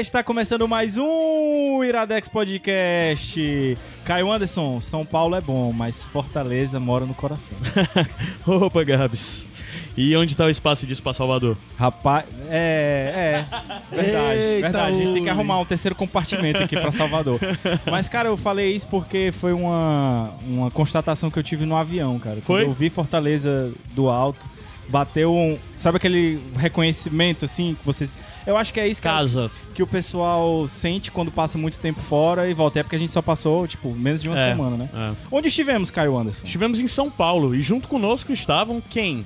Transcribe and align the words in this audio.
Está 0.00 0.22
começando 0.22 0.66
mais 0.66 0.96
um 0.96 1.84
Iradex 1.84 2.26
Podcast. 2.26 3.76
Caio 4.02 4.32
Anderson, 4.32 4.80
São 4.80 5.04
Paulo 5.04 5.36
é 5.36 5.42
bom, 5.42 5.74
mas 5.74 6.02
Fortaleza 6.02 6.80
mora 6.80 7.04
no 7.04 7.12
coração. 7.12 7.56
Opa, 8.46 8.82
Gabs. 8.82 9.46
E 9.94 10.16
onde 10.16 10.32
está 10.32 10.46
o 10.46 10.48
espaço 10.48 10.86
disso 10.86 11.02
para 11.02 11.12
Salvador? 11.12 11.58
Rapaz, 11.76 12.24
é, 12.48 13.44
é. 13.46 13.94
Verdade, 13.94 14.38
Eita 14.38 14.60
verdade. 14.62 14.88
A 14.88 14.92
gente 14.92 15.12
tem 15.12 15.22
que 15.24 15.28
arrumar 15.28 15.58
um 15.58 15.66
terceiro 15.66 15.94
compartimento 15.94 16.62
aqui 16.62 16.76
para 16.76 16.90
Salvador. 16.90 17.38
Mas, 17.84 18.08
cara, 18.08 18.30
eu 18.30 18.38
falei 18.38 18.74
isso 18.74 18.88
porque 18.88 19.30
foi 19.30 19.52
uma, 19.52 20.30
uma 20.46 20.70
constatação 20.70 21.30
que 21.30 21.38
eu 21.38 21.42
tive 21.42 21.66
no 21.66 21.76
avião, 21.76 22.18
cara. 22.18 22.40
Foi? 22.40 22.62
Quando 22.62 22.70
eu 22.70 22.72
vi 22.72 22.88
Fortaleza 22.88 23.70
do 23.94 24.08
alto, 24.08 24.48
bateu 24.88 25.34
um. 25.34 25.58
Sabe 25.76 25.98
aquele 25.98 26.40
reconhecimento, 26.56 27.44
assim, 27.44 27.76
que 27.78 27.84
vocês 27.84 28.14
eu 28.46 28.56
acho 28.56 28.72
que 28.72 28.80
é 28.80 28.88
isso 28.88 29.00
que, 29.00 29.08
Casa. 29.08 29.50
que 29.74 29.82
o 29.82 29.86
pessoal 29.86 30.66
sente 30.68 31.10
quando 31.10 31.30
passa 31.30 31.58
muito 31.58 31.78
tempo 31.78 32.00
fora 32.00 32.48
e 32.48 32.54
volta. 32.54 32.80
É 32.80 32.82
porque 32.82 32.96
a 32.96 32.98
gente 32.98 33.12
só 33.12 33.22
passou, 33.22 33.66
tipo, 33.66 33.94
menos 33.94 34.22
de 34.22 34.28
uma 34.28 34.38
é, 34.38 34.50
semana, 34.50 34.76
né? 34.76 34.88
É. 34.94 35.12
Onde 35.30 35.48
estivemos, 35.48 35.90
Caio 35.90 36.16
Anderson? 36.16 36.44
Estivemos 36.44 36.80
em 36.80 36.86
São 36.86 37.10
Paulo 37.10 37.54
e 37.54 37.62
junto 37.62 37.88
conosco 37.88 38.32
estavam 38.32 38.80
quem? 38.80 39.24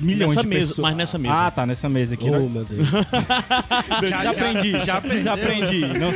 milhões 0.00 0.30
nessa 0.30 0.42
de 0.42 0.48
mesa, 0.48 0.68
pessoas. 0.68 0.82
Mas 0.82 0.96
nessa 0.96 1.18
mesa. 1.18 1.34
Ah, 1.34 1.50
tá, 1.50 1.66
nessa 1.66 1.88
mesa 1.88 2.14
aqui. 2.14 2.28
Oh, 2.28 2.48
meu 2.48 2.64
Deus. 2.64 2.88
já, 4.08 4.24
já 4.24 4.30
aprendi, 4.30 4.84
já 4.84 4.96
aprendi. 5.34 5.80
Não, 5.80 6.10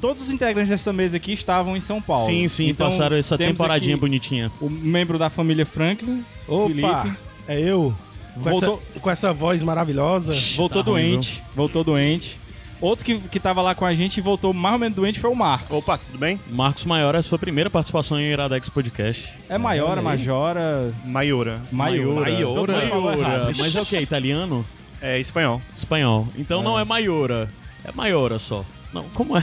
todos 0.00 0.24
os 0.24 0.32
integrantes 0.32 0.70
dessa 0.70 0.92
mesa 0.92 1.16
aqui 1.16 1.32
estavam 1.32 1.76
em 1.76 1.80
São 1.80 2.00
Paulo. 2.00 2.26
Sim, 2.26 2.48
sim, 2.48 2.68
então, 2.68 2.90
passaram 2.90 3.16
essa 3.16 3.36
temporadinha 3.36 3.96
bonitinha. 3.96 4.50
O 4.60 4.68
membro 4.68 5.18
da 5.18 5.30
família 5.30 5.66
Franklin, 5.66 6.24
Opa, 6.48 6.68
Felipe. 6.68 7.18
É 7.46 7.60
eu. 7.60 7.94
Com, 8.34 8.40
voltou... 8.40 8.82
essa, 8.90 9.00
com 9.00 9.10
essa 9.10 9.32
voz 9.32 9.62
maravilhosa. 9.62 10.32
Voltou 10.56 10.82
tá 10.82 10.90
doente. 10.90 11.36
Ruim, 11.36 11.54
voltou 11.54 11.84
doente. 11.84 12.44
Outro 12.80 13.04
que, 13.04 13.18
que 13.18 13.40
tava 13.40 13.62
lá 13.62 13.74
com 13.74 13.86
a 13.86 13.94
gente 13.94 14.18
e 14.18 14.20
voltou 14.20 14.52
mais 14.52 14.74
ou 14.74 14.78
menos 14.78 14.96
doente 14.96 15.18
foi 15.18 15.30
o 15.30 15.34
Marcos. 15.34 15.78
Opa, 15.78 15.96
tudo 15.96 16.18
bem? 16.18 16.38
Marcos 16.50 16.84
Maior 16.84 17.14
é 17.14 17.18
a 17.18 17.22
sua 17.22 17.38
primeira 17.38 17.70
participação 17.70 18.20
em 18.20 18.24
Iradex 18.24 18.68
Podcast. 18.68 19.32
É 19.48 19.56
Maiora, 19.56 20.02
Majora... 20.02 20.92
Maiora. 21.04 21.62
Maiora. 21.72 22.22
Maiora. 22.22 23.00
Maiora. 23.00 23.52
Mas 23.56 23.74
é 23.74 23.80
o 23.80 23.86
que? 23.86 23.98
Italiano? 23.98 24.66
É 25.00 25.18
espanhol. 25.18 25.62
Espanhol. 25.76 26.28
Então 26.36 26.60
é. 26.60 26.64
não 26.64 26.78
é 26.78 26.84
Maiora. 26.84 27.48
É 27.84 27.92
Maiora 27.92 28.38
só. 28.38 28.64
Não, 28.94 29.02
como 29.12 29.36
é? 29.36 29.42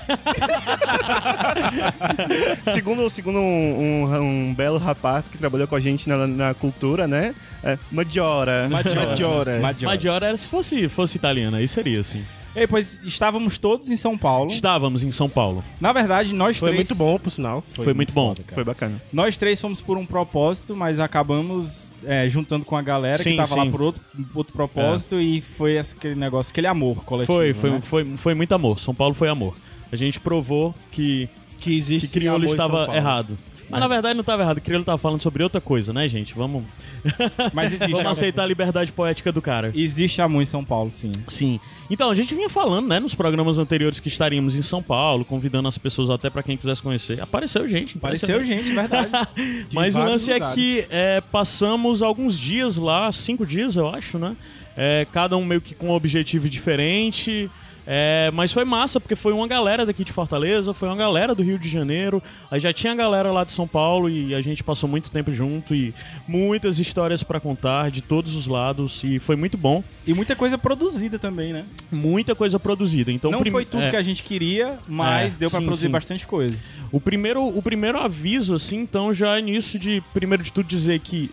segundo 2.74 3.10
segundo 3.10 3.38
um, 3.38 4.06
um, 4.06 4.22
um, 4.22 4.54
belo 4.54 4.78
rapaz 4.78 5.28
que 5.28 5.38
trabalhou 5.38 5.68
com 5.68 5.76
a 5.76 5.80
gente 5.80 6.08
na, 6.08 6.26
na 6.26 6.54
cultura, 6.54 7.06
né? 7.06 7.36
É, 7.62 7.78
Maggiora. 7.92 8.70
Maggiora. 8.70 9.60
Maggiora. 9.60 10.28
era 10.28 10.38
se 10.38 10.48
fosse, 10.48 10.88
fosse 10.88 11.18
italiana, 11.18 11.58
aí 11.58 11.68
seria 11.68 12.00
assim. 12.00 12.24
Ei, 12.56 12.66
pois 12.66 13.02
estávamos 13.04 13.58
todos 13.58 13.90
em 13.90 13.98
São 13.98 14.18
Paulo. 14.18 14.52
Estávamos 14.52 15.04
em 15.04 15.12
São 15.12 15.30
Paulo. 15.30 15.62
Na 15.82 15.92
verdade, 15.92 16.34
nós 16.34 16.58
Foi 16.58 16.72
três. 16.72 16.88
Foi 16.88 16.96
muito 16.96 17.12
bom, 17.12 17.20
por 17.20 17.32
sinal. 17.32 17.62
Foi, 17.74 17.86
Foi 17.86 17.94
muito, 17.94 18.16
muito, 18.16 18.42
bom. 18.44 18.54
Foi 18.54 18.64
bacana. 18.64 19.02
Nós 19.12 19.36
três 19.38 19.60
fomos 19.60 19.82
por 19.82 19.98
um 19.98 20.06
propósito, 20.06 20.76
mas 20.76 21.00
acabamos 21.00 21.91
é, 22.06 22.28
juntando 22.30 22.66
com 22.66 22.76
a 22.76 22.82
galera 22.82 23.22
sim, 23.22 23.32
que 23.32 23.38
tava 23.38 23.54
sim. 23.54 23.60
lá 23.60 23.66
por 23.66 23.82
outro, 23.82 24.02
outro 24.34 24.54
propósito 24.54 25.16
é. 25.16 25.22
e 25.22 25.42
foi 25.42 25.78
aquele 25.78 26.16
negócio, 26.16 26.52
aquele 26.52 26.68
amor 26.68 27.04
coletivo. 27.04 27.34
Foi, 27.34 27.54
foi, 27.54 27.72
né? 27.72 27.82
foi, 27.82 28.06
foi 28.18 28.36
muito 28.36 28.54
amor. 28.54 28.80
São 28.80 28.94
Paulo 28.94 29.14
foi 29.14 29.30
amor. 29.30 29.56
A 29.92 29.96
gente 29.96 30.20
provou 30.20 30.74
que, 30.92 31.30
que 31.60 31.76
existe 31.76 32.08
que 32.08 32.20
crioulo 32.20 32.46
estava 32.46 32.96
errado. 32.96 33.38
Mas 33.72 33.80
na 33.80 33.88
verdade 33.88 34.14
não 34.16 34.22
estava 34.22 34.44
errado, 34.44 34.58
o 34.58 34.62
Criolo 34.62 34.82
estava 34.82 34.98
falando 34.98 35.22
sobre 35.22 35.44
outra 35.44 35.62
coisa, 35.62 35.94
né, 35.94 36.08
gente? 36.08 36.34
Vamos. 36.36 36.66
Mas 37.54 37.74
existe. 37.74 37.92
Vamos 37.92 38.12
aceitar 38.12 38.44
a 38.44 38.46
liberdade 38.46 38.92
poética 38.92 39.32
do 39.32 39.42
cara. 39.42 39.72
Existe 39.76 40.22
amor 40.22 40.42
em 40.42 40.46
São 40.46 40.64
Paulo, 40.64 40.92
sim. 40.92 41.12
Sim. 41.28 41.60
Então, 41.90 42.10
a 42.10 42.16
gente 42.16 42.34
vinha 42.34 42.50
falando, 42.50 42.88
né, 42.88 43.00
nos 43.00 43.14
programas 43.14 43.58
anteriores 43.58 44.00
que 44.00 44.08
estaríamos 44.08 44.56
em 44.56 44.62
São 44.62 44.82
Paulo, 44.82 45.26
convidando 45.26 45.68
as 45.68 45.78
pessoas 45.78 46.10
até 46.10 46.30
para 46.30 46.42
quem 46.42 46.56
quisesse 46.56 46.82
conhecer. 46.82 47.22
Apareceu 47.22 47.68
gente. 47.68 47.98
Apareceu, 47.98 48.36
apareceu 48.36 48.58
gente, 48.58 48.74
verdade. 48.74 49.12
Mas 49.74 49.96
o 49.96 50.00
lance 50.00 50.32
lugares. 50.32 50.52
é 50.52 50.56
que 50.56 50.86
é, 50.90 51.22
passamos 51.22 52.02
alguns 52.02 52.40
dias 52.40 52.78
lá, 52.78 53.12
cinco 53.12 53.46
dias, 53.46 53.76
eu 53.76 53.90
acho, 53.90 54.18
né? 54.18 54.36
É, 54.78 55.06
cada 55.12 55.36
um 55.36 55.44
meio 55.44 55.60
que 55.60 55.76
com 55.76 55.88
um 55.88 55.92
objetivo 55.92 56.50
diferente. 56.50 57.50
É, 57.86 58.30
mas 58.34 58.52
foi 58.52 58.64
massa, 58.64 59.00
porque 59.00 59.16
foi 59.16 59.34
uma 59.34 59.48
galera 59.48 59.86
daqui 59.86 60.04
de 60.04 60.14
Fortaleza, 60.14 60.74
foi 60.74 60.88
uma 60.88 60.96
galera 60.96 61.34
do 61.34 61.42
Rio 61.42 61.58
de 61.58 61.68
Janeiro, 61.68 62.22
aí 62.50 62.60
já 62.60 62.72
tinha 62.72 62.94
galera 62.94 63.32
lá 63.32 63.44
de 63.44 63.52
São 63.52 63.68
Paulo 63.68 64.10
e 64.10 64.36
a 64.36 64.42
gente 64.42 64.64
passou 64.64 64.88
muito 64.88 65.10
tempo 65.10 65.32
junto 65.32 65.74
e 65.74 65.94
muitas 66.28 66.80
histórias 66.80 67.24
para 67.24 67.40
contar 67.40 67.90
de 67.90 68.02
todos 68.02 68.36
os 68.36 68.48
lados 68.48 69.02
e 69.04 69.20
foi 69.20 69.36
muito 69.36 69.58
bom. 69.58 69.84
E 70.06 70.14
muita 70.14 70.36
coisa 70.36 70.58
produzida 70.58 71.18
também, 71.18 71.54
né? 71.54 71.66
Muita 71.92 72.36
coisa 72.36 72.60
produzida. 72.60 73.12
Então, 73.12 73.32
Não 73.32 73.42
prim... 73.42 73.52
foi 73.52 73.66
tudo 73.66 73.84
é. 73.84 73.90
que 73.90 73.96
a 73.96 74.02
gente 74.02 74.24
queria, 74.24 74.78
mas 74.88 75.36
é, 75.36 75.38
deu 75.40 75.50
para 75.50 75.62
produzir 75.62 75.88
sim. 75.88 75.92
bastante 75.92 76.28
coisa. 76.28 76.56
O 76.92 77.00
primeiro, 77.00 77.46
o 77.46 77.62
primeiro 77.62 78.00
aviso, 78.00 78.54
assim, 78.54 78.78
então, 78.78 79.14
já 79.14 79.38
é 79.38 79.42
nisso 79.42 79.80
de, 79.80 80.04
primeiro 80.14 80.44
de 80.44 80.52
tudo, 80.52 80.68
dizer 80.68 81.00
que 81.00 81.32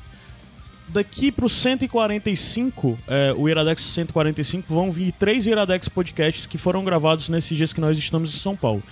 daqui 0.91 1.31
pro 1.31 1.49
145, 1.49 2.99
é, 3.07 3.35
o 3.37 3.49
Iradex 3.49 3.83
145, 3.83 4.73
vão 4.73 4.91
vir 4.91 5.13
três 5.13 5.47
Iradex 5.47 5.89
podcasts 5.89 6.47
que 6.47 6.59
foram 6.59 6.85
gravados 6.85 7.29
nesses 7.29 7.57
dias 7.57 7.73
que 7.73 7.81
nós 7.81 7.99
estamos 7.99 8.35
em 8.35 8.39
São 8.39 8.57
Paulo. 8.57 8.83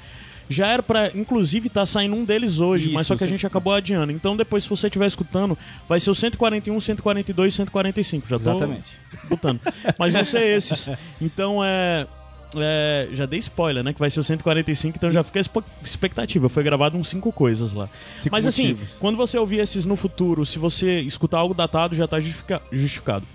Já 0.48 0.68
era 0.68 0.82
para 0.82 1.10
inclusive, 1.16 1.66
estar 1.66 1.80
tá 1.80 1.86
saindo 1.86 2.14
um 2.14 2.24
deles 2.24 2.60
hoje, 2.60 2.86
Isso, 2.86 2.94
mas 2.94 3.06
só 3.06 3.16
que 3.16 3.24
a 3.24 3.26
gente 3.26 3.44
acabou 3.46 3.72
adiando. 3.72 4.12
Então, 4.12 4.36
depois, 4.36 4.62
se 4.62 4.70
você 4.70 4.86
estiver 4.86 5.06
escutando, 5.06 5.58
vai 5.88 5.98
ser 5.98 6.10
o 6.10 6.14
141, 6.14 6.80
142 6.80 7.54
145. 7.54 8.28
Já 8.28 8.36
Exatamente. 8.36 8.94
botando. 9.28 9.60
Mas 9.98 10.12
vão 10.12 10.24
ser 10.24 10.56
esses. 10.56 10.88
Então, 11.20 11.64
é 11.64 12.06
é, 12.54 13.08
já 13.12 13.26
dei 13.26 13.38
spoiler, 13.38 13.82
né? 13.82 13.92
Que 13.92 13.98
vai 13.98 14.10
ser 14.10 14.20
o 14.20 14.24
145, 14.24 14.96
então 14.96 15.10
já 15.10 15.22
fica 15.22 15.40
a 15.40 15.62
expectativa. 15.84 16.48
Foi 16.48 16.62
gravado 16.62 16.96
uns 16.96 17.08
cinco 17.08 17.32
coisas 17.32 17.72
lá. 17.72 17.88
Cinco 18.16 18.34
Mas 18.34 18.46
assim, 18.46 18.68
motivos. 18.68 18.90
assim, 18.90 18.98
quando 19.00 19.16
você 19.16 19.38
ouvir 19.38 19.60
esses 19.60 19.84
no 19.84 19.96
futuro, 19.96 20.44
se 20.46 20.58
você 20.58 21.00
escutar 21.00 21.38
algo 21.38 21.54
datado, 21.54 21.94
já 21.94 22.06
tá 22.06 22.20
justifica 22.20 22.62
justificado. 22.70 23.26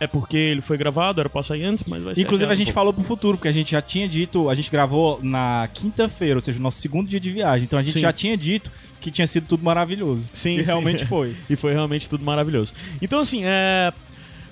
É 0.00 0.06
porque 0.06 0.36
ele 0.36 0.62
foi 0.62 0.78
gravado, 0.78 1.20
era 1.20 1.28
pra 1.28 1.42
sair 1.42 1.62
antes, 1.64 1.84
mas 1.86 2.02
vai 2.02 2.14
ser. 2.14 2.22
Inclusive, 2.22 2.50
a 2.50 2.54
gente 2.54 2.70
um 2.70 2.74
falou 2.74 2.90
pro 2.90 3.02
futuro, 3.04 3.36
porque 3.36 3.48
a 3.48 3.52
gente 3.52 3.72
já 3.72 3.82
tinha 3.82 4.08
dito, 4.08 4.48
a 4.48 4.54
gente 4.54 4.70
gravou 4.70 5.20
na 5.22 5.68
quinta-feira, 5.74 6.36
ou 6.36 6.40
seja, 6.40 6.58
o 6.58 6.62
nosso 6.62 6.78
segundo 6.78 7.06
dia 7.06 7.20
de 7.20 7.30
viagem. 7.30 7.64
Então 7.64 7.78
a 7.78 7.82
gente 7.82 7.94
Sim. 7.94 8.00
já 8.00 8.12
tinha 8.12 8.34
dito 8.34 8.72
que 8.98 9.10
tinha 9.10 9.26
sido 9.26 9.46
tudo 9.46 9.62
maravilhoso. 9.62 10.22
Sim, 10.32 10.56
e 10.56 10.60
sim. 10.60 10.64
realmente 10.64 11.04
foi. 11.04 11.36
e 11.50 11.56
foi 11.56 11.72
realmente 11.72 12.08
tudo 12.08 12.24
maravilhoso. 12.24 12.72
Então, 13.00 13.20
assim, 13.20 13.42
é 13.44 13.92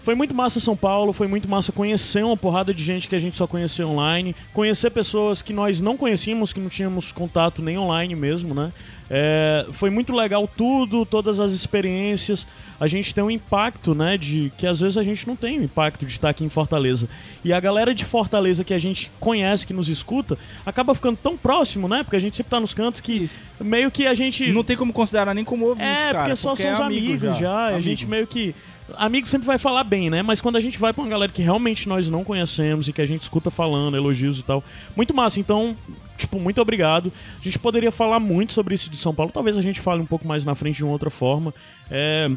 foi 0.09 0.15
muito 0.15 0.35
massa 0.35 0.59
São 0.59 0.75
Paulo, 0.75 1.13
foi 1.13 1.29
muito 1.29 1.47
massa 1.47 1.71
conhecer 1.71 2.25
uma 2.25 2.35
porrada 2.35 2.73
de 2.73 2.83
gente 2.83 3.07
que 3.07 3.15
a 3.15 3.19
gente 3.19 3.37
só 3.37 3.47
conheceu 3.47 3.91
online, 3.91 4.35
conhecer 4.55 4.89
pessoas 4.89 5.43
que 5.43 5.53
nós 5.53 5.83
não 5.83 5.99
conhecíamos, 5.99 6.51
que 6.51 6.59
não 6.59 6.71
tínhamos 6.71 7.13
contato 7.13 7.61
nem 7.61 7.77
online 7.77 8.17
mesmo, 8.17 8.55
né? 8.55 8.73
É, 9.11 9.67
foi 9.73 9.91
muito 9.91 10.15
legal 10.15 10.49
tudo, 10.49 11.05
todas 11.05 11.39
as 11.39 11.53
experiências. 11.53 12.47
A 12.81 12.87
gente 12.87 13.15
tem 13.15 13.23
um 13.23 13.31
impacto, 13.31 13.95
né? 13.95 14.17
De 14.17 14.51
que 14.57 14.67
às 14.67 14.81
vezes 14.81 14.97
a 14.97 15.03
gente 15.03 15.27
não 15.27 15.37
tem 15.37 15.59
o 15.59 15.65
impacto 15.65 16.07
de 16.07 16.13
estar 16.13 16.31
aqui 16.31 16.43
em 16.43 16.49
Fortaleza. 16.49 17.07
E 17.45 17.53
a 17.53 17.61
galera 17.61 17.95
de 17.95 18.07
Fortaleza 18.07 18.65
que 18.65 18.73
a 18.73 18.79
gente 18.79 19.11
conhece, 19.21 19.67
que 19.67 19.75
nos 19.75 19.91
escuta, 19.91 20.39
acaba 20.65 20.95
ficando 20.95 21.19
tão 21.23 21.37
próximo, 21.37 21.87
né? 21.87 22.03
Porque 22.03 22.17
a 22.17 22.21
gente 22.21 22.35
sempre 22.35 22.49
tá 22.49 22.59
nos 22.59 22.73
cantos 22.73 23.03
que 23.03 23.29
meio 23.61 23.91
que 23.91 24.07
a 24.07 24.15
gente. 24.15 24.51
Não 24.53 24.65
tem 24.65 24.75
como 24.75 24.91
considerar 24.91 25.35
nem 25.35 25.45
como 25.45 25.67
ouvinte, 25.67 25.87
é, 25.87 26.13
cara. 26.13 26.19
Porque 26.21 26.37
só 26.37 26.55
porque 26.55 26.63
são 26.63 26.85
é 26.85 26.87
amigos 26.87 27.21
já. 27.21 27.33
já. 27.33 27.67
A 27.67 27.81
gente 27.83 28.07
meio 28.07 28.27
que 28.27 28.55
amigo 28.97 29.27
sempre 29.27 29.47
vai 29.47 29.59
falar 29.59 29.85
bem, 29.85 30.11
né? 30.11 30.23
Mas 30.23 30.41
quando 30.41 30.57
a 30.57 30.61
gente 30.61 30.79
vai 30.79 30.93
pra 30.93 31.03
uma 31.03 31.11
galera 31.11 31.31
que 31.31 31.43
realmente 31.43 31.89
nós 31.89 32.09
não 32.09 32.25
conhecemos 32.25 32.89
e 32.89 32.93
que 32.93 33.03
a 33.03 33.07
gente 33.07 33.23
escuta 33.23 33.51
falando, 33.51 33.97
elogios 33.97 34.39
e 34.39 34.43
tal, 34.43 34.63
muito 34.97 35.15
massa. 35.15 35.41
Então, 35.41 35.77
tipo, 36.17 36.39
muito 36.39 36.61
obrigado. 36.61 37.13
A 37.41 37.45
gente 37.45 37.59
poderia 37.59 37.93
falar 37.93 38.21
muito 38.21 38.53
sobre 38.53 38.75
isso 38.75 38.91
de 38.91 38.97
São 38.97 39.15
Paulo, 39.15 39.33
talvez 39.33 39.57
a 39.59 39.63
gente 39.63 39.81
fale 39.81 40.01
um 40.01 40.07
pouco 40.07 40.27
mais 40.27 40.45
na 40.45 40.55
frente 40.55 40.77
de 40.77 40.85
uma 40.85 40.93
outra 40.93 41.11
forma. 41.11 41.55
É. 41.91 42.31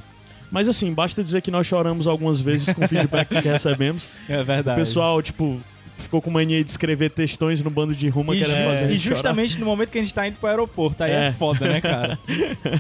Mas 0.52 0.68
assim, 0.68 0.94
basta 0.94 1.24
dizer 1.24 1.42
que 1.42 1.50
nós 1.50 1.66
choramos 1.66 2.08
algumas 2.08 2.42
vezes 2.42 2.74
com 2.74 2.86
feedbacks 2.86 3.40
que 3.40 3.48
recebemos. 3.48 4.10
É 4.28 4.44
verdade. 4.44 4.80
O 4.80 4.84
pessoal, 4.84 5.22
tipo, 5.22 5.60
ficou 6.02 6.22
com 6.22 6.30
mania 6.30 6.64
de 6.64 6.70
escrever 6.70 7.10
textões 7.12 7.64
no 7.64 7.70
bando 7.70 7.96
de 7.96 8.10
ruma 8.10 8.36
E, 8.36 8.40
querendo 8.40 8.58
ju- 8.58 8.64
fazer 8.64 8.94
e 8.94 8.98
justamente 8.98 9.58
no 9.60 9.66
momento 9.66 9.90
que 9.90 9.98
a 10.00 10.02
gente 10.02 10.14
tá 10.14 10.28
indo 10.28 10.36
pro 10.38 10.50
aeroporto, 10.50 11.04
aí 11.04 11.12
é, 11.12 11.28
É. 11.28 11.32
foda, 11.32 11.68
né, 11.68 11.80
cara? 11.80 12.20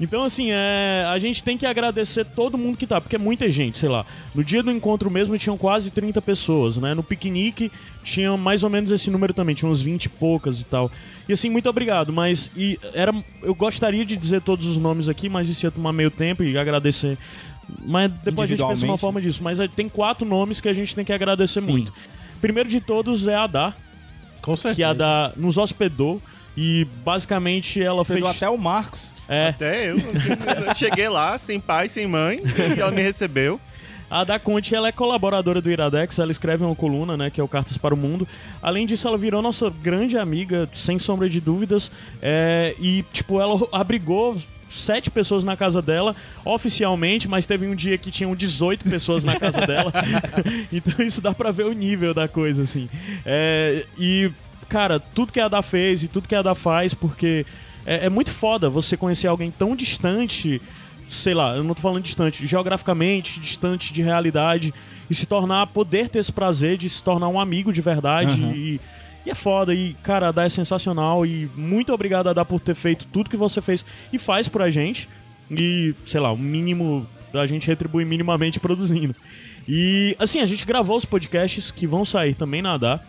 Então, 0.00 0.24
assim, 0.24 0.50
é, 0.50 1.04
a 1.08 1.18
gente 1.18 1.42
tem 1.42 1.56
que 1.56 1.66
agradecer 1.66 2.24
todo 2.24 2.56
mundo 2.58 2.76
que 2.76 2.86
tá, 2.86 3.00
porque 3.00 3.16
é 3.16 3.18
muita 3.18 3.50
gente, 3.50 3.78
sei 3.78 3.88
lá. 3.88 4.04
No 4.34 4.42
dia 4.42 4.62
do 4.62 4.70
encontro 4.70 5.10
mesmo 5.10 5.36
tinham 5.38 5.56
quase 5.56 5.90
30 5.90 6.20
pessoas, 6.22 6.76
né? 6.76 6.94
No 6.94 7.02
piquenique 7.02 7.70
tinha 8.02 8.36
mais 8.36 8.62
ou 8.62 8.70
menos 8.70 8.90
esse 8.90 9.10
número 9.10 9.34
também, 9.34 9.54
tinha 9.54 9.70
uns 9.70 9.80
20 9.80 10.04
e 10.06 10.08
poucas 10.08 10.60
e 10.60 10.64
tal. 10.64 10.90
E 11.28 11.32
assim, 11.32 11.50
muito 11.50 11.68
obrigado, 11.68 12.12
mas 12.12 12.50
e 12.56 12.78
era, 12.94 13.12
eu 13.42 13.54
gostaria 13.54 14.04
de 14.04 14.16
dizer 14.16 14.40
todos 14.40 14.66
os 14.66 14.76
nomes 14.78 15.08
aqui, 15.08 15.28
mas 15.28 15.48
isso 15.48 15.66
ia 15.66 15.70
tomar 15.70 15.92
meio 15.92 16.10
tempo 16.10 16.42
e 16.42 16.56
agradecer. 16.58 17.16
Mas 17.86 18.10
depois 18.24 18.50
a 18.50 18.56
gente 18.56 18.66
pensa 18.66 18.84
uma 18.84 18.98
forma 18.98 19.20
disso. 19.20 19.40
Mas 19.44 19.60
é, 19.60 19.68
tem 19.68 19.88
quatro 19.88 20.26
nomes 20.26 20.60
que 20.60 20.68
a 20.68 20.74
gente 20.74 20.94
tem 20.94 21.04
que 21.04 21.12
agradecer 21.12 21.60
Sim. 21.60 21.70
muito. 21.70 21.92
Primeiro 22.40 22.68
de 22.68 22.80
todos 22.80 23.26
é 23.26 23.34
a 23.34 23.46
Dá, 23.46 23.72
Com 24.42 24.56
certeza. 24.56 24.76
que 24.76 24.82
a 24.82 24.92
Dá 24.92 25.32
nos 25.36 25.56
hospedou. 25.58 26.20
E 26.56 26.84
basicamente 27.04 27.80
ela 27.80 28.04
Pegou 28.04 28.28
fez. 28.28 28.36
até 28.36 28.50
o 28.50 28.58
Marcos. 28.58 29.14
É, 29.28 29.48
Até 29.50 29.90
eu, 29.90 29.96
eu 29.96 30.74
cheguei 30.74 31.08
lá 31.08 31.38
sem 31.38 31.60
pai, 31.60 31.88
sem 31.88 32.06
mãe, 32.08 32.42
e 32.76 32.80
ela 32.80 32.90
me 32.90 33.00
recebeu. 33.00 33.58
A 34.10 34.24
Da 34.24 34.40
Conte, 34.40 34.74
ela 34.74 34.88
é 34.88 34.92
colaboradora 34.92 35.60
do 35.60 35.70
Iradex, 35.70 36.18
ela 36.18 36.32
escreve 36.32 36.64
uma 36.64 36.74
coluna, 36.74 37.16
né, 37.16 37.30
que 37.30 37.40
é 37.40 37.44
o 37.44 37.46
Cartas 37.46 37.78
para 37.78 37.94
o 37.94 37.96
Mundo. 37.96 38.26
Além 38.60 38.84
disso, 38.84 39.06
ela 39.06 39.16
virou 39.16 39.40
nossa 39.40 39.70
grande 39.70 40.18
amiga, 40.18 40.68
sem 40.74 40.98
sombra 40.98 41.30
de 41.30 41.40
dúvidas. 41.40 41.92
É, 42.20 42.74
e, 42.80 43.04
tipo, 43.12 43.40
ela 43.40 43.56
abrigou 43.70 44.36
sete 44.70 45.10
pessoas 45.10 45.44
na 45.44 45.56
casa 45.56 45.82
dela, 45.82 46.16
oficialmente, 46.44 47.28
mas 47.28 47.44
teve 47.44 47.66
um 47.66 47.74
dia 47.74 47.98
que 47.98 48.10
tinham 48.10 48.34
18 48.34 48.88
pessoas 48.88 49.24
na 49.24 49.38
casa 49.38 49.66
dela. 49.66 49.92
então 50.72 51.04
isso 51.04 51.20
dá 51.20 51.34
pra 51.34 51.50
ver 51.50 51.66
o 51.66 51.72
nível 51.72 52.14
da 52.14 52.28
coisa, 52.28 52.62
assim. 52.62 52.88
É, 53.26 53.84
e, 53.98 54.30
cara, 54.68 54.98
tudo 55.00 55.32
que 55.32 55.40
a 55.40 55.48
Da 55.48 55.62
fez 55.62 56.02
e 56.02 56.08
tudo 56.08 56.28
que 56.28 56.34
a 56.34 56.42
Da 56.42 56.54
faz, 56.54 56.94
porque 56.94 57.44
é, 57.84 58.06
é 58.06 58.08
muito 58.08 58.30
foda 58.30 58.70
você 58.70 58.96
conhecer 58.96 59.26
alguém 59.26 59.50
tão 59.50 59.76
distante 59.76 60.60
sei 61.08 61.34
lá, 61.34 61.56
eu 61.56 61.64
não 61.64 61.74
tô 61.74 61.82
falando 61.82 62.04
distante, 62.04 62.46
geograficamente, 62.46 63.40
distante 63.40 63.92
de 63.92 64.00
realidade, 64.00 64.72
e 65.10 65.14
se 65.14 65.26
tornar, 65.26 65.66
poder 65.66 66.08
ter 66.08 66.20
esse 66.20 66.30
prazer 66.30 66.78
de 66.78 66.88
se 66.88 67.02
tornar 67.02 67.28
um 67.28 67.40
amigo 67.40 67.72
de 67.72 67.80
verdade. 67.80 68.40
Uhum. 68.40 68.52
E, 68.52 68.80
e 69.24 69.30
é 69.30 69.34
foda, 69.34 69.74
e 69.74 69.94
cara, 70.02 70.28
a 70.28 70.32
Dá 70.32 70.44
é 70.44 70.48
sensacional, 70.48 71.26
e 71.26 71.50
muito 71.56 71.92
obrigado 71.92 72.28
a 72.28 72.32
Dá 72.32 72.44
por 72.44 72.60
ter 72.60 72.74
feito 72.74 73.06
tudo 73.06 73.30
que 73.30 73.36
você 73.36 73.60
fez 73.60 73.84
e 74.12 74.18
faz 74.18 74.48
pra 74.48 74.70
gente. 74.70 75.08
E, 75.50 75.94
sei 76.06 76.20
lá, 76.20 76.32
o 76.32 76.38
mínimo 76.38 77.06
a 77.32 77.46
gente 77.46 77.66
retribui 77.66 78.04
minimamente 78.04 78.58
produzindo. 78.60 79.14
E, 79.68 80.16
assim, 80.18 80.40
a 80.40 80.46
gente 80.46 80.64
gravou 80.64 80.96
os 80.96 81.04
podcasts 81.04 81.70
que 81.70 81.86
vão 81.86 82.04
sair 82.04 82.34
também 82.34 82.62
na 82.62 82.76
Dá. 82.76 83.00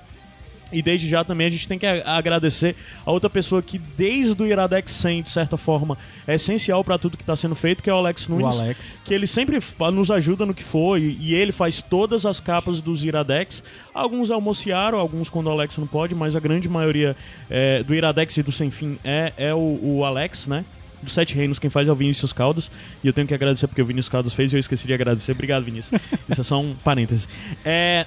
E 0.72 0.82
desde 0.82 1.08
já 1.08 1.24
também 1.24 1.48
a 1.48 1.50
gente 1.50 1.68
tem 1.68 1.78
que 1.78 1.86
agradecer 1.86 2.76
a 3.06 3.12
outra 3.12 3.30
pessoa 3.30 3.62
que 3.62 3.78
desde 3.78 4.42
o 4.42 4.46
Iradex 4.46 4.92
100, 4.92 5.24
de 5.24 5.30
certa 5.30 5.58
forma, 5.58 5.98
é 6.28 6.36
essencial 6.36 6.84
pra 6.84 6.98
tudo 6.98 7.18
que 7.18 7.24
tá 7.24 7.36
sendo 7.36 7.56
feito, 7.56 7.84
que 7.84 7.90
é 7.90 7.94
o 7.94 7.98
Alex 7.98 8.28
O 8.28 8.32
Nunes. 8.32 8.60
Alex. 8.60 9.00
Que 9.04 9.14
ele 9.14 9.28
sempre 9.28 9.60
nos 9.94 10.12
ajuda 10.12 10.46
no 10.46 10.54
que 10.54 10.64
for 10.64 11.00
e, 11.00 11.18
e 11.20 11.34
ele 11.34 11.52
faz 11.52 11.82
todas 11.82 12.26
as 12.26 12.40
capas 12.40 12.82
dos 12.82 13.04
Iradex. 13.04 13.64
Alguns 13.94 14.32
almocearam, 14.32 14.98
alguns 14.98 15.30
quando 15.30 15.48
o 15.48 15.52
Alex 15.52 15.78
não 15.78 15.88
pode, 15.88 16.16
mas 16.16 16.36
a 16.36 16.40
grande 16.40 16.70
maioria 16.70 17.16
é, 17.50 17.84
do 17.84 17.94
Iradex 17.94 18.38
e 18.38 18.44
do 18.44 18.52
Sem 18.52 18.70
Fim 18.70 18.98
é, 19.04 19.34
é 19.38 19.54
o, 19.54 19.80
o 19.82 20.06
Alex, 20.06 20.48
né? 20.48 20.64
Dos 21.02 21.14
Sete 21.14 21.36
Reinos, 21.36 21.58
quem 21.58 21.70
faz 21.70 21.88
é 21.88 21.92
o 21.92 21.96
Vinícius 21.96 22.32
Caldas. 22.32 22.70
E 23.04 23.08
eu 23.08 23.14
tenho 23.14 23.28
que 23.28 23.34
agradecer 23.34 23.68
porque 23.68 23.82
o 23.82 23.86
Vinícius 23.86 24.10
Caldas 24.10 24.34
fez 24.34 24.54
e 24.54 24.56
eu 24.56 24.60
esqueci 24.60 24.86
de 24.86 24.94
agradecer. 24.94 25.32
Obrigado, 25.32 25.64
Vinícius. 25.64 26.00
Isso 26.30 26.42
é 26.42 26.44
só 26.44 26.60
um 26.60 26.76
parêntese. 26.76 27.28
É. 27.66 28.06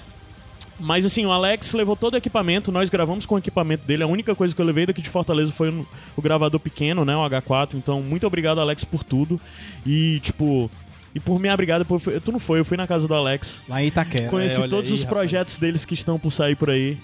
Mas 0.81 1.05
assim, 1.05 1.25
o 1.25 1.31
Alex 1.31 1.73
levou 1.73 1.94
todo 1.94 2.15
o 2.15 2.17
equipamento, 2.17 2.73
nós 2.73 2.88
gravamos 2.91 3.25
com 3.26 3.37
o 3.37 3.38
equipamento 3.38 3.87
dele. 3.87 4.03
A 4.03 4.06
única 4.06 4.35
coisa 4.35 4.55
que 4.55 4.61
eu 4.61 4.67
levei 4.67 4.87
daqui 4.87 5.00
de 5.00 5.09
Fortaleza 5.09 5.53
foi 5.53 5.71
o, 5.71 5.87
o 6.17 6.23
gravador 6.23 6.59
pequeno, 6.59 7.05
né? 7.05 7.17
O 7.17 7.21
H4. 7.25 7.71
Então, 7.75 8.03
muito 8.03 8.26
obrigado, 8.26 8.61
Alex, 8.61 8.85
por 8.85 9.05
tudo. 9.05 9.41
E, 9.87 10.21
tipo. 10.21 10.71
E 11.15 11.21
por 11.21 11.38
me 11.38 11.49
obrigado, 11.49 11.85
por, 11.85 12.00
tu 12.00 12.32
não 12.32 12.41
foi, 12.41 12.59
eu 12.59 12.65
fui 12.65 12.76
na 12.76 12.88
casa 12.88 13.06
do 13.06 13.15
Alex. 13.15 13.62
Lá 13.69 13.81
em 13.81 13.87
Itaquera. 13.87 14.29
Conheci 14.29 14.61
É, 14.61 14.67
todos 14.67 14.91
aí, 14.91 14.94
os 14.97 15.03
rapaz. 15.05 15.19
projetos 15.21 15.56
deles 15.59 15.85
que 15.85 15.94
estão 15.94 16.19
por 16.19 16.32
sair 16.32 16.56
por 16.56 16.69
aí. 16.71 16.99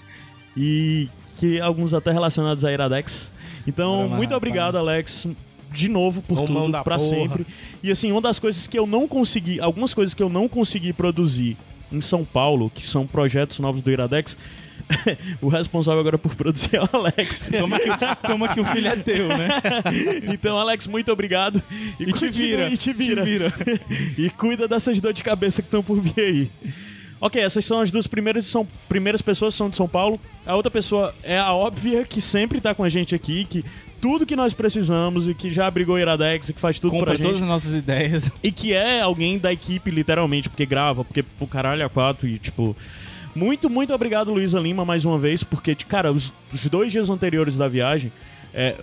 E 0.57 1.07
que 1.37 1.61
alguns 1.61 1.93
até 1.93 2.11
relacionados 2.11 2.65
a 2.65 2.71
Iradex. 2.73 3.31
Então, 3.65 3.99
muito 4.09 4.31
rapaz. 4.31 4.37
obrigado, 4.37 4.75
Alex. 4.77 5.27
De 5.71 5.87
novo 5.87 6.21
por 6.21 6.45
tudo, 6.45 6.71
pra 6.83 6.97
porra. 6.97 6.99
sempre. 6.99 7.47
E 7.81 7.89
assim, 7.89 8.11
uma 8.11 8.19
das 8.19 8.37
coisas 8.37 8.67
que 8.67 8.77
eu 8.77 8.85
não 8.85 9.07
consegui, 9.07 9.61
algumas 9.61 9.93
coisas 9.93 10.13
que 10.13 10.21
eu 10.21 10.27
não 10.27 10.49
consegui 10.49 10.91
produzir 10.91 11.55
em 11.91 12.01
São 12.01 12.23
Paulo, 12.25 12.69
que 12.73 12.85
são 12.85 13.05
projetos 13.05 13.59
novos 13.59 13.81
do 13.81 13.91
Iradex, 13.91 14.37
o 15.41 15.47
responsável 15.47 15.99
agora 16.01 16.17
por 16.17 16.35
produzir 16.35 16.75
é 16.75 16.81
o 16.81 16.89
Alex. 16.91 17.45
Toma 17.57 17.79
que, 17.79 18.27
toma 18.27 18.47
que 18.53 18.59
o 18.59 18.65
filho 18.65 18.87
é 18.87 18.95
teu, 18.97 19.27
né? 19.29 19.49
Então, 20.33 20.57
Alex, 20.57 20.87
muito 20.87 21.11
obrigado. 21.11 21.61
E, 21.99 22.05
te 22.05 22.11
continua- 22.11 22.31
vira, 22.31 22.69
E 22.69 22.77
te 22.77 22.93
vira. 22.93 23.23
te 23.23 23.29
vira. 23.29 23.53
e 24.17 24.29
cuida 24.31 24.67
dessas 24.67 24.99
dores 24.99 25.15
de 25.17 25.23
cabeça 25.23 25.61
que 25.61 25.67
estão 25.67 25.83
por 25.83 25.99
vir 26.01 26.19
aí. 26.21 26.51
Ok, 27.19 27.39
essas 27.41 27.63
são 27.63 27.79
as 27.79 27.91
duas 27.91 28.07
primeiras, 28.07 28.47
são, 28.47 28.67
primeiras 28.89 29.21
pessoas 29.21 29.53
que 29.53 29.57
são 29.59 29.69
de 29.69 29.75
São 29.77 29.87
Paulo. 29.87 30.19
A 30.45 30.55
outra 30.55 30.71
pessoa 30.71 31.13
é 31.23 31.37
a 31.37 31.53
óbvia, 31.53 32.03
que 32.03 32.19
sempre 32.19 32.59
tá 32.59 32.73
com 32.73 32.83
a 32.83 32.89
gente 32.89 33.13
aqui, 33.13 33.45
que 33.45 33.63
tudo 34.01 34.25
que 34.25 34.35
nós 34.35 34.53
precisamos 34.53 35.27
e 35.29 35.33
que 35.33 35.53
já 35.53 35.67
abrigou 35.67 35.97
Iradex 35.99 36.49
e 36.49 36.53
que 36.53 36.59
faz 36.59 36.79
tudo 36.79 36.89
pra 36.91 36.99
Compra 36.99 37.15
gente. 37.15 37.25
todas 37.25 37.41
as 37.41 37.47
nossas 37.47 37.73
ideias. 37.73 38.31
E 38.41 38.51
que 38.51 38.73
é 38.73 39.01
alguém 39.01 39.37
da 39.37 39.53
equipe, 39.53 39.91
literalmente, 39.91 40.49
porque 40.49 40.65
grava, 40.65 41.05
porque 41.05 41.21
pro 41.21 41.45
caralho 41.45 41.85
a 41.85 41.89
quatro 41.89 42.27
e, 42.27 42.39
tipo. 42.39 42.75
Muito, 43.33 43.69
muito 43.69 43.93
obrigado, 43.93 44.33
Luísa 44.33 44.59
Lima, 44.59 44.83
mais 44.83 45.05
uma 45.05 45.17
vez, 45.17 45.41
porque, 45.41 45.73
cara, 45.75 46.11
os, 46.11 46.33
os 46.51 46.67
dois 46.67 46.91
dias 46.91 47.09
anteriores 47.09 47.55
da 47.55 47.67
viagem, 47.69 48.11
é, 48.53 48.75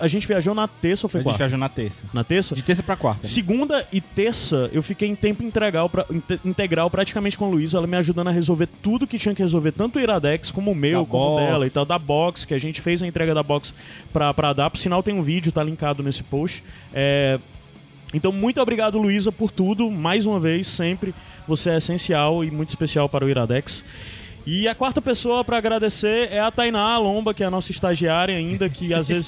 a 0.00 0.06
gente 0.08 0.26
viajou 0.26 0.54
na 0.54 0.66
terça 0.68 1.06
ou 1.06 1.08
A 1.08 1.10
foi 1.10 1.20
gente 1.20 1.24
quarta? 1.24 1.38
viajou 1.38 1.58
na 1.58 1.68
terça. 1.68 2.04
Na 2.12 2.24
terça? 2.24 2.54
De 2.54 2.62
terça 2.62 2.82
pra 2.82 2.96
quarta. 2.96 3.22
né? 3.24 3.28
Segunda 3.28 3.86
e 3.92 4.00
terça, 4.00 4.68
eu 4.72 4.82
fiquei 4.82 5.08
em 5.08 5.14
tempo 5.14 5.42
integral, 5.42 5.88
pra, 5.88 6.04
inte- 6.10 6.40
integral 6.44 6.90
praticamente 6.90 7.36
com 7.38 7.44
a 7.44 7.48
Luísa, 7.48 7.78
ela 7.78 7.86
me 7.86 7.96
ajudando 7.96 8.28
a 8.28 8.30
resolver 8.30 8.68
tudo 8.82 9.06
que 9.06 9.18
tinha 9.18 9.34
que 9.34 9.42
resolver, 9.42 9.72
tanto 9.72 9.98
o 9.98 10.02
Iradex 10.02 10.50
como 10.50 10.70
o 10.70 10.74
meu, 10.74 11.04
Da 11.04 11.10
como 11.10 11.34
o 11.36 11.40
dela 11.40 11.66
e 11.66 11.70
tal, 11.70 11.84
da 11.84 11.98
box, 11.98 12.44
que 12.44 12.54
a 12.54 12.58
gente 12.58 12.80
fez 12.80 13.02
a 13.02 13.06
entrega 13.06 13.34
da 13.34 13.42
box 13.42 13.72
pra, 14.12 14.32
pra 14.34 14.52
dar. 14.52 14.70
Por 14.70 14.78
sinal, 14.78 15.02
tem 15.02 15.14
um 15.14 15.22
vídeo, 15.22 15.52
tá 15.52 15.62
linkado 15.62 16.02
nesse 16.02 16.22
post. 16.22 16.62
É, 16.92 17.38
Então, 18.14 18.30
muito 18.32 18.60
obrigado, 18.60 18.98
Luísa, 18.98 19.32
por 19.32 19.50
tudo. 19.50 19.90
Mais 19.90 20.24
uma 20.26 20.38
vez, 20.38 20.66
sempre. 20.68 21.12
Você 21.48 21.70
é 21.70 21.76
essencial 21.76 22.44
e 22.44 22.50
muito 22.50 22.68
especial 22.70 23.08
para 23.08 23.24
o 23.24 23.28
Iradex. 23.28 23.84
E 24.46 24.68
a 24.68 24.76
quarta 24.76 25.02
pessoa 25.02 25.44
pra 25.44 25.56
agradecer 25.56 26.28
é 26.30 26.38
a 26.38 26.52
Tainá 26.52 26.96
Lomba, 26.98 27.34
que 27.34 27.42
é 27.42 27.46
a 27.46 27.50
nossa 27.50 27.72
estagiária 27.72 28.36
ainda, 28.36 28.68
que 28.68 28.94
às 28.94 29.08
vezes 29.08 29.26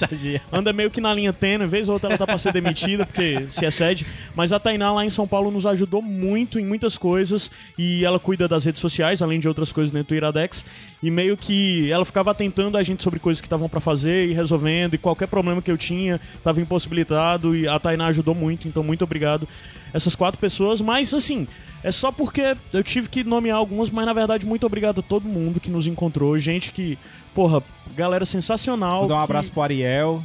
anda 0.49 0.71
meio 0.71 0.89
que 0.89 1.01
na 1.01 1.13
linha 1.13 1.33
tênue, 1.33 1.67
vez 1.67 1.89
ou 1.89 1.95
outra 1.95 2.07
ela 2.07 2.17
tá 2.17 2.25
pra 2.25 2.37
ser 2.37 2.53
demitida, 2.53 3.05
porque 3.05 3.45
se 3.49 3.65
excede. 3.65 4.05
Mas 4.33 4.53
a 4.53 4.59
Tainá 4.59 4.93
lá 4.93 5.03
em 5.03 5.09
São 5.09 5.27
Paulo 5.27 5.51
nos 5.51 5.65
ajudou 5.65 6.01
muito 6.01 6.57
em 6.57 6.65
muitas 6.65 6.97
coisas 6.97 7.51
e 7.77 8.05
ela 8.05 8.17
cuida 8.17 8.47
das 8.47 8.63
redes 8.63 8.79
sociais, 8.79 9.21
além 9.21 9.41
de 9.41 9.47
outras 9.49 9.73
coisas 9.73 9.91
dentro 9.91 10.07
do 10.07 10.15
Iradex. 10.15 10.65
E 11.03 11.11
meio 11.11 11.35
que 11.35 11.91
ela 11.91 12.05
ficava 12.05 12.31
atentando 12.31 12.77
a 12.77 12.83
gente 12.83 13.03
sobre 13.03 13.19
coisas 13.19 13.41
que 13.41 13.47
estavam 13.47 13.67
pra 13.67 13.81
fazer 13.81 14.29
e 14.29 14.33
resolvendo, 14.33 14.93
e 14.93 14.97
qualquer 14.97 15.27
problema 15.27 15.61
que 15.61 15.69
eu 15.69 15.77
tinha 15.77 16.21
tava 16.41 16.61
impossibilitado, 16.61 17.53
e 17.53 17.67
a 17.67 17.77
Tainá 17.77 18.07
ajudou 18.07 18.33
muito, 18.33 18.69
então 18.69 18.83
muito 18.83 19.03
obrigado. 19.03 19.45
Essas 19.93 20.15
quatro 20.15 20.39
pessoas, 20.39 20.79
mas 20.79 21.13
assim, 21.13 21.45
é 21.83 21.91
só 21.91 22.11
porque 22.11 22.55
eu 22.73 22.83
tive 22.83 23.07
que 23.09 23.23
nomear 23.23 23.57
algumas, 23.57 23.89
mas 23.89 24.05
na 24.05 24.13
verdade, 24.13 24.45
muito 24.45 24.65
obrigado 24.65 24.99
a 24.99 25.03
todo 25.03 25.27
mundo 25.27 25.59
que 25.59 25.69
nos 25.69 25.87
encontrou. 25.87 26.37
Gente 26.39 26.71
que, 26.71 26.97
porra, 27.33 27.61
galera 27.95 28.25
sensacional. 28.25 28.99
Vou 29.01 29.07
dar 29.09 29.15
um 29.15 29.17
que- 29.19 29.23
abraço 29.23 29.51
pro 29.51 29.61
Ariel. 29.61 30.23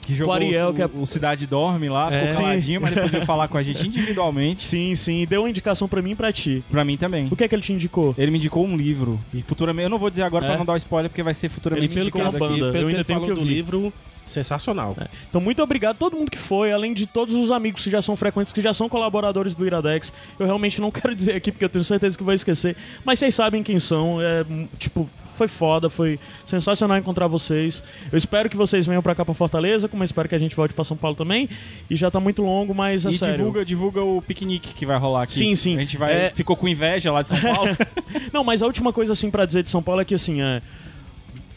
Que 0.00 0.14
jogou 0.14 0.32
Ariel, 0.34 0.70
o, 0.70 0.74
que 0.74 0.82
é- 0.82 0.86
o 0.92 1.06
Cidade 1.06 1.46
Dorme 1.46 1.88
lá, 1.88 2.12
É. 2.12 2.26
ficou 2.26 2.42
caladinho, 2.42 2.80
mas 2.80 2.92
depois 2.94 3.10
veio 3.12 3.26
falar 3.26 3.46
com 3.46 3.58
a 3.58 3.62
gente 3.62 3.86
individualmente. 3.86 4.62
Sim, 4.62 4.94
sim, 4.96 5.26
deu 5.28 5.42
uma 5.42 5.50
indicação 5.50 5.86
pra 5.86 6.00
mim 6.02 6.12
e 6.12 6.14
pra 6.16 6.32
ti. 6.32 6.64
Pra 6.70 6.84
mim 6.84 6.96
também. 6.96 7.28
O 7.30 7.36
que 7.36 7.44
é 7.44 7.48
que 7.48 7.54
ele 7.54 7.62
te 7.62 7.72
indicou? 7.72 8.14
Ele 8.18 8.30
me 8.30 8.38
indicou 8.38 8.66
um 8.66 8.76
livro. 8.76 9.20
E 9.34 9.42
futuramente. 9.42 9.84
Eu 9.84 9.90
não 9.90 9.98
vou 9.98 10.10
dizer 10.10 10.22
agora 10.22 10.46
É. 10.46 10.48
pra 10.48 10.58
não 10.58 10.64
dar 10.64 10.72
o 10.72 10.76
spoiler, 10.76 11.08
porque 11.10 11.22
vai 11.22 11.34
ser 11.34 11.50
futuramente 11.50 11.92
Ele 11.92 12.00
indicado 12.08 12.24
uma 12.24 12.30
aqui. 12.30 12.38
banda. 12.38 12.56
Pelo 12.56 12.66
eu 12.66 12.72
que 12.72 12.78
ainda 12.78 12.90
ele 12.98 13.04
tenho 13.04 13.20
falou 13.20 13.28
que 13.28 13.34
do 13.34 13.40
ouvir. 13.42 13.54
livro, 13.54 13.92
sensacional. 14.26 14.96
Então, 15.28 15.40
muito 15.40 15.62
obrigado 15.62 15.92
a 15.96 15.98
todo 15.98 16.16
mundo 16.16 16.30
que 16.30 16.38
foi, 16.38 16.72
além 16.72 16.92
de 16.94 17.06
todos 17.06 17.34
os 17.34 17.50
amigos 17.50 17.84
que 17.84 17.90
já 17.90 18.00
são 18.02 18.16
frequentes, 18.16 18.52
que 18.52 18.62
já 18.62 18.72
são 18.72 18.88
colaboradores 18.88 19.54
do 19.54 19.66
Iradex. 19.66 20.12
Eu 20.38 20.46
realmente 20.46 20.80
não 20.80 20.90
quero 20.92 21.14
dizer 21.14 21.34
aqui, 21.34 21.50
porque 21.52 21.64
eu 21.64 21.68
tenho 21.68 21.84
certeza 21.84 22.16
que 22.16 22.24
vou 22.24 22.34
esquecer, 22.34 22.76
mas 23.04 23.18
vocês 23.18 23.34
sabem 23.34 23.62
quem 23.62 23.78
são. 23.78 24.20
É, 24.20 24.44
tipo, 24.78 25.08
foi 25.34 25.48
foda, 25.48 25.88
foi 25.90 26.20
sensacional 26.46 26.96
encontrar 26.98 27.26
vocês. 27.26 27.82
Eu 28.12 28.18
espero 28.18 28.48
que 28.50 28.56
vocês 28.56 28.86
venham 28.86 29.02
pra 29.02 29.14
cá 29.14 29.24
pra 29.24 29.34
Fortaleza, 29.34 29.88
como 29.88 30.02
eu 30.02 30.04
espero 30.04 30.28
que 30.28 30.34
a 30.34 30.38
gente 30.38 30.54
volte 30.54 30.74
pra 30.74 30.84
São 30.84 30.96
Paulo 30.96 31.16
também. 31.16 31.48
E 31.90 31.96
já 31.96 32.10
tá 32.10 32.20
muito 32.20 32.42
longo, 32.42 32.74
mas 32.74 33.04
é 33.06 33.10
E 33.10 33.18
sério. 33.18 33.36
divulga, 33.38 33.64
divulga 33.64 34.02
o 34.04 34.20
piquenique 34.22 34.74
que 34.74 34.84
vai 34.86 34.98
rolar 34.98 35.22
aqui. 35.24 35.32
Sim, 35.34 35.54
sim. 35.56 35.76
A 35.76 35.80
gente 35.80 35.96
vai. 35.96 36.12
É- 36.26 36.30
Ficou 36.34 36.54
com 36.56 36.68
inveja 36.68 37.10
lá 37.10 37.22
de 37.22 37.30
São 37.30 37.40
Paulo. 37.40 37.76
Não, 38.32 38.44
mas 38.44 38.62
a 38.62 38.66
última 38.66 38.92
coisa 38.92 39.14
assim 39.14 39.30
pra 39.30 39.44
dizer 39.46 39.62
de 39.62 39.70
São 39.70 39.82
Paulo 39.82 40.00
é 40.00 40.04
que 40.04 40.14
assim, 40.14 40.42
é 40.42 40.60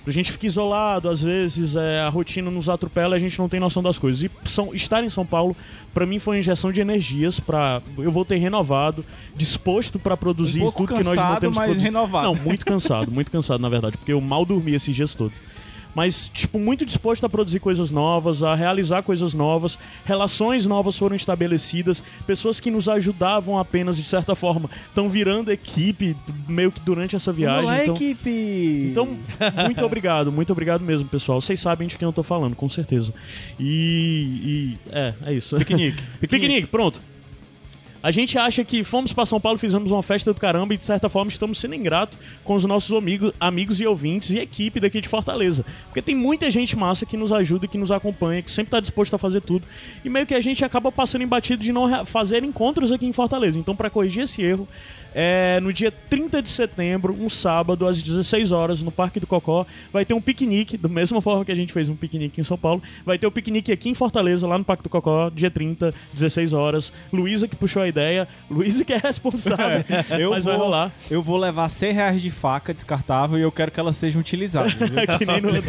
A 0.07 0.11
gente 0.11 0.31
fica 0.31 0.45
isolado, 0.45 1.09
às 1.09 1.21
vezes 1.21 1.75
é, 1.75 2.01
a 2.01 2.09
rotina 2.09 2.51
nos 2.51 2.69
atropela 2.69 3.15
e 3.15 3.17
a 3.17 3.19
gente 3.19 3.39
não 3.39 3.49
tem 3.49 3.59
noção 3.59 3.81
das 3.81 3.97
coisas. 3.97 4.23
E 4.23 4.31
são, 4.47 4.73
estar 4.73 5.03
em 5.03 5.09
São 5.09 5.25
Paulo, 5.25 5.55
para 5.93 6.05
mim, 6.05 6.19
foi 6.19 6.35
uma 6.35 6.39
injeção 6.39 6.71
de 6.71 6.79
energias 6.79 7.39
para 7.39 7.81
Eu 7.97 8.11
voltei 8.11 8.37
renovado, 8.37 9.03
disposto 9.35 9.97
para 9.97 10.15
produzir 10.15 10.61
Um 10.61 10.71
tudo 10.71 10.87
que 10.87 10.93
nós 11.03 11.05
não 11.05 11.15
cansado, 11.15 11.39
temos 11.41 11.57
mas 11.57 11.65
produzido. 11.65 11.85
renovado. 11.85 12.27
Não, 12.27 12.35
muito 12.35 12.65
cansado, 12.65 13.11
muito 13.11 13.31
cansado, 13.31 13.59
na 13.59 13.69
verdade, 13.69 13.97
porque 13.97 14.13
eu 14.13 14.21
mal 14.21 14.45
dormi 14.45 14.75
esses 14.75 14.95
dias 14.95 15.15
todos. 15.15 15.37
Mas, 15.95 16.29
tipo, 16.33 16.59
muito 16.59 16.85
disposto 16.85 17.25
a 17.25 17.29
produzir 17.29 17.59
coisas 17.59 17.89
novas, 17.89 18.43
a 18.43 18.53
realizar 18.53 19.01
coisas 19.01 19.33
novas, 19.33 19.79
relações 20.03 20.65
novas 20.65 20.97
foram 20.97 21.15
estabelecidas, 21.15 22.03
pessoas 22.27 22.59
que 22.59 22.69
nos 22.69 22.89
ajudavam 22.89 23.57
apenas, 23.57 23.95
de 23.95 24.03
certa 24.03 24.35
forma, 24.35 24.69
estão 24.87 25.07
virando 25.07 25.51
equipe 25.51 26.15
meio 26.47 26.71
que 26.71 26.81
durante 26.81 27.15
essa 27.15 27.31
viagem. 27.31 27.65
Vamos 27.65 27.77
lá, 27.77 27.83
então, 27.83 27.95
equipe! 27.95 28.89
então, 28.91 29.17
muito 29.65 29.83
obrigado, 29.85 30.31
muito 30.31 30.51
obrigado 30.51 30.81
mesmo, 30.81 31.07
pessoal. 31.07 31.39
Vocês 31.39 31.59
sabem 31.59 31.87
de 31.87 31.97
quem 31.97 32.05
eu 32.05 32.13
tô 32.13 32.23
falando, 32.23 32.55
com 32.55 32.67
certeza. 32.67 33.13
E. 33.57 34.75
e- 34.85 34.89
é, 34.91 35.13
é 35.27 35.33
isso. 35.33 35.57
Piquenique. 35.57 36.03
Piquenique, 36.19 36.67
pronto. 36.67 37.01
A 38.05 38.11
gente 38.11 38.37
acha 38.37 38.63
que 38.63 38.83
fomos 38.83 39.11
pra 39.11 39.25
São 39.25 39.41
Paulo, 39.41 39.57
fizemos 39.57 39.89
uma 39.89 40.03
festa 40.03 40.31
do 40.31 40.39
caramba 40.39 40.75
e, 40.75 40.77
de 40.77 40.85
certa 40.85 41.09
forma, 41.09 41.31
estamos 41.31 41.57
sendo 41.57 41.73
ingratos 41.73 42.19
com 42.43 42.53
os 42.53 42.63
nossos 42.63 42.95
amigos, 42.95 43.33
amigos 43.39 43.81
e 43.81 43.87
ouvintes 43.87 44.29
e 44.29 44.37
equipe 44.37 44.79
daqui 44.79 45.01
de 45.01 45.09
Fortaleza. 45.09 45.65
Porque 45.85 46.03
tem 46.03 46.13
muita 46.13 46.51
gente 46.51 46.77
massa 46.77 47.03
que 47.03 47.17
nos 47.17 47.31
ajuda, 47.31 47.67
que 47.67 47.79
nos 47.79 47.89
acompanha, 47.89 48.43
que 48.43 48.51
sempre 48.51 48.69
tá 48.69 48.79
disposto 48.79 49.15
a 49.15 49.17
fazer 49.17 49.41
tudo. 49.41 49.65
E 50.03 50.09
meio 50.09 50.27
que 50.27 50.35
a 50.35 50.39
gente 50.39 50.63
acaba 50.63 50.91
passando 50.91 51.23
embatido 51.23 51.63
de 51.63 51.71
não 51.71 52.05
fazer 52.05 52.43
encontros 52.43 52.91
aqui 52.91 53.07
em 53.07 53.11
Fortaleza. 53.11 53.57
Então, 53.57 53.75
pra 53.75 53.89
corrigir 53.89 54.25
esse 54.25 54.39
erro, 54.39 54.67
é, 55.17 55.61
no 55.61 55.71
dia 55.71 55.91
30 55.91 56.41
de 56.41 56.49
setembro, 56.49 57.15
um 57.17 57.29
sábado, 57.29 57.87
às 57.87 58.01
16 58.01 58.51
horas, 58.51 58.81
no 58.81 58.91
Parque 58.91 59.17
do 59.17 59.25
Cocó, 59.25 59.65
vai 59.91 60.03
ter 60.03 60.13
um 60.13 60.19
piquenique, 60.19 60.77
da 60.77 60.89
mesma 60.89 61.21
forma 61.21 61.45
que 61.45 61.53
a 61.53 61.55
gente 61.55 61.71
fez 61.71 61.87
um 61.87 61.95
piquenique 61.95 62.41
em 62.41 62.43
São 62.43 62.57
Paulo. 62.57 62.83
Vai 63.05 63.17
ter 63.17 63.25
o 63.25 63.31
piquenique 63.31 63.71
aqui 63.71 63.87
em 63.87 63.93
Fortaleza, 63.93 64.45
lá 64.45 64.57
no 64.57 64.65
Parque 64.65 64.83
do 64.83 64.89
Cocó, 64.89 65.29
dia 65.29 65.49
30, 65.49 65.93
16 66.13 66.51
horas. 66.51 66.91
Luísa 67.13 67.47
que 67.47 67.55
puxou 67.55 67.81
a 67.81 67.87
ideia, 67.95 68.27
Luísa 68.49 68.83
que 68.83 68.93
é 68.93 68.97
responsável, 68.97 69.83
Eu 70.19 70.31
mas 70.31 70.43
vai 70.43 70.55
vou, 70.55 70.65
rolar. 70.65 70.91
eu 71.09 71.21
vou 71.21 71.37
levar 71.37 71.69
100 71.69 71.93
reais 71.93 72.21
de 72.21 72.29
faca 72.29 72.73
descartável 72.73 73.37
e 73.37 73.41
eu 73.41 73.51
quero 73.51 73.71
que 73.71 73.79
elas 73.79 73.95
sejam 73.95 74.19
utilizadas. 74.19 74.73
viu? 74.73 74.89
que 75.17 75.25
nem 75.25 75.41
no. 75.41 75.55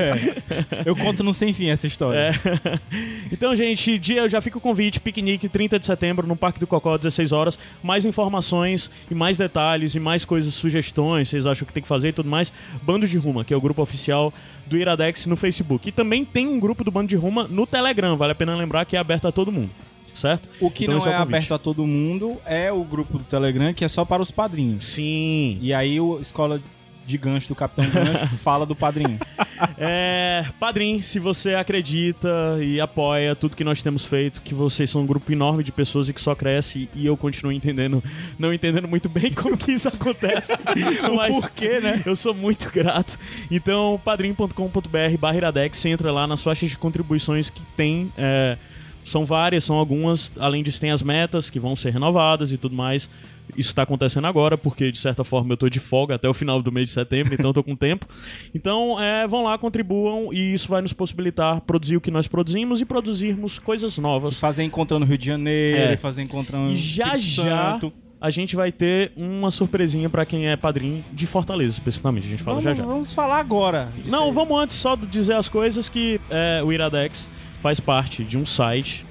É. 0.00 0.82
Eu 0.84 0.94
conto 0.94 1.24
no 1.24 1.32
sem 1.32 1.52
fim 1.52 1.70
essa 1.70 1.86
história. 1.86 2.18
É. 2.18 2.80
Então, 3.32 3.54
gente, 3.54 3.98
dia 3.98 4.28
já 4.28 4.40
fica 4.40 4.58
o 4.58 4.60
convite, 4.60 5.00
piquenique 5.00 5.48
30 5.48 5.78
de 5.78 5.86
setembro 5.86 6.26
no 6.26 6.36
Parque 6.36 6.58
do 6.60 6.66
Cocó, 6.66 6.96
16 6.98 7.32
horas. 7.32 7.58
Mais 7.82 8.04
informações 8.04 8.90
e 9.10 9.14
mais 9.14 9.36
detalhes 9.36 9.94
e 9.94 10.00
mais 10.00 10.24
coisas, 10.24 10.52
sugestões, 10.52 11.28
vocês 11.28 11.46
acham 11.46 11.66
que 11.66 11.72
tem 11.72 11.82
que 11.82 11.88
fazer 11.88 12.08
e 12.08 12.12
tudo 12.12 12.28
mais. 12.28 12.52
Bando 12.82 13.06
de 13.06 13.16
Ruma, 13.16 13.44
que 13.44 13.54
é 13.54 13.56
o 13.56 13.60
grupo 13.60 13.80
oficial 13.82 14.32
do 14.66 14.76
Iradex 14.76 15.26
no 15.26 15.36
Facebook. 15.36 15.88
E 15.88 15.92
também 15.92 16.24
tem 16.24 16.46
um 16.48 16.58
grupo 16.60 16.84
do 16.84 16.90
Bando 16.90 17.08
de 17.08 17.16
Ruma 17.16 17.46
no 17.48 17.66
Telegram, 17.66 18.16
vale 18.16 18.32
a 18.32 18.34
pena 18.34 18.54
lembrar 18.56 18.84
que 18.84 18.96
é 18.96 18.98
aberto 18.98 19.26
a 19.28 19.32
todo 19.32 19.50
mundo. 19.52 19.70
Certo? 20.14 20.48
O 20.60 20.70
que 20.70 20.84
Então 20.84 20.96
não 20.98 21.02
é, 21.06 21.12
convite. 21.12 21.22
aberto 21.22 21.54
a 21.54 21.58
todo 21.58 21.86
mundo 21.86 22.36
é 22.44 22.70
o 22.72 22.82
grupo 22.84 23.18
do 23.18 23.24
Telegram, 23.24 23.72
que 23.72 23.84
é 23.84 23.88
só 23.88 24.04
para 24.04 24.22
os 24.22 24.30
padrinhos. 24.30 24.84
Sim. 24.86 25.58
E 25.60 25.72
aí 25.72 26.00
o 26.00 26.20
Escola 26.20 26.60
de 27.06 27.18
Gancho 27.18 27.48
do 27.48 27.54
Capitão 27.56 27.84
Gancho 27.90 28.26
fala 28.38 28.64
do 28.66 28.74
padrinho. 28.76 29.18
É, 29.76 30.46
Padrim, 30.58 31.02
se 31.02 31.18
você 31.18 31.54
acredita 31.54 32.28
e 32.62 32.80
apoia 32.80 33.34
tudo 33.36 33.54
que 33.54 33.62
nós 33.62 33.82
temos 33.82 34.06
feito, 34.06 34.40
que 34.40 34.54
vocês 34.54 34.88
são 34.88 35.02
um 35.02 35.06
grupo 35.06 35.30
enorme 35.30 35.62
de 35.62 35.70
pessoas 35.70 36.08
e 36.08 36.14
que 36.14 36.20
só 36.20 36.34
cresce 36.34 36.88
e 36.94 37.04
eu 37.04 37.14
continuo 37.14 37.52
entendendo, 37.52 38.02
não 38.38 38.54
entendendo 38.54 38.88
muito 38.88 39.06
bem 39.10 39.30
como 39.36 39.58
que 39.58 39.72
isso 39.72 39.86
acontece. 39.88 40.52
mas 41.14 41.38
porquê, 41.38 41.78
né? 41.78 42.02
Eu 42.06 42.16
sou 42.16 42.32
muito 42.32 42.70
grato. 42.70 43.18
Então, 43.50 44.00
padrim.com.br 44.02 45.18
barra 45.18 45.36
Iradex, 45.36 45.76
você 45.76 45.90
entra 45.90 46.10
lá 46.10 46.26
nas 46.26 46.42
faixas 46.42 46.70
de 46.70 46.78
contribuições 46.78 47.50
que 47.50 47.60
tem. 47.76 48.10
é, 48.16 48.56
são 49.04 49.24
várias, 49.26 49.64
são 49.64 49.76
algumas. 49.76 50.30
Além 50.38 50.62
disso, 50.62 50.80
tem 50.80 50.90
as 50.90 51.02
metas 51.02 51.48
que 51.50 51.58
vão 51.60 51.74
ser 51.76 51.90
renovadas 51.92 52.52
e 52.52 52.56
tudo 52.58 52.74
mais. 52.74 53.08
Isso 53.56 53.70
está 53.70 53.82
acontecendo 53.82 54.26
agora, 54.28 54.56
porque 54.56 54.92
de 54.92 54.98
certa 54.98 55.24
forma 55.24 55.52
eu 55.52 55.56
tô 55.56 55.68
de 55.68 55.80
folga 55.80 56.14
até 56.14 56.28
o 56.28 56.32
final 56.32 56.62
do 56.62 56.70
mês 56.70 56.86
de 56.88 56.94
setembro, 56.94 57.34
então 57.34 57.52
tô 57.52 57.64
com 57.64 57.74
tempo. 57.74 58.06
Então, 58.54 59.00
é, 59.02 59.26
vão 59.26 59.42
lá, 59.44 59.56
contribuam 59.58 60.32
e 60.32 60.52
isso 60.54 60.68
vai 60.68 60.80
nos 60.82 60.92
possibilitar 60.92 61.60
produzir 61.62 61.96
o 61.96 62.00
que 62.00 62.10
nós 62.10 62.28
produzimos 62.28 62.80
e 62.80 62.84
produzirmos 62.84 63.58
coisas 63.58 63.96
novas. 63.98 64.38
Fazer 64.38 64.62
encontrando 64.62 65.04
Rio 65.04 65.18
de 65.18 65.26
Janeiro, 65.26 65.76
É. 65.76 65.94
e 65.94 65.96
fazer 65.96 66.22
encontrando 66.22 66.72
E 66.72 66.76
já 66.76 67.16
Espírito 67.16 67.46
já 67.48 67.72
Santo. 67.72 67.92
a 68.20 68.30
gente 68.30 68.54
vai 68.54 68.70
ter 68.70 69.10
uma 69.16 69.50
surpresinha 69.50 70.08
pra 70.08 70.24
quem 70.24 70.46
é 70.48 70.56
padrinho 70.56 71.04
de 71.12 71.26
Fortaleza, 71.26 71.72
especificamente. 71.72 72.26
A 72.26 72.30
gente 72.30 72.42
fala 72.42 72.60
Vamos, 72.60 72.64
já 72.64 72.74
já. 72.82 72.88
vamos 72.88 73.12
falar 73.14 73.38
agora. 73.38 73.88
Não, 74.06 74.26
aí. 74.26 74.32
vamos 74.32 74.60
antes 74.60 74.76
só 74.76 74.94
dizer 74.96 75.34
as 75.34 75.48
coisas 75.48 75.88
que 75.88 76.20
é, 76.30 76.62
o 76.64 76.72
Iradex 76.72 77.28
faz 77.62 77.78
parte 77.80 78.24
de 78.24 78.36
um 78.38 78.46
site 78.46 79.04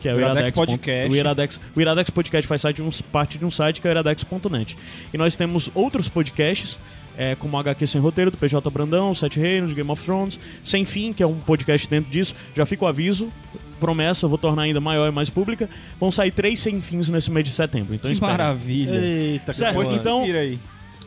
que 0.00 0.08
é 0.08 0.14
o 0.14 0.18
Iradex 0.18 0.36
Iradex, 0.50 0.56
Podcast. 0.56 1.10
O 1.12 1.16
Iradex, 1.16 1.60
o 1.74 1.80
Iradex 1.80 2.10
Podcast 2.10 2.46
faz 2.46 2.60
site 2.60 2.76
de 2.76 2.82
um- 2.82 2.90
parte 3.10 3.38
de 3.38 3.44
um 3.44 3.50
site 3.50 3.80
que 3.80 3.88
é 3.88 3.90
o 3.90 3.92
iradex.net. 3.92 4.76
E 5.12 5.18
nós 5.18 5.34
temos 5.34 5.70
outros 5.74 6.06
podcasts, 6.08 6.78
é, 7.18 7.34
como 7.34 7.56
HQ 7.58 7.86
Sem 7.86 8.00
Roteiro, 8.00 8.30
do 8.30 8.36
PJ 8.36 8.68
Brandão, 8.70 9.14
Sete 9.14 9.40
Reinos, 9.40 9.72
Game 9.72 9.90
of 9.90 10.04
Thrones, 10.04 10.38
Sem 10.62 10.84
Fim, 10.84 11.12
que 11.12 11.22
é 11.22 11.26
um 11.26 11.34
podcast 11.36 11.88
dentro 11.88 12.10
disso. 12.10 12.34
Já 12.54 12.66
fica 12.66 12.84
o 12.84 12.88
aviso, 12.88 13.32
promessa, 13.80 14.28
vou 14.28 14.38
tornar 14.38 14.62
ainda 14.62 14.80
maior 14.80 15.08
e 15.08 15.10
mais 15.10 15.30
pública. 15.30 15.68
Vão 15.98 16.12
sair 16.12 16.30
três 16.30 16.60
Sem 16.60 16.80
Fins 16.82 17.08
nesse 17.08 17.30
mês 17.30 17.46
de 17.46 17.52
setembro. 17.54 17.94
Então 17.94 18.08
Que 18.08 18.14
espera. 18.14 18.32
maravilha. 18.32 18.98
Eita, 19.00 19.52
Certo, 19.54 19.88
que 19.88 19.94
então- 19.96 20.24
tira 20.24 20.40
aí. 20.40 20.58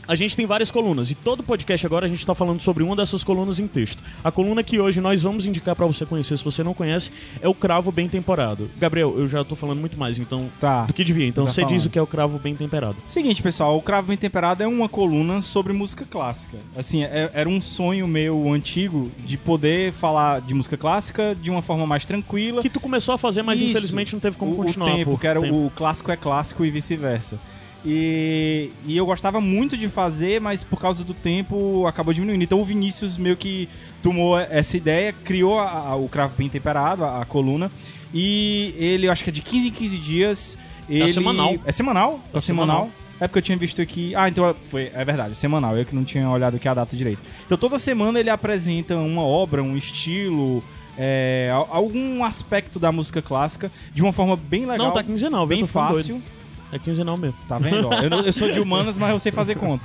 A 0.09 0.15
gente 0.15 0.35
tem 0.35 0.43
várias 0.47 0.71
colunas 0.71 1.11
e 1.11 1.13
todo 1.15 1.43
podcast 1.43 1.85
agora 1.85 2.07
a 2.07 2.09
gente 2.09 2.17
está 2.17 2.33
falando 2.33 2.59
sobre 2.61 2.81
uma 2.81 2.95
dessas 2.95 3.23
colunas 3.23 3.59
em 3.59 3.67
texto. 3.67 4.01
A 4.23 4.31
coluna 4.31 4.63
que 4.63 4.79
hoje 4.79 4.99
nós 4.99 5.21
vamos 5.21 5.45
indicar 5.45 5.75
para 5.75 5.85
você 5.85 6.03
conhecer, 6.03 6.35
se 6.35 6.43
você 6.43 6.63
não 6.63 6.73
conhece, 6.73 7.11
é 7.39 7.47
o 7.47 7.53
Cravo 7.53 7.91
Bem 7.91 8.09
Temperado. 8.09 8.71
Gabriel, 8.79 9.13
eu 9.19 9.29
já 9.29 9.43
tô 9.43 9.55
falando 9.55 9.77
muito 9.79 9.99
mais, 9.99 10.17
então 10.17 10.49
Tá. 10.59 10.85
do 10.85 10.95
que 10.95 11.03
devia. 11.03 11.27
Então 11.27 11.45
você 11.45 11.63
diz 11.63 11.85
o 11.85 11.91
que 11.91 11.99
é 11.99 12.01
o 12.01 12.07
Cravo 12.07 12.39
Bem 12.39 12.55
Temperado. 12.55 12.95
Seguinte, 13.07 13.39
pessoal, 13.43 13.77
o 13.77 13.83
Cravo 13.83 14.07
Bem 14.07 14.17
Temperado 14.17 14.63
é 14.63 14.67
uma 14.67 14.89
coluna 14.89 15.43
sobre 15.43 15.73
música 15.73 16.03
clássica. 16.09 16.57
Assim, 16.75 17.03
é- 17.03 17.29
era 17.31 17.47
um 17.47 17.61
sonho 17.61 18.07
meu 18.07 18.51
antigo 18.51 19.11
de 19.23 19.37
poder 19.37 19.93
falar 19.93 20.41
de 20.41 20.55
música 20.55 20.75
clássica 20.75 21.35
de 21.39 21.51
uma 21.51 21.61
forma 21.61 21.85
mais 21.85 22.03
tranquila. 22.03 22.63
Que 22.63 22.69
tu 22.69 22.79
começou 22.79 23.13
a 23.13 23.17
fazer, 23.19 23.43
mas 23.43 23.61
Isso. 23.61 23.69
infelizmente 23.69 24.13
não 24.13 24.19
teve 24.19 24.37
como 24.37 24.53
o, 24.53 24.55
continuar. 24.55 24.91
O 24.91 24.95
tempo, 24.95 25.17
que 25.19 25.27
era 25.27 25.39
tempo. 25.39 25.67
o 25.67 25.69
clássico 25.75 26.11
é 26.11 26.17
clássico 26.17 26.65
e 26.65 26.71
vice-versa. 26.71 27.37
E, 27.85 28.71
e 28.85 28.95
eu 28.97 29.05
gostava 29.05 29.39
muito 29.39 29.77
de 29.77 29.87
fazer, 29.87 30.39
mas 30.41 30.63
por 30.63 30.79
causa 30.79 31.03
do 31.03 31.13
tempo 31.13 31.85
acabou 31.87 32.13
diminuindo. 32.13 32.43
Então 32.43 32.59
o 32.61 32.65
Vinícius 32.65 33.17
meio 33.17 33.37
que 33.37 33.69
tomou 34.01 34.37
essa 34.37 34.75
ideia, 34.77 35.13
criou 35.13 35.59
a- 35.59 35.69
a- 35.89 35.95
o 35.95 36.07
Cravo 36.09 36.33
Bem 36.37 36.49
Temperado, 36.49 37.03
a, 37.05 37.21
a 37.21 37.25
coluna, 37.25 37.71
e 38.13 38.73
ele, 38.77 39.07
eu 39.07 39.11
acho 39.11 39.23
que 39.23 39.29
é 39.29 39.33
de 39.33 39.41
15 39.41 39.67
em 39.67 39.71
15 39.71 39.97
dias. 39.97 40.57
Ele... 40.89 41.11
semanal. 41.13 41.55
É 41.65 41.71
semanal? 41.71 42.19
Tá 42.31 42.41
semanal. 42.41 42.75
semanal. 42.77 42.91
É 43.21 43.27
porque 43.27 43.39
eu 43.39 43.43
tinha 43.43 43.57
visto 43.57 43.81
aqui. 43.81 44.15
Ah, 44.15 44.29
então 44.29 44.55
foi. 44.63 44.89
É 44.93 45.03
verdade, 45.03 45.35
semanal. 45.37 45.77
Eu 45.77 45.85
que 45.85 45.93
não 45.93 46.03
tinha 46.05 46.29
olhado 46.29 46.55
aqui 46.55 46.67
a 46.67 46.73
data 46.73 46.95
direito. 46.95 47.21
Então 47.45 47.57
toda 47.57 47.77
semana 47.77 48.19
ele 48.19 48.29
apresenta 48.29 48.95
uma 48.95 49.21
obra, 49.21 49.61
um 49.61 49.75
estilo, 49.75 50.63
é, 50.97 51.49
al- 51.53 51.67
algum 51.69 52.23
aspecto 52.23 52.79
da 52.79 52.91
música 52.93 53.21
clássica 53.21 53.69
de 53.93 54.01
uma 54.01 54.13
forma 54.13 54.35
bem 54.37 54.61
legal. 54.65 54.87
Não, 54.87 54.93
tá 54.93 55.03
quinzenal, 55.03 55.45
bem 55.45 55.65
fácil. 55.65 56.15
doido. 56.15 56.23
É 56.71 56.79
quinzenal 56.79 57.17
mesmo. 57.17 57.35
Tá 57.47 57.57
vendo? 57.57 57.87
ó? 57.87 57.93
Eu, 57.93 58.09
não- 58.09 58.21
eu 58.21 58.33
sou 58.33 58.51
de 58.51 58.59
humanas, 58.59 58.95
mas 58.97 59.09
eu 59.11 59.19
sei 59.19 59.31
fazer 59.31 59.55
conta. 59.55 59.83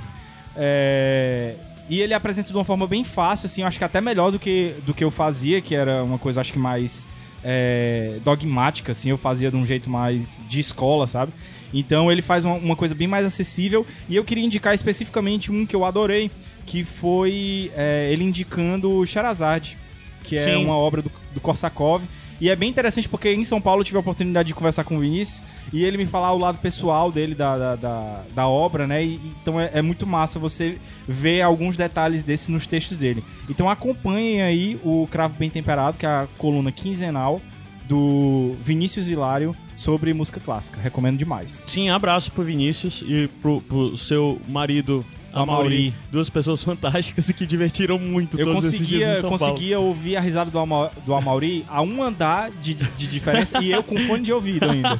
É, 0.55 1.55
e 1.89 2.01
ele 2.01 2.13
apresenta 2.13 2.49
de 2.51 2.57
uma 2.57 2.63
forma 2.63 2.87
bem 2.87 3.03
fácil, 3.03 3.45
assim, 3.47 3.61
eu 3.61 3.67
acho 3.67 3.77
que 3.77 3.83
até 3.83 3.99
melhor 4.01 4.31
do 4.31 4.39
que, 4.39 4.73
do 4.85 4.93
que 4.93 5.03
eu 5.03 5.11
fazia, 5.11 5.61
que 5.61 5.75
era 5.75 6.03
uma 6.03 6.17
coisa, 6.17 6.41
acho 6.41 6.51
que 6.53 6.59
mais 6.59 7.07
é, 7.43 8.17
dogmática, 8.23 8.91
assim, 8.91 9.09
eu 9.09 9.17
fazia 9.17 9.51
de 9.51 9.57
um 9.57 9.65
jeito 9.65 9.89
mais 9.89 10.39
de 10.47 10.59
escola, 10.59 11.05
sabe? 11.07 11.31
Então 11.73 12.11
ele 12.11 12.21
faz 12.21 12.45
uma, 12.45 12.55
uma 12.55 12.75
coisa 12.75 12.95
bem 12.95 13.07
mais 13.07 13.25
acessível. 13.25 13.85
E 14.07 14.15
eu 14.15 14.23
queria 14.23 14.43
indicar 14.43 14.73
especificamente 14.73 15.51
um 15.51 15.65
que 15.65 15.75
eu 15.75 15.83
adorei, 15.83 16.31
que 16.65 16.83
foi 16.83 17.71
é, 17.75 18.09
ele 18.11 18.23
indicando 18.23 19.05
Sherazade, 19.05 19.77
que 20.23 20.37
é 20.37 20.45
Sim. 20.45 20.63
uma 20.63 20.75
obra 20.75 21.01
do, 21.01 21.11
do 21.33 21.41
Korsakov. 21.41 22.03
E 22.39 22.49
é 22.49 22.55
bem 22.55 22.69
interessante 22.69 23.07
porque 23.07 23.31
em 23.31 23.43
São 23.43 23.61
Paulo 23.61 23.81
eu 23.81 23.85
tive 23.85 23.97
a 23.97 24.01
oportunidade 24.01 24.47
de 24.47 24.53
conversar 24.53 24.83
com 24.83 24.97
o 24.97 24.99
Vinícius 24.99 25.41
e 25.71 25.83
ele 25.83 25.97
me 25.97 26.05
falar 26.05 26.33
o 26.33 26.37
lado 26.37 26.57
pessoal 26.59 27.11
dele 27.11 27.33
da, 27.33 27.57
da, 27.57 27.75
da, 27.75 28.21
da 28.33 28.47
obra, 28.47 28.85
né? 28.85 29.03
E, 29.03 29.19
então 29.41 29.59
é, 29.59 29.69
é 29.73 29.81
muito 29.81 30.05
massa 30.05 30.37
você 30.37 30.77
ver 31.07 31.41
alguns 31.41 31.77
detalhes 31.77 32.23
desses 32.23 32.49
nos 32.49 32.67
textos 32.67 32.97
dele. 32.97 33.23
Então 33.49 33.69
acompanhem 33.69 34.41
aí 34.41 34.79
o 34.83 35.07
Cravo 35.09 35.35
Bem 35.37 35.49
Temperado, 35.49 35.97
que 35.97 36.05
é 36.05 36.09
a 36.09 36.27
coluna 36.37 36.71
quinzenal 36.71 37.41
do 37.87 38.55
Vinícius 38.63 39.07
Hilário 39.07 39.55
sobre 39.75 40.13
música 40.13 40.39
clássica. 40.39 40.79
Recomendo 40.79 41.17
demais. 41.17 41.51
Sim, 41.51 41.89
abraço 41.89 42.31
pro 42.31 42.43
Vinícius 42.43 43.03
e 43.05 43.29
pro, 43.41 43.61
pro 43.61 43.97
seu 43.97 44.39
marido. 44.47 45.05
Amauri, 45.35 45.65
Amauri. 45.67 45.93
duas 46.11 46.29
pessoas 46.29 46.61
fantásticas 46.63 47.29
e 47.29 47.33
que 47.33 47.45
divertiram 47.45 47.99
muito 47.99 48.39
Eu 48.39 48.45
todos 48.47 48.65
esses 48.65 48.87
dias 48.87 49.01
em 49.01 49.05
conseguia, 49.05 49.21
São 49.21 49.37
Paulo. 49.37 49.53
conseguia 49.53 49.79
ouvir 49.79 50.15
a 50.17 50.21
risada 50.21 50.49
do, 50.49 50.57
Ama, 50.59 50.91
do 51.05 51.13
Amauri 51.13 51.65
a 51.67 51.81
um 51.81 52.01
andar 52.01 52.49
de, 52.51 52.73
de 52.73 53.07
diferença 53.07 53.61
e 53.61 53.71
eu 53.71 53.83
com 53.83 53.97
fone 53.97 54.23
de 54.23 54.33
ouvido 54.33 54.69
ainda. 54.69 54.99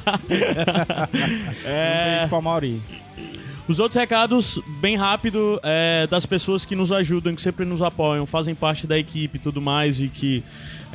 Um 1.64 1.68
É, 1.68 2.14
beijo 2.16 2.28
pro 2.28 2.38
Amauri. 2.38 2.80
Os 3.68 3.80
outros 3.80 3.98
recados, 3.98 4.60
bem 4.80 4.94
rápido, 4.96 5.58
é 5.62 6.06
das 6.08 6.24
pessoas 6.24 6.64
que 6.64 6.76
nos 6.76 6.92
ajudam, 6.92 7.34
que 7.34 7.42
sempre 7.42 7.64
nos 7.64 7.82
apoiam, 7.82 8.24
fazem 8.24 8.54
parte 8.54 8.86
da 8.86 8.96
equipe 8.96 9.38
e 9.38 9.40
tudo 9.40 9.60
mais, 9.60 9.98
e 10.00 10.06
que 10.08 10.44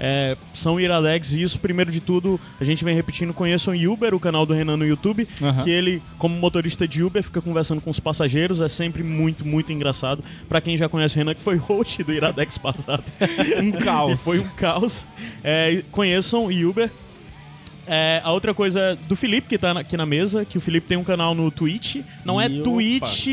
é, 0.03 0.35
são 0.55 0.79
iradex. 0.79 1.31
E 1.31 1.43
isso, 1.43 1.59
primeiro 1.59 1.91
de 1.91 2.01
tudo, 2.01 2.39
a 2.59 2.63
gente 2.63 2.83
vem 2.83 2.95
repetindo: 2.95 3.33
conheçam 3.35 3.75
o 3.75 3.93
Uber, 3.93 4.15
o 4.15 4.19
canal 4.19 4.47
do 4.47 4.53
Renan 4.53 4.75
no 4.75 4.85
YouTube, 4.85 5.27
Aham. 5.39 5.63
que 5.63 5.69
ele, 5.69 6.01
como 6.17 6.35
motorista 6.35 6.87
de 6.87 7.03
Uber, 7.03 7.21
fica 7.21 7.39
conversando 7.39 7.79
com 7.79 7.91
os 7.91 7.99
passageiros. 7.99 8.59
É 8.59 8.67
sempre 8.67 9.03
muito, 9.03 9.45
muito 9.45 9.71
engraçado. 9.71 10.23
Pra 10.49 10.59
quem 10.59 10.75
já 10.75 10.89
conhece 10.89 11.15
o 11.15 11.17
Renan, 11.19 11.35
que 11.35 11.41
foi 11.41 11.55
host 11.55 12.03
do 12.03 12.11
Iradex 12.11 12.57
passado. 12.57 13.03
Um 13.61 13.71
caos. 13.71 14.21
Foi 14.25 14.39
um 14.39 14.47
caos. 14.49 15.05
É, 15.43 15.83
conheçam 15.91 16.45
o 16.47 16.69
Uber. 16.69 16.89
É, 17.87 18.21
a 18.23 18.31
outra 18.31 18.53
coisa 18.53 18.79
é 18.79 18.95
do 18.95 19.15
Felipe, 19.15 19.47
que 19.49 19.57
tá 19.57 19.71
aqui 19.71 19.95
na 19.97 20.05
mesa, 20.05 20.45
que 20.45 20.57
o 20.57 20.61
Felipe 20.61 20.87
tem 20.87 20.97
um 20.97 21.03
canal 21.03 21.35
no 21.35 21.51
Twitch. 21.51 21.97
Não 22.25 22.39
é 22.41 22.47
E 22.47 22.61
Twitch. 22.63 23.27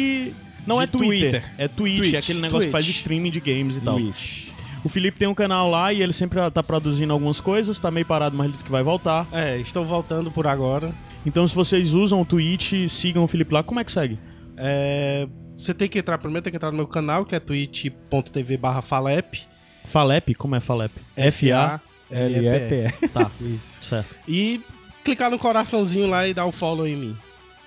Não 0.66 0.76
De 0.78 0.82
é 0.82 0.86
Twitter, 0.86 1.30
Twitter. 1.30 1.52
é 1.56 1.68
Twitch, 1.68 1.96
Twitch, 1.98 2.14
é 2.14 2.18
aquele 2.18 2.40
negócio 2.40 2.66
que 2.66 2.72
faz 2.72 2.84
Twitch. 2.84 2.96
streaming 2.96 3.30
de 3.30 3.40
games 3.40 3.76
e 3.76 3.80
tal. 3.80 3.98
Isso. 3.98 4.48
O 4.84 4.88
Felipe 4.88 5.18
tem 5.18 5.28
um 5.28 5.34
canal 5.34 5.68
lá 5.70 5.92
e 5.92 6.00
ele 6.02 6.12
sempre 6.12 6.38
tá 6.50 6.62
produzindo 6.62 7.12
algumas 7.12 7.40
coisas, 7.40 7.78
tá 7.78 7.90
meio 7.90 8.06
parado, 8.06 8.36
mas 8.36 8.44
ele 8.46 8.52
disse 8.52 8.64
que 8.64 8.70
vai 8.70 8.82
voltar. 8.82 9.26
É, 9.32 9.56
estou 9.58 9.84
voltando 9.84 10.30
por 10.30 10.46
agora. 10.46 10.92
Então 11.26 11.46
se 11.46 11.54
vocês 11.54 11.94
usam 11.94 12.20
o 12.20 12.24
Twitch, 12.24 12.72
sigam 12.88 13.24
o 13.24 13.28
Felipe 13.28 13.52
lá. 13.52 13.62
Como 13.62 13.80
é 13.80 13.84
que 13.84 13.92
segue? 13.92 14.18
É, 14.56 15.26
você 15.56 15.74
tem 15.74 15.88
que 15.88 15.98
entrar 15.98 16.18
primeiro, 16.18 16.42
tem 16.42 16.50
que 16.52 16.56
entrar 16.56 16.70
no 16.70 16.76
meu 16.76 16.86
canal, 16.86 17.24
que 17.24 17.34
é 17.34 17.40
twitch.tv 17.40 18.56
barra 18.56 18.80
Falep. 18.82 19.40
Falep? 19.86 20.34
Como 20.34 20.54
é 20.54 20.60
Falep? 20.60 20.92
F-A-L-E-P. 21.16 23.08
Tá, 23.08 23.30
Isso. 23.40 23.82
certo. 23.82 24.14
E 24.26 24.60
clicar 25.04 25.30
no 25.30 25.38
coraçãozinho 25.38 26.08
lá 26.08 26.26
e 26.26 26.34
dar 26.34 26.46
o 26.46 26.52
follow 26.52 26.86
em 26.86 26.96
mim. 26.96 27.16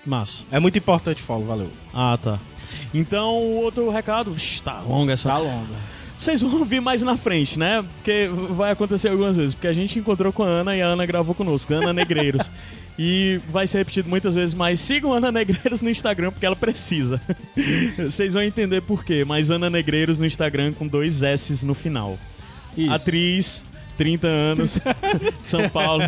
Massa. 0.05 0.43
É 0.51 0.59
muito 0.59 0.77
importante 0.77 1.21
follow, 1.21 1.45
valeu. 1.45 1.69
Ah, 1.93 2.17
tá. 2.21 2.39
Então, 2.93 3.37
o 3.37 3.61
outro 3.63 3.89
recado. 3.89 4.31
Vixe, 4.31 4.61
tá 4.63 4.79
longa 4.79 5.13
essa. 5.13 5.29
Tá 5.29 5.37
longo. 5.37 5.67
Vocês 6.21 6.39
vão 6.39 6.59
ouvir 6.59 6.79
mais 6.79 7.01
na 7.01 7.17
frente, 7.17 7.57
né? 7.57 7.83
Porque 7.95 8.29
vai 8.51 8.69
acontecer 8.69 9.07
algumas 9.07 9.35
vezes. 9.35 9.55
Porque 9.55 9.65
a 9.65 9.73
gente 9.73 9.97
encontrou 9.97 10.31
com 10.31 10.43
a 10.43 10.47
Ana 10.47 10.77
e 10.77 10.79
a 10.81 10.85
Ana 10.85 11.03
gravou 11.03 11.33
conosco, 11.33 11.73
Ana 11.73 11.91
Negreiros. 11.91 12.47
e 12.97 13.41
vai 13.49 13.65
ser 13.65 13.79
repetido 13.79 14.07
muitas 14.07 14.35
vezes, 14.35 14.53
mas 14.53 14.79
sigam 14.79 15.15
a 15.15 15.17
Ana 15.17 15.31
Negreiros 15.31 15.81
no 15.81 15.89
Instagram, 15.89 16.29
porque 16.31 16.45
ela 16.45 16.55
precisa. 16.55 17.19
Vocês 17.97 18.35
vão 18.35 18.43
entender 18.43 18.81
por 18.81 19.03
quê. 19.03 19.25
Mas 19.25 19.49
Ana 19.49 19.67
Negreiros 19.67 20.19
no 20.19 20.25
Instagram 20.27 20.73
com 20.73 20.85
dois 20.85 21.23
S 21.23 21.65
no 21.65 21.73
final. 21.73 22.19
Isso. 22.77 22.93
Atriz, 22.93 23.63
30 23.97 24.27
anos, 24.27 24.79
São 25.43 25.67
Paulo. 25.69 26.03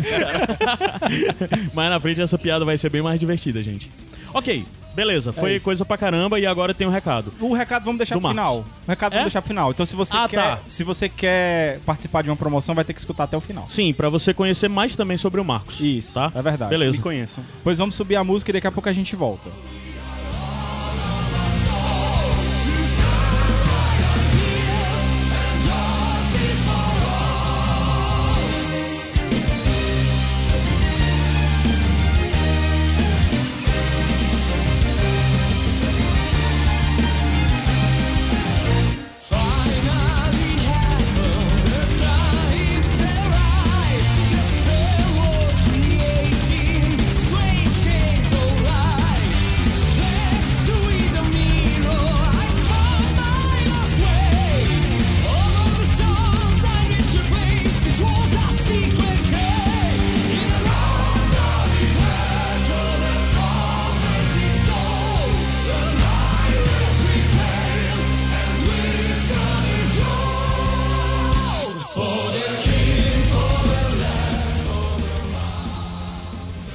Mas 1.74 1.90
na 1.90 1.98
frente 1.98 2.20
essa 2.20 2.38
piada 2.38 2.64
vai 2.64 2.78
ser 2.78 2.88
bem 2.88 3.02
mais 3.02 3.18
divertida, 3.18 3.60
gente. 3.64 3.90
Ok, 4.34 4.64
beleza. 4.94 5.32
Foi 5.32 5.54
isso. 5.56 5.64
coisa 5.64 5.84
pra 5.84 5.96
caramba 5.96 6.38
e 6.40 6.46
agora 6.46 6.74
tem 6.74 6.86
um 6.86 6.90
recado. 6.90 7.32
O 7.40 7.54
recado 7.54 7.84
vamos 7.84 7.98
deixar 7.98 8.16
Do 8.16 8.20
pro 8.20 8.30
final. 8.30 8.58
O 8.58 8.90
recado 8.90 9.12
É? 9.12 9.16
vamos 9.16 9.26
deixar 9.32 9.40
pro 9.42 9.48
final. 9.48 9.70
Então 9.70 9.86
se 9.86 9.94
você 9.96 10.14
Ah, 10.16 10.28
quer, 10.28 10.36
tá. 10.36 10.58
se 10.66 10.82
você 10.84 11.08
quer 11.08 11.78
participar 11.86 12.22
de 12.22 12.30
uma 12.30 12.36
promoção, 12.36 12.74
vai 12.74 12.84
ter 12.84 12.92
que 12.92 12.98
escutar 12.98 13.24
até 13.24 13.36
o 13.36 13.40
final. 13.40 13.64
Sim, 13.68 13.92
pra 13.94 14.08
você 14.08 14.34
conhecer 14.34 14.68
mais 14.68 14.94
também 14.96 15.16
sobre 15.16 15.40
o 15.40 15.44
Marcos. 15.44 15.78
Isso, 15.80 16.14
Tá? 16.14 16.30
é 16.34 16.42
verdade. 16.42 16.70
Beleza. 16.70 16.96
Me 16.96 17.02
conheçam. 17.02 17.44
Pois 17.62 17.78
vamos 17.78 17.94
subir 17.94 18.16
a 18.16 18.24
música 18.24 18.50
e 18.50 18.54
daqui 18.54 18.66
a 18.66 18.72
pouco 18.72 18.88
a 18.88 18.92
gente 18.92 19.14
volta. 19.16 19.48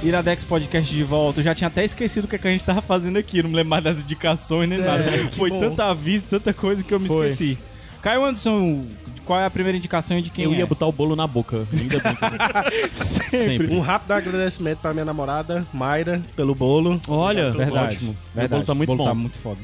Iradex 0.09 0.43
Podcast 0.43 0.93
de 0.93 1.03
volta. 1.03 1.39
Eu 1.39 1.43
já 1.43 1.55
tinha 1.55 1.67
até 1.67 1.83
esquecido 1.85 2.25
o 2.25 2.27
que, 2.27 2.35
é 2.35 2.39
que 2.39 2.47
a 2.47 2.51
gente 2.51 2.63
tava 2.63 2.81
fazendo 2.81 3.17
aqui. 3.17 3.41
Não 3.41 3.49
me 3.49 3.55
lembro 3.55 3.69
mais 3.69 3.83
das 3.83 4.01
indicações 4.01 4.67
nem 4.69 4.79
nada. 4.79 5.03
que 5.29 5.35
Foi 5.35 5.49
bom. 5.49 5.59
tanta 5.59 5.85
aviso, 5.85 6.25
tanta 6.29 6.53
coisa 6.53 6.83
que 6.83 6.93
eu 6.93 6.99
me 6.99 7.07
Foi. 7.07 7.27
esqueci. 7.29 7.57
Caio 8.01 8.23
Anderson, 8.23 8.85
qual 9.25 9.39
é 9.39 9.45
a 9.45 9.49
primeira 9.49 9.77
indicação 9.77 10.19
de 10.21 10.29
quem 10.29 10.45
Eu 10.45 10.53
é? 10.53 10.57
ia 10.57 10.65
botar 10.65 10.87
o 10.87 10.91
bolo 10.91 11.15
na 11.15 11.27
boca. 11.27 11.67
Ainda 11.73 11.99
bem 11.99 12.15
que- 12.15 12.95
Sempre. 13.29 13.67
Um 13.67 13.79
rápido 13.81 14.11
agradecimento 14.11 14.79
pra 14.79 14.93
minha 14.93 15.05
namorada, 15.05 15.65
Mayra, 15.73 16.21
pelo 16.35 16.55
bolo. 16.55 16.99
Olha, 17.07 17.51
Verdade. 17.51 17.95
ótimo. 17.97 18.17
Verdade. 18.33 18.45
O 18.53 18.55
bolo 18.55 18.65
tá 18.65 18.73
muito 18.73 18.89
o 18.89 18.95
bolo 18.95 19.03
bom. 19.05 19.09
tá 19.09 19.13
muito 19.15 19.37
foda. 19.37 19.59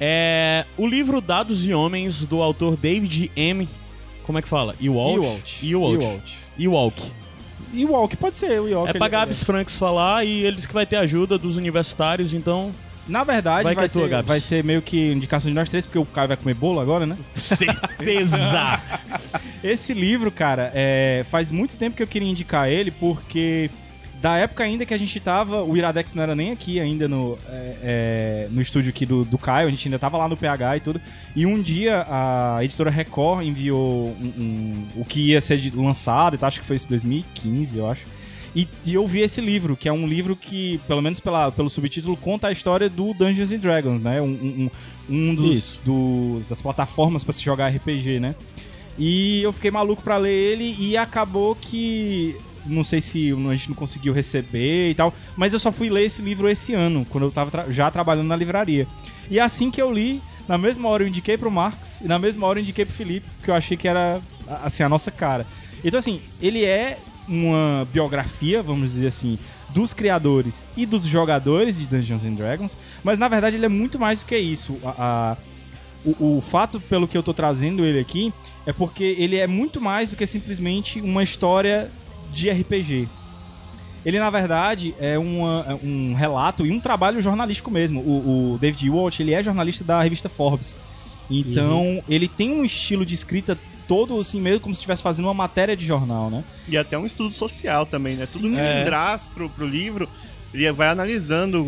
É, 0.00 0.64
o 0.76 0.86
livro 0.86 1.20
Dados 1.20 1.66
e 1.66 1.72
Homens, 1.74 2.20
do 2.24 2.42
autor 2.42 2.76
David 2.76 3.30
M. 3.34 3.68
Como 4.24 4.38
é 4.38 4.42
que 4.42 4.48
fala? 4.48 4.74
Ewald? 4.80 5.24
Ewald. 5.26 5.58
Ewald. 5.62 6.04
Ewald. 6.04 6.36
Ewalk. 6.58 7.02
E 7.72 7.84
o 7.84 7.92
Walk, 7.92 8.16
pode 8.16 8.38
ser, 8.38 8.60
o 8.60 8.70
Walk. 8.74 8.90
É 8.90 8.92
pra 8.94 9.08
Gabs 9.08 9.42
Franks 9.42 9.76
falar 9.76 10.24
e 10.24 10.44
ele 10.44 10.56
disse 10.56 10.68
que 10.68 10.74
vai 10.74 10.86
ter 10.86 10.96
ajuda 10.96 11.36
dos 11.38 11.56
universitários, 11.56 12.34
então. 12.34 12.72
Na 13.06 13.24
verdade, 13.24 13.64
Vai 13.64 13.74
vai, 13.74 13.86
é 13.86 13.88
tua, 13.88 14.02
ser, 14.02 14.08
Gabs. 14.10 14.28
vai 14.28 14.38
ser 14.40 14.62
meio 14.62 14.82
que 14.82 15.12
indicação 15.12 15.50
de 15.50 15.54
nós 15.54 15.70
três, 15.70 15.86
porque 15.86 15.98
o 15.98 16.04
Caio 16.04 16.28
vai 16.28 16.36
comer 16.36 16.52
bolo 16.52 16.78
agora, 16.78 17.06
né? 17.06 17.16
Certeza! 17.36 18.80
Esse 19.64 19.94
livro, 19.94 20.30
cara, 20.30 20.70
é, 20.74 21.24
faz 21.30 21.50
muito 21.50 21.76
tempo 21.76 21.96
que 21.96 22.02
eu 22.02 22.06
queria 22.06 22.28
indicar 22.28 22.68
ele, 22.68 22.90
porque 22.90 23.70
da 24.20 24.36
época 24.36 24.64
ainda 24.64 24.84
que 24.84 24.92
a 24.92 24.98
gente 24.98 25.18
tava, 25.20 25.62
o 25.62 25.76
Iradex 25.76 26.12
não 26.12 26.22
era 26.22 26.34
nem 26.34 26.50
aqui 26.50 26.80
ainda 26.80 27.06
no, 27.06 27.38
é, 27.48 27.76
é, 27.82 28.48
no 28.50 28.60
estúdio 28.60 28.90
aqui 28.90 29.06
do, 29.06 29.24
do 29.24 29.38
Caio, 29.38 29.68
a 29.68 29.70
gente 29.70 29.86
ainda 29.86 29.98
tava 29.98 30.16
lá 30.18 30.28
no 30.28 30.36
PH 30.36 30.76
e 30.76 30.80
tudo. 30.80 31.00
E 31.36 31.46
um 31.46 31.60
dia 31.62 32.04
a 32.08 32.58
editora 32.64 32.90
Record 32.90 33.44
enviou 33.44 34.08
um- 34.20 34.42
um- 34.42 34.86
o 35.00 35.04
que 35.04 35.30
ia 35.30 35.40
ser 35.40 35.72
lançado, 35.74 36.34
e 36.34 36.38
tal, 36.38 36.48
acho 36.48 36.60
que 36.60 36.66
foi 36.66 36.76
isso 36.76 36.88
2015, 36.88 37.78
eu 37.78 37.88
acho. 37.88 38.02
E, 38.56 38.66
e 38.84 38.94
eu 38.94 39.06
vi 39.06 39.20
esse 39.20 39.40
livro, 39.40 39.76
que 39.76 39.88
é 39.88 39.92
um 39.92 40.06
livro 40.06 40.34
que, 40.34 40.80
pelo 40.88 41.00
menos 41.02 41.20
pela, 41.20 41.52
pelo 41.52 41.70
subtítulo, 41.70 42.16
conta 42.16 42.48
a 42.48 42.52
história 42.52 42.88
do 42.88 43.12
Dungeons 43.14 43.52
and 43.52 43.58
Dragons, 43.58 44.02
né? 44.02 44.20
Um, 44.20 44.26
um, 44.26 44.70
um 45.08 45.34
dos, 45.34 45.80
dos- 45.84 46.48
das 46.48 46.60
plataformas 46.60 47.22
pra 47.22 47.32
se 47.32 47.42
jogar 47.42 47.68
RPG, 47.68 48.18
né? 48.18 48.34
E 48.98 49.42
eu 49.42 49.52
fiquei 49.52 49.70
maluco 49.70 50.02
pra 50.02 50.16
ler 50.16 50.32
ele 50.34 50.74
e 50.78 50.96
acabou 50.96 51.54
que. 51.54 52.34
Não 52.68 52.84
sei 52.84 53.00
se 53.00 53.32
a 53.32 53.54
gente 53.56 53.68
não 53.70 53.76
conseguiu 53.76 54.12
receber 54.12 54.90
e 54.90 54.94
tal, 54.94 55.12
mas 55.36 55.52
eu 55.52 55.58
só 55.58 55.72
fui 55.72 55.88
ler 55.88 56.04
esse 56.04 56.22
livro 56.22 56.48
esse 56.48 56.74
ano, 56.74 57.06
quando 57.08 57.24
eu 57.24 57.30
tava 57.30 57.50
tra- 57.50 57.66
já 57.70 57.90
trabalhando 57.90 58.28
na 58.28 58.36
livraria. 58.36 58.86
E 59.30 59.40
assim 59.40 59.70
que 59.70 59.80
eu 59.82 59.92
li, 59.92 60.22
na 60.46 60.56
mesma 60.56 60.88
hora 60.88 61.02
eu 61.02 61.08
indiquei 61.08 61.36
pro 61.36 61.50
Marcos 61.50 62.00
e 62.00 62.04
na 62.08 62.18
mesma 62.18 62.46
hora 62.46 62.58
eu 62.58 62.62
indiquei 62.62 62.84
pro 62.84 62.94
Felipe, 62.94 63.26
porque 63.38 63.50
eu 63.50 63.54
achei 63.54 63.76
que 63.76 63.88
era 63.88 64.20
assim 64.62 64.82
a 64.82 64.88
nossa 64.88 65.10
cara. 65.10 65.46
Então 65.84 65.98
assim, 65.98 66.20
ele 66.40 66.64
é 66.64 66.98
uma 67.26 67.86
biografia, 67.92 68.62
vamos 68.62 68.92
dizer 68.92 69.08
assim, 69.08 69.38
dos 69.70 69.92
criadores 69.92 70.66
e 70.76 70.86
dos 70.86 71.04
jogadores 71.04 71.78
de 71.78 71.86
Dungeons 71.86 72.24
and 72.24 72.32
Dragons, 72.34 72.76
mas 73.04 73.18
na 73.18 73.28
verdade 73.28 73.56
ele 73.56 73.66
é 73.66 73.68
muito 73.68 73.98
mais 73.98 74.20
do 74.20 74.26
que 74.26 74.36
isso. 74.38 74.78
A- 74.82 75.36
a- 75.36 75.36
o, 76.04 76.38
o 76.38 76.40
fato 76.40 76.80
pelo 76.80 77.06
que 77.08 77.18
eu 77.18 77.22
tô 77.22 77.34
trazendo 77.34 77.84
ele 77.84 77.98
aqui 77.98 78.32
é 78.64 78.72
porque 78.72 79.16
ele 79.18 79.36
é 79.36 79.46
muito 79.46 79.80
mais 79.80 80.10
do 80.10 80.16
que 80.16 80.26
simplesmente 80.26 81.00
uma 81.00 81.22
história 81.22 81.90
de 82.38 82.50
RPG. 82.50 83.08
Ele, 84.06 84.18
na 84.18 84.30
verdade, 84.30 84.94
é 84.98 85.18
uma- 85.18 85.64
é 85.68 85.74
um 85.74 86.14
relato 86.14 86.64
e 86.64 86.70
um 86.70 86.80
trabalho 86.80 87.20
jornalístico 87.20 87.70
mesmo. 87.70 88.00
O, 88.00 88.54
o 88.54 88.58
David 88.58 88.88
Walsh, 88.88 89.20
ele 89.20 89.34
é 89.34 89.42
jornalista 89.42 89.82
da 89.84 90.02
revista 90.02 90.28
Forbes. 90.28 90.76
Então, 91.30 92.02
ele 92.08 92.26
tem 92.28 92.50
um 92.52 92.64
estilo 92.64 93.04
de 93.04 93.14
escrita 93.14 93.58
todo 93.86 94.18
assim, 94.20 94.40
mesmo 94.40 94.60
como 94.60 94.74
se 94.74 94.78
estivesse 94.80 95.02
fazendo 95.02 95.26
uma 95.26 95.34
matéria 95.34 95.76
de 95.76 95.84
jornal, 95.84 96.30
né? 96.30 96.44
E 96.68 96.76
até 96.76 96.96
um 96.98 97.04
estudo 97.06 97.34
social 97.34 97.84
também, 97.86 98.14
né? 98.16 98.26
Tudo 98.26 98.48
Sim. 98.48 98.54
que 98.54 98.60
É. 98.60 98.76
ele 98.76 98.84
traz 98.86 99.28
pro, 99.34 99.48
pro 99.50 99.66
livro, 99.66 100.08
ele 100.52 100.70
vai 100.72 100.88
analisando 100.88 101.62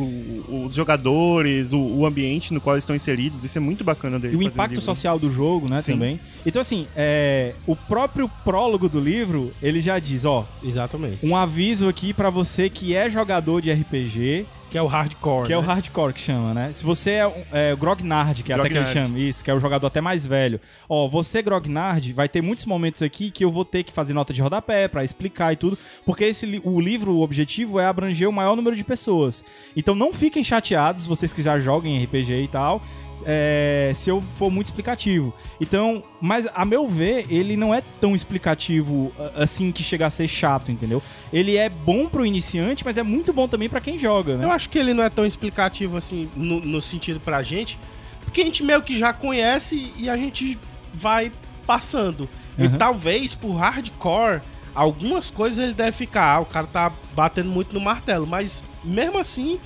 os 0.49 0.75
jogadores, 0.75 1.73
o, 1.73 1.79
o 1.79 2.07
ambiente 2.07 2.53
no 2.55 2.61
qual 2.61 2.75
eles 2.77 2.85
estão 2.85 2.97
inseridos. 2.97 3.45
Isso 3.45 3.59
é 3.59 3.61
muito 3.61 3.85
bacana 3.85 4.19
dele. 4.19 4.35
E 4.35 4.37
o 4.37 4.43
impacto 4.43 4.73
livro. 4.73 4.85
social 4.85 5.19
do 5.19 5.31
jogo, 5.31 5.69
né, 5.69 5.83
Sim. 5.83 5.93
também. 5.93 6.21
Então, 6.45 6.61
assim, 6.61 6.87
é, 6.97 7.55
o 7.67 7.77
próprio 7.77 8.29
prólogo 8.45 8.89
do 8.89 9.01
livro, 9.01 9.53
ele 9.63 9.81
já 9.81 9.99
diz, 9.99 10.25
ó, 10.25 10.47
Exatamente. 10.63 11.19
um 11.23 11.37
aviso 11.37 11.89
aqui 11.89 12.15
pra 12.15 12.31
você 12.31 12.71
que 12.71 12.95
é 12.95 13.11
jogador 13.11 13.61
de 13.61 13.71
RPG 13.71 14.47
Que 14.71 14.79
é 14.79 14.83
o 14.83 14.87
hardcore. 14.87 15.47
Que 15.49 15.53
é 15.53 15.59
o 15.59 15.61
né? 15.61 15.67
hardcore 15.67 16.13
que 16.13 16.21
chama, 16.21 16.55
né? 16.55 16.73
Se 16.73 16.85
você 16.85 17.11
é, 17.13 17.27
um- 17.27 17.33
é 17.53 17.73
o 17.75 17.77
Grognard, 17.77 18.43
que 18.43 18.53
é 18.53 18.55
até 18.55 18.63
que 18.69 18.69
ele 18.69 18.85
Grognard. 18.85 19.09
chama, 19.09 19.19
isso, 19.19 19.43
que 19.45 19.51
é 19.51 19.55
o 19.55 19.59
jogador 19.59 19.89
até 19.89 20.01
mais 20.01 20.25
velho. 20.25 20.61
Ó, 20.89 21.09
você, 21.09 21.43
Grognard, 21.43 22.13
vai 22.13 22.29
ter 22.29 22.41
muitos 22.41 22.65
momentos 22.65 23.03
aqui 23.03 23.31
que 23.31 23.45
eu 23.45 23.51
vou 23.51 23.65
ter 23.65 23.83
que 23.83 23.93
fazer 23.93 24.13
nota 24.15 24.33
de 24.33 24.41
rodapé 24.41 24.87
pra 24.87 25.03
explicar 25.05 25.53
e 25.53 25.57
tudo, 25.57 25.77
porque 26.07 26.25
esse, 26.25 26.61
o 26.65 26.81
livro, 26.81 27.13
o 27.17 27.23
objetivo 27.23 27.81
é 27.81 27.87
abranger 27.87 28.29
o 28.29 28.33
maior 28.33 28.55
número 28.55 28.77
de 28.77 28.85
pessoas. 28.85 29.45
Então 29.77 29.95
não 29.95 30.13
fiquem 30.13 30.45
chateados, 30.45 31.07
vocês 31.07 31.33
que 31.33 31.43
já 31.43 31.59
jogam 31.59 31.91
em 31.91 32.03
RPG 32.05 32.43
e 32.45 32.49
tal, 32.49 32.81
é, 33.27 33.93
se 33.95 34.09
eu 34.11 34.21
for 34.37 34.51
muito 34.51 34.67
explicativo. 34.67 35.35
Então, 35.61 36.03
mas 36.21 36.47
a 36.55 36.65
meu 36.65 36.89
ver, 36.89 37.27
ele 37.31 37.57
não 37.57 37.75
é 37.75 37.83
tão 38.01 38.15
explicativo 38.15 39.13
assim 39.37 39.71
que 39.73 39.83
chega 39.83 40.07
a 40.07 40.11
ser 40.11 40.27
chato, 40.29 40.71
entendeu? 40.71 41.03
Ele 41.33 41.57
é 41.57 41.69
bom 41.69 42.07
pro 42.09 42.25
iniciante, 42.27 42.85
mas 42.85 42.97
é 42.99 43.03
muito 43.03 43.33
bom 43.33 43.47
também 43.49 43.69
pra 43.69 43.81
quem 43.81 43.99
joga, 43.99 44.37
né? 44.37 44.45
Eu 44.45 44.51
acho 44.51 44.69
que 44.69 44.79
ele 44.79 44.95
não 44.95 45.03
é 45.05 45.11
tão 45.11 45.25
explicativo 45.27 45.97
assim 45.97 46.29
no, 46.37 46.61
no 46.61 46.81
sentido 46.83 47.21
pra 47.21 47.43
gente, 47.43 47.79
porque 48.25 48.41
a 48.41 48.45
gente 48.45 48.63
meio 48.63 48.83
que 48.83 48.99
já 48.99 49.13
conhece 49.13 49.93
e 49.97 50.09
a 50.09 50.17
gente 50.17 50.59
vai 50.95 51.31
passando. 51.67 52.29
E 52.59 52.63
Uhum. 52.65 52.77
talvez 52.79 53.35
por 53.35 53.55
hardcore, 53.55 54.41
algumas 54.75 55.31
coisas 55.31 55.63
ele 55.63 55.73
deve 55.75 55.93
ficar, 55.97 56.37
ah, 56.37 56.41
o 56.41 56.45
cara 56.47 56.67
tá 56.67 56.93
batendo 57.15 57.49
muito 57.49 57.73
no 57.73 57.81
martelo, 57.81 58.27
mas 58.27 58.63
mesmo 58.85 59.19
assim 59.19 59.59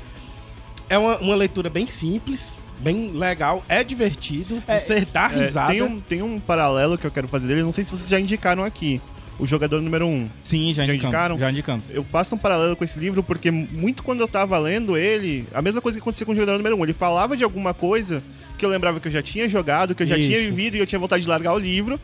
é 0.88 0.96
uma, 0.98 1.16
uma 1.18 1.34
leitura 1.34 1.68
bem 1.70 1.86
simples, 1.86 2.58
bem 2.84 3.10
legal, 3.12 3.64
é 3.68 3.82
divertido, 3.82 4.62
É, 4.68 4.78
você 4.78 5.06
dá 5.10 5.30
É, 5.32 5.44
risada. 5.44 5.72
tem, 5.72 5.82
um, 5.82 5.98
tem 6.00 6.22
um 6.22 6.38
paralelo 6.38 6.96
que 6.98 7.06
eu 7.06 7.10
quero 7.10 7.26
fazer 7.26 7.46
dele, 7.46 7.62
não 7.62 7.72
sei 7.72 7.82
se 7.84 7.90
vocês 7.90 8.08
já 8.08 8.20
indicaram 8.20 8.62
aqui. 8.62 9.00
O 9.36 9.44
jogador 9.46 9.80
número 9.82 10.06
1. 10.06 10.08
Um. 10.08 10.28
Sim, 10.44 10.72
já, 10.72 10.84
Já 10.86 10.92
indicamos. 10.94 11.04
indicaram? 11.04 11.38
Já 11.38 11.50
indicamos. 11.50 11.84
Eu 11.90 12.04
faço 12.04 12.36
um 12.36 12.38
paralelo 12.38 12.76
com 12.76 12.84
esse 12.84 13.00
livro 13.00 13.20
porque 13.20 13.50
muito 13.50 14.04
quando 14.04 14.20
eu 14.20 14.28
tava 14.28 14.56
lendo 14.58 14.96
ele, 14.96 15.44
a 15.52 15.60
mesma 15.60 15.80
coisa 15.80 15.98
que 15.98 16.02
acontecia 16.02 16.24
com 16.24 16.30
o 16.30 16.36
jogador 16.36 16.56
número 16.56 16.76
1. 16.76 16.78
Um, 16.78 16.84
ele 16.84 16.92
falava 16.92 17.36
de 17.36 17.42
alguma 17.42 17.74
coisa 17.74 18.22
que 18.56 18.64
eu 18.64 18.68
lembrava 18.70 19.00
que 19.00 19.08
eu 19.08 19.12
já 19.12 19.22
tinha 19.22 19.48
jogado, 19.48 19.92
que 19.92 20.04
eu 20.04 20.06
já 20.06 20.16
Isso. 20.16 20.28
tinha 20.28 20.38
vivido 20.38 20.76
e 20.76 20.78
eu 20.78 20.86
tinha 20.86 21.00
vontade 21.00 21.24
de 21.24 21.28
largar 21.28 21.52
o 21.52 21.58
livro, 21.58 21.98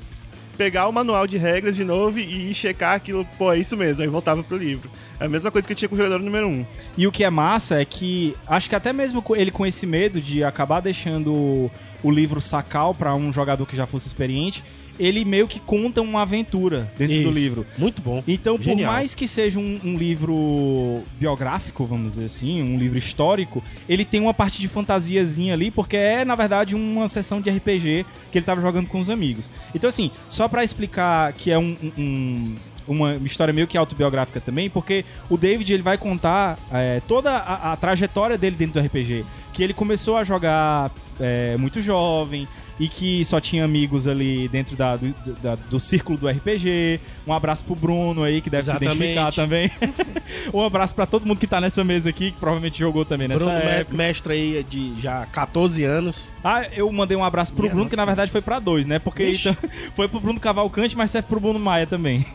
pegar 0.60 0.86
o 0.88 0.92
manual 0.92 1.26
de 1.26 1.38
regras 1.38 1.74
de 1.74 1.84
novo 1.84 2.18
e 2.18 2.52
checar 2.52 2.94
aquilo, 2.94 3.26
pô, 3.38 3.50
é 3.50 3.58
isso 3.58 3.78
mesmo, 3.78 4.02
aí 4.02 4.08
voltava 4.08 4.42
pro 4.42 4.58
livro. 4.58 4.90
É 5.18 5.24
a 5.24 5.28
mesma 5.28 5.50
coisa 5.50 5.66
que 5.66 5.72
eu 5.72 5.76
tinha 5.76 5.88
com 5.88 5.94
o 5.94 5.98
jogador 5.98 6.18
número 6.22 6.46
1. 6.48 6.50
Um. 6.50 6.66
E 6.98 7.06
o 7.06 7.12
que 7.12 7.24
é 7.24 7.30
massa 7.30 7.80
é 7.80 7.84
que 7.86 8.36
acho 8.46 8.68
que 8.68 8.76
até 8.76 8.92
mesmo 8.92 9.24
ele 9.34 9.50
com 9.50 9.64
esse 9.64 9.86
medo 9.86 10.20
de 10.20 10.44
acabar 10.44 10.80
deixando 10.82 11.32
o- 11.32 11.70
livro 12.10 12.42
sacal 12.42 12.94
pra 12.94 13.14
um 13.14 13.32
jogador 13.32 13.64
que 13.64 13.74
já 13.74 13.86
fosse 13.86 14.06
experiente, 14.06 14.62
ele 15.00 15.24
meio 15.24 15.48
que 15.48 15.58
conta 15.58 16.00
uma 16.02 16.22
aventura 16.22 16.92
dentro 16.98 17.16
do 17.16 17.20
Isso. 17.22 17.30
livro. 17.30 17.66
Muito 17.78 18.02
bom. 18.02 18.22
Então, 18.28 18.56
por 18.56 18.64
Genial. 18.64 18.92
mais 18.92 19.14
que 19.14 19.26
seja 19.26 19.58
um, 19.58 19.78
um 19.82 19.96
livro 19.96 21.02
biográfico, 21.18 21.84
vamos 21.86 22.14
dizer 22.14 22.26
assim, 22.26 22.62
um 22.62 22.78
livro 22.78 22.98
histórico, 22.98 23.62
ele 23.88 24.04
tem 24.04 24.20
uma 24.20 24.34
parte 24.34 24.60
de 24.60 24.68
fantasiazinha 24.68 25.54
ali, 25.54 25.70
porque 25.70 25.96
é, 25.96 26.24
na 26.24 26.34
verdade, 26.34 26.74
uma 26.74 27.08
sessão 27.08 27.40
de 27.40 27.50
RPG 27.50 28.04
que 28.30 28.38
ele 28.38 28.44
tava 28.44 28.60
jogando 28.60 28.88
com 28.88 29.00
os 29.00 29.08
amigos. 29.10 29.50
Então, 29.74 29.88
assim, 29.88 30.10
só 30.28 30.46
pra 30.48 30.62
explicar 30.62 31.32
que 31.32 31.50
é 31.50 31.58
um- 31.58 31.76
um- 31.98 32.54
uma 32.88 33.14
história 33.24 33.52
meio 33.54 33.68
que 33.68 33.78
autobiográfica 33.78 34.40
também, 34.40 34.68
porque 34.68 35.04
o 35.28 35.36
David 35.36 35.72
ele 35.72 35.82
vai 35.82 35.96
contar 35.96 36.58
é, 36.72 37.00
toda 37.06 37.30
a, 37.30 37.72
a 37.72 37.76
trajetória 37.76 38.36
dele 38.36 38.56
dentro 38.56 38.80
do 38.80 38.86
RPG. 38.86 39.24
Que 39.52 39.62
ele 39.62 39.72
começou 39.74 40.16
a 40.16 40.24
jogar 40.24 40.90
é, 41.20 41.56
muito 41.56 41.80
jovem, 41.80 42.48
e 42.80 42.88
que 42.88 43.22
só 43.26 43.38
tinha 43.40 43.62
amigos 43.62 44.06
ali 44.06 44.48
dentro 44.48 44.74
da, 44.74 44.96
do, 44.96 45.14
da- 45.42 45.54
do 45.54 45.78
círculo 45.78 46.16
do 46.18 46.26
RPG. 46.28 46.98
Um 47.26 47.32
abraço 47.34 47.62
pro 47.62 47.74
Bruno 47.76 48.24
aí, 48.24 48.40
que 48.40 48.48
deve 48.48 48.62
Exatamente. 48.70 48.96
se 48.96 49.02
identificar 49.04 49.32
também. 49.32 49.70
um 50.52 50.62
abraço 50.64 50.94
pra 50.94 51.04
todo 51.04 51.26
mundo 51.26 51.38
que 51.38 51.46
tá 51.46 51.60
nessa 51.60 51.84
mesa 51.84 52.08
aqui, 52.08 52.30
que 52.30 52.38
provavelmente 52.38 52.78
jogou 52.78 53.04
também 53.04 53.28
nessa 53.28 53.44
Bruno, 53.44 53.58
época. 53.58 53.96
mestre 53.96 54.32
aí 54.32 54.66
de 54.68 54.98
já 54.98 55.26
14 55.26 55.84
anos. 55.84 56.28
Ah, 56.42 56.64
eu 56.74 56.90
mandei 56.90 57.16
um 57.16 57.22
abraço 57.22 57.52
pro 57.52 57.64
Minha 57.64 57.74
Bruno, 57.74 57.90
que 57.90 57.96
na 57.96 58.02
nossa. 58.02 58.12
verdade 58.12 58.32
foi 58.32 58.40
pra 58.40 58.58
dois, 58.58 58.86
né? 58.86 58.98
Porque 58.98 59.30
então, 59.30 59.54
foi 59.94 60.08
pro 60.08 60.18
Bruno 60.18 60.40
Cavalcante, 60.40 60.96
mas 60.96 61.10
serve 61.10 61.28
pro 61.28 61.38
Bruno 61.38 61.58
Maia 61.58 61.86
também. 61.86 62.24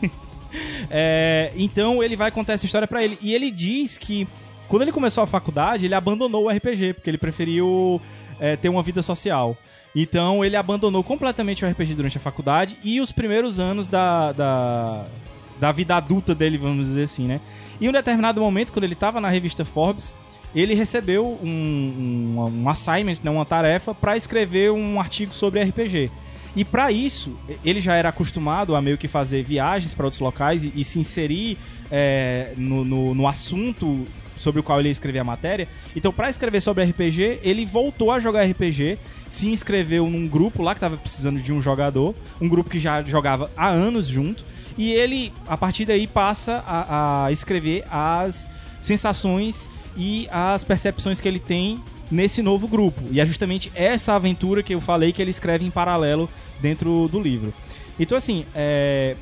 É, 0.88 1.52
então 1.56 2.02
ele 2.02 2.16
vai 2.16 2.30
contar 2.30 2.54
essa 2.54 2.64
história 2.64 2.86
pra 2.88 3.04
ele. 3.04 3.18
E 3.20 3.34
ele 3.34 3.50
diz 3.50 3.98
que 3.98 4.26
quando 4.68 4.82
ele 4.82 4.92
começou 4.92 5.22
a 5.22 5.26
faculdade, 5.26 5.84
ele 5.84 5.94
abandonou 5.94 6.46
o 6.46 6.48
RPG, 6.48 6.94
porque 6.94 7.10
ele 7.10 7.18
preferiu 7.18 8.00
é, 8.40 8.56
ter 8.56 8.68
uma 8.68 8.82
vida 8.82 9.02
social. 9.02 9.56
Então 9.98 10.44
ele 10.44 10.56
abandonou 10.56 11.02
completamente 11.02 11.64
o 11.64 11.68
RPG 11.68 11.94
durante 11.94 12.18
a 12.18 12.20
faculdade 12.20 12.76
e 12.84 13.00
os 13.00 13.10
primeiros 13.10 13.58
anos 13.58 13.88
da, 13.88 14.30
da, 14.32 15.04
da 15.58 15.72
vida 15.72 15.96
adulta 15.96 16.34
dele, 16.34 16.58
vamos 16.58 16.86
dizer 16.86 17.04
assim, 17.04 17.26
né? 17.26 17.40
E 17.80 17.86
em 17.86 17.88
um 17.88 17.92
determinado 17.92 18.38
momento, 18.38 18.72
quando 18.72 18.84
ele 18.84 18.94
tava 18.94 19.22
na 19.22 19.30
revista 19.30 19.64
Forbes, 19.64 20.12
ele 20.54 20.74
recebeu 20.74 21.38
um, 21.42 21.48
um, 21.48 22.62
um 22.62 22.68
assignment, 22.68 23.16
né, 23.22 23.30
uma 23.30 23.46
tarefa, 23.46 23.94
para 23.94 24.18
escrever 24.18 24.70
um 24.70 25.00
artigo 25.00 25.34
sobre 25.34 25.62
RPG. 25.62 26.10
E 26.54 26.62
para 26.64 26.92
isso, 26.92 27.34
ele 27.64 27.80
já 27.80 27.94
era 27.94 28.10
acostumado 28.10 28.76
a 28.76 28.82
meio 28.82 28.98
que 28.98 29.08
fazer 29.08 29.42
viagens 29.42 29.94
para 29.94 30.04
outros 30.06 30.20
locais 30.20 30.62
e, 30.62 30.72
e 30.76 30.84
se 30.84 30.98
inserir 30.98 31.56
é, 31.90 32.52
no, 32.56 32.84
no, 32.84 33.14
no 33.14 33.28
assunto 33.28 34.06
sobre 34.38 34.60
o 34.60 34.62
qual 34.62 34.78
ele 34.78 34.88
ia 34.88 34.92
escrever 34.92 35.18
a 35.18 35.24
matéria. 35.24 35.68
Então, 35.94 36.12
para 36.12 36.28
escrever 36.28 36.60
sobre 36.60 36.84
RPG, 36.84 37.40
ele 37.42 37.64
voltou 37.64 38.10
a 38.10 38.20
jogar 38.20 38.44
RPG, 38.44 38.98
se 39.30 39.48
inscreveu 39.48 40.08
num 40.08 40.26
grupo 40.26 40.62
lá 40.62 40.74
que 40.74 40.80
tava 40.80 40.96
precisando 40.96 41.40
de 41.40 41.52
um 41.52 41.60
jogador, 41.60 42.14
um 42.40 42.48
grupo 42.48 42.70
que 42.70 42.78
já 42.78 43.02
jogava 43.02 43.50
há 43.56 43.68
anos 43.68 44.06
junto, 44.06 44.44
e 44.78 44.92
ele, 44.92 45.32
a 45.46 45.56
partir 45.56 45.84
daí, 45.84 46.06
passa 46.06 46.62
a, 46.66 47.26
a 47.26 47.32
escrever 47.32 47.84
as 47.90 48.48
sensações 48.80 49.68
e 49.96 50.28
as 50.30 50.62
percepções 50.62 51.20
que 51.20 51.26
ele 51.26 51.38
tem 51.38 51.80
nesse 52.10 52.42
novo 52.42 52.68
grupo. 52.68 53.02
E 53.10 53.20
é 53.20 53.26
justamente 53.26 53.72
essa 53.74 54.14
aventura 54.14 54.62
que 54.62 54.74
eu 54.74 54.80
falei 54.80 55.12
que 55.12 55.22
ele 55.22 55.30
escreve 55.30 55.64
em 55.64 55.70
paralelo 55.70 56.28
dentro 56.60 57.08
do 57.10 57.20
livro. 57.20 57.52
Então, 57.98 58.16
assim, 58.16 58.44
é... 58.54 59.16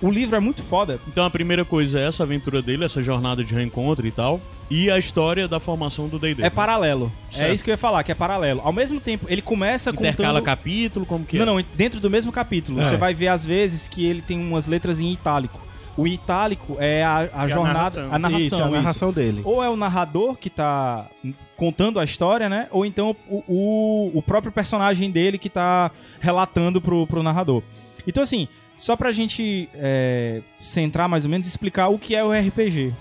o 0.00 0.10
livro 0.10 0.36
é 0.36 0.40
muito 0.40 0.62
foda. 0.62 1.00
Então 1.08 1.24
a 1.24 1.30
primeira 1.30 1.64
coisa 1.64 1.98
é 1.98 2.06
essa 2.06 2.22
aventura 2.22 2.62
dele, 2.62 2.84
essa 2.84 3.02
jornada 3.02 3.42
de 3.42 3.52
reencontro 3.52 4.06
e 4.06 4.12
tal. 4.12 4.40
E 4.72 4.90
a 4.90 4.98
história 4.98 5.46
da 5.46 5.60
formação 5.60 6.08
do 6.08 6.18
D&D. 6.18 6.42
É 6.42 6.48
paralelo. 6.48 7.12
É 7.32 7.36
Certo. 7.36 7.54
isso 7.54 7.64
que 7.64 7.70
eu 7.70 7.74
ia 7.74 7.78
falar, 7.78 8.02
que 8.04 8.10
é 8.10 8.14
paralelo. 8.14 8.62
Ao 8.64 8.72
mesmo 8.72 9.00
tempo, 9.00 9.26
ele 9.28 9.42
começa 9.42 9.90
Intercala 9.90 10.40
contando... 10.40 10.44
capítulo, 10.44 11.04
como 11.04 11.26
que 11.26 11.36
Não, 11.36 11.58
é? 11.58 11.62
não, 11.62 11.64
dentro 11.74 12.00
do 12.00 12.08
mesmo 12.08 12.32
capítulo. 12.32 12.80
É. 12.80 12.88
Você 12.88 12.96
vai 12.96 13.12
ver, 13.12 13.28
às 13.28 13.44
vezes, 13.44 13.86
que 13.86 14.06
ele 14.06 14.22
tem 14.22 14.38
umas 14.38 14.66
letras 14.66 14.98
em 14.98 15.12
itálico. 15.12 15.60
O 15.94 16.06
itálico 16.06 16.76
é 16.78 17.04
a, 17.04 17.28
a 17.34 17.42
a 17.42 17.48
jornada, 17.48 18.00
narração. 18.00 18.08
a 18.14 18.18
narração. 18.18 18.46
isso, 18.46 18.54
é 18.54 18.62
a 18.62 18.64
isso. 18.64 18.70
narração 18.74 19.12
dele. 19.12 19.42
Ou 19.44 19.62
é 19.62 19.68
o 19.68 19.76
narrador 19.76 20.36
que 20.36 20.48
tá 20.48 21.06
contando 21.54 22.00
a 22.00 22.04
história, 22.04 22.48
né? 22.48 22.66
Ou 22.70 22.86
então 22.86 23.14
o, 23.28 23.44
o, 23.46 24.10
o 24.14 24.22
próprio 24.22 24.50
personagem 24.50 25.10
dele 25.10 25.36
que 25.36 25.50
tá 25.50 25.90
relatando 26.18 26.80
pro, 26.80 27.06
pro 27.06 27.22
narrador. 27.22 27.62
Então, 28.06 28.22
assim, 28.22 28.48
só 28.78 28.96
pra 28.96 29.12
gente 29.12 29.68
é, 29.74 30.40
centrar 30.62 31.08
mais 31.10 31.24
ou 31.26 31.30
menos, 31.30 31.46
explicar 31.46 31.88
o 31.88 31.98
que 31.98 32.14
é 32.14 32.24
o 32.24 32.32
RPG. 32.32 32.94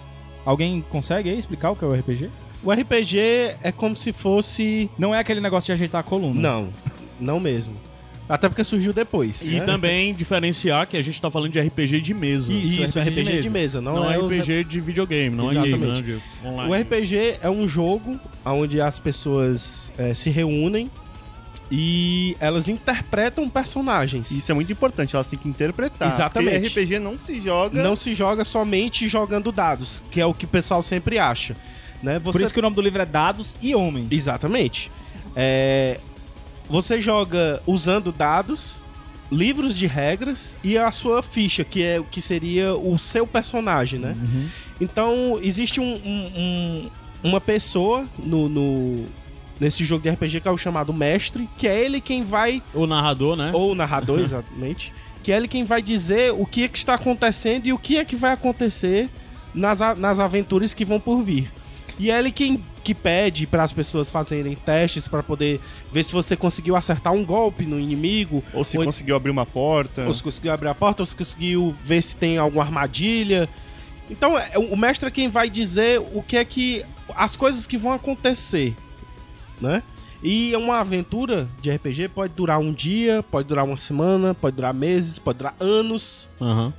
Alguém 0.46 0.84
consegue 0.90 1.30
aí 1.30 1.38
explicar 1.38 1.72
o 1.72 1.76
que 1.76 1.84
é 1.84 1.88
o 1.88 1.94
RPG? 1.94 2.30
O 2.64 2.72
RPG 2.72 3.18
é 3.64 3.72
como 3.76 3.96
se 3.96 4.12
fosse. 4.12 4.90
Não 4.98 5.14
é 5.14 5.20
aquele 5.20 5.42
negócio 5.42 5.68
de 5.68 5.72
ajeitar 5.74 6.02
a 6.02 6.04
coluna. 6.04 6.40
Não, 6.40 6.68
não 7.20 7.40
mesmo. 7.40 7.74
Até 8.30 8.48
porque 8.48 8.64
surgiu 8.64 8.94
depois. 8.94 9.42
E 9.42 9.60
né? 9.60 9.62
também 9.62 10.14
diferenciar 10.14 10.88
que 10.88 10.96
a 10.96 11.02
gente 11.02 11.22
tá 11.22 11.30
falando 11.30 11.52
de 11.52 11.60
RPG 11.60 12.00
de 12.00 12.14
mesa. 12.14 12.52
Isso, 12.52 12.82
Isso, 12.82 12.98
RPG 13.00 13.10
RPG, 13.10 13.24
de 13.34 13.42
de 13.42 13.50
mesa, 13.50 13.82
não, 13.82 13.96
Não, 13.96 14.10
é 14.12 14.16
é 14.16 14.20
o- 14.20 14.28
RPG 14.28 14.64
de 14.64 14.80
videogame, 14.80 15.36
não 15.36 15.52
é 15.52 15.56
game, 15.56 15.68
Exatamente. 15.74 16.08
né? 16.12 16.22
De 16.44 16.48
online. 16.48 16.72
O 16.72 16.82
RPG 16.82 17.36
é 17.42 17.50
um 17.50 17.68
jogo 17.68 18.18
onde 18.46 18.80
as 18.80 18.98
pessoas 18.98 19.92
é, 19.98 20.14
se 20.14 20.30
reúnem 20.30 20.90
e 21.72 22.36
elas 22.40 22.68
interpretam 22.68 23.50
personagens. 23.50 24.30
Isso 24.30 24.52
é 24.52 24.54
muito 24.54 24.72
importante, 24.72 25.16
elas 25.16 25.28
têm 25.28 25.40
que 25.40 25.48
interpretar. 25.48 26.12
Exatamente. 26.14 26.70
Porque 26.70 26.82
RPG 26.82 27.00
não 27.00 27.18
se 27.18 27.40
joga. 27.40 27.82
Não 27.82 27.96
se 27.96 28.14
joga 28.14 28.44
somente 28.44 29.08
jogando 29.08 29.52
dados, 29.52 30.04
que 30.12 30.20
é 30.20 30.26
o 30.26 30.34
que 30.34 30.44
o 30.44 30.48
pessoal 30.50 30.84
sempre 30.84 31.18
acha. 31.18 31.56
Né? 32.04 32.20
Você... 32.20 32.32
Por 32.40 32.42
isso 32.44 32.54
que 32.54 32.60
o 32.60 32.64
nome 32.64 32.76
do 32.76 32.82
livro 32.82 33.02
é 33.02 33.06
Dados 33.06 33.56
e 33.62 33.74
Homens. 33.74 34.08
Exatamente. 34.12 34.92
É, 35.36 35.98
Você 36.70 37.00
joga 37.02 37.62
usando 37.68 38.12
dados, 38.12 38.78
livros 39.32 39.74
de 39.76 39.88
regras 39.88 40.56
e 40.64 40.78
a 40.78 40.92
sua 40.92 41.22
ficha, 41.24 41.64
que 41.64 41.82
é 41.84 42.00
o 42.00 42.04
que 42.04 42.22
seria 42.22 42.74
o 42.74 42.98
seu 42.98 43.26
personagem, 43.28 44.00
né? 44.00 44.16
Uhum. 44.22 44.48
Então, 44.80 45.40
existe 45.42 45.80
um- 45.80 45.94
um- 45.96 46.32
um- 46.38 46.90
uma 47.24 47.40
pessoa 47.42 48.06
no, 48.20 48.48
no- 48.50 49.06
nesse 49.62 49.86
jogo 49.86 50.02
de 50.02 50.10
RPG 50.10 50.41
que 50.41 50.47
é 50.47 50.52
o 50.52 50.58
chamado 50.58 50.91
mestre, 50.91 51.47
que 51.58 51.67
é 51.67 51.80
ele 51.80 52.02
quem 52.02 52.24
vai, 52.26 52.63
O 52.74 52.88
narrador, 52.88 53.36
né? 53.38 53.52
ou 53.54 53.71
o 53.71 53.76
narrador, 53.76 54.19
exatamente, 54.26 54.91
que 55.24 55.32
é 55.32 55.38
ele 55.38 55.47
quem 55.47 55.63
vai 55.63 55.84
dizer 55.84 56.34
o 56.34 56.47
que 56.47 56.63
é 56.63 56.67
que 56.67 56.80
está 56.80 56.95
acontecendo 56.95 57.67
e 57.67 57.71
o 57.71 57.78
que 57.78 57.95
é 57.97 58.04
que 58.04 58.15
vai 58.15 58.34
acontecer 58.34 59.08
nas, 59.54 59.80
nas 59.97 60.17
aventuras 60.17 60.74
que 60.74 60.84
vão 60.84 61.00
por 61.00 61.21
vir. 61.21 61.52
E 62.00 62.10
é 62.10 62.17
ele 62.17 62.32
quem 62.32 62.63
que 62.84 62.95
pede 62.95 63.45
para 63.45 63.62
as 63.62 63.71
pessoas 63.71 64.10
fazerem 64.10 64.56
testes 64.56 65.08
para 65.08 65.21
poder 65.21 65.60
ver 65.93 66.04
se 66.04 66.12
você 66.12 66.36
conseguiu 66.36 66.76
acertar 66.76 67.13
um 67.13 67.24
golpe 67.24 67.63
no 67.63 67.80
inimigo, 67.80 68.43
Ou 68.56 68.63
se 68.63 68.76
Ou- 68.80 68.84
conseguiu 68.86 69.15
abrir 69.15 69.30
uma 69.30 69.45
porta. 69.45 70.02
ou 70.08 70.13
se 70.15 70.24
conseguiu 70.24 70.52
abrir 70.52 70.69
a 70.69 70.74
porta, 70.74 71.04
ou 71.04 71.06
se 71.06 71.15
conseguiu 71.15 71.76
ver 71.86 72.02
se 72.02 72.15
tem 72.15 72.39
alguma 72.39 72.63
armadilha. 72.63 73.47
Então, 74.10 74.36
é- 74.36 74.58
o 74.58 74.76
mestre 74.76 75.08
é 75.08 75.12
quem 75.12 75.30
vai 75.30 75.47
dizer 75.47 76.00
o 76.00 76.24
que 76.24 76.36
é 76.38 76.43
que 76.43 76.84
as 77.15 77.36
coisas 77.36 77.67
que 77.67 77.78
vão 77.78 77.91
acontecer, 77.93 78.74
né? 79.62 79.84
E 80.24 80.56
uma 80.56 80.80
aventura 80.80 81.47
de 81.62 81.71
RPG 81.71 82.10
pode 82.10 82.34
durar 82.34 82.60
um 82.60 82.71
dia, 82.71 83.24
pode 83.24 83.47
durar 83.47 83.65
uma 83.65 83.78
semana, 83.78 84.34
pode 84.34 84.56
durar 84.56 84.74
meses, 84.74 85.17
pode 85.17 85.39
durar 85.39 85.56
anos. 85.60 86.30
Aham. 86.39 86.74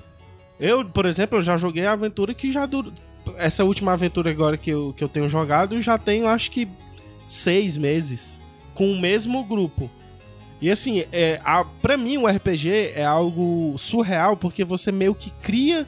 Eu, 0.61 0.85
por 0.85 1.07
exemplo, 1.07 1.39
eu 1.39 1.43
já 1.43 1.57
joguei 1.57 1.85
a 1.87 1.93
aventura 1.93 2.35
que 2.35 2.53
já 2.53 2.67
durou. 2.67 2.93
Essa 3.37 3.65
última 3.65 3.93
aventura 3.93 4.31
agora 4.31 4.57
que 4.57 4.71
eu, 4.71 4.95
que 4.97 5.03
eu 5.03 5.09
tenho 5.09 5.29
jogado, 5.29 5.81
já 5.83 5.99
tenho 5.99 6.29
acho 6.29 6.51
que 6.51 6.69
seis 7.27 7.77
meses 7.77 8.41
com 8.75 8.93
o 8.93 9.01
mesmo 9.01 9.43
grupo. 9.45 9.91
E 10.61 10.71
assim, 10.71 11.05
é, 11.13 11.41
a, 11.45 11.65
pra 11.65 11.97
mim 11.97 12.19
o 12.19 12.27
RPG 12.29 12.93
é 12.95 13.05
algo 13.05 13.75
surreal 13.79 14.37
porque 14.37 14.65
você 14.65 14.93
meio 14.93 15.15
que 15.15 15.31
cria 15.43 15.87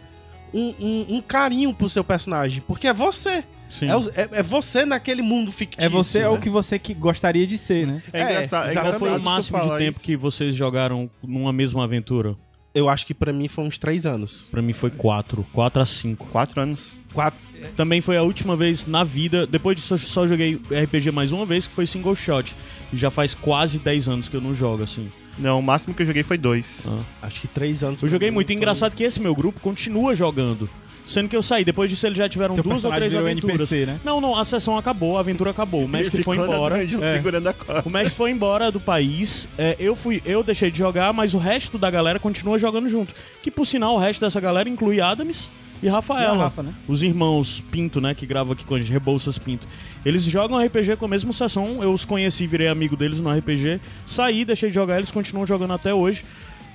um, 0.53 0.75
um, 0.81 1.07
um 1.17 1.23
carinho 1.23 1.73
pro 1.73 1.89
seu 1.89 2.03
personagem. 2.03 2.63
Porque 2.67 2.89
é 2.89 2.93
você. 2.93 3.45
Sim. 3.75 3.87
É, 4.15 4.23
é- 4.23 4.29
é 4.39 4.43
você 4.43 4.85
naquele 4.87 5.21
mundo 5.21 5.51
fictício. 5.51 5.85
É 5.85 5.89
você 5.89 6.19
é 6.21 6.23
né? 6.23 6.29
o 6.29 6.39
que 6.39 6.49
você 6.49 6.79
que 6.79 6.95
gostaria 6.95 7.47
de 7.47 7.59
ser, 7.59 7.87
né? 7.87 8.03
É, 8.13 8.21
É, 8.21 8.25
engraçado. 8.25 8.67
É 8.69 8.71
exatamente. 8.71 8.99
Qual 8.99 9.11
foi 9.11 9.19
o 9.19 9.23
máximo 9.23 9.59
de 9.59 9.65
falar 9.65 9.79
tempo 9.79 9.97
isso. 9.97 10.05
que 10.07 10.17
vocês 10.17 10.55
jogaram 10.55 11.11
numa 11.23 11.53
mesma 11.53 11.83
aventura? 11.85 12.37
Eu 12.75 12.89
acho 12.89 13.07
que 13.07 13.15
pra 13.15 13.33
mim 13.33 13.47
foi 13.49 13.65
uns 13.65 13.79
três 13.79 14.05
anos. 14.07 14.47
Pra 14.51 14.61
mim 14.63 14.73
foi 14.73 14.91
quatro. 14.91 15.45
Quatro 15.53 15.81
a 15.81 15.87
cinco. 15.87 16.27
Quatro 16.27 16.61
anos. 16.61 16.97
Quatro. 17.13 17.39
Também 17.77 18.01
foi 18.01 18.17
a 18.17 18.23
última 18.23 18.57
vez 18.57 18.87
na 18.87 19.05
vida. 19.05 19.47
Depois 19.47 19.77
disso, 19.77 19.95
eu 19.95 19.99
só 19.99 20.27
joguei 20.27 20.61
RPG 20.71 21.11
mais 21.13 21.31
uma 21.33 21.47
vez, 21.47 21.67
que 21.67 21.73
foi 21.73 21.87
single 21.87 22.15
shot. 22.17 22.55
E 22.93 22.97
já 22.97 23.11
faz 23.11 23.33
quase 23.35 23.79
10 23.79 24.09
anos 24.09 24.29
que 24.29 24.37
eu 24.37 24.41
não 24.41 24.55
jogo, 24.55 24.83
assim. 24.83 25.11
Não, 25.39 25.59
o 25.59 25.63
máximo 25.63 25.95
que 25.95 26.03
eu 26.03 26.07
joguei 26.07 26.23
foi 26.23 26.39
dois. 26.39 26.87
Ah. 26.89 27.27
Acho 27.27 27.41
que 27.41 27.49
três 27.49 27.83
anos. 27.83 28.01
Eu 28.03 28.09
joguei 28.09 28.31
muito. 28.31 28.49
foi- 28.49 28.57
Engraçado 28.57 28.95
que 28.95 29.03
esse 29.05 29.21
meu 29.21 29.35
grupo 29.35 29.59
continua 29.61 30.15
jogando. 30.15 30.69
Sendo 31.07 31.29
que 31.29 31.37
eu 31.37 31.43
saí. 31.43 31.65
Depois 31.65 31.91
disso, 31.91 32.07
eles 32.07 32.17
já 32.17 32.29
tiveram 32.29 32.55
duas 32.55 32.85
ou 32.85 32.93
três 32.93 33.15
aventuras. 33.15 33.71
NPC, 33.71 33.87
né? 33.87 34.01
Não, 34.05 34.21
não. 34.21 34.39
A 34.39 34.45
sessão 34.45 34.79
acabou, 34.79 35.17
a 35.17 35.21
aventura 35.21 35.51
acabou. 35.51 35.85
O 35.85 35.89
mestre 35.89 36.23
foi 36.23 36.37
embora. 36.37 36.83
É. 36.83 37.15
segurando 37.15 37.47
a 37.49 37.53
corda. 37.53 37.83
O 37.89 37.91
mestre 37.91 38.17
foi 38.17 38.31
embora 38.31 38.71
do 38.71 38.81
país. 38.81 39.47
é, 39.59 39.77
eu 39.79 39.95
fui, 39.95 40.23
eu 40.25 40.43
deixei 40.43 40.71
de 40.71 40.79
jogar, 40.79 41.13
mas 41.13 41.35
o 41.35 41.39
resto 41.39 41.77
da 41.79 41.91
galera 41.91 42.19
continua 42.19 42.59
jogando 42.59 42.89
junto. 42.89 43.15
Que 43.43 43.51
por 43.51 43.67
sinal, 43.67 43.95
o 43.95 43.99
resto 43.99 44.21
dessa 44.21 44.41
galera 44.41 44.69
inclui 44.69 45.01
Adams 45.01 45.49
e 45.83 45.89
Rafaela. 45.89 46.37
E 46.37 46.39
Rafa, 46.39 46.63
né? 46.63 46.75
Os 46.89 47.03
irmãos 47.03 47.63
Pinto, 47.71 48.01
né, 48.01 48.15
que 48.15 48.25
gravam 48.25 48.55
aqui 48.55 48.65
com 48.65 48.75
a 48.75 48.79
gente, 48.79 48.91
Rebouças 48.91 49.37
Pinto. 49.37 49.69
Eles 50.05 50.23
jogam 50.23 50.59
RPG 50.59 50.97
com 50.97 51.05
a 51.05 51.09
mesma 51.09 51.33
sessão. 51.33 51.83
Eu 51.83 51.93
os 51.93 52.05
conheci, 52.05 52.47
virei 52.47 52.69
amigo 52.69 52.97
deles 52.97 53.21
no 53.21 53.31
RPG. 53.31 53.81
Saí, 54.07 54.45
deixei 54.45 54.71
de 54.71 54.75
jogar, 54.75 54.97
eles 54.97 55.11
continuam 55.11 55.47
jogando 55.47 55.75
até 55.75 55.93
hoje. 55.93 56.25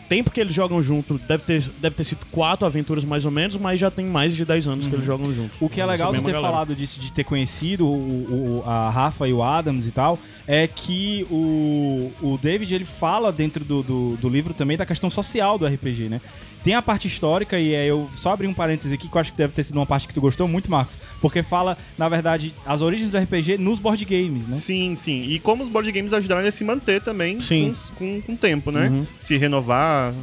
Tempo 0.09 0.31
que 0.31 0.41
eles 0.41 0.53
jogam 0.55 0.81
junto, 0.81 1.19
deve 1.19 1.43
ter, 1.43 1.61
deve 1.79 1.95
ter 1.95 2.03
sido 2.03 2.25
quatro 2.31 2.65
aventuras 2.65 3.05
mais 3.05 3.23
ou 3.25 3.31
menos, 3.31 3.55
mas 3.57 3.79
já 3.79 3.91
tem 3.91 4.05
mais 4.05 4.35
de 4.35 4.43
10 4.43 4.67
anos 4.67 4.87
que 4.87 4.95
eles 4.95 5.05
jogam 5.05 5.31
junto. 5.33 5.51
O 5.61 5.69
que 5.69 5.79
é 5.79 5.85
legal 5.85 6.11
de 6.11 6.19
ter 6.21 6.31
galera. 6.31 6.51
falado 6.51 6.75
disso, 6.75 6.99
de 6.99 7.11
ter 7.11 7.23
conhecido 7.23 7.85
o, 7.87 8.61
o- 8.61 8.63
a 8.67 8.89
Rafa 8.89 9.27
e 9.27 9.33
o 9.33 9.43
Adams 9.43 9.85
e 9.85 9.91
tal, 9.91 10.17
é 10.47 10.67
que 10.67 11.27
o, 11.29 12.11
o 12.21 12.39
David 12.41 12.73
ele 12.73 12.85
fala 12.85 13.31
dentro 13.31 13.63
do, 13.63 13.83
do, 13.83 14.17
do 14.17 14.27
livro 14.29 14.51
também 14.53 14.75
da 14.75 14.85
questão 14.85 15.09
social 15.11 15.59
do 15.59 15.65
RPG, 15.67 16.09
né? 16.09 16.19
Tem 16.63 16.73
a 16.75 16.81
parte 16.81 17.07
histórica, 17.07 17.57
e 17.59 17.73
é, 17.73 17.85
eu 17.85 18.09
só 18.15 18.33
abri 18.33 18.45
um 18.47 18.53
parênteses 18.53 18.91
aqui 18.91 19.07
que 19.07 19.15
eu 19.15 19.21
acho 19.21 19.31
que 19.31 19.37
deve 19.37 19.53
ter 19.53 19.63
sido 19.63 19.77
uma 19.77 19.85
parte 19.85 20.07
que 20.07 20.13
tu 20.13 20.19
gostou 20.19 20.47
muito, 20.47 20.69
Marcos, 20.69 20.97
porque 21.21 21.41
fala, 21.41 21.77
na 21.97 22.09
verdade, 22.09 22.53
as 22.65 22.81
origens 22.81 23.09
do 23.09 23.17
RPG 23.17 23.57
nos 23.57 23.79
board 23.79 24.03
games, 24.03 24.45
né? 24.47 24.57
Sim, 24.57 24.95
sim. 24.95 25.21
E 25.23 25.39
como 25.39 25.63
os 25.63 25.69
board 25.69 25.89
games 25.91 26.11
ajudaram 26.11 26.45
a 26.45 26.51
se 26.51 26.63
manter 26.63 27.01
também 27.01 27.39
Sim. 27.39 27.73
Com, 27.97 28.21
o 28.27 28.35
tempo, 28.37 28.71
né? 28.71 28.89
Uhum. 28.89 29.05
Se 29.21 29.37
renovar, 29.37 30.13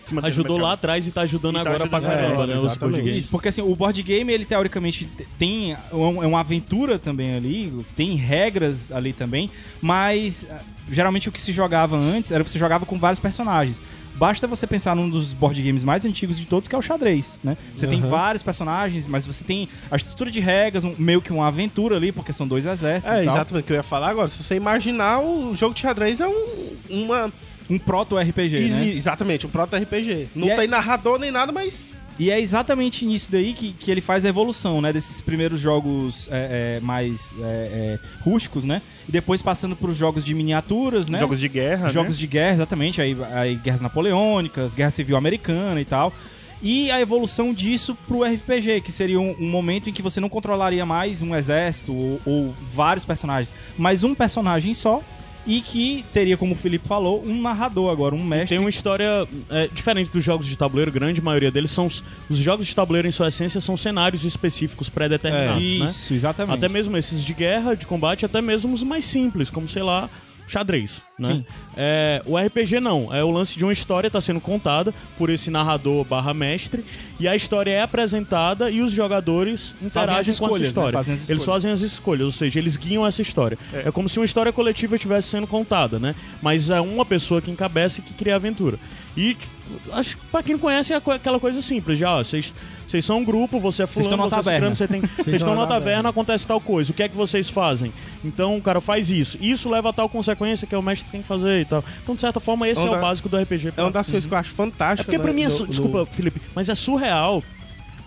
se 0.00 0.14
manter 0.14 0.28
no 0.28 0.32
Ajudou 0.32 0.58
lá 0.58 0.72
atrás 0.72 1.06
e 1.06 1.10
tá 1.10 1.22
ajudando 1.22 1.56
E 1.58 1.62
tá 1.64 1.68
agora 1.70 1.88
pra 1.88 1.98
ajudando 1.98 2.10
caramba, 2.16 2.32
agora, 2.34 2.54
né? 2.54 2.60
Os 2.60 2.76
board 2.76 2.96
games. 2.98 3.16
Isso, 3.16 3.28
porque 3.28 3.48
assim, 3.48 3.60
o 3.62 3.74
board 3.74 4.02
game, 4.02 4.32
ele 4.32 4.44
teoricamente 4.44 5.04
te- 5.04 5.26
tem 5.38 5.76
um- 5.92 6.22
é 6.22 6.26
uma 6.26 6.40
aventura 6.40 6.98
também 6.98 7.34
ali, 7.34 7.72
tem 7.96 8.14
regras 8.14 8.90
ali 8.92 9.12
também, 9.12 9.50
mas 9.82 10.46
ah, 10.50 10.60
geralmente 10.88 11.28
o 11.28 11.32
que 11.32 11.40
se 11.40 11.52
jogava 11.52 11.96
antes 11.96 12.30
era 12.32 12.42
você 12.44 12.58
jogava 12.58 12.86
com 12.86 12.98
vários 12.98 13.20
personagens. 13.20 13.80
Basta 14.20 14.46
você 14.46 14.66
pensar 14.66 14.94
num 14.94 15.08
dos 15.08 15.32
board 15.32 15.62
games 15.62 15.82
mais 15.82 16.04
antigos 16.04 16.38
de 16.38 16.44
todos, 16.44 16.68
que 16.68 16.74
é 16.74 16.78
o 16.78 16.82
xadrez, 16.82 17.38
né? 17.42 17.56
Você 17.74 17.86
tem 17.86 18.00
Aham. 18.00 18.08
vários 18.10 18.42
personagens, 18.42 19.06
mas 19.06 19.24
você 19.24 19.42
tem 19.42 19.66
a 19.90 19.96
estrutura 19.96 20.30
de 20.30 20.40
regras, 20.40 20.84
um- 20.84 20.94
meio 20.98 21.22
que 21.22 21.32
uma 21.32 21.46
aventura 21.48 21.96
ali, 21.96 22.12
porque 22.12 22.30
são 22.30 22.46
dois 22.46 22.66
exércitos 22.66 23.16
É, 23.16 23.22
exatamente 23.24 23.62
o 23.64 23.66
que 23.66 23.72
eu 23.72 23.76
ia 23.76 23.82
falar 23.82 24.10
agora. 24.10 24.28
Se 24.28 24.44
você 24.44 24.56
imaginar, 24.56 25.20
o 25.20 25.56
jogo 25.56 25.74
de 25.74 25.80
xadrez 25.80 26.20
é 26.20 26.28
um, 26.28 26.46
uma. 26.90 27.32
Um 27.70 27.78
proto-RPG, 27.78 28.58
né? 28.68 28.88
Exatamente, 28.88 29.46
um 29.46 29.50
proto-RPG. 29.50 30.28
Não 30.34 30.48
E 30.48 30.50
é- 30.50 30.56
tem 30.56 30.68
narrador 30.68 31.18
nem 31.18 31.30
nada, 31.30 31.50
mas. 31.50 31.94
E 32.20 32.30
é 32.30 32.38
exatamente 32.38 33.06
nisso 33.06 33.32
daí 33.32 33.54
que, 33.54 33.72
que 33.72 33.90
ele 33.90 34.02
faz 34.02 34.26
a 34.26 34.28
evolução, 34.28 34.82
né? 34.82 34.92
Desses 34.92 35.22
primeiros 35.22 35.58
jogos 35.58 36.28
é, 36.30 36.76
é, 36.76 36.80
mais 36.80 37.32
é, 37.40 37.44
é, 37.44 37.98
rústicos, 38.22 38.66
né? 38.66 38.82
E 39.08 39.10
depois 39.10 39.40
passando 39.40 39.74
pros 39.74 39.96
jogos 39.96 40.22
de 40.22 40.34
miniaturas, 40.34 41.08
né? 41.08 41.18
Jogos 41.18 41.40
de 41.40 41.48
guerra, 41.48 41.88
Jogos 41.88 42.16
né? 42.16 42.20
de 42.20 42.26
guerra, 42.26 42.54
exatamente. 42.56 43.00
Aí, 43.00 43.16
aí 43.32 43.54
guerras 43.56 43.80
napoleônicas, 43.80 44.74
guerra 44.74 44.90
civil 44.90 45.16
americana 45.16 45.80
e 45.80 45.84
tal. 45.86 46.12
E 46.60 46.90
a 46.90 47.00
evolução 47.00 47.54
disso 47.54 47.96
pro 48.06 48.22
RPG, 48.22 48.82
que 48.82 48.92
seria 48.92 49.18
um, 49.18 49.34
um 49.40 49.48
momento 49.48 49.88
em 49.88 49.92
que 49.94 50.02
você 50.02 50.20
não 50.20 50.28
controlaria 50.28 50.84
mais 50.84 51.22
um 51.22 51.34
exército 51.34 51.94
ou, 51.94 52.20
ou 52.26 52.54
vários 52.70 53.06
personagens, 53.06 53.50
mas 53.78 54.04
um 54.04 54.14
personagem 54.14 54.74
só. 54.74 55.02
E 55.50 55.60
que 55.60 56.04
teria, 56.12 56.36
como 56.36 56.54
o 56.54 56.56
Felipe 56.56 56.86
falou, 56.86 57.24
um 57.26 57.40
narrador 57.40 57.90
agora, 57.90 58.14
um 58.14 58.22
mestre. 58.22 58.50
Tem 58.50 58.58
uma 58.58 58.70
história 58.70 59.26
é, 59.50 59.68
diferente 59.72 60.10
dos 60.10 60.22
jogos 60.22 60.46
de 60.46 60.56
tabuleiro, 60.56 60.92
grande 60.92 61.20
maioria 61.20 61.50
deles 61.50 61.70
são. 61.72 61.86
Os, 61.86 62.04
os 62.28 62.38
jogos 62.38 62.66
de 62.68 62.74
tabuleiro, 62.74 63.08
em 63.08 63.10
sua 63.10 63.28
essência, 63.28 63.60
são 63.60 63.76
cenários 63.76 64.24
específicos 64.24 64.88
pré-determinados. 64.88 65.60
né? 65.60 65.84
Isso, 65.86 66.14
exatamente. 66.14 66.54
Até 66.54 66.68
mesmo 66.68 66.96
esses 66.96 67.24
de 67.24 67.34
guerra, 67.34 67.74
de 67.74 67.84
combate, 67.84 68.24
até 68.24 68.40
mesmo 68.40 68.72
os 68.72 68.82
mais 68.82 69.04
simples, 69.04 69.50
como, 69.50 69.68
sei 69.68 69.82
lá, 69.82 70.08
xadrez. 70.50 71.00
Né? 71.18 71.28
Sim. 71.28 71.44
É, 71.76 72.22
o 72.26 72.36
RPG 72.36 72.80
não, 72.80 73.14
é 73.14 73.22
o 73.22 73.30
lance 73.30 73.56
de 73.56 73.64
uma 73.64 73.72
história 73.72 74.10
tá 74.10 74.20
sendo 74.20 74.40
contada 74.40 74.92
por 75.18 75.30
esse 75.30 75.50
narrador 75.50 76.04
barra 76.04 76.32
mestre, 76.32 76.84
e 77.18 77.28
a 77.28 77.36
história 77.36 77.70
é 77.70 77.82
apresentada 77.82 78.70
e 78.70 78.80
os 78.80 78.92
jogadores 78.92 79.74
interagem 79.82 80.16
as 80.16 80.24
com 80.24 80.30
essa 80.30 80.30
escolhas, 80.30 80.60
né? 80.60 80.68
história. 80.68 80.92
Fazem 80.92 81.14
as 81.14 81.20
Eles 81.20 81.42
escolhas. 81.42 81.62
fazem 81.62 81.72
as 81.72 81.80
escolhas, 81.80 82.24
ou 82.24 82.32
seja, 82.32 82.58
eles 82.58 82.76
guiam 82.76 83.06
essa 83.06 83.22
história. 83.22 83.58
É. 83.72 83.90
como 83.90 84.08
se 84.08 84.18
uma 84.18 84.24
história 84.24 84.52
coletiva 84.52 84.96
estivesse 84.96 85.28
sendo 85.28 85.46
contada, 85.46 85.98
né? 85.98 86.14
Mas 86.42 86.70
é 86.70 86.80
uma 86.80 87.04
pessoa 87.04 87.40
que 87.42 87.50
encabeça 87.50 88.00
e 88.00 88.02
que 88.02 88.14
cria 88.14 88.32
a 88.34 88.36
aventura. 88.36 88.78
E 89.16 89.34
tipo, 89.34 89.50
acho 89.92 90.16
que 90.16 90.26
pra 90.26 90.42
quem 90.42 90.52
não 90.54 90.60
conhece 90.60 90.92
é 90.92 90.96
aquela 90.96 91.40
coisa 91.40 91.60
simples, 91.62 91.98
já, 91.98 92.16
ó, 92.16 92.24
vocês 92.24 92.54
vocês 92.86 93.04
são 93.04 93.18
um 93.18 93.24
grupo, 93.24 93.60
você 93.60 93.84
é 93.84 93.86
Vocês 93.86 94.04
fulano, 94.04 94.24
você 94.28 94.34
é 94.34 94.38
taverna. 94.38 94.74
ciclano, 94.74 94.76
você 94.76 94.88
tem, 94.88 95.00
vocês 95.24 95.36
estão 95.36 95.54
numa 95.54 95.66
taverna, 95.66 96.08
acontece 96.08 96.44
tal 96.44 96.60
coisa. 96.60 96.90
O 96.90 96.94
que 96.94 97.04
é 97.04 97.08
que 97.08 97.16
vocês 97.16 97.48
fazem? 97.48 97.92
Então 98.24 98.56
o 98.56 98.60
cara 98.60 98.80
faz 98.80 99.10
isso. 99.12 99.38
Isso 99.40 99.68
leva 99.70 99.90
a 99.90 99.92
tal 99.92 100.08
consequência 100.08 100.66
que 100.66 100.74
é 100.74 100.78
o 100.78 100.82
mestre 100.82 101.06
que 101.06 101.12
tem 101.12 101.22
que 101.22 101.28
fazer 101.28 101.60
e 101.60 101.64
tal. 101.64 101.84
Então, 102.02 102.16
de 102.16 102.20
certa 102.20 102.40
forma, 102.40 102.68
esse 102.68 102.80
é, 102.80 102.86
É 102.86 102.90
o 102.90 103.00
básico 103.00 103.28
do 103.28 103.36
RPG. 103.38 103.74
É 103.76 103.82
uma 103.82 103.92
das 103.92 104.10
coisas 104.10 104.26
que 104.26 104.34
eu 104.34 104.38
acho 104.38 104.50
É 104.50 104.54
fantástica. 104.56 105.04
porque 105.04 105.20
pra 105.20 105.32
mim 105.32 105.44
é. 105.44 105.48
no- 105.48 105.66
Desculpa, 105.68 106.04
Felipe, 106.06 106.40
mas 106.52 106.68
é 106.68 106.74
surreal. 106.74 107.44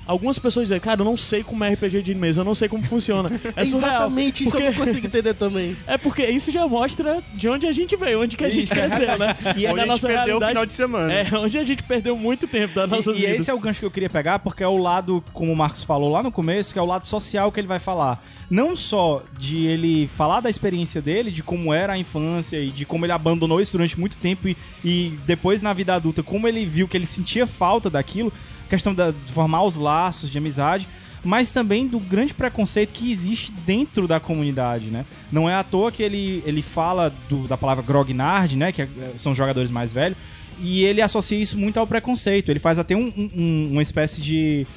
Algumas 0.05 0.37
pessoas 0.39 0.67
dizem, 0.67 0.79
cara, 0.79 1.01
eu 1.01 1.05
não 1.05 1.15
sei 1.15 1.43
como 1.43 1.63
é 1.63 1.73
RPG 1.73 2.01
de 2.01 2.13
mesa, 2.15 2.41
eu 2.41 2.45
não 2.45 2.55
sei 2.55 2.67
como 2.67 2.83
funciona. 2.83 3.29
É 3.55 3.65
surreal. 3.65 3.91
Exatamente, 3.91 4.43
isso 4.43 4.51
porque... 4.51 4.67
eu 4.67 4.71
não 4.71 4.79
consigo 4.85 5.07
entender 5.07 5.33
também. 5.33 5.77
É 5.87 5.97
porque 5.97 6.25
isso 6.25 6.51
já 6.51 6.67
mostra 6.67 7.21
de 7.33 7.47
onde 7.47 7.65
a 7.67 7.71
gente 7.71 7.95
veio, 7.95 8.21
onde 8.21 8.35
que 8.35 8.43
a 8.43 8.49
gente 8.49 8.69
cresceu, 8.69 9.17
né? 9.17 9.35
E 9.55 9.65
é 9.65 9.69
Onde 9.71 9.77
na 9.77 9.83
a 9.83 9.85
gente 9.85 9.87
nossa 9.87 10.07
perdeu 10.07 10.37
o 10.37 10.39
realidade. 10.39 10.49
final 10.51 10.65
de 10.65 10.73
semana. 10.73 11.13
É, 11.13 11.37
onde 11.37 11.57
a 11.57 11.63
gente 11.63 11.83
perdeu 11.83 12.17
muito 12.17 12.47
tempo 12.47 12.73
das 12.75 12.89
nossas 12.89 13.15
E, 13.17 13.19
e 13.21 13.25
vidas. 13.25 13.41
esse 13.41 13.49
é 13.51 13.53
o 13.53 13.59
gancho 13.59 13.79
que 13.79 13.85
eu 13.85 13.91
queria 13.91 14.09
pegar, 14.09 14.39
porque 14.39 14.63
é 14.63 14.67
o 14.67 14.77
lado, 14.77 15.23
como 15.33 15.51
o 15.51 15.55
Marcos 15.55 15.83
falou 15.83 16.11
lá 16.11 16.23
no 16.23 16.31
começo, 16.31 16.73
que 16.73 16.79
é 16.79 16.81
o 16.81 16.85
lado 16.85 17.05
social 17.07 17.51
que 17.51 17.59
ele 17.59 17.67
vai 17.67 17.79
falar. 17.79 18.21
Não 18.49 18.75
só 18.75 19.23
de 19.37 19.65
ele 19.65 20.07
falar 20.07 20.39
da 20.41 20.49
experiência 20.49 21.01
dele, 21.01 21.31
de 21.31 21.41
como 21.41 21.73
era 21.73 21.93
a 21.93 21.97
infância 21.97 22.57
e 22.59 22.69
de 22.69 22.85
como 22.85 23.05
ele 23.05 23.11
abandonou 23.13 23.59
isso 23.61 23.71
durante 23.71 23.99
muito 23.99 24.17
tempo 24.17 24.47
e, 24.47 24.57
e 24.83 25.17
depois 25.25 25.61
na 25.61 25.73
vida 25.73 25.95
adulta, 25.95 26.21
como 26.21 26.47
ele 26.47 26.65
viu 26.65 26.87
que 26.87 26.95
ele 26.97 27.05
sentia 27.05 27.47
falta 27.47 27.89
daquilo, 27.89 28.31
questão 28.73 28.93
da- 28.93 29.11
de 29.11 29.31
formar 29.31 29.63
os 29.63 29.75
laços 29.75 30.29
de 30.29 30.37
amizade, 30.37 30.87
mas 31.23 31.53
também 31.53 31.87
do 31.87 31.99
grande 31.99 32.33
preconceito 32.33 32.91
que 32.93 33.09
existe 33.11 33.51
dentro 33.65 34.07
da 34.07 34.19
comunidade, 34.19 34.87
né? 34.87 35.05
Não 35.31 35.49
é 35.49 35.55
à 35.55 35.63
toa 35.63 35.91
que 35.91 36.01
ele, 36.03 36.43
ele 36.45 36.61
fala 36.61 37.13
do- 37.29 37.47
da 37.47 37.55
palavra 37.57 37.83
grognard, 37.83 38.55
né? 38.57 38.71
Que 38.71 38.81
é- 38.81 38.87
são 39.15 39.33
jogadores 39.33 39.69
mais 39.71 39.93
velhos, 39.93 40.17
e 40.59 40.83
ele 40.83 41.01
associa 41.01 41.37
isso 41.37 41.57
muito 41.57 41.79
ao 41.79 41.87
preconceito. 41.87 42.49
Ele 42.49 42.59
faz 42.59 42.77
até 42.79 42.95
um- 42.95 43.11
um- 43.35 43.69
uma 43.71 43.81
espécie 43.81 44.19
de, 44.21 44.67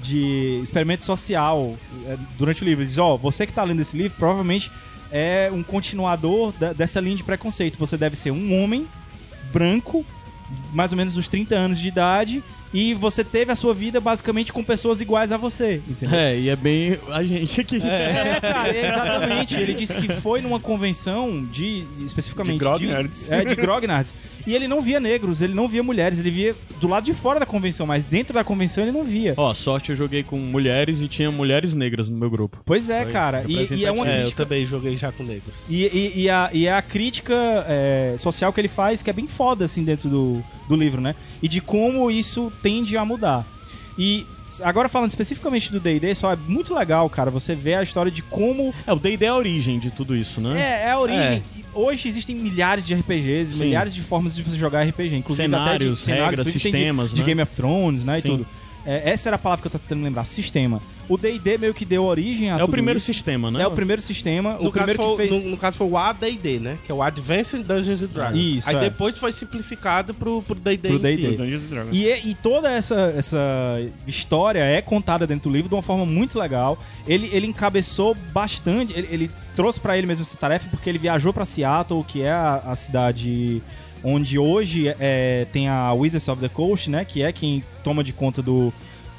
de 0.00 0.60
experimento 0.62 1.04
social 1.04 1.74
é, 2.06 2.18
durante 2.36 2.62
o 2.62 2.66
livro. 2.66 2.82
Ele 2.82 2.88
diz: 2.88 2.98
Ó, 2.98 3.16
você 3.16 3.46
que 3.46 3.52
tá 3.52 3.62
lendo 3.64 3.80
esse 3.80 3.96
livro 3.96 4.16
provavelmente 4.18 4.70
é 5.10 5.48
um 5.52 5.62
continuador 5.62 6.52
da- 6.58 6.72
dessa 6.72 7.00
linha 7.00 7.16
de 7.16 7.24
preconceito. 7.24 7.78
Você 7.78 7.96
deve 7.96 8.14
ser 8.16 8.30
um 8.30 8.62
homem 8.62 8.86
branco, 9.52 10.04
mais 10.74 10.92
ou 10.92 10.98
menos 10.98 11.16
uns 11.16 11.28
30 11.28 11.54
anos 11.54 11.78
de 11.78 11.88
idade, 11.88 12.42
e 12.74 12.92
você 12.92 13.22
teve 13.22 13.52
a 13.52 13.54
sua 13.56 13.72
vida 13.72 14.00
basicamente 14.00 14.52
com 14.52 14.64
pessoas 14.64 15.00
iguais 15.00 15.30
a 15.30 15.36
você, 15.36 15.80
entendeu? 15.88 16.18
É, 16.18 16.36
e 16.36 16.48
é 16.48 16.56
bem 16.56 16.98
a 17.10 17.22
gente 17.22 17.60
aqui. 17.60 17.76
É, 17.76 18.40
cara, 18.40 18.68
é 18.68 18.88
exatamente. 18.88 19.54
Ele 19.54 19.72
disse 19.74 19.94
que 19.94 20.08
foi 20.14 20.40
numa 20.40 20.58
convenção 20.58 21.44
de. 21.44 21.84
especificamente. 22.04 22.54
De 22.54 22.58
grognards. 22.58 23.30
é, 23.30 23.44
de 23.44 23.54
grognards. 23.54 24.12
E 24.46 24.54
ele 24.54 24.68
não 24.68 24.82
via 24.82 25.00
negros, 25.00 25.40
ele 25.40 25.54
não 25.54 25.66
via 25.66 25.82
mulheres, 25.82 26.18
ele 26.18 26.30
via 26.30 26.54
do 26.80 26.86
lado 26.86 27.04
de 27.04 27.14
fora 27.14 27.40
da 27.40 27.46
convenção, 27.46 27.86
mas 27.86 28.04
dentro 28.04 28.34
da 28.34 28.44
convenção 28.44 28.84
ele 28.84 28.92
não 28.92 29.04
via. 29.04 29.32
Ó, 29.36 29.54
sorte 29.54 29.90
eu 29.90 29.96
joguei 29.96 30.22
com 30.22 30.36
mulheres 30.36 31.00
e 31.00 31.08
tinha 31.08 31.30
mulheres 31.30 31.72
negras 31.72 32.08
no 32.08 32.16
meu 32.16 32.28
grupo. 32.28 32.60
Pois 32.64 32.90
é, 32.90 33.04
Foi 33.04 33.12
cara. 33.12 33.44
E, 33.48 33.74
e 33.74 33.84
é 33.86 33.92
uma 33.92 34.06
É, 34.06 34.24
eu 34.24 34.32
também 34.32 34.66
joguei 34.66 34.96
já 34.98 35.10
com 35.10 35.22
negros. 35.22 35.54
E, 35.68 35.84
e, 35.84 36.22
e 36.22 36.30
a, 36.30 36.50
e 36.52 36.66
é 36.66 36.72
a 36.72 36.82
crítica 36.82 37.34
é, 37.66 38.16
social 38.18 38.52
que 38.52 38.60
ele 38.60 38.68
faz, 38.68 39.02
que 39.02 39.08
é 39.08 39.12
bem 39.12 39.26
foda, 39.26 39.64
assim, 39.64 39.82
dentro 39.82 40.10
do, 40.10 40.44
do 40.68 40.76
livro, 40.76 41.00
né? 41.00 41.14
E 41.42 41.48
de 41.48 41.60
como 41.60 42.10
isso 42.10 42.52
tende 42.64 42.96
a 42.96 43.04
mudar. 43.04 43.44
E 43.98 44.26
agora 44.62 44.88
falando 44.88 45.10
especificamente 45.10 45.70
do 45.70 45.78
D&D, 45.78 46.14
só 46.14 46.32
é 46.32 46.36
muito 46.48 46.74
legal, 46.74 47.08
cara, 47.10 47.30
você 47.30 47.54
ver 47.54 47.74
a 47.74 47.82
história 47.82 48.10
de 48.10 48.22
como... 48.22 48.74
É, 48.86 48.92
o 48.92 48.96
D&D 48.98 49.26
é 49.26 49.28
a 49.28 49.36
origem 49.36 49.78
de 49.78 49.90
tudo 49.90 50.16
isso, 50.16 50.40
né? 50.40 50.58
É, 50.58 50.86
é 50.86 50.90
a 50.92 50.98
origem. 50.98 51.42
E 51.54 51.64
Hoje 51.74 52.08
existem 52.08 52.34
milhares 52.36 52.86
de 52.86 52.94
RPGs, 52.94 53.54
Sim. 53.54 53.64
milhares 53.64 53.94
de 53.94 54.00
formas 54.00 54.34
de 54.34 54.42
você 54.42 54.56
jogar 54.56 54.82
RPG. 54.88 55.16
Inclusive 55.16 55.42
Cenários, 55.48 56.02
até 56.04 56.14
de, 56.14 56.20
regras, 56.20 56.46
tem 56.46 56.52
de- 56.52 56.60
sistemas, 56.60 57.12
de, 57.12 57.20
né? 57.20 57.26
Game 57.26 57.42
of 57.42 57.54
Thrones, 57.54 58.04
né, 58.04 58.20
e 58.20 58.22
Sim. 58.22 58.28
tudo. 58.28 58.46
É, 58.86 59.10
essa 59.10 59.28
era 59.28 59.36
a 59.36 59.38
palavra 59.38 59.62
que 59.62 59.66
eu 59.68 59.70
tô 59.72 59.78
tentando 59.78 60.04
lembrar, 60.04 60.24
sistema. 60.24 60.80
O 61.08 61.18
D&D 61.18 61.58
meio 61.58 61.74
que 61.74 61.84
deu 61.84 62.02
origem 62.04 62.50
a 62.50 62.58
É 62.58 62.64
o 62.64 62.68
primeiro 62.68 62.96
isso. 62.98 63.06
sistema, 63.06 63.50
né? 63.50 63.62
É 63.62 63.66
o 63.66 63.70
primeiro 63.72 64.00
sistema, 64.00 64.54
No, 64.54 64.68
o 64.68 64.72
primeiro 64.72 64.98
caso 64.98 65.10
que 65.10 65.16
foi, 65.16 65.28
fez... 65.28 65.42
no, 65.44 65.50
no 65.50 65.56
caso 65.56 65.76
foi 65.76 65.86
o 65.86 65.98
AD&D, 65.98 66.58
né? 66.60 66.78
Que 66.84 66.90
é 66.90 66.94
o 66.94 67.02
Advanced 67.02 67.62
Dungeons 67.62 68.02
and 68.02 68.06
Dragons. 68.06 68.38
Isso, 68.38 68.68
Aí 68.70 68.76
é. 68.76 68.80
depois 68.80 69.16
foi 69.18 69.30
simplificado 69.32 70.14
pro 70.14 70.42
pro 70.42 70.54
D&D 70.54 70.88
Pro 70.88 70.96
em 70.96 71.00
D&D. 71.00 71.30
si. 71.30 71.36
Dungeons 71.36 71.62
and 71.64 71.68
Dragons. 71.68 71.94
E, 71.96 72.06
e 72.30 72.34
toda 72.36 72.70
essa, 72.70 73.12
essa 73.16 73.38
história 74.06 74.60
é 74.64 74.80
contada 74.80 75.26
dentro 75.26 75.50
do 75.50 75.54
livro 75.54 75.68
de 75.68 75.74
uma 75.74 75.82
forma 75.82 76.06
muito 76.06 76.38
legal. 76.38 76.78
Ele, 77.06 77.28
ele 77.32 77.46
encabeçou 77.46 78.14
bastante, 78.32 78.92
ele, 78.96 79.08
ele 79.10 79.30
trouxe 79.54 79.78
pra 79.78 79.96
ele 79.98 80.06
mesmo 80.06 80.22
essa 80.22 80.36
tarefa 80.36 80.68
porque 80.70 80.88
ele 80.88 80.98
viajou 80.98 81.32
pra 81.32 81.44
Seattle, 81.44 82.02
que 82.04 82.22
é 82.22 82.32
a, 82.32 82.62
a 82.66 82.74
cidade 82.74 83.62
onde 84.04 84.38
hoje 84.38 84.88
é, 85.00 85.46
tem 85.52 85.68
a 85.68 85.92
Wizards 85.92 86.28
of 86.28 86.40
the 86.40 86.48
Coast, 86.48 86.90
né? 86.90 87.04
Que 87.04 87.22
é 87.22 87.32
quem 87.32 87.64
toma 87.82 88.04
de 88.04 88.12
conta 88.12 88.42
do 88.42 88.72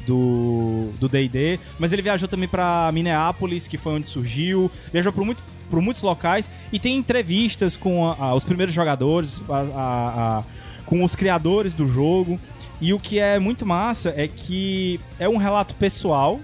do 0.06 0.92
do 1.00 1.10
D&D, 1.10 1.60
mas 1.80 1.92
ele 1.92 2.04
viajou 2.04 2.28
também 2.28 2.48
pra 2.48 2.92
Minneapolis, 2.94 3.68
que 3.68 3.76
foi 3.78 3.94
onde 3.94 4.08
surgiu, 4.08 4.70
viajou 4.94 5.12
por, 5.12 5.26
muito, 5.26 5.44
por 5.68 5.82
muitos 5.82 6.04
locais 6.04 6.48
e 6.72 6.78
tem 6.78 6.96
entrevistas 6.96 7.76
com 7.76 8.08
a- 8.08 8.16
a- 8.20 8.36
os 8.36 8.44
primeiros 8.44 8.74
jogadores, 8.76 9.42
a- 9.50 10.44
com 10.86 11.04
os 11.04 11.16
criadores 11.16 11.74
do 11.74 11.92
jogo. 11.92 12.40
E 12.80 12.94
o 12.94 13.00
que 13.00 13.18
é 13.18 13.40
muito 13.40 13.66
massa 13.66 14.14
é 14.16 14.28
que 14.28 15.00
é 15.20 15.28
um 15.28 15.38
relato 15.38 15.74
pessoal, 15.74 16.40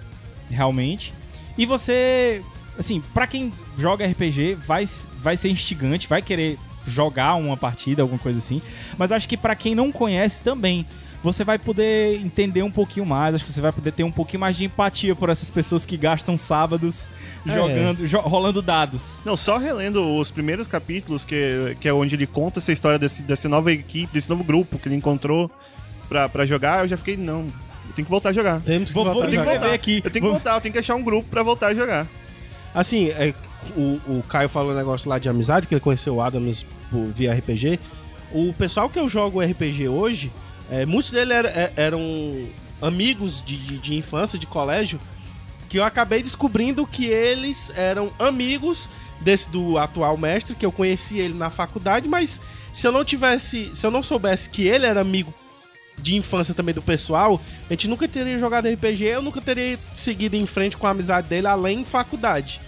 realmente. 0.50 1.14
E 1.58 1.66
você, 1.66 2.42
assim, 2.80 3.00
pra 3.14 3.28
quem 3.28 3.52
joga 3.78 4.06
RPG, 4.08 4.56
vai, 4.66 4.88
vai 5.22 5.38
ser 5.38 5.50
instigante, 5.50 6.08
vai 6.08 6.22
querer 6.22 6.58
jogar 6.88 7.36
uma 7.36 7.56
partida, 7.58 8.02
alguma 8.02 8.20
coisa 8.20 8.40
assim. 8.40 8.62
Mas 8.98 9.12
eu 9.12 9.18
acho 9.18 9.28
que 9.28 9.38
pra 9.38 9.56
quem 9.56 9.76
não 9.76 9.92
conhece 9.92 10.42
também, 10.42 10.86
você 11.24 11.44
vai 11.44 11.60
poder 11.60 12.16
entender 12.20 12.64
um 12.64 12.72
pouquinho 12.72 13.06
mais, 13.06 13.36
acho 13.36 13.46
que 13.46 13.52
você 13.52 13.62
vai 13.62 13.72
poder 13.72 13.92
ter 13.92 14.04
um 14.04 14.12
pouquinho 14.12 14.40
mais 14.40 14.56
de 14.58 14.66
empatia 14.66 15.14
por 15.16 15.30
essas 15.30 15.52
pessoas 15.52 15.86
que 15.86 15.96
gastam 15.96 16.36
sábados 16.36 17.08
É. 17.48 17.54
jogando, 17.54 18.08
jo- 18.08 18.20
rolando 18.22 18.60
dados. 18.62 19.20
Não, 19.24 19.38
só 19.38 19.58
relendo 19.58 20.18
os 20.18 20.32
primeiros 20.32 20.68
capítulos, 20.68 21.24
que, 21.24 21.78
que 21.80 21.88
é 21.88 21.94
onde 21.94 22.16
ele 22.16 22.26
conta 22.26 22.60
essa 22.60 22.72
história 22.72 22.98
desse, 22.98 23.22
dessa 23.22 23.48
nova 23.48 23.72
equipe, 23.72 24.12
desse 24.12 24.28
novo 24.30 24.44
grupo 24.44 24.80
que 24.80 24.88
ele 24.90 24.96
encontrou 24.96 25.50
pra, 26.10 26.28
pra 26.28 26.44
jogar, 26.46 26.84
eu 26.84 26.88
já 26.88 26.98
fiquei, 26.98 27.16
não, 27.16 27.42
eu 27.42 27.94
tenho 27.96 28.06
que 28.06 28.12
voltar 28.12 28.30
a 28.30 28.34
jogar. 28.34 28.60
Temos 28.62 28.90
que 28.90 28.96
Vou- 28.96 29.04
vou 29.06 29.14
voltar 29.14 29.28
a 29.28 29.30
tenho 29.32 29.44
que 29.44 29.54
jogar. 29.54 29.74
aqui. 29.76 29.96
Eu 29.98 30.10
tenho 30.10 30.14
que 30.14 30.20
Vou- 30.22 30.32
voltar, 30.32 30.56
eu 30.56 30.62
tenho 30.62 30.74
que 30.74 30.80
achar 30.80 30.96
um 30.96 31.04
grupo 31.04 31.30
pra 31.30 31.44
voltar 31.44 31.68
a 31.68 31.74
jogar. 31.76 32.08
Assim, 32.74 33.10
é, 33.10 33.32
o, 33.76 34.00
o 34.08 34.24
Caio 34.28 34.50
falou 34.50 34.72
um 34.72 34.76
negócio 34.76 35.10
lá 35.10 35.20
de 35.20 35.30
amizade, 35.30 35.68
que 35.68 35.74
ele 35.74 35.82
conheceu 35.82 36.16
o 36.16 36.22
Adams 36.22 36.66
via 37.16 37.34
RPG. 37.34 37.80
O 38.32 38.54
pessoal 38.54 38.90
que 38.90 39.00
eu 39.00 39.08
jogo 39.10 39.42
RPG 39.42 39.88
hoje, 39.90 40.32
é, 40.70 40.86
muitos 40.86 41.12
deles 41.12 41.36
era- 41.36 41.50
é- 41.50 41.74
eram 41.76 42.02
amigos 42.82 43.44
de, 43.46 43.58
de, 43.58 43.78
de 43.78 43.96
infância, 43.96 44.40
de 44.40 44.48
colégio, 44.48 45.00
que 45.70 45.78
eu 45.80 45.84
acabei 45.84 46.22
descobrindo 46.24 46.86
que 46.86 47.06
eles 47.06 47.72
eram 47.76 48.12
amigos 48.20 48.90
desse 49.22 49.50
do 49.50 49.78
atual 49.78 50.18
mestre, 50.18 50.56
que 50.56 50.66
eu 50.66 50.72
conheci 50.72 51.20
ele 51.20 51.34
na 51.34 51.50
faculdade, 51.50 52.08
mas 52.08 52.40
se 52.74 52.88
eu 52.88 52.92
não 52.92 53.06
tivesse, 53.06 53.70
se 53.76 53.86
eu 53.86 53.92
não 53.92 54.02
soubesse 54.02 54.50
que 54.50 54.64
ele 54.68 54.86
era 54.86 55.00
amigo 55.00 55.34
de 55.98 56.16
infância 56.16 56.54
também 56.54 56.74
do 56.74 56.82
pessoal, 56.82 57.40
a 57.70 57.74
gente 57.74 57.88
nunca 57.88 58.08
teria 58.08 58.40
jogado 58.40 58.68
RPG, 58.68 59.04
eu 59.06 59.22
nunca 59.22 59.40
teria 59.40 59.78
seguido 59.96 60.36
em 60.36 60.48
frente 60.48 60.76
com 60.76 60.88
a 60.88 60.90
amizade 60.92 61.28
dele 61.28 61.46
além 61.48 61.86
faculdade. 61.86 62.60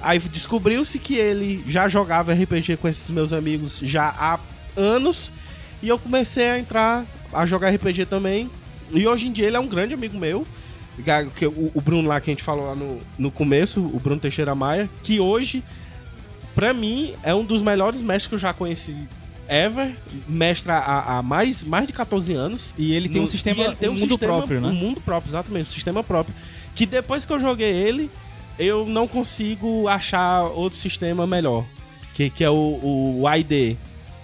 Aí 0.00 0.18
descobriu-se 0.18 0.98
que 0.98 1.16
ele 1.16 1.62
já 1.66 1.88
jogava 1.88 2.32
RPG 2.32 2.76
com 2.76 2.86
esses 2.88 3.08
meus 3.10 3.32
amigos 3.32 3.78
já 3.82 4.08
há 4.16 4.38
anos 4.76 5.30
e 5.82 5.88
eu 5.88 5.98
comecei 5.98 6.48
a 6.50 6.58
entrar 6.58 7.04
a 7.32 7.44
jogar 7.46 7.70
RPG 7.74 8.06
também. 8.06 8.48
E 8.92 9.06
hoje 9.06 9.26
em 9.26 9.32
dia 9.32 9.46
ele 9.46 9.56
é 9.56 9.60
um 9.60 9.66
grande 9.66 9.94
amigo 9.94 10.18
meu. 10.18 10.46
Que 11.36 11.46
O, 11.46 11.70
o 11.74 11.80
Bruno 11.80 12.08
lá 12.08 12.20
que 12.20 12.30
a 12.30 12.32
gente 12.32 12.42
falou 12.42 12.66
lá 12.66 12.74
no, 12.74 12.98
no 13.18 13.30
começo, 13.30 13.80
o 13.80 14.00
Bruno 14.00 14.20
Teixeira 14.20 14.54
Maia, 14.54 14.88
que 15.02 15.20
hoje, 15.20 15.62
pra 16.54 16.72
mim, 16.74 17.14
é 17.22 17.32
um 17.34 17.44
dos 17.44 17.62
melhores 17.62 18.00
mestres 18.00 18.26
que 18.26 18.34
eu 18.34 18.38
já 18.38 18.52
conheci 18.52 18.96
ever. 19.48 19.94
Mestre 20.28 20.72
há, 20.72 21.18
há 21.18 21.22
mais, 21.22 21.62
mais 21.62 21.86
de 21.86 21.92
14 21.92 22.32
anos. 22.32 22.74
E 22.76 22.92
ele 22.94 23.08
tem 23.08 23.18
um 23.20 23.24
No- 23.24 23.30
sistema, 23.30 23.62
e 23.62 23.66
ele 23.66 23.76
tem 23.76 23.88
um 23.88 23.92
mundo 23.94 24.08
sistema- 24.10 24.34
próprio, 24.38 24.60
né? 24.60 24.68
Um 24.68 24.74
mundo 24.74 25.00
próprio, 25.00 25.30
exatamente, 25.30 25.68
um 25.68 25.72
sistema 25.72 26.02
próprio. 26.02 26.34
Que 26.74 26.84
depois 26.86 27.24
que 27.24 27.32
eu 27.32 27.38
joguei 27.38 27.70
ele, 27.72 28.10
eu 28.58 28.84
não 28.86 29.06
consigo 29.06 29.86
achar 29.88 30.42
outro 30.42 30.78
sistema 30.78 31.26
melhor. 31.26 31.64
Que, 32.14 32.28
que 32.28 32.42
é 32.42 32.50
o, 32.50 32.54
o 33.22 33.24
ID. 33.36 33.76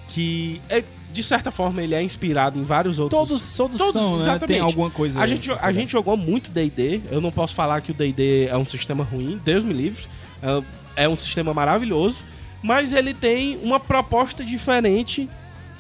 Que, 0.09 0.61
é, 0.69 0.83
de 1.13 1.23
certa 1.23 1.51
forma, 1.51 1.81
ele 1.81 1.95
é 1.95 2.03
inspirado 2.03 2.59
em 2.59 2.65
vários 2.65 2.99
outros... 2.99 3.17
Todos, 3.19 3.57
todos, 3.57 3.79
Todos, 3.79 3.93
são, 3.93 4.17
né? 4.17 4.23
exatamente. 4.23 4.47
Tem 4.49 4.61
alguma 4.61 4.91
coisa. 4.91 5.21
A 5.21 5.27
gente, 5.27 5.51
a 5.53 5.73
gente 5.73 5.93
jogou 5.93 6.17
muito 6.17 6.51
D&D. 6.51 7.03
Eu 7.11 7.21
não 7.21 7.31
posso 7.31 7.55
falar 7.55 7.81
que 7.81 7.93
o 7.93 7.95
D&D 7.95 8.47
é 8.47 8.57
um 8.57 8.67
sistema 8.67 9.05
ruim. 9.05 9.41
Deus 9.45 9.63
me 9.63 9.73
livre. 9.73 10.05
É, 10.43 11.05
é 11.05 11.09
um 11.09 11.17
sistema 11.17 11.55
maravilhoso. 11.55 12.19
Mas 12.61 12.93
ele 12.93 13.15
tem 13.15 13.59
uma 13.63 13.79
proposta 13.79 14.43
diferente 14.43 15.29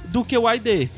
do 0.04 0.24
que 0.24 0.38
o 0.38 0.48
ID. 0.48 0.88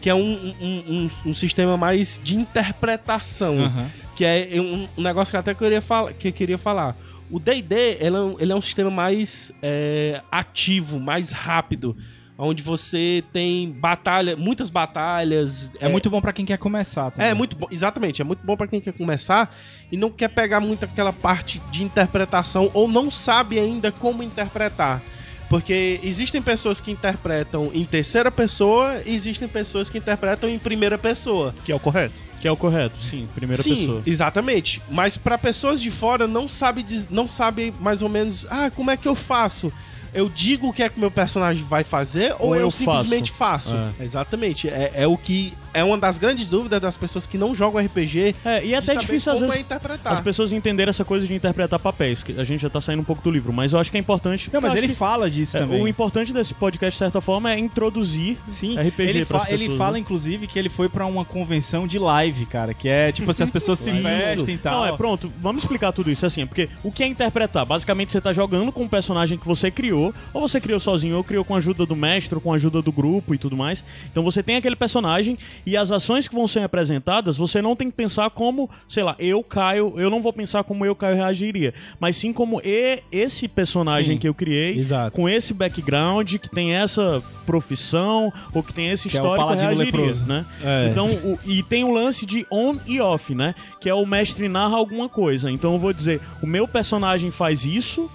Que 0.00 0.10
é 0.10 0.14
um, 0.14 0.54
um, 0.60 0.82
um, 0.88 1.30
um 1.30 1.34
sistema 1.34 1.78
mais 1.78 2.20
de 2.22 2.36
interpretação. 2.36 3.58
Aham. 3.60 3.86
Que 4.14 4.24
é 4.24 4.48
um, 4.60 5.02
negócio 5.02 5.30
que 5.30 5.36
eu 5.36 5.40
até 5.40 5.54
queria, 5.54 5.80
fala, 5.80 6.12
que 6.12 6.30
queria 6.32 6.58
falar. 6.58 6.94
O 7.30 7.38
D&D, 7.40 7.96
ele, 8.00 8.16
é 8.16 8.20
um- 8.20 8.36
ele 8.38 8.52
é 8.52 8.54
um 8.56 8.62
sistema 8.62 8.90
mais 8.90 9.52
é, 9.62 10.20
ativo, 10.30 11.00
mais 11.00 11.30
rápido. 11.30 11.96
Onde 12.38 12.62
você 12.62 13.24
tem 13.32 13.70
batalha, 13.70 14.36
muitas 14.36 14.68
batalhas. 14.68 15.72
É, 15.80 15.88
muito 15.88 16.10
bom 16.10 16.20
pra 16.20 16.34
quem 16.34 16.44
quer 16.44 16.58
começar. 16.58 17.10
também. 17.10 17.30
É 17.30 17.32
muito 17.34 17.56
bom, 17.56 17.66
exatamente, 17.70 18.20
é 18.20 18.24
muito 18.26 18.44
bom 18.44 18.54
pra 18.56 18.66
quem 18.66 18.78
quer 18.80 18.92
começar 18.92 19.54
e 19.90 19.96
não 19.96 20.10
quer 20.10 20.28
pegar 20.28 20.60
muito 20.60 20.84
aquela 20.84 21.14
parte 21.14 21.58
de 21.72 21.82
interpretação 21.82 22.70
ou 22.74 22.86
não 22.86 23.10
sabe 23.10 23.58
ainda 23.58 23.90
como 23.90 24.22
interpretar. 24.22 25.00
Porque 25.48 26.00
existem 26.02 26.42
pessoas 26.42 26.80
que 26.80 26.90
interpretam 26.90 27.70
em 27.72 27.84
terceira 27.84 28.30
pessoa 28.30 29.00
e 29.06 29.14
existem 29.14 29.46
pessoas 29.46 29.88
que 29.88 29.98
interpretam 29.98 30.48
em 30.48 30.58
primeira 30.58 30.98
pessoa. 30.98 31.54
Que 31.64 31.70
é 31.72 31.74
o 31.74 31.80
correto. 31.80 32.14
Que 32.40 32.48
é 32.48 32.52
o 32.52 32.56
correto, 32.56 33.02
sim, 33.02 33.26
primeira 33.34 33.62
Sim, 33.62 33.74
pessoa. 33.74 34.02
exatamente. 34.04 34.82
Mas 34.90 35.16
pra 35.16 35.38
pessoas 35.38 35.80
de 35.80 35.90
fora 35.90 36.26
não 36.26 36.48
sabe 36.48 36.84
não 37.10 37.26
sabe 37.26 37.72
mais 37.80 38.02
ou 38.02 38.08
menos, 38.08 38.46
ah, 38.50 38.70
como 38.70 38.90
é 38.90 38.96
que 38.96 39.08
eu 39.08 39.14
faço? 39.14 39.72
Eu 40.12 40.28
digo 40.28 40.68
o 40.68 40.72
que 40.72 40.82
é 40.82 40.88
que 40.88 40.98
meu 40.98 41.10
personagem 41.10 41.64
vai 41.64 41.82
fazer 41.84 42.34
ou, 42.38 42.48
Ou 42.48 42.54
eu, 42.54 42.62
eu 42.62 42.70
simplesmente 42.70 43.32
faço? 43.32 43.74
Exatamente. 44.00 44.68
É, 44.68 44.90
é 44.94 45.06
o 45.06 45.16
que 45.16 45.52
é 45.80 45.84
uma 45.84 45.98
das 45.98 46.18
grandes 46.18 46.48
dúvidas 46.48 46.80
das 46.80 46.96
pessoas 46.96 47.26
que 47.26 47.36
não 47.38 47.54
jogam 47.54 47.84
RPG. 47.84 48.34
É, 48.44 48.64
e 48.64 48.74
é 48.74 48.78
até 48.78 48.94
difícil 48.94 49.32
às 49.32 49.40
vezes 49.40 49.56
é 49.56 49.60
interpretar. 49.60 50.12
as 50.12 50.20
pessoas 50.20 50.52
entenderem 50.52 50.90
essa 50.90 51.04
coisa 51.04 51.26
de 51.26 51.34
interpretar 51.34 51.78
papéis, 51.80 52.22
que 52.22 52.38
a 52.38 52.44
gente 52.44 52.60
já 52.60 52.70
tá 52.70 52.80
saindo 52.80 53.00
um 53.00 53.04
pouco 53.04 53.22
do 53.22 53.30
livro, 53.30 53.52
mas 53.52 53.72
eu 53.72 53.78
acho 53.78 53.90
que 53.90 53.96
é 53.96 54.00
importante. 54.00 54.50
Não, 54.52 54.60
mas 54.60 54.74
ele 54.74 54.88
fala 54.88 55.28
disso 55.30 55.56
é, 55.56 55.60
também. 55.60 55.82
o 55.82 55.88
importante 55.88 56.32
desse 56.32 56.54
podcast, 56.54 56.92
de 56.92 56.98
certa 56.98 57.20
forma, 57.20 57.52
é 57.52 57.58
introduzir 57.58 58.36
Sim, 58.46 58.78
RPG 58.78 59.02
ele, 59.02 59.24
fa- 59.24 59.46
ele 59.48 59.64
pessoas, 59.64 59.78
fala, 59.78 59.92
né? 59.92 59.98
inclusive, 59.98 60.46
que 60.46 60.58
ele 60.58 60.68
foi 60.68 60.88
pra 60.88 61.06
uma 61.06 61.24
convenção 61.24 61.86
de 61.86 61.98
live, 61.98 62.46
cara. 62.46 62.74
Que 62.74 62.88
é 62.88 63.12
tipo 63.12 63.30
assim, 63.30 63.42
as 63.42 63.50
pessoas 63.50 63.78
se 63.78 63.90
vestem 63.90 64.54
e 64.54 64.58
tal. 64.58 64.80
Não, 64.80 64.86
é 64.86 64.96
pronto, 64.96 65.32
vamos 65.40 65.62
explicar 65.62 65.92
tudo 65.92 66.10
isso 66.10 66.24
assim, 66.26 66.46
porque 66.46 66.68
o 66.84 66.92
que 66.92 67.02
é 67.02 67.06
interpretar? 67.06 67.64
Basicamente 67.64 68.12
você 68.12 68.20
tá 68.20 68.32
jogando 68.32 68.70
com 68.70 68.82
um 68.84 68.88
personagem 68.88 69.38
que 69.38 69.46
você 69.46 69.70
criou 69.70 69.86
criou, 69.86 70.14
ou 70.32 70.40
você 70.40 70.60
criou 70.60 70.80
sozinho, 70.80 71.16
ou 71.16 71.24
criou 71.24 71.44
com 71.44 71.54
a 71.54 71.58
ajuda 71.58 71.86
do 71.86 71.96
mestre, 71.96 72.34
ou 72.34 72.40
com 72.40 72.52
a 72.52 72.56
ajuda 72.56 72.82
do 72.82 72.92
grupo 72.92 73.34
e 73.34 73.38
tudo 73.38 73.56
mais. 73.56 73.84
Então 74.10 74.22
você 74.22 74.42
tem 74.42 74.56
aquele 74.56 74.76
personagem 74.76 75.38
e 75.66 75.76
as 75.76 75.90
ações 75.90 76.28
que 76.28 76.34
vão 76.34 76.46
ser 76.46 76.60
apresentadas, 76.60 77.36
você 77.36 77.60
não 77.60 77.74
tem 77.74 77.90
que 77.90 77.96
pensar 77.96 78.30
como, 78.30 78.70
sei 78.88 79.02
lá, 79.02 79.16
eu, 79.18 79.42
Caio, 79.42 79.92
eu 79.96 80.08
não 80.08 80.22
vou 80.22 80.32
pensar 80.32 80.62
como 80.62 80.86
eu, 80.86 80.94
Caio, 80.94 81.16
reagiria, 81.16 81.74
mas 82.00 82.16
sim 82.16 82.32
como 82.32 82.60
e, 82.64 83.00
esse 83.10 83.48
personagem 83.48 84.14
Sim. 84.14 84.18
que 84.20 84.28
eu 84.28 84.34
criei, 84.34 84.78
Exato. 84.78 85.10
com 85.16 85.28
esse 85.28 85.52
background, 85.52 86.36
que 86.36 86.48
tem 86.48 86.72
essa 86.74 87.20
profissão, 87.44 88.32
ou 88.54 88.62
que 88.62 88.72
tem 88.72 88.90
esse 88.90 89.08
Que 89.08 89.16
é 89.16 89.18
histórico, 89.20 89.44
paladino 89.44 89.68
reagiria, 89.74 90.00
leproso. 90.00 90.24
né? 90.26 90.44
É. 90.62 90.88
Então, 90.90 91.08
o- 91.10 91.38
e 91.44 91.62
tem 91.62 91.82
o 91.84 91.92
lance 91.92 92.24
de 92.26 92.46
on 92.50 92.74
e 92.86 93.00
off, 93.00 93.34
né? 93.34 93.54
Que 93.80 93.88
é 93.88 93.94
o 93.94 94.06
mestre 94.06 94.48
narra 94.48 94.76
alguma 94.76 95.08
coisa. 95.08 95.50
Então 95.50 95.72
eu 95.72 95.78
vou 95.78 95.92
dizer, 95.92 96.20
o 96.42 96.46
meu 96.46 96.68
personagem 96.68 97.30
faz 97.30 97.64
isso, 97.64 98.10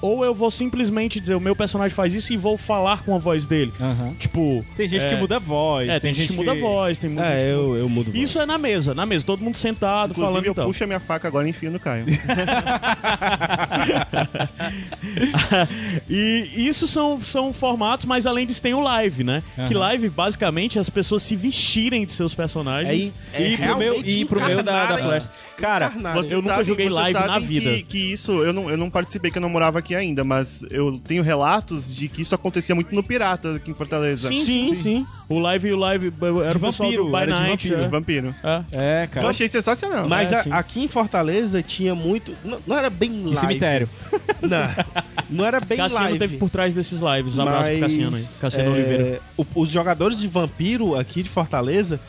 ou 0.00 0.24
eu 0.24 0.34
vou 0.34 0.50
simplesmente 0.50 1.20
dizer, 1.20 1.34
o 1.34 1.40
meu 1.40 1.54
personagem 1.54 1.94
faz 1.94 2.14
isso 2.14 2.32
e 2.32 2.36
vou 2.36 2.56
falar 2.56 3.02
com 3.02 3.14
a 3.14 3.18
voz 3.18 3.44
dele. 3.46 3.72
Aham. 3.80 4.14
Tipo. 4.18 4.64
Tem 4.76 4.88
gente 4.88 5.04
é, 5.06 5.10
que 5.10 5.16
muda 5.16 5.36
a 5.36 5.38
voz. 5.38 5.88
É, 5.88 6.00
tem, 6.00 6.12
gente 6.12 6.28
que 6.28 6.36
muda 6.36 6.52
a 6.52 6.54
voz, 6.54 6.98
tem 6.98 7.10
muita 7.10 7.28
gente 7.28 7.38
É, 7.38 7.44
que 7.44 7.50
eu, 7.50 7.76
eu 7.76 7.88
mudo. 7.88 8.10
Isso 8.16 8.38
é 8.38 8.46
na 8.46 8.58
mesa, 8.58 8.94
na 8.94 9.04
mesa, 9.06 9.24
todo 9.24 9.42
mundo 9.42 9.56
sentado, 9.56 10.10
Inclusive, 10.12 10.32
falando 10.32 10.46
eu 10.46 10.52
e 10.52 10.54
tal. 10.54 10.66
puxo 10.66 10.84
a 10.84 10.86
minha 10.86 11.00
faca 11.00 11.28
agora 11.28 11.46
e 11.46 11.50
enfio 11.50 11.70
no 11.70 11.78
Caio. 11.80 12.06
E 16.08 16.50
isso 16.68 16.86
são, 16.86 17.22
são 17.22 17.52
formatos, 17.52 18.06
mas 18.06 18.26
além 18.26 18.46
disso 18.46 18.62
tem 18.62 18.74
o 18.74 18.80
live, 18.80 19.24
né? 19.24 19.42
Que 19.68 19.74
live, 19.74 20.08
basicamente, 20.08 20.78
é 20.78 20.80
as 20.80 20.90
pessoas 20.90 21.22
se 21.22 21.36
vestirem 21.36 22.04
de 22.04 22.12
seus 22.12 22.34
personagens. 22.34 23.12
É, 23.32 23.50
E 23.50 23.56
pro 23.56 23.76
meu, 23.76 24.04
e 24.04 24.24
pro 24.24 24.44
meu 24.44 24.62
da, 24.62 24.86
da 24.86 24.98
Flash. 24.98 25.30
Cara, 25.56 25.92
Eu 26.30 26.42
nunca 26.42 26.64
joguei 26.64 26.88
live 26.88 27.18
na 27.18 27.38
vida. 27.38 27.70
Que, 27.70 27.82
que 27.82 28.12
isso, 28.12 28.42
eu 28.42 28.52
não, 28.52 28.70
eu 28.70 28.76
não 28.76 28.90
participei, 28.90 29.30
que 29.30 29.38
eu 29.38 29.42
não 29.42 29.48
morava 29.48 29.78
aqui 29.78 29.89
ainda, 29.94 30.22
mas 30.24 30.64
eu 30.70 30.98
tenho 31.04 31.22
relatos 31.22 31.94
de 31.94 32.08
que 32.08 32.22
isso 32.22 32.34
acontecia 32.34 32.74
muito 32.74 32.94
no 32.94 33.02
Pirata 33.02 33.54
aqui 33.56 33.70
em 33.70 33.74
Fortaleza. 33.74 34.28
Sim, 34.28 34.44
sim, 34.44 34.74
sim. 34.74 35.06
O 35.28 35.38
live 35.38 35.68
e 35.68 35.72
o 35.72 35.76
live 35.76 36.12
era 36.44 36.50
De 36.50 36.56
o 36.56 36.60
vampiro, 36.60 37.04
do 37.04 37.10
By 37.10 37.16
era 37.18 37.32
de 37.34 37.40
Night. 37.42 37.68
vampiro. 37.68 37.82
é. 37.84 37.88
Vampiro. 37.88 38.34
É. 38.42 38.62
é, 38.72 39.04
Eu 39.04 39.08
cara. 39.10 39.28
achei 39.28 39.48
sensacional. 39.48 40.08
Mas 40.08 40.32
É, 40.32 40.34
a- 40.36 40.42
sim. 40.42 40.50
aqui 40.52 40.82
em 40.84 40.88
Fortaleza 40.88 41.62
tinha 41.62 41.94
muito. 41.94 42.32
Não, 42.44 42.58
não 42.66 42.76
era 42.76 42.90
bem 42.90 43.10
E 43.10 43.22
live. 43.24 43.36
cemitério. 43.36 43.88
Não, 44.40 44.58
não 45.28 45.44
era 45.44 45.60
bem 45.60 45.76
Cassiano 45.76 46.04
live. 46.04 46.18
teve 46.18 46.36
por 46.38 46.48
trás 46.48 46.72
desses 46.74 46.98
lives. 46.98 47.38
Abraço 47.38 47.70
pro 47.70 47.80
Cassiano 47.80 48.16
aí. 48.16 48.24
Cassiano 48.40 48.70
é, 48.70 48.72
Oliveira. 48.72 49.20
o- 49.36 49.44
os 49.54 49.68
jogadores 49.70 50.18
de 50.18 50.26
vampiro 50.26 50.98
aqui 50.98 51.22
de 51.22 51.28
Fortaleza, 51.28 52.00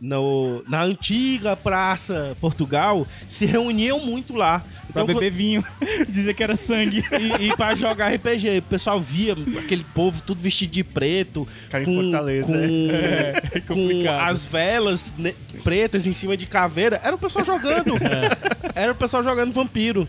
no, 0.00 0.62
na 0.68 0.82
antiga 0.82 1.56
Praça 1.56 2.36
Portugal, 2.40 3.06
se 3.28 3.46
reuniam 3.46 3.98
muito 4.04 4.34
lá. 4.34 4.62
Pra 4.92 5.02
Então, 5.02 5.14
beber 5.14 5.30
vinho. 5.32 5.64
Dizer 6.08 6.32
que 6.34 6.42
era 6.42 6.56
sangue. 6.56 7.02
e, 7.40 7.46
e 7.48 7.56
pra 7.56 7.74
jogar 7.74 8.14
RPG. 8.14 8.58
O 8.58 8.62
pessoal 8.62 9.00
via 9.00 9.34
aquele 9.58 9.84
povo 9.94 10.22
tudo 10.24 10.40
vestido 10.40 10.70
de 10.70 10.84
preto. 10.84 11.46
Cara, 11.70 11.82
em 11.82 11.86
com, 11.86 11.94
Fortaleza, 12.02 12.46
com, 12.46 12.88
É 12.90 13.60
com 13.66 13.74
complicado. 13.74 14.30
as 14.30 14.46
velas 14.46 15.14
ne- 15.18 15.34
pretas 15.64 16.06
em 16.06 16.12
cima 16.14 16.36
de 16.36 16.46
caveira. 16.46 17.00
Era 17.02 17.14
o 17.14 17.18
pessoal 17.18 17.44
jogando. 17.44 17.94
Era 18.74 18.92
o 18.92 18.94
pessoal 18.94 19.22
jogando 19.24 19.52
vampiro. 19.52 20.06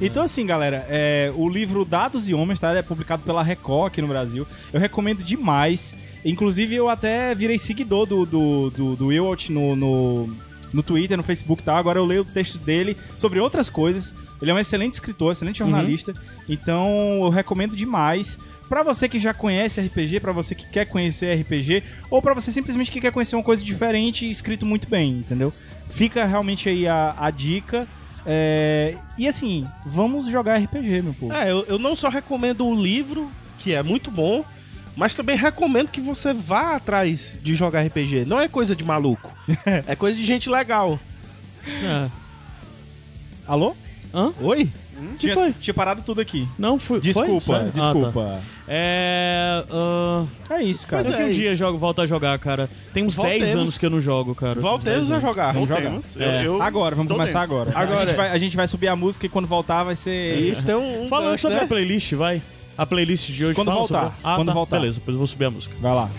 Então, 0.00 0.22
assim, 0.22 0.44
galera, 0.46 0.84
é, 0.88 1.30
o 1.34 1.48
livro 1.48 1.84
Dados 1.84 2.28
e 2.28 2.34
Homens, 2.34 2.58
tá? 2.60 2.72
É 2.74 2.82
publicado 2.82 3.22
pela 3.22 3.42
Record 3.42 3.86
aqui 3.92 4.02
no 4.02 4.08
Brasil. 4.08 4.46
Eu 4.72 4.80
recomendo 4.80 5.22
demais. 5.22 5.94
Inclusive, 6.26 6.74
eu 6.74 6.88
até 6.88 7.34
virei 7.34 7.56
seguidor 7.58 8.04
do, 8.04 8.26
do, 8.26 8.70
do, 8.70 8.96
do 8.96 9.06
Wilwalt 9.06 9.48
no, 9.48 9.76
no, 9.76 10.36
no 10.72 10.82
Twitter, 10.82 11.16
no 11.16 11.22
Facebook 11.22 11.62
e 11.62 11.64
tal. 11.64 11.76
Agora 11.76 11.98
eu 11.98 12.04
leio 12.04 12.22
o 12.22 12.24
texto 12.24 12.58
dele 12.58 12.96
sobre 13.16 13.38
outras 13.38 13.70
coisas. 13.70 14.12
Ele 14.42 14.50
é 14.50 14.54
um 14.54 14.58
excelente 14.58 14.94
escritor, 14.94 15.32
excelente 15.32 15.60
jornalista. 15.60 16.12
Então, 16.48 17.20
eu 17.22 17.28
recomendo 17.28 17.76
demais. 17.76 18.38
Pra 18.68 18.82
você 18.82 19.08
que 19.08 19.20
já 19.20 19.32
conhece 19.32 19.80
RPG, 19.80 20.18
pra 20.18 20.32
você 20.32 20.52
que 20.52 20.68
quer 20.68 20.86
conhecer 20.86 21.32
RPG, 21.40 21.84
ou 22.10 22.20
pra 22.20 22.34
você 22.34 22.50
simplesmente 22.50 22.90
que 22.90 23.00
quer 23.00 23.12
conhecer 23.12 23.36
uma 23.36 23.42
coisa 23.44 23.62
diferente 23.62 24.28
escrito 24.28 24.66
muito 24.66 24.88
bem, 24.88 25.12
entendeu? 25.12 25.52
Fica 25.88 26.24
realmente 26.24 26.68
aí 26.68 26.88
a, 26.88 27.14
a 27.16 27.30
dica. 27.30 27.86
É, 28.26 28.96
E 29.16 29.28
assim, 29.28 29.64
vamos 29.86 30.26
jogar 30.26 30.58
RPG, 30.58 31.00
meu 31.00 31.14
povo. 31.14 31.32
É, 31.32 31.48
eu, 31.48 31.64
eu 31.66 31.78
não 31.78 31.94
só 31.94 32.08
recomendo 32.08 32.66
o 32.66 32.74
livro, 32.74 33.30
que 33.60 33.72
é 33.72 33.84
muito 33.84 34.10
bom, 34.10 34.44
mas 34.96 35.14
também 35.14 35.36
recomendo 35.36 35.88
que 35.88 36.00
você 36.00 36.32
vá 36.32 36.76
atrás 36.76 37.36
de 37.42 37.54
jogar 37.54 37.82
RPG. 37.86 38.24
Não 38.26 38.40
é 38.40 38.48
coisa 38.48 38.74
de 38.74 38.82
maluco. 38.84 39.32
é 39.86 39.94
coisa 39.94 40.16
de 40.18 40.24
gente 40.24 40.48
legal. 40.50 40.98
É. 41.68 42.08
Alô? 43.46 43.74
Hã? 44.14 44.32
Oi? 44.40 44.70
Que 45.18 45.18
tinha, 45.18 45.34
foi? 45.34 45.52
tinha 45.60 45.74
parado 45.74 46.00
tudo 46.02 46.22
aqui. 46.22 46.48
Não, 46.58 46.78
foi. 46.78 47.00
Desculpa, 47.00 47.40
foi? 47.40 47.56
Ah, 47.56 47.70
desculpa. 47.74 48.12
tá. 48.12 48.40
É. 48.66 49.62
ah, 49.70 50.24
É 50.54 50.62
isso, 50.62 50.86
cara. 50.88 51.04
Daqui 51.04 51.22
é 51.22 51.26
um 51.26 51.30
dia 51.30 51.50
isso. 51.50 51.58
jogo, 51.58 51.76
volto 51.76 52.00
a 52.00 52.06
jogar, 52.06 52.38
cara. 52.38 52.68
Tem 52.94 53.04
uns 53.04 53.14
10 53.14 53.28
Voltemos. 53.40 53.60
anos 53.60 53.78
que 53.78 53.84
eu 53.84 53.90
não 53.90 54.00
jogo, 54.00 54.34
cara. 54.34 54.58
Voltemos 54.58 54.96
a 54.96 55.00
10 55.00 55.10
anos. 55.10 55.22
jogar. 55.22 55.52
Vamos 55.52 55.68
jogar. 55.68 55.82
Voltemos. 55.82 56.16
Eu- 56.16 56.22
É. 56.22 56.46
eu 56.46 56.62
Agora, 56.62 56.96
vamos 56.96 57.12
começar 57.12 57.40
dentro. 57.40 57.56
agora. 57.56 57.78
Agora. 57.78 58.00
A 58.00 58.06
gente, 58.06 58.16
vai, 58.16 58.30
a 58.30 58.38
gente 58.38 58.56
vai 58.56 58.66
subir 58.66 58.88
a 58.88 58.96
música 58.96 59.26
e 59.26 59.28
quando 59.28 59.46
voltar 59.46 59.82
vai 59.84 59.94
ser. 59.96 60.38
Isso 60.40 60.64
tem 60.64 60.74
um. 60.74 61.04
um 61.04 61.08
Falando 61.08 61.38
sobre 61.38 61.58
né? 61.58 61.64
a 61.64 61.66
playlist, 61.66 62.12
vai. 62.14 62.40
A 62.76 62.84
playlist 62.86 63.30
de 63.30 63.44
hoje. 63.44 63.54
Quando 63.54 63.72
voltar, 63.72 64.02
sobre- 64.02 64.16
Ah, 64.22 64.36
quando 64.36 64.48
tá. 64.48 64.54
voltar. 64.54 64.76
Beleza, 64.78 64.98
depois 64.98 65.14
eu 65.14 65.18
vou 65.18 65.26
subir 65.26 65.44
a 65.46 65.50
música. 65.50 65.74
Vai 65.78 65.94
lá. 65.94 66.10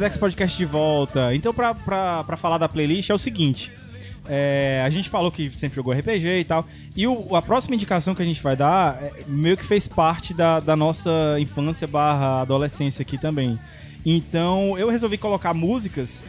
Iradex 0.00 0.16
Podcast 0.16 0.56
de 0.56 0.64
volta. 0.64 1.34
Então, 1.34 1.52
pra, 1.52 1.74
pra, 1.74 2.24
pra 2.24 2.36
falar 2.36 2.56
da 2.56 2.66
playlist, 2.68 3.10
é 3.10 3.14
o 3.14 3.18
seguinte. 3.18 3.70
É, 4.26 4.82
a 4.84 4.88
gente 4.88 5.10
falou 5.10 5.30
que 5.30 5.50
sempre 5.58 5.76
jogou 5.76 5.92
RPG 5.92 6.40
e 6.40 6.44
tal. 6.44 6.66
E 6.96 7.06
o- 7.06 7.36
a 7.36 7.42
próxima 7.42 7.74
indicação 7.74 8.14
que 8.14 8.22
a 8.22 8.24
gente 8.24 8.42
vai 8.42 8.56
dar 8.56 8.96
é, 9.02 9.12
meio 9.26 9.56
que 9.58 9.64
fez 9.64 9.86
parte 9.86 10.32
da, 10.32 10.58
da 10.60 10.74
nossa 10.74 11.10
infância 11.38 11.86
barra 11.86 12.40
adolescência 12.40 13.02
aqui 13.02 13.18
também. 13.18 13.58
Então 14.06 14.78
eu 14.78 14.88
resolvi 14.88 15.18
colocar 15.18 15.52
músicas 15.52 16.22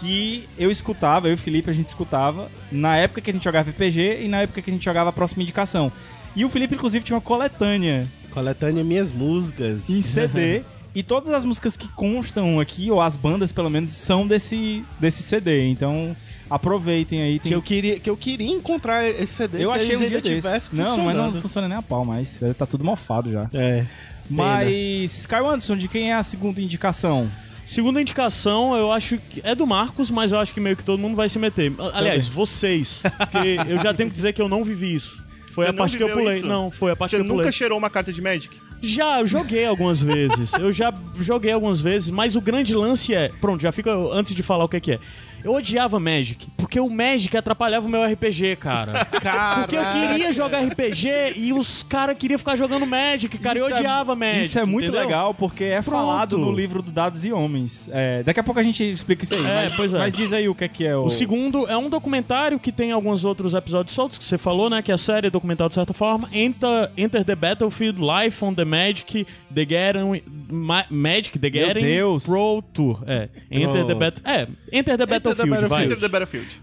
que 0.00 0.48
eu 0.56 0.70
escutava, 0.70 1.26
eu 1.28 1.32
e 1.32 1.34
o 1.34 1.38
Felipe 1.38 1.68
a 1.68 1.74
gente 1.74 1.88
escutava 1.88 2.48
na 2.72 2.96
época 2.96 3.20
que 3.20 3.30
a 3.30 3.32
gente 3.34 3.44
jogava 3.44 3.68
RPG 3.70 4.20
e 4.22 4.28
na 4.28 4.42
época 4.42 4.62
que 4.62 4.70
a 4.70 4.72
gente 4.72 4.84
jogava 4.84 5.10
a 5.10 5.12
próxima 5.12 5.42
indicação. 5.42 5.92
E 6.36 6.44
o 6.44 6.48
Felipe, 6.48 6.74
inclusive, 6.76 7.04
tinha 7.04 7.16
uma 7.16 7.20
coletânea 7.22 8.06
Coletânea 8.30 8.84
Minhas 8.84 9.10
Músicas. 9.12 9.88
em 9.90 10.00
CD. 10.00 10.62
e 10.94 11.02
todas 11.02 11.32
as 11.32 11.44
músicas 11.44 11.76
que 11.76 11.88
constam 11.88 12.58
aqui, 12.60 12.90
ou 12.90 13.00
as 13.00 13.16
bandas 13.16 13.52
pelo 13.52 13.70
menos, 13.70 13.90
são 13.90 14.26
desse, 14.26 14.84
desse 14.98 15.22
CD. 15.22 15.68
Então 15.68 16.16
aproveitem 16.50 17.22
aí. 17.22 17.38
Tem... 17.38 17.50
Que 17.50 17.56
eu, 17.56 17.62
queria, 17.62 18.00
que 18.00 18.10
eu 18.10 18.16
queria 18.16 18.50
encontrar 18.50 19.06
esse 19.08 19.34
CD. 19.34 19.64
Eu 19.64 19.70
se 19.70 19.76
achei 19.76 19.96
um 19.96 20.00
dia 20.00 20.20
desse. 20.20 20.34
tivesse 20.34 20.74
Não, 20.74 20.98
mas 20.98 21.16
não 21.16 21.32
funciona 21.34 21.68
nem 21.68 21.78
a 21.78 21.82
pau 21.82 22.04
mais. 22.04 22.40
Tá 22.56 22.66
tudo 22.66 22.84
mofado 22.84 23.30
já. 23.30 23.48
É. 23.52 23.84
Mas, 24.30 25.20
Sky 25.20 25.36
Anderson, 25.36 25.76
de 25.76 25.88
quem 25.88 26.10
é 26.10 26.14
a 26.14 26.22
segunda 26.22 26.60
indicação? 26.60 27.30
Segunda 27.64 28.00
indicação, 28.00 28.74
eu 28.76 28.90
acho 28.90 29.18
que 29.18 29.42
é 29.44 29.54
do 29.54 29.66
Marcos, 29.66 30.10
mas 30.10 30.32
eu 30.32 30.38
acho 30.38 30.54
que 30.54 30.60
meio 30.60 30.76
que 30.76 30.84
todo 30.84 30.98
mundo 30.98 31.14
vai 31.14 31.28
se 31.28 31.38
meter. 31.38 31.72
Aliás, 31.92 32.26
vocês. 32.26 33.02
Porque 33.02 33.56
eu 33.68 33.78
já 33.82 33.92
tenho 33.92 34.08
que 34.08 34.16
dizer 34.16 34.32
que 34.32 34.40
eu 34.40 34.48
não 34.48 34.64
vivi 34.64 34.94
isso. 34.94 35.22
Foi 35.52 35.66
Você 35.66 35.70
a 35.70 35.74
parte 35.74 35.96
que 35.96 36.02
eu 36.02 36.10
pulei. 36.10 36.38
isso? 36.38 36.46
Não, 36.46 36.70
foi 36.70 36.92
a 36.92 36.96
parte 36.96 37.10
Você 37.10 37.16
que 37.16 37.22
eu 37.22 37.26
nunca 37.26 37.40
pulei. 37.40 37.52
cheirou 37.52 37.76
uma 37.76 37.90
carta 37.90 38.12
de 38.12 38.22
Magic? 38.22 38.56
Já, 38.82 39.24
joguei 39.24 39.66
algumas 39.66 40.00
vezes. 40.00 40.52
Eu 40.52 40.72
já 40.72 40.92
joguei 41.18 41.52
algumas 41.52 41.80
vezes, 41.80 42.10
mas 42.10 42.36
o 42.36 42.40
grande 42.40 42.74
lance 42.74 43.14
é. 43.14 43.30
Pronto, 43.40 43.60
já 43.60 43.72
fica 43.72 43.92
antes 44.12 44.34
de 44.34 44.42
falar 44.42 44.64
o 44.64 44.68
que 44.68 44.92
é. 44.92 44.98
Eu 45.44 45.52
odiava 45.54 45.98
Magic, 46.00 46.46
porque 46.56 46.78
o 46.80 46.88
Magic 46.90 47.36
atrapalhava 47.36 47.86
o 47.86 47.90
meu 47.90 48.04
RPG, 48.04 48.56
cara. 48.56 49.04
Porque 49.58 49.76
eu 49.76 49.82
queria 49.84 50.32
jogar 50.32 50.60
RPG 50.64 51.08
e 51.36 51.52
os 51.52 51.82
caras 51.82 52.16
queriam 52.16 52.38
ficar 52.38 52.56
jogando 52.56 52.86
Magic, 52.86 53.36
cara. 53.38 53.58
eu 53.58 53.66
Isso 53.66 53.74
é- 53.74 53.78
odiava 53.78 54.14
Magic. 54.14 54.46
Isso 54.46 54.58
é 54.58 54.64
muito 54.64 54.84
entendeu? 54.86 55.00
legal, 55.02 55.34
porque 55.34 55.64
é 55.64 55.80
Pronto. 55.82 55.90
falado 55.90 56.38
no 56.38 56.52
livro 56.52 56.82
do 56.82 56.90
Dados 56.92 57.24
e 57.24 57.32
Homens. 57.32 57.88
É, 57.90 58.22
daqui 58.22 58.40
a 58.40 58.42
pouco 58.42 58.58
a 58.60 58.62
gente 58.62 58.88
explica 58.88 59.24
isso 59.24 59.34
aí. 59.34 59.40
É, 59.46 59.54
mas, 59.64 59.74
pois 59.76 59.94
é. 59.94 59.98
mas 59.98 60.14
diz 60.14 60.32
aí 60.32 60.48
o 60.48 60.54
que 60.54 60.64
é 60.64 60.68
que 60.68 60.84
é 60.86 60.96
o... 60.96 61.04
O 61.04 61.10
segundo 61.10 61.66
é 61.68 61.76
um 61.76 61.88
documentário 61.88 62.58
que 62.58 62.70
tem 62.72 62.92
alguns 62.92 63.24
outros 63.24 63.54
episódios 63.54 63.94
soltos 63.94 64.18
que 64.18 64.24
você 64.24 64.38
falou, 64.38 64.68
né? 64.70 64.82
Que 64.82 64.90
é 64.90 64.94
a 64.94 64.98
série 64.98 65.30
documental 65.30 65.68
de 65.68 65.74
certa 65.74 65.92
forma. 65.92 66.28
Enter, 66.32 66.90
Enter 66.96 67.24
the 67.24 67.34
Battlefield, 67.34 68.00
Life 68.00 68.44
on 68.44 68.54
the 68.54 68.64
Magic, 68.64 69.26
The 69.54 69.64
Gathering, 69.64 70.22
Ma- 70.50 70.84
Magic, 70.90 71.38
The 71.38 71.50
Gathering. 71.50 72.18
Pro 72.24 72.62
Tour. 72.72 73.02
É, 73.06 73.28
Enter 73.50 73.84
Oh. 73.84 73.86
the 73.86 73.94
Bat 73.94 74.20
É, 74.24 74.48
Enter 74.72 74.96
the 74.96 75.06
Battlefield, 75.28 75.50
Battlefield. 75.50 75.68
vai. 75.68 75.84
Enter 75.84 75.98
the 75.98 76.08
Battlefield. 76.08 76.62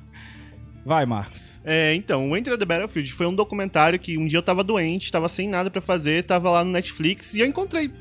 Vai, 0.85 1.05
Marcos. 1.05 1.61
É, 1.63 1.95
então, 1.95 2.29
o 2.29 2.37
Enter 2.37 2.57
the 2.57 2.65
Battlefield 2.65 3.11
foi 3.11 3.25
um 3.25 3.33
documentário 3.33 3.97
que 3.97 4.17
um 4.17 4.27
dia 4.27 4.37
eu 4.37 4.43
tava 4.43 4.63
doente, 4.63 5.11
tava 5.11 5.27
sem 5.27 5.49
nada 5.49 5.71
pra 5.71 5.81
fazer, 5.81 6.23
tava 6.23 6.49
lá 6.51 6.63
no 6.63 6.71
Netflix 6.71 7.33
e 7.33 7.39
eu 7.39 7.45
encontrei 7.47 7.91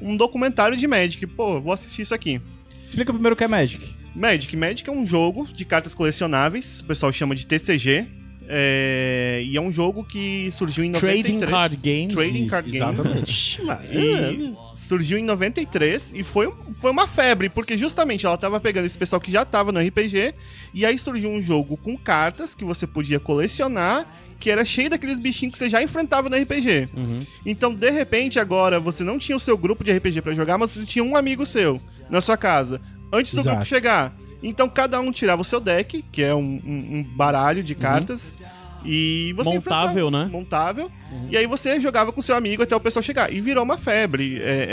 um 0.00 0.16
documentário 0.16 0.76
de 0.76 0.86
Magic. 0.86 1.26
Pô, 1.26 1.60
vou 1.60 1.72
assistir 1.72 2.02
isso 2.02 2.14
aqui. 2.14 2.40
Explica 2.88 3.12
primeiro 3.12 3.34
o 3.34 3.36
que 3.36 3.42
é 3.42 3.48
Magic. 3.48 3.96
Magic. 4.14 4.56
Magic 4.56 4.88
é 4.88 4.92
um 4.92 5.06
jogo 5.06 5.48
de 5.52 5.64
cartas 5.64 5.94
colecionáveis, 5.94 6.80
o 6.80 6.84
pessoal 6.84 7.10
chama 7.10 7.34
de 7.34 7.46
TCG. 7.46 8.06
É, 8.54 9.42
e 9.46 9.56
é 9.56 9.60
um 9.60 9.72
jogo 9.72 10.04
que 10.04 10.50
surgiu 10.50 10.84
em 10.84 10.90
93. 10.90 11.22
Trading 11.22 11.50
Card 11.50 11.76
Games. 11.76 12.14
Trading 12.14 12.46
Card 12.48 12.70
Game. 12.70 12.84
Exatamente. 12.84 13.62
E 13.90 14.54
surgiu 14.74 15.16
em 15.16 15.24
93 15.24 16.12
e 16.12 16.22
foi, 16.22 16.52
foi 16.78 16.90
uma 16.90 17.08
febre, 17.08 17.48
porque 17.48 17.78
justamente 17.78 18.26
ela 18.26 18.36
tava 18.36 18.60
pegando 18.60 18.84
esse 18.84 18.98
pessoal 18.98 19.18
que 19.18 19.32
já 19.32 19.42
tava 19.42 19.72
no 19.72 19.80
RPG, 19.80 20.34
e 20.74 20.84
aí 20.84 20.98
surgiu 20.98 21.30
um 21.30 21.42
jogo 21.42 21.78
com 21.78 21.96
cartas 21.96 22.54
que 22.54 22.62
você 22.62 22.86
podia 22.86 23.18
colecionar, 23.18 24.06
que 24.38 24.50
era 24.50 24.66
cheio 24.66 24.90
daqueles 24.90 25.18
bichinhos 25.18 25.54
que 25.54 25.58
você 25.58 25.70
já 25.70 25.82
enfrentava 25.82 26.28
no 26.28 26.36
RPG. 26.36 26.88
Uhum. 26.94 27.24
Então, 27.46 27.72
de 27.72 27.90
repente, 27.90 28.38
agora 28.38 28.78
você 28.78 29.02
não 29.02 29.18
tinha 29.18 29.34
o 29.34 29.40
seu 29.40 29.56
grupo 29.56 29.82
de 29.82 29.92
RPG 29.92 30.20
pra 30.20 30.34
jogar, 30.34 30.58
mas 30.58 30.72
você 30.72 30.84
tinha 30.84 31.02
um 31.02 31.16
amigo 31.16 31.46
seu 31.46 31.80
na 32.10 32.20
sua 32.20 32.36
casa, 32.36 32.82
antes 33.10 33.32
do 33.32 33.40
Exato. 33.40 33.56
grupo 33.56 33.66
chegar. 33.66 34.14
Então, 34.42 34.68
cada 34.68 35.00
um 35.00 35.12
tirava 35.12 35.42
o 35.42 35.44
seu 35.44 35.60
deck, 35.60 36.04
que 36.10 36.22
é 36.22 36.34
um, 36.34 36.40
um- 36.64 36.96
um 36.98 37.02
baralho 37.16 37.62
de 37.62 37.74
cartas. 37.74 38.38
E 38.84 39.32
você 39.36 39.50
Montável, 39.54 40.10
né? 40.10 40.28
Montável. 40.30 40.90
E 41.30 41.36
aí 41.36 41.46
você 41.46 41.78
jogava 41.80 42.12
com 42.12 42.20
seu 42.20 42.34
amigo 42.34 42.62
até 42.64 42.74
o 42.74 42.80
pessoal 42.80 43.02
chegar. 43.02 43.32
E 43.32 43.40
virou 43.40 43.62
uma 43.62 43.78
febre. 43.78 44.38
É, 44.42 44.66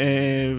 é, 0.51 0.55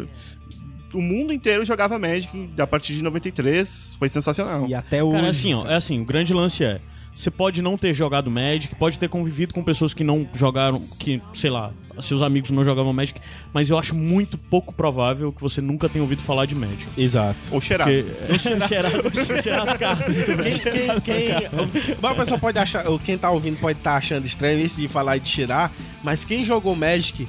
O 0.92 1.00
mundo 1.00 1.32
inteiro 1.32 1.64
jogava 1.64 1.98
Magic 1.98 2.50
a 2.58 2.66
partir 2.66 2.94
de 2.94 3.02
93. 3.02 3.96
Foi 3.98 4.08
sensacional. 4.08 4.66
E 4.68 4.74
até 4.74 5.02
hoje... 5.02 5.14
Cara, 5.16 5.26
é 5.26 5.30
assim, 5.30 5.54
ó, 5.54 5.66
é 5.66 5.74
assim, 5.74 6.00
o 6.00 6.04
grande 6.04 6.32
lance 6.32 6.64
é. 6.64 6.80
Você 7.20 7.30
pode 7.30 7.60
não 7.60 7.76
ter 7.76 7.92
jogado 7.92 8.30
Magic, 8.30 8.74
pode 8.76 8.98
ter 8.98 9.06
convivido 9.06 9.52
com 9.52 9.62
pessoas 9.62 9.92
que 9.92 10.02
não 10.02 10.26
jogaram, 10.34 10.80
que, 10.98 11.20
sei 11.34 11.50
lá, 11.50 11.70
seus 12.00 12.22
amigos 12.22 12.50
não 12.50 12.64
jogavam 12.64 12.94
Magic, 12.94 13.20
mas 13.52 13.68
eu 13.68 13.78
acho 13.78 13.94
muito 13.94 14.38
pouco 14.38 14.72
provável 14.72 15.30
que 15.30 15.42
você 15.42 15.60
nunca 15.60 15.86
tenha 15.86 16.02
ouvido 16.02 16.22
falar 16.22 16.46
de 16.46 16.54
Magic. 16.54 16.86
Exato. 16.96 17.36
Ou 17.50 17.60
cheirar. 17.60 17.86
Porque 17.86 18.38
cheirado, 18.66 19.02
cheirado 19.42 19.78
cartas 19.78 20.24
também. 20.24 20.52
Quem, 20.54 21.00
quem, 21.02 21.96
uma 21.98 22.14
pessoa 22.14 22.38
pode 22.38 22.58
achar, 22.58 22.88
ou 22.88 22.98
quem 22.98 23.18
tá 23.18 23.30
ouvindo 23.30 23.58
pode 23.60 23.78
estar 23.78 23.96
achando 23.96 24.24
estranho 24.24 24.58
isso 24.58 24.80
de 24.80 24.88
falar 24.88 25.18
e 25.18 25.20
de 25.20 25.30
tirar, 25.30 25.70
mas 26.02 26.24
quem 26.24 26.42
jogou 26.42 26.74
Magic 26.74 27.28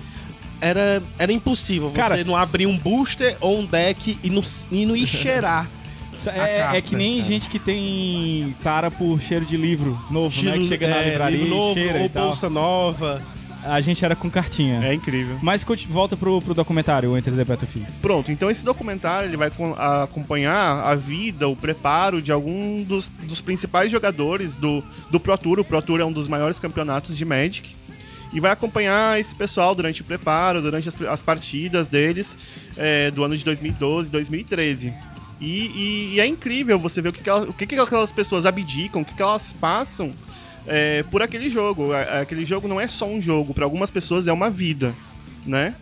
era, 0.62 1.04
era 1.20 1.34
impossível 1.34 1.90
você 1.90 1.98
Cara, 1.98 2.24
não 2.24 2.38
abrir 2.38 2.66
um 2.66 2.78
booster 2.78 3.36
ou 3.42 3.60
um 3.60 3.66
deck 3.66 4.18
e 4.24 4.30
não, 4.30 4.42
e 4.72 4.86
não 4.86 4.96
ir 4.96 5.06
cheirar. 5.06 5.68
É, 6.26 6.58
carta, 6.60 6.78
é 6.78 6.82
que 6.82 6.96
nem 6.96 7.16
cara. 7.18 7.28
gente 7.28 7.50
que 7.50 7.58
tem 7.60 8.56
tara 8.64 8.92
por 8.92 9.22
cheiro 9.22 9.46
de 9.46 9.58
livro 9.58 10.00
novo, 10.10 10.30
né? 10.30 10.52
Estilo, 10.52 10.58
Que 10.60 10.66
chega 10.66 10.88
na 10.88 10.98
é, 10.98 11.10
livraria 11.10 11.38
livro 11.38 11.56
novo, 11.56 11.74
cheira 11.74 12.00
ou 12.00 12.06
e 12.06 12.10
tal. 12.10 12.26
bolsa 12.28 12.50
nova. 12.50 13.22
A 13.64 13.80
gente 13.80 14.04
era 14.04 14.16
com 14.16 14.30
cartinha. 14.30 14.84
É 14.84 14.94
incrível. 14.94 15.38
Mas 15.42 15.64
volta 15.88 16.18
pro, 16.18 16.42
pro 16.42 16.54
documentário, 16.54 17.12
o 17.12 17.18
Enter 17.18 17.34
the 17.34 17.44
Battlefield. 17.44 17.92
Pronto, 18.02 18.32
então 18.32 18.50
esse 18.50 18.66
documentário 18.66 19.30
ele 19.30 19.38
vai 19.38 19.52
acompanhar 20.02 20.84
a 20.84 20.96
vida, 20.96 21.48
o 21.48 21.56
preparo 21.56 22.22
de 22.22 22.32
algum 22.32 22.84
dos, 22.84 23.08
dos 23.24 23.40
principais 23.40 23.92
jogadores 23.92 24.58
do, 24.58 24.84
do 25.12 25.20
Pro 25.20 25.38
Tour. 25.38 25.60
O 25.60 25.64
Pro 25.64 25.82
Tour 25.82 26.00
é 26.00 26.06
um 26.06 26.12
dos 26.12 26.28
maiores 26.28 26.60
campeonatos 26.60 27.16
de 27.16 27.24
Magic. 27.24 27.76
E 28.34 28.40
vai 28.40 28.52
acompanhar 28.52 29.20
esse 29.20 29.36
pessoal 29.36 29.76
durante 29.76 30.02
o 30.02 30.06
preparo, 30.06 30.62
durante 30.62 30.88
as, 30.88 31.00
as 31.02 31.22
partidas 31.22 31.90
deles 31.90 32.38
é, 32.78 33.12
do 33.12 33.24
ano 33.24 33.36
de 33.38 33.44
2012, 33.44 34.10
2013. 34.10 34.94
E, 35.42 35.66
e- 35.68 36.12
e 36.16 36.20
é 36.20 36.26
incrível 36.28 36.78
você 36.80 37.02
ver 37.02 37.10
o 37.10 37.14
que, 37.14 37.24
que, 37.24 37.30
ela- 37.30 37.50
o 37.50 37.54
que, 37.54 37.66
que 37.66 37.76
aquelas 37.76 38.12
pessoas 38.12 38.46
abdicam, 38.46 39.02
o 39.02 39.06
que, 39.06 39.14
que 39.16 39.22
elas 39.22 39.52
passam 39.54 40.12
é, 40.68 41.04
por 41.10 41.22
aquele 41.24 41.50
jogo. 41.50 41.92
A- 41.94 42.22
Aquele 42.22 42.46
jogo 42.46 42.68
não 42.68 42.80
é 42.80 42.88
só 42.88 43.08
um 43.08 43.20
jogo, 43.22 43.54
para 43.54 43.66
algumas 43.66 43.90
pessoas 43.90 44.28
é 44.28 44.32
uma 44.34 44.50
vida, 44.52 44.94
né? 45.46 45.74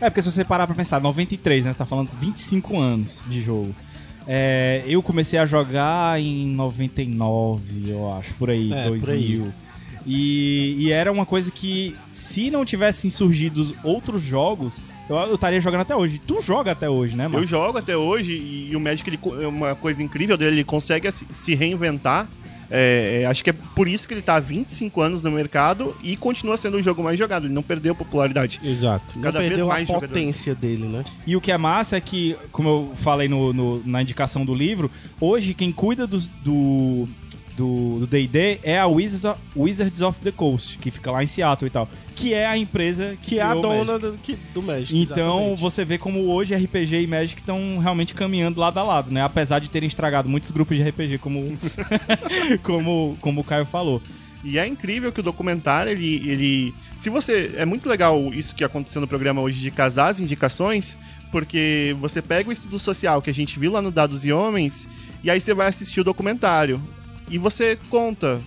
É, 0.00 0.08
porque 0.08 0.22
se 0.22 0.30
você 0.32 0.42
parar 0.44 0.66
pra 0.66 0.74
pensar, 0.74 1.00
93, 1.00 1.64
né? 1.66 1.74
Tá 1.74 1.84
falando 1.84 2.10
25 2.18 2.80
anos 2.80 3.22
de 3.28 3.42
jogo. 3.42 3.74
É, 4.26 4.82
eu 4.86 5.02
comecei 5.02 5.38
a 5.38 5.44
jogar 5.46 6.18
em 6.20 6.46
99, 6.46 7.90
eu 7.90 8.12
acho, 8.14 8.32
por 8.34 8.50
aí, 8.50 8.72
É, 8.72 8.84
2000. 8.84 8.98
por 8.98 9.10
aí. 9.10 9.52
E, 10.06 10.76
e 10.78 10.90
era 10.92 11.12
uma 11.12 11.24
coisa 11.26 11.50
que, 11.50 11.94
se 12.10 12.50
não 12.50 12.64
tivessem 12.64 13.10
surgido 13.10 13.76
outros 13.84 14.22
jogos, 14.22 14.80
eu 15.18 15.28
eu 15.28 15.34
estaria 15.34 15.60
jogando 15.60 15.80
até 15.82 15.94
hoje. 15.96 16.18
Tu 16.18 16.40
joga 16.40 16.72
até 16.72 16.88
hoje, 16.88 17.14
né, 17.16 17.26
Eu 17.26 17.30
mano? 17.30 17.46
jogo 17.46 17.78
até 17.78 17.96
hoje 17.96 18.32
e, 18.36 18.74
o 18.76 18.80
Magic, 18.80 19.08
ele, 19.08 19.18
é 19.42 19.46
uma 19.46 19.74
coisa 19.74 20.02
incrível 20.02 20.36
dele, 20.36 20.56
ele 20.56 20.64
consegue 20.64 21.10
se- 21.10 21.54
reinventar. 21.54 22.28
É, 22.74 23.20
é, 23.24 23.26
acho 23.26 23.44
que 23.44 23.50
é 23.50 23.52
por 23.52 23.86
isso 23.86 24.08
que 24.08 24.14
ele 24.14 24.22
tá 24.22 24.36
há 24.36 24.40
25 24.40 25.02
anos 25.02 25.22
no 25.22 25.30
mercado 25.30 25.94
e 26.02 26.16
continua 26.16 26.56
sendo 26.56 26.78
o 26.78 26.82
jogo 26.82 27.02
mais 27.02 27.18
jogado. 27.18 27.44
Ele 27.46 27.52
não 27.52 27.62
perdeu 27.62 27.94
popularidade. 27.94 28.58
Exato. 28.64 29.12
Cada 29.20 29.32
não 29.32 29.40
vez 29.40 29.48
perdeu 29.50 29.66
mais 29.66 29.82
a 29.82 29.86
jogadores. 29.92 30.08
potência 30.10 30.54
dele, 30.54 30.84
né? 30.84 31.04
E 31.26 31.36
o 31.36 31.40
que 31.40 31.52
é 31.52 31.58
massa 31.58 31.98
é 31.98 32.00
que, 32.00 32.34
como 32.50 32.68
eu 32.70 32.92
falei 32.96 33.28
no, 33.28 33.52
no- 33.52 33.82
na 33.84 34.00
indicação 34.00 34.42
do 34.46 34.54
livro, 34.54 34.90
hoje 35.20 35.52
quem 35.52 35.70
cuida 35.70 36.06
dos- 36.06 36.26
do 36.28 37.06
do 37.30 37.31
do 37.56 38.06
D&D 38.06 38.60
é 38.62 38.78
a 38.78 38.86
Wizards 38.86 39.24
of, 39.24 39.38
Wizards 39.54 40.00
of 40.00 40.20
the 40.20 40.30
Coast, 40.32 40.78
que 40.78 40.90
fica 40.90 41.10
lá 41.10 41.22
em 41.22 41.26
Seattle 41.26 41.66
e 41.66 41.70
tal, 41.70 41.88
que 42.14 42.32
é 42.32 42.46
a 42.46 42.56
empresa 42.56 43.16
que, 43.22 43.30
Que 43.30 43.38
é 43.38 43.42
a 43.42 43.54
dona 43.54 43.84
Magic. 43.92 43.98
do, 44.00 44.12
que- 44.22 44.38
do 44.54 44.62
Magic. 44.62 44.96
Então 44.98 45.36
exatamente. 45.38 45.60
você 45.60 45.84
vê 45.84 45.98
como 45.98 46.20
hoje 46.32 46.54
RPG 46.54 47.02
e 47.02 47.06
Magic 47.06 47.40
estão 47.40 47.78
realmente 47.78 48.14
caminhando 48.14 48.58
lado 48.60 48.78
a 48.78 48.82
lado, 48.82 49.10
né? 49.10 49.22
Apesar 49.22 49.58
de 49.58 49.68
terem 49.68 49.86
estragado 49.86 50.28
muitos 50.28 50.50
grupos 50.50 50.76
de 50.76 50.82
RPG, 50.82 51.18
como 51.18 51.52
como 52.62 53.16
como 53.20 53.40
o 53.40 53.44
Caio 53.44 53.64
falou. 53.66 54.02
E 54.44 54.58
é 54.58 54.66
incrível 54.66 55.12
que 55.12 55.20
o 55.20 55.22
documentário, 55.22 55.92
ele, 55.92 56.28
ele. 56.28 56.74
Se 56.98 57.08
você. 57.08 57.52
É 57.56 57.64
muito 57.64 57.88
legal 57.88 58.32
isso 58.34 58.54
que 58.54 58.64
aconteceu 58.64 59.00
no 59.00 59.06
programa 59.06 59.40
hoje 59.40 59.60
de 59.60 59.70
casar 59.70 60.08
as 60.08 60.18
indicações, 60.20 60.98
porque 61.30 61.94
você 62.00 62.20
pega 62.20 62.48
o 62.48 62.52
estudo 62.52 62.78
social 62.78 63.22
que 63.22 63.30
a 63.30 63.34
gente 63.34 63.58
viu 63.58 63.70
lá 63.70 63.80
no 63.80 63.92
Dados 63.92 64.24
e 64.26 64.32
Homens, 64.32 64.88
e 65.22 65.30
aí 65.30 65.40
você 65.40 65.54
vai 65.54 65.68
assistir 65.68 66.00
o 66.00 66.04
documentário. 66.04 66.80
E 67.32 67.38
você 67.38 67.78
conta 67.90 68.40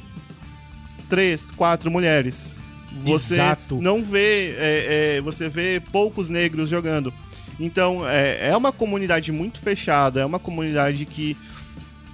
três, 1.09 1.51
quatro 1.51 1.89
mulheres. 1.91 2.55
Você 3.03 3.33
Exato. 3.33 3.81
não 3.81 4.03
vê. 4.03 4.55
é, 4.57 5.15
é, 5.17 5.21
você 5.21 5.49
vê 5.49 5.81
poucos 5.91 6.29
negros 6.29 6.69
jogando. 6.69 7.13
Então, 7.59 8.07
é, 8.07 8.49
é 8.49 8.55
uma 8.57 8.71
comunidade 8.71 9.31
muito 9.31 9.59
fechada, 9.59 10.21
é 10.21 10.25
uma 10.25 10.39
comunidade 10.39 11.05
que 11.05 11.35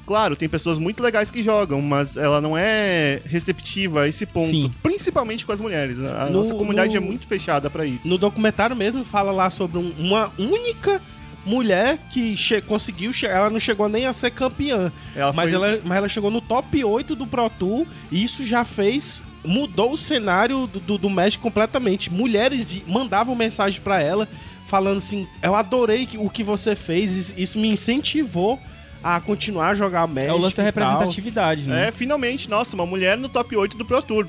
Claro, 0.03 0.35
tem 0.35 0.49
pessoas 0.49 0.77
muito 0.77 1.01
legais 1.01 1.29
que 1.31 1.41
jogam, 1.41 1.79
mas 1.79 2.17
ela 2.17 2.41
não 2.41 2.57
é 2.57 3.21
receptiva 3.25 4.01
a 4.01 4.07
esse 4.09 4.25
ponto. 4.25 4.49
Sim. 4.49 4.73
Principalmente 4.83 5.45
com 5.45 5.53
as 5.53 5.59
mulheres. 5.61 5.97
A 5.99 6.25
No- 6.25 6.39
nossa 6.39 6.53
comunidade 6.53 6.91
no- 6.91 6.97
é 6.97 6.99
muito 6.99 7.25
fechada 7.25 7.69
pra 7.69 7.85
isso. 7.85 8.07
No 8.09 8.17
documentário 8.17 8.75
mesmo 8.75 9.05
fala 9.05 9.31
lá 9.31 9.49
sobre 9.49 9.77
um- 9.77 9.93
uma 9.97 10.29
única 10.37 11.01
mulher 11.45 11.97
que 12.11 12.35
che- 12.37 12.61
conseguiu, 12.61 13.11
che- 13.13 13.25
ela 13.25 13.49
não 13.49 13.59
chegou 13.59 13.87
nem 13.89 14.05
a 14.05 14.13
ser 14.13 14.31
campeã, 14.31 14.91
Ela 15.15 15.33
mas, 15.33 15.49
foi- 15.49 15.55
ela, 15.55 15.79
mas 15.83 15.97
ela 15.97 16.09
chegou 16.09 16.29
no 16.31 16.41
top 16.41 16.83
8 16.83 17.15
do 17.15 17.25
Pro 17.27 17.49
Tour 17.49 17.85
e 18.11 18.23
isso 18.23 18.45
já 18.45 18.63
fez 18.63 19.21
mudou 19.43 19.93
o 19.93 19.97
cenário 19.97 20.67
do, 20.67 20.79
do, 20.79 20.97
do 20.99 21.09
Magic 21.09 21.41
completamente. 21.41 22.11
Mulheres 22.13 22.79
mandavam 22.87 23.33
mensagem 23.35 23.81
pra 23.81 23.99
ela 23.99 24.27
falando 24.67 24.99
assim: 24.99 25.27
"Eu 25.41 25.55
adorei 25.55 26.07
o 26.17 26.29
que 26.29 26.43
você 26.43 26.75
fez, 26.75 27.33
isso, 27.35 27.57
me 27.57 27.67
incentivou 27.67 28.59
a 29.03 29.19
continuar 29.19 29.69
a 29.69 29.75
jogar 29.75 30.05
Magic". 30.07 30.29
É 30.29 30.33
o 30.33 30.37
lance 30.37 30.55
da 30.57 30.67
e 30.67 30.71
tal." 30.71 30.83
representatividade, 30.83 31.63
né? 31.67 31.87
É, 31.87 31.91
finalmente, 31.91 32.47
nossa, 32.47 32.75
uma 32.75 32.85
mulher 32.85 33.17
no 33.17 33.27
top 33.29 33.55
8 33.55 33.75
do 33.77 33.83
Pro 33.83 34.01
Tour. 34.03 34.27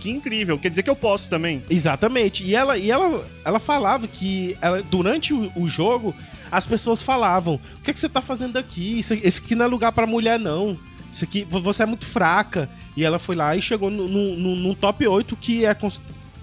Que 0.00 0.10
incrível. 0.10 0.58
Quer 0.58 0.70
dizer 0.70 0.82
que 0.82 0.90
eu 0.90 0.96
posso 0.96 1.28
também. 1.30 1.62
Exatamente. 1.68 2.42
E 2.42 2.54
ela, 2.54 2.76
e 2.78 2.90
ela, 2.90 3.24
ela 3.44 3.58
falava 3.60 4.08
que 4.08 4.56
ela- 4.60 4.82
durante 4.82 5.32
o, 5.34 5.52
o 5.54 5.68
jogo 5.68 6.14
as 6.50 6.64
pessoas 6.66 7.02
falavam: 7.02 7.54
"O 7.78 7.82
que, 7.82 7.90
é 7.90 7.94
que 7.94 8.00
você 8.00 8.08
tá 8.08 8.20
fazendo 8.22 8.56
aqui? 8.56 8.98
Isso, 8.98 9.14
esse 9.14 9.38
aqui 9.40 9.54
não 9.54 9.64
é 9.66 9.68
lugar 9.68 9.92
pra 9.92 10.06
mulher 10.06 10.38
não. 10.38 10.76
Isso 11.12 11.22
aqui 11.24 11.44
vo- 11.44 11.60
você 11.60 11.82
é 11.82 11.86
muito 11.86 12.06
fraca". 12.06 12.68
E 12.96 13.04
ela 13.04 13.18
foi 13.20 13.36
lá 13.36 13.54
e 13.54 13.62
chegou 13.62 13.88
no, 13.90 14.08
no, 14.08 14.56
no- 14.56 14.74
top 14.74 15.06
8 15.06 15.36
que 15.36 15.64
é 15.64 15.76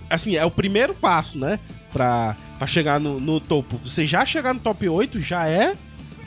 assim, 0.10 0.36
é 0.38 0.46
o 0.46 0.52
primeiro 0.52 0.94
passo, 0.94 1.38
né, 1.38 1.60
Pra 1.92 2.36
pra 2.58 2.66
chegar 2.66 3.00
no, 3.00 3.20
no 3.20 3.40
topo. 3.40 3.78
Você 3.84 4.08
já 4.08 4.26
chegar 4.26 4.52
no 4.54 4.60
top 4.60 4.88
8 4.90 5.22
já 5.22 5.48
é 5.48 5.76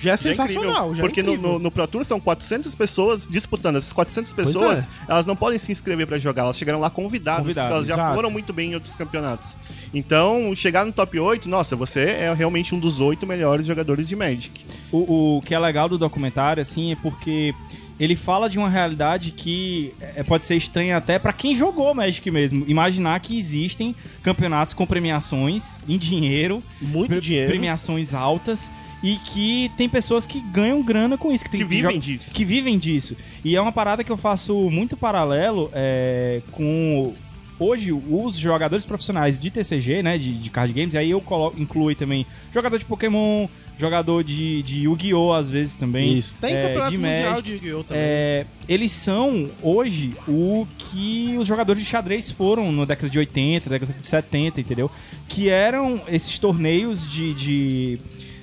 Já 0.02 0.12
é 0.12 0.14
é 0.14 0.16
sensacional. 0.16 0.92
incrível, 0.92 0.94
já 0.96 0.98
é 0.98 1.06
porque 1.06 1.22
no, 1.22 1.36
no, 1.36 1.58
no 1.58 1.70
Pro 1.70 1.86
Tour 1.86 2.04
são 2.04 2.18
400 2.20 2.74
pessoas 2.74 3.28
disputando. 3.28 3.76
Essas 3.76 3.92
400 3.92 4.32
Pois 4.32 4.46
pessoas, 4.48 4.84
é. 4.84 4.88
elas 5.08 5.26
não 5.26 5.36
podem 5.36 5.58
se 5.58 5.70
inscrever 5.72 6.06
pra 6.06 6.18
jogar. 6.18 6.42
Elas 6.42 6.56
chegaram 6.56 6.80
lá 6.80 6.88
convidadas, 6.90 7.42
Convidadas, 7.42 7.68
porque 7.70 7.74
elas 7.76 7.86
já 7.88 7.94
exato. 7.94 8.14
foram 8.14 8.30
muito 8.30 8.52
bem 8.52 8.70
em 8.70 8.74
outros 8.74 8.96
campeonatos. 8.96 9.56
Então, 9.92 10.54
chegar 10.54 10.84
no 10.86 10.92
top 10.92 11.18
8, 11.18 11.48
nossa, 11.48 11.74
você 11.76 12.00
é 12.00 12.32
realmente 12.34 12.74
um 12.74 12.78
dos 12.78 13.00
oito 13.00 13.26
melhores 13.26 13.66
jogadores 13.66 14.08
de 14.08 14.16
Magic. 14.16 14.60
O, 14.92 15.36
o 15.38 15.42
que 15.42 15.54
é 15.54 15.58
legal 15.58 15.88
do 15.88 15.98
documentário, 15.98 16.60
assim, 16.60 16.92
é 16.92 16.96
porque 16.96 17.54
ele 17.98 18.16
fala 18.16 18.48
de 18.48 18.56
uma 18.58 18.68
realidade 18.68 19.30
que 19.30 19.92
pode 20.26 20.44
ser 20.44 20.56
estranha 20.56 20.96
até 20.96 21.18
pra 21.18 21.34
quem 21.34 21.54
jogou 21.54 21.92
Magic 21.94 22.30
mesmo. 22.30 22.64
Imaginar 22.66 23.20
que 23.20 23.38
existem 23.38 23.94
campeonatos 24.22 24.72
com 24.74 24.86
premiações 24.86 25.64
em 25.86 25.98
dinheiro, 25.98 26.62
Muito 26.80 27.20
dinheiro. 27.20 27.50
premiações 27.50 28.14
altas 28.14 28.70
e 29.02 29.16
que 29.16 29.70
tem 29.76 29.88
pessoas 29.88 30.26
que 30.26 30.40
ganham 30.40 30.82
grana 30.82 31.16
com 31.16 31.32
isso, 31.32 31.44
que, 31.44 31.50
tem 31.50 31.60
Que 31.60 31.66
vivem 31.66 31.98
jo- 31.98 32.00
disso. 32.00 32.34
que 32.34 32.44
vivem 32.44 32.78
disso. 32.78 33.16
E 33.44 33.56
é 33.56 33.60
uma 33.60 33.72
parada 33.72 34.04
que 34.04 34.10
eu 34.12 34.16
faço 34.16 34.54
muito 34.70 34.96
paralelo 34.96 35.70
é, 35.72 36.42
com 36.52 37.14
hoje 37.58 37.92
os 37.92 38.36
jogadores 38.36 38.84
profissionais 38.84 39.38
de 39.38 39.50
TCG, 39.50 40.02
né, 40.02 40.16
de, 40.18 40.32
de 40.34 40.50
card 40.50 40.72
games, 40.72 40.94
aí 40.94 41.10
eu 41.10 41.20
colo, 41.20 41.52
incluo 41.58 41.94
também 41.94 42.24
jogador 42.54 42.78
de 42.78 42.84
Pokémon, 42.86 43.46
jogador 43.78 44.22
de, 44.22 44.62
de 44.62 44.82
Yu-Gi-Oh! 44.84 45.32
às 45.32 45.48
vezes 45.48 45.74
também. 45.76 46.18
Isso. 46.18 46.34
Tem 46.40 46.54
é, 46.54 46.62
campeonato 46.62 46.90
de 46.90 46.98
mundial 46.98 47.30
Magic. 47.30 47.42
de 47.48 47.52
Yu-Gi-Oh! 47.54 47.84
também. 47.84 48.02
É, 48.02 48.46
eles 48.68 48.92
são, 48.92 49.50
hoje, 49.62 50.14
o 50.28 50.66
que 50.78 51.34
os 51.38 51.46
jogadores 51.48 51.82
de 51.82 51.88
xadrez 51.88 52.30
foram 52.30 52.70
na 52.70 52.84
década 52.84 53.08
de 53.08 53.18
80, 53.18 53.70
década 53.70 53.92
de 53.98 54.06
70, 54.06 54.60
entendeu? 54.60 54.90
Que 55.28 55.48
eram 55.48 56.00
esses 56.08 56.38
torneios 56.38 57.10
de, 57.10 57.32
de, 57.34 57.98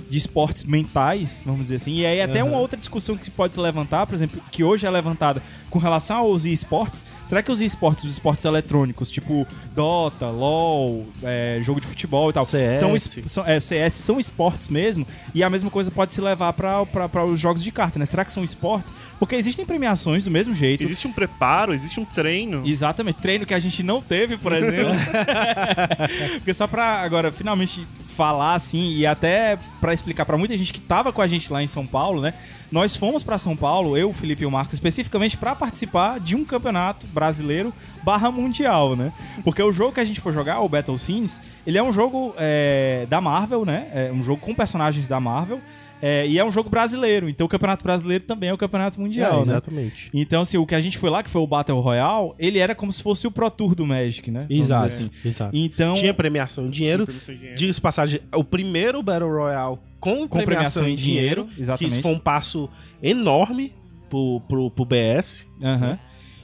de 0.10 0.18
esportes 0.18 0.64
mentais, 0.64 1.42
vamos 1.46 1.62
dizer 1.64 1.76
assim. 1.76 1.96
E 1.96 2.06
aí 2.06 2.22
até 2.22 2.44
uma 2.44 2.58
outra 2.58 2.78
discussão 2.78 3.18
que 3.18 3.26
se 3.26 3.32
pode 3.32 3.54
se 3.56 3.60
levantar, 3.60 4.06
por 4.06 4.16
exemplo, 4.16 4.42
que 4.52 4.64
hoje 4.64 4.86
é 4.86 4.90
levantada 4.90 5.42
com 5.70 5.80
relação 5.80 6.18
aos 6.18 6.46
esportes. 6.46 7.04
Será 7.26 7.44
que 7.44 7.52
os 7.52 7.60
esportes, 7.60 8.06
os 8.06 8.12
esportes 8.12 8.46
eletrônicos, 8.46 9.12
tipo 9.12 9.46
Dota, 9.76 10.28
LoL, 10.28 11.06
é, 11.22 11.60
jogo 11.62 11.82
de 11.82 11.88
futebol 11.88 12.30
e 12.30 12.34
tal, 12.34 12.46
CS. 12.46 12.80
são, 12.80 13.24
são, 13.28 13.46
é, 13.46 13.60
CS 13.60 13.94
são 13.94 14.20
esportes 14.20 14.70
mesmo? 14.70 15.06
E 15.34 15.44
a 15.44 15.50
mesma 15.50 15.70
coisa 15.70 15.92
pode 15.92 16.14
se 16.14 16.22
levar 16.22 16.54
para 16.54 17.26
os 17.26 17.40
jogos 17.40 17.64
de 17.64 17.72
carta, 17.72 18.00
né? 18.00 18.06
Será 18.06 18.24
que 18.24 18.32
são 18.32 18.44
esportes? 18.44 18.94
Porque 19.20 19.36
existem 19.36 19.66
premiações 19.66 20.24
do 20.24 20.32
mesmo 20.32 20.54
jeito. 20.54 20.84
Existe 20.84 21.08
um 21.08 21.12
preparo, 21.12 21.74
existe 21.74 22.00
um 22.00 22.06
treino. 22.06 22.64
Exatamente, 22.66 23.20
treino 23.20 23.46
que 23.46 23.54
a 23.54 23.60
gente 23.60 23.84
não 23.84 24.02
teve, 24.02 24.38
por 24.38 24.54
exemplo. 24.54 24.94
Porque 26.38 26.54
só 26.54 26.68
pra 26.68 27.02
agora 27.02 27.32
finalmente 27.32 27.86
falar 28.18 28.56
assim 28.56 28.90
e 28.94 29.06
até 29.06 29.60
pra 29.80 29.94
explicar 29.94 30.26
pra 30.26 30.38
muita 30.38 30.58
gente 30.58 30.74
que 30.74 30.82
tava 30.82 31.14
com 31.14 31.22
a 31.22 31.28
gente 31.28 31.54
lá 31.54 31.62
em 31.62 31.68
São 31.68 31.86
Paulo, 31.86 32.20
né? 32.20 32.34
Nós 32.72 32.96
fomos 32.96 33.24
pra 33.24 33.38
São 33.38 33.56
Paulo, 33.56 33.96
eu, 33.96 34.12
Felipe 34.12 34.42
e 34.42 34.46
o 34.46 34.52
Marcos, 34.52 34.74
especificamente 34.74 35.38
pra 35.38 35.56
participar 35.56 36.20
de 36.20 36.36
um 36.36 36.44
campeonato 36.44 37.06
brasileiro 37.08 37.72
barra 38.04 38.32
mundial, 38.32 38.96
né? 38.96 39.14
Porque 39.44 39.62
o 39.62 39.72
jogo 39.72 39.94
que 39.94 40.00
a 40.00 40.04
gente 40.04 40.20
for 40.20 40.34
jogar, 40.34 40.60
o 40.62 40.68
Battle 40.68 40.98
Scenes, 40.98 41.40
ele 41.66 41.78
é 41.78 41.84
um 41.84 41.94
jogo 41.94 42.34
é, 42.38 43.06
da 43.08 43.22
Marvel, 43.22 43.64
né? 43.64 43.88
É 43.94 44.12
um 44.12 44.24
jogo 44.24 44.42
com 44.42 44.54
personagens 44.54 45.08
da 45.08 45.20
Marvel. 45.20 45.62
É, 46.02 46.28
e 46.28 46.38
é 46.38 46.46
um 46.46 46.52
jogo 46.52 46.70
brasileiro, 46.70 47.28
então 47.30 47.46
o 47.46 47.50
campeonato 47.50 47.84
brasileiro 47.84 48.24
também 48.24 48.50
é 48.50 48.54
o 48.54 48.58
campeonato 48.58 49.00
mundial, 49.02 49.42
É, 49.42 49.46
né? 49.46 49.52
exatamente. 49.54 50.10
Então, 50.14 50.42
assim, 50.44 50.58
o 50.58 50.66
que 50.66 50.76
a 50.76 50.82
gente 50.82 50.98
foi 50.98 51.10
lá, 51.10 51.24
que 51.24 51.30
foi 51.30 51.42
o 51.42 51.48
Battle 51.48 51.80
Royale, 51.80 52.34
ele 52.38 52.60
era 52.60 52.76
como 52.76 52.92
se 52.92 53.02
fosse 53.02 53.26
o 53.28 53.32
Pro 53.32 53.50
Tour 53.50 53.74
do 53.76 53.86
Magic, 53.86 54.30
né? 54.30 54.46
Exato. 54.50 54.86
assim. 54.88 55.10
exato. 55.26 55.58
Então, 55.58 55.96
Tinha 55.96 56.14
premiação 56.14 56.68
em 56.68 56.70
dinheiro. 56.70 57.08
Diga-se 57.56 57.82
passagem, 57.82 58.20
o 58.36 58.44
primeiro 58.44 59.02
Battle 59.02 59.30
Royale 59.30 59.78
com, 60.00 60.28
com 60.28 60.44
premiação 60.44 60.88
em 60.88 60.96
dinheiro, 60.96 61.48
que 61.48 61.60
exatamente. 61.62 61.94
isso 61.94 62.02
foi 62.04 62.12
um 62.12 62.20
passo 62.20 62.70
enorme 63.02 63.74
pro, 64.10 64.42
pro, 64.48 64.70
pro 64.72 64.86
BS. 64.86 65.48
Aham. 65.64 65.98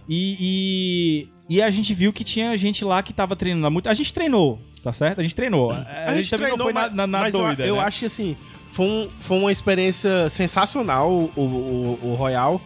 E, 0.09 1.27
e, 1.49 1.55
e 1.57 1.61
a 1.61 1.69
gente 1.69 1.93
viu 1.93 2.11
que 2.11 2.23
tinha 2.23 2.57
gente 2.57 2.83
lá 2.83 3.01
que 3.01 3.13
tava 3.13 3.35
treinando 3.35 3.63
lá 3.63 3.69
muito. 3.69 3.87
A 3.87 3.93
gente 3.93 4.11
treinou, 4.13 4.59
tá 4.83 4.91
certo? 4.91 5.19
A 5.19 5.21
gente 5.23 5.35
treinou. 5.35 5.71
A, 5.71 6.13
gente, 6.15 6.29
também 6.29 6.49
não 6.49 6.57
foi 6.57 6.73
na, 6.73 6.81
mas- 6.81 6.93
na, 6.93 7.07
na 7.07 7.19
mas 7.19 7.33
eu- 7.33 7.39
doida. 7.41 7.65
Eu, 7.65 7.75
né? 7.75 7.81
acho 7.83 7.99
que 7.99 8.05
assim, 8.05 8.35
foi, 8.73 8.85
um- 8.85 9.09
foi 9.21 9.37
uma 9.37 9.51
experiência 9.51 10.29
sensacional 10.29 11.09
o, 11.11 11.31
o, 11.39 11.99
o 12.03 12.15
Royal, 12.15 12.61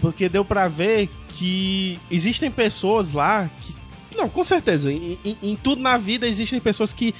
porque 0.00 0.28
deu 0.28 0.44
pra 0.44 0.68
ver 0.68 1.08
que 1.30 1.98
existem 2.10 2.50
pessoas 2.50 3.12
lá 3.12 3.48
que. 3.62 3.74
Não, 4.16 4.28
com 4.28 4.44
certeza. 4.44 4.92
Em, 4.92 5.18
em- 5.24 5.36
em 5.42 5.56
tudo 5.56 5.80
na 5.80 5.96
vida 5.96 6.28
existem 6.28 6.60
pessoas 6.60 6.92
que 6.92 7.14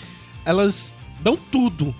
elas 0.44 0.94
dão 1.20 1.36
tudo. 1.50 1.94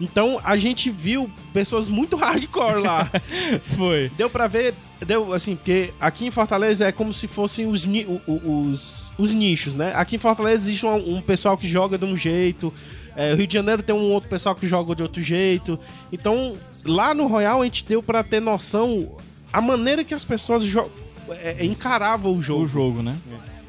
Então 0.00 0.40
a 0.42 0.56
gente 0.56 0.90
viu 0.90 1.30
pessoas 1.52 1.88
muito 1.88 2.16
hardcore 2.18 2.80
lá. 2.82 3.08
Foi. 3.76 4.10
Deu 4.16 4.28
pra 4.28 4.48
ver, 4.48 4.74
deu 5.06 5.32
assim, 5.32 5.54
porque 5.54 5.92
aqui 6.00 6.26
em 6.26 6.30
Fortaleza 6.32 6.84
é 6.86 6.90
como 6.90 7.12
se 7.12 7.28
fossem 7.28 7.66
os, 7.66 7.84
os, 8.26 9.10
os 9.16 9.30
nichos, 9.30 9.76
né? 9.76 9.92
Aqui 9.94 10.16
em 10.16 10.18
Fortaleza 10.18 10.64
existe 10.64 10.84
um, 10.84 11.16
um 11.18 11.22
pessoal 11.22 11.56
que 11.56 11.68
joga 11.68 11.96
de 11.96 12.04
um 12.04 12.16
jeito, 12.16 12.74
é, 13.16 13.32
o 13.32 13.36
Rio 13.36 13.46
de 13.46 13.54
Janeiro 13.54 13.82
tem 13.82 13.94
um 13.94 14.10
outro 14.12 14.28
pessoal 14.28 14.54
que 14.54 14.66
joga 14.66 14.94
de 14.94 15.02
outro 15.02 15.22
jeito. 15.22 15.78
Então, 16.12 16.56
lá 16.84 17.14
no 17.14 17.26
Royal 17.26 17.62
a 17.62 17.64
gente 17.64 17.84
deu 17.84 18.02
pra 18.02 18.22
ter 18.22 18.40
noção 18.40 19.16
a 19.52 19.60
maneira 19.60 20.02
que 20.04 20.12
as 20.14 20.24
pessoas 20.24 20.64
jo- 20.64 20.90
é, 21.30 21.56
é, 21.60 21.64
encaravam 21.64 22.36
o 22.36 22.42
jogo. 22.42 22.64
O 22.64 22.66
jogo, 22.66 23.02
né? 23.02 23.16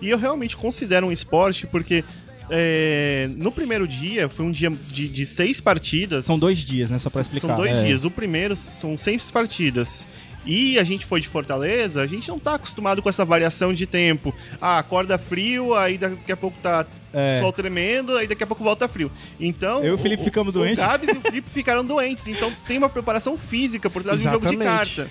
E 0.01 0.09
eu 0.09 0.17
realmente 0.17 0.57
considero 0.57 1.07
um 1.07 1.11
esporte 1.11 1.65
porque 1.67 2.03
é, 2.49 3.27
no 3.37 3.51
primeiro 3.51 3.87
dia 3.87 4.29
foi 4.29 4.45
um 4.45 4.51
dia 4.51 4.69
de, 4.69 5.07
de 5.07 5.25
seis 5.25 5.59
partidas. 5.61 6.25
São 6.25 6.37
dois 6.37 6.59
dias, 6.59 6.91
né? 6.91 6.99
Só 6.99 7.09
pra 7.09 7.21
explicar. 7.21 7.47
São 7.47 7.57
dois 7.57 7.77
É. 7.77 7.83
dias. 7.83 8.03
O 8.03 8.11
primeiro 8.11 8.55
são 8.55 8.97
seis 8.97 9.29
partidas. 9.31 10.05
E 10.45 10.77
a 10.77 10.83
gente 10.83 11.07
foi 11.07 11.19
de 11.19 11.27
Fortaleza, 11.27 12.01
a 12.01 12.05
gente 12.05 12.29
não 12.29 12.37
tá 12.37 12.53
acostumado 12.53 13.01
com 13.01 13.09
essa 13.09 13.25
variação 13.25 13.73
de 13.73 13.87
tempo. 13.87 14.31
Ah, 14.61 14.77
acorda 14.77 15.17
frio, 15.17 15.73
aí 15.73 15.97
daqui 15.97 16.31
a 16.31 16.37
pouco 16.37 16.55
tá 16.61 16.85
É. 17.15 17.39
sol 17.41 17.53
tremendo, 17.53 18.17
aí 18.17 18.27
daqui 18.27 18.43
a 18.43 18.47
pouco 18.47 18.63
volta 18.63 18.87
frio. 18.87 19.09
Então. 19.39 19.81
Eu 19.81 19.91
e 19.91 19.95
o 19.95 19.97
Felipe 19.97 20.23
ficamos 20.23 20.53
doentes. 20.53 20.83
O 20.83 20.85
Gabs 20.87 21.07
e 21.09 21.17
o 21.17 21.21
Felipe 21.21 21.49
ficaram 21.49 21.83
doentes. 21.85 22.27
Então 22.27 22.51
tem 22.67 22.77
uma 22.77 22.89
preparação 22.89 23.37
física 23.37 23.89
por 23.89 24.03
trás 24.03 24.19
de 24.19 24.27
um 24.27 24.31
jogo 24.31 24.47
de 24.47 24.57
carta. 24.57 25.07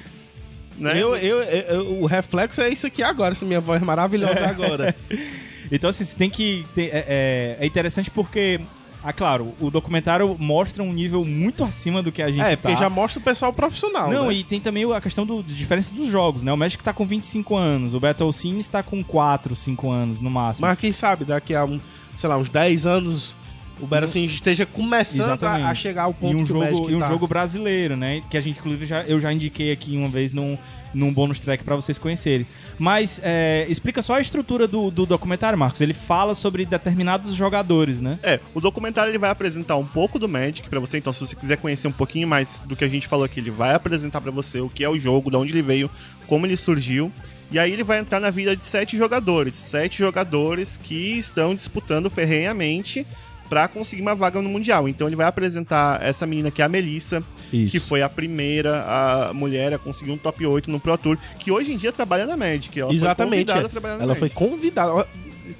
Né? 0.77 1.01
Eu, 1.01 1.17
eu, 1.17 1.39
eu- 1.43 2.03
o 2.03 2.07
reflexo 2.07 2.61
é 2.61 2.69
isso 2.69 2.87
aqui 2.87 3.03
agora, 3.03 3.33
essa 3.33 3.47
minha 3.47 3.61
voz 3.61 3.81
maravilhosa 3.83 4.47
agora. 4.47 4.95
Então, 5.73 5.89
assim, 5.89 6.05
você 6.05 6.17
tem 6.17 6.29
que. 6.29 6.63
ter- 6.75 6.91
é, 6.95 7.05
é- 7.09 7.57
é 7.61 7.67
interessante 7.67 8.11
porque. 8.11 8.61
Ah, 9.05 9.13
claro, 9.13 9.55
o 9.61 9.71
documentário 9.71 10.35
mostra 10.39 10.83
um 10.83 10.91
nível 10.91 11.27
muito 11.27 11.63
acima 11.63 12.03
do 12.03 12.11
que 12.11 12.23
a 12.23 12.31
gente 12.31 12.41
É, 12.41 12.57
tá. 12.57 12.63
porque 12.63 12.77
já 12.77 12.89
mostra 12.89 13.21
o 13.21 13.23
pessoal 13.23 13.53
profissional. 13.53 14.11
Não, 14.11 14.29
né? 14.29 14.35
e 14.35 14.43
tem 14.43 14.59
também 14.59 14.91
a 14.91 15.01
questão 15.01 15.27
do, 15.27 15.43
de 15.43 15.55
diferença 15.55 15.95
dos 15.95 16.09
jogos, 16.09 16.43
né? 16.43 16.51
O 16.51 16.57
Magic 16.57 16.83
tá 16.83 16.93
com 16.95 17.07
25 17.07 17.55
anos, 17.55 17.93
o 17.93 18.01
Battle 18.01 18.33
Scenes 18.33 18.67
tá 18.67 18.83
com 18.83 19.05
4, 19.05 19.55
5 19.55 19.91
anos 19.91 20.21
no 20.23 20.31
máximo. 20.31 20.67
Mas 20.67 20.79
quem 20.79 20.91
sabe, 20.91 21.27
daqui 21.27 21.55
a, 21.55 21.67
um, 21.67 21.79
sei 22.17 22.31
lá, 22.31 22.39
uns 22.39 22.49
10 22.49 22.87
anos, 22.87 23.37
o 23.79 23.87
Battle 23.87 24.09
Scene 24.09 24.27
esteja 24.27 24.65
começando 24.65 25.21
a, 25.21 25.35
Exatamente. 25.35 25.67
a 25.67 25.75
chegar 25.75 26.03
ao 26.05 26.15
ponto 26.15 26.33
e 26.33 26.37
um 26.37 26.47
jogo 26.47 26.91
e 26.91 26.95
um 26.95 27.01
tá. 27.01 27.09
jogo 27.09 27.27
brasileiro, 27.27 27.97
né? 27.97 28.23
Que 28.31 28.39
a 28.39 28.41
gente 28.41 28.59
inclusive 28.59 28.87
já, 28.87 29.03
eu 29.03 29.21
já 29.21 29.31
indiquei 29.31 29.71
aqui 29.71 29.97
uma 29.97 30.09
vez 30.09 30.33
num, 30.33 30.57
num 30.95 31.13
bônus 31.13 31.41
track 31.41 31.65
pra 31.65 31.75
vocês 31.77 31.99
conhecerem. 31.99 32.47
Mas 32.79 33.21
é, 33.23 33.67
explica 33.69 34.01
só 34.01 34.15
a 34.15 34.21
estrutura 34.21 34.67
do, 34.67 34.91
do 34.91 35.05
documentário, 35.05 35.59
Marcos. 35.59 35.81
Ele 35.81 35.95
fala 35.95 36.35
sobre 36.35 36.65
determinados 36.65 37.35
jogadores, 37.35 38.01
né? 38.01 38.19
É, 38.23 38.41
o 38.55 38.61
documentário 38.61 39.11
ele 39.11 39.19
vai 39.19 39.31
apresentar 39.31 39.77
um 39.77 39.87
pouco 39.87 40.19
do 40.19 40.29
Magic 40.29 40.69
pra 40.69 40.81
você, 40.81 40.99
então 40.99 41.13
se 41.13 41.21
você 41.21 41.35
quiser 41.35 41.57
conhecer 41.57 41.89
um 41.89 41.93
pouquinho 41.93 42.29
mais 42.29 42.61
do 42.61 42.77
que 42.77 42.85
a 42.85 42.89
gente 42.89 43.07
falou 43.07 43.25
aqui, 43.25 43.41
ele 43.41 43.51
vai 43.51 43.75
apresentar 43.75 44.21
pra 44.21 44.31
você 44.31 44.61
o 44.61 44.69
que 44.69 44.85
é 44.85 44.89
o 44.89 44.99
jogo, 44.99 45.31
de 45.31 45.37
onde 45.37 45.53
ele 45.53 45.63
veio, 45.63 45.91
como 46.27 46.47
ele 46.47 46.57
surgiu. 46.57 47.13
E 47.51 47.59
aí 47.59 47.73
ele 47.73 47.85
vai 47.85 47.99
entrar 47.99 48.21
na 48.21 48.31
vida 48.31 48.57
de 48.57 48.65
sete 48.65 48.97
jogadores, 48.97 49.55
sete 49.55 49.99
jogadores 49.99 50.77
que 50.77 51.19
estão 51.19 51.55
disputando 51.55 52.11
ferrenhamente 52.11 53.07
pra 53.49 53.69
conseguir 53.69 54.03
uma 54.03 54.15
vaga 54.15 54.41
no 54.41 54.49
mundial. 54.49 54.89
Então 54.89 55.07
ele 55.07 55.17
vai 55.17 55.27
apresentar 55.27 56.03
essa 56.03 56.27
menina 56.27 56.51
que 56.51 56.63
é 56.63 56.65
a 56.65 56.69
Melissa, 56.69 57.23
Isso. 57.53 57.71
que 57.73 57.79
foi 57.81 58.03
a 58.03 58.09
primeira 58.09 58.83
a 58.87 59.33
mulher 59.35 59.75
a 59.75 59.79
conseguir 59.79 60.13
um 60.13 60.17
top 60.19 60.47
8 60.47 60.71
no 60.71 60.81
Pro 60.81 60.97
Tour, 60.99 61.19
que 61.39 61.51
hoje 61.51 61.73
em 61.73 61.77
dia 61.77 61.93
trabalha 61.93 62.27
na 62.27 62.37
Magic. 62.37 62.79
Ela 62.79 62.93
Exatamente. 62.93 63.53
Foi 63.53 63.63
convidada 63.63 63.89
é. 63.89 64.03
Ela 64.03 64.15
foi 64.15 64.29
Magic. 64.29 64.35
convidada. 64.35 64.93
Olha, 64.93 65.07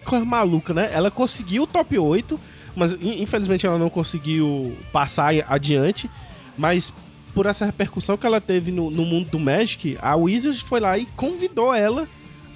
Coisa 0.05 0.25
maluca, 0.25 0.73
né? 0.73 0.89
Ela 0.93 1.11
conseguiu 1.11 1.65
o 1.65 1.67
top 1.67 1.99
8, 1.99 2.41
mas 2.75 2.93
in- 2.93 3.23
infelizmente 3.23 3.67
ela 3.67 3.79
não 3.79 3.91
conseguiu 3.91 4.75
passar 4.93 5.35
adiante. 5.47 6.09
Mas 6.57 6.91
por 7.35 7.45
essa 7.47 7.67
repercussão 7.67 8.17
que 8.17 8.25
ela 8.27 8.41
teve 8.41 8.71
no, 8.73 8.91
no 8.91 9.05
mundo 9.05 9.29
do 9.31 9.39
Magic, 9.39 9.99
a 10.01 10.17
Wizards 10.17 10.61
foi 10.61 10.81
lá 10.81 10.97
e 10.97 11.05
convidou 11.17 11.75
ela 11.75 12.09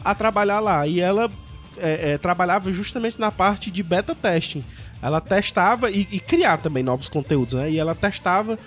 a 0.04 0.14
trabalhar 0.14 0.60
lá. 0.60 0.86
E 0.86 1.00
ela 1.00 1.30
é, 1.76 2.12
é, 2.12 2.18
trabalhava 2.18 2.72
justamente 2.72 3.20
na 3.20 3.30
parte 3.30 3.70
de 3.70 3.82
beta 3.82 4.14
testing. 4.14 4.64
Ela 5.00 5.20
testava 5.20 5.90
e, 5.90 6.06
e 6.10 6.20
criar 6.20 6.58
também 6.58 6.82
novos 6.82 7.08
conteúdos, 7.08 7.54
né? 7.54 7.70
E 7.70 7.78
ela 7.78 7.94
testava 7.94 8.58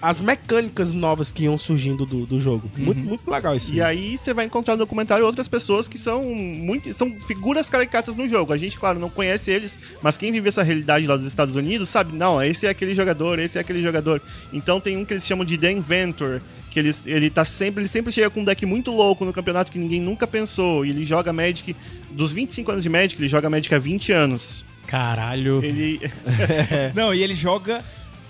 as 0.00 0.20
mecânicas 0.20 0.92
novas 0.92 1.30
que 1.30 1.44
iam 1.44 1.56
surgindo 1.56 2.04
do, 2.04 2.26
do 2.26 2.40
jogo. 2.40 2.70
Muito, 2.76 3.00
muito 3.00 3.30
legal 3.30 3.56
isso. 3.56 3.72
E 3.72 3.80
aí 3.80 4.16
você 4.16 4.32
vai 4.32 4.44
encontrar 4.44 4.74
no 4.74 4.78
documentário 4.78 5.24
outras 5.24 5.48
pessoas 5.48 5.88
que 5.88 5.98
são 5.98 6.22
muito. 6.22 6.92
são 6.92 7.10
figuras 7.20 7.70
caricatas 7.70 8.16
no 8.16 8.28
jogo. 8.28 8.52
A 8.52 8.58
gente, 8.58 8.78
claro, 8.78 8.98
não 8.98 9.10
conhece 9.10 9.50
eles, 9.50 9.78
mas 10.02 10.18
quem 10.18 10.32
vive 10.32 10.48
essa 10.48 10.62
realidade 10.62 11.06
lá 11.06 11.16
dos 11.16 11.26
Estados 11.26 11.56
Unidos 11.56 11.88
sabe, 11.88 12.14
não, 12.14 12.42
esse 12.42 12.66
é 12.66 12.70
aquele 12.70 12.94
jogador, 12.94 13.38
esse 13.38 13.58
é 13.58 13.60
aquele 13.60 13.82
jogador. 13.82 14.20
Então 14.52 14.80
tem 14.80 14.96
um 14.96 15.04
que 15.04 15.14
eles 15.14 15.26
chamam 15.26 15.44
de 15.44 15.56
The 15.56 15.72
Inventor. 15.72 16.40
Que 16.70 16.80
ele, 16.80 16.94
ele 17.06 17.30
tá 17.30 17.42
sempre. 17.42 17.80
Ele 17.80 17.88
sempre 17.88 18.12
chega 18.12 18.28
com 18.28 18.40
um 18.40 18.44
deck 18.44 18.66
muito 18.66 18.90
louco 18.90 19.24
no 19.24 19.32
campeonato 19.32 19.72
que 19.72 19.78
ninguém 19.78 20.00
nunca 20.00 20.26
pensou. 20.26 20.84
E 20.84 20.90
ele 20.90 21.06
joga 21.06 21.32
Magic. 21.32 21.74
Dos 22.10 22.32
25 22.32 22.70
anos 22.70 22.82
de 22.82 22.90
Magic, 22.90 23.20
ele 23.20 23.28
joga 23.28 23.48
Magic 23.48 23.74
há 23.74 23.78
20 23.78 24.12
anos. 24.12 24.62
Caralho. 24.86 25.64
Ele. 25.64 26.00
Não, 26.94 27.12
e 27.14 27.22
ele 27.22 27.34
joga 27.34 27.84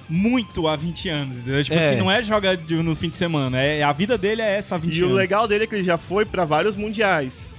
muito 0.08 0.68
há 0.68 0.76
20 0.76 1.08
anos, 1.08 1.38
entendeu? 1.38 1.62
Tipo 1.64 1.76
É. 1.76 1.88
assim, 1.88 1.98
não 1.98 2.08
é 2.10 2.22
joga 2.22 2.56
de- 2.56 2.76
no 2.76 2.94
fim 2.94 3.08
de 3.08 3.16
semana, 3.16 3.60
é, 3.60 3.82
a 3.82 3.92
vida 3.92 4.16
dele 4.16 4.40
é 4.40 4.56
essa 4.56 4.76
há 4.76 4.78
20 4.78 4.96
E 4.96 5.00
anos. 5.00 5.12
o 5.12 5.16
legal 5.16 5.48
dele 5.48 5.64
é 5.64 5.66
que 5.66 5.74
ele 5.74 5.82
já 5.84 5.98
foi 5.98 6.24
pra 6.24 6.44
vários 6.44 6.76
mundiais. 6.76 7.54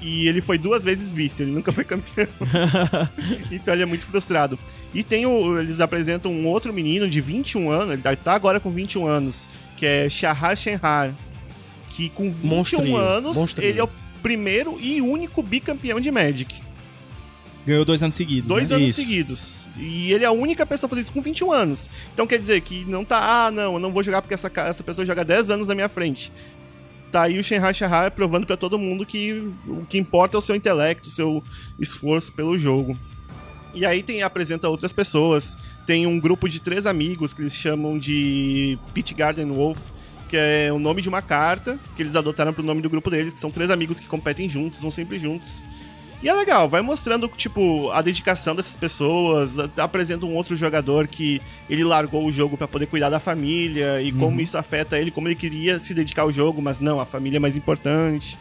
E 0.00 0.28
ele 0.28 0.40
foi 0.40 0.58
duas 0.58 0.84
vezes 0.84 1.10
vice, 1.10 1.42
ele 1.42 1.50
nunca 1.50 1.72
foi 1.72 1.82
campeão. 1.82 2.28
então 3.50 3.74
ele 3.74 3.82
é 3.82 3.86
muito 3.86 4.06
frustrado. 4.06 4.56
E 4.94 5.02
tem 5.02 5.26
o. 5.26 5.58
Eles 5.58 5.80
apresentam 5.80 6.30
um 6.32 6.46
outro 6.46 6.72
menino 6.72 7.08
de 7.08 7.20
21 7.20 7.68
anos, 7.70 7.94
ele 7.94 8.02
tá- 8.02 8.14
tá 8.14 8.32
agora 8.32 8.60
com 8.60 8.70
21 8.70 9.04
anos, 9.06 9.48
que 9.76 9.84
é 9.84 10.08
Shahar 10.08 10.54
Shenhar. 10.56 11.12
Que 11.90 12.08
com 12.10 12.30
21 12.30 12.46
Monstrinho, 12.48 12.96
anos, 12.96 13.36
monstrinho. 13.36 13.68
ele 13.70 13.80
é 13.80 13.82
o 13.84 13.90
primeiro 14.22 14.78
e 14.80 15.00
único 15.02 15.42
bicampeão 15.42 15.98
de 15.98 16.12
Magic. 16.12 16.54
Ganhou 17.68 17.84
dois 17.84 18.02
anos 18.02 18.14
seguidos. 18.14 18.48
Dois 18.48 18.70
né? 18.70 18.76
anos 18.76 18.88
Isso. 18.90 19.00
seguidos. 19.02 19.68
E 19.76 20.10
ele 20.10 20.24
é 20.24 20.26
a 20.26 20.32
única 20.32 20.64
pessoa 20.64 20.88
a 20.88 20.90
fazer 20.90 21.02
isso 21.02 21.12
com 21.12 21.20
21 21.20 21.52
anos. 21.52 21.90
Então 22.14 22.26
quer 22.26 22.38
dizer 22.38 22.62
que 22.62 22.82
não 22.86 23.04
tá, 23.04 23.46
ah, 23.46 23.50
não, 23.50 23.74
eu 23.74 23.78
não 23.78 23.92
vou 23.92 24.02
jogar 24.02 24.22
porque 24.22 24.32
essa, 24.32 24.50
essa 24.54 24.82
pessoa 24.82 25.04
joga 25.04 25.22
10 25.22 25.50
anos 25.50 25.68
na 25.68 25.74
minha 25.74 25.88
frente. 25.88 26.32
Tá 27.12 27.24
aí 27.24 27.38
o 27.38 27.44
Shenhai 27.44 27.74
Shahar 27.74 28.10
provando 28.12 28.46
pra 28.46 28.56
todo 28.56 28.78
mundo 28.78 29.04
que 29.04 29.52
o 29.66 29.84
que 29.84 29.98
importa 29.98 30.34
é 30.34 30.38
o 30.38 30.40
seu 30.40 30.56
intelecto, 30.56 31.08
o 31.08 31.12
seu 31.12 31.42
esforço 31.78 32.32
pelo 32.32 32.58
jogo. 32.58 32.96
E 33.74 33.84
aí 33.84 34.02
tem 34.02 34.22
apresenta 34.22 34.66
outras 34.70 34.92
pessoas. 34.92 35.54
Tem 35.84 36.06
um 36.06 36.18
grupo 36.18 36.48
de 36.48 36.60
três 36.60 36.86
amigos 36.86 37.34
que 37.34 37.42
eles 37.42 37.54
chamam 37.54 37.98
de 37.98 38.78
Pit 38.94 39.12
Garden 39.12 39.52
Wolf, 39.52 39.78
que 40.26 40.38
é 40.38 40.72
o 40.72 40.78
nome 40.78 41.02
de 41.02 41.08
uma 41.10 41.20
carta 41.20 41.78
que 41.94 42.02
eles 42.02 42.16
adotaram 42.16 42.54
pro 42.54 42.62
nome 42.62 42.80
do 42.80 42.88
grupo 42.88 43.10
deles, 43.10 43.34
que 43.34 43.38
são 43.38 43.50
três 43.50 43.70
amigos 43.70 44.00
que 44.00 44.06
competem 44.06 44.48
juntos, 44.48 44.80
vão 44.80 44.90
sempre 44.90 45.18
juntos. 45.18 45.62
E 46.20 46.28
é 46.28 46.34
legal, 46.34 46.68
vai 46.68 46.82
mostrando, 46.82 47.28
tipo, 47.28 47.90
a 47.92 48.02
dedicação 48.02 48.56
dessas 48.56 48.74
pessoas, 48.74 49.56
apresenta 49.76 50.26
um 50.26 50.34
outro 50.34 50.56
jogador 50.56 51.06
que 51.06 51.40
ele 51.70 51.84
largou 51.84 52.26
o 52.26 52.32
jogo 52.32 52.56
pra 52.56 52.66
poder 52.66 52.86
cuidar 52.86 53.08
da 53.08 53.20
família 53.20 54.02
e 54.02 54.10
como 54.10 54.40
isso 54.40 54.58
afeta 54.58 54.98
ele, 54.98 55.12
como 55.12 55.28
ele 55.28 55.36
queria 55.36 55.78
se 55.78 55.94
dedicar 55.94 56.22
ao 56.22 56.32
jogo, 56.32 56.60
mas 56.60 56.80
não, 56.80 56.98
a 56.98 57.06
família 57.06 57.36
é 57.36 57.38
mais 57.40 57.56
importante. 57.56 58.36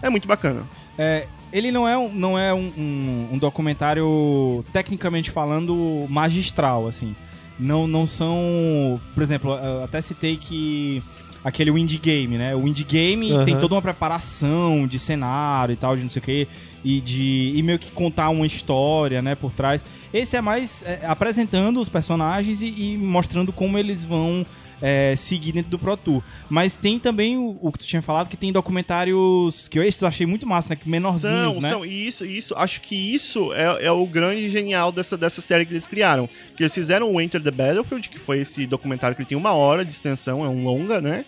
É 0.00 0.08
muito 0.08 0.28
bacana. 0.28 0.62
É, 0.96 1.26
ele 1.52 1.72
não 1.72 1.86
é, 1.88 1.98
um, 1.98 2.08
não 2.12 2.38
é 2.38 2.54
um, 2.54 2.66
um- 2.78 3.28
um 3.32 3.38
documentário, 3.38 4.64
tecnicamente 4.72 5.30
falando, 5.32 6.06
magistral, 6.08 6.86
assim. 6.86 7.14
Não, 7.58 7.86
não 7.86 8.06
são... 8.06 9.00
Por 9.14 9.22
exemplo, 9.22 9.52
eu 9.52 9.84
até 9.84 10.00
citei 10.00 10.36
que... 10.36 11.02
Aquele 11.44 11.70
Indie 11.70 11.98
Game, 11.98 12.36
né? 12.36 12.56
O 12.56 12.66
Indie 12.66 12.82
Game 12.82 13.30
Aham. 13.30 13.44
tem 13.44 13.56
toda 13.56 13.76
uma 13.76 13.82
preparação 13.82 14.84
de 14.84 14.98
cenário 14.98 15.74
e 15.74 15.76
tal, 15.76 15.96
de 15.96 16.02
não 16.02 16.10
sei 16.10 16.20
o 16.20 16.24
quê. 16.24 16.48
E 16.84 17.00
de 17.00 17.52
e 17.54 17.62
meio 17.62 17.78
que 17.78 17.92
contar 17.92 18.30
uma 18.30 18.44
história, 18.44 19.22
né, 19.22 19.36
por 19.36 19.52
trás. 19.52 19.84
Esse 20.12 20.36
é 20.36 20.40
mais 20.40 20.82
é, 20.84 21.06
apresentando 21.06 21.80
os 21.80 21.88
personagens 21.88 22.62
e, 22.62 22.66
e 22.66 22.98
mostrando 22.98 23.52
como 23.52 23.78
eles 23.78 24.04
vão 24.04 24.44
é, 24.80 25.14
seguir 25.16 25.52
dentro 25.52 25.70
do 25.70 25.78
Pro 25.78 25.96
Tour. 25.96 26.22
Mas 26.48 26.76
tem 26.76 26.98
também 26.98 27.36
o, 27.36 27.58
o 27.60 27.72
que 27.72 27.78
tu 27.78 27.86
tinha 27.86 28.02
falado, 28.02 28.28
que 28.28 28.36
tem 28.36 28.52
documentários 28.52 29.68
que 29.68 29.78
eu, 29.78 29.82
esses 29.82 30.00
eu 30.00 30.08
achei 30.08 30.26
muito 30.26 30.46
massa, 30.46 30.70
né? 30.70 30.76
Que 30.76 30.88
menorzinhos, 30.88 31.54
são, 31.54 31.60
né? 31.60 31.70
são, 31.70 31.86
e 31.86 32.06
isso, 32.06 32.24
isso, 32.24 32.54
acho 32.56 32.80
que 32.80 32.94
isso 32.94 33.52
é, 33.52 33.86
é 33.86 33.90
o 33.90 34.06
grande 34.06 34.48
genial 34.50 34.92
dessa, 34.92 35.16
dessa 35.16 35.40
série 35.40 35.64
que 35.64 35.72
eles 35.72 35.86
criaram. 35.86 36.28
Que 36.56 36.62
eles 36.62 36.74
fizeram 36.74 37.12
o 37.12 37.20
Enter 37.20 37.42
the 37.42 37.50
Battlefield, 37.50 38.08
que 38.08 38.18
foi 38.18 38.40
esse 38.40 38.66
documentário 38.66 39.16
que 39.16 39.24
tem 39.24 39.36
uma 39.36 39.52
hora 39.52 39.84
de 39.84 39.92
extensão, 39.92 40.44
é 40.44 40.48
um 40.48 40.64
longa, 40.64 41.00
né? 41.00 41.24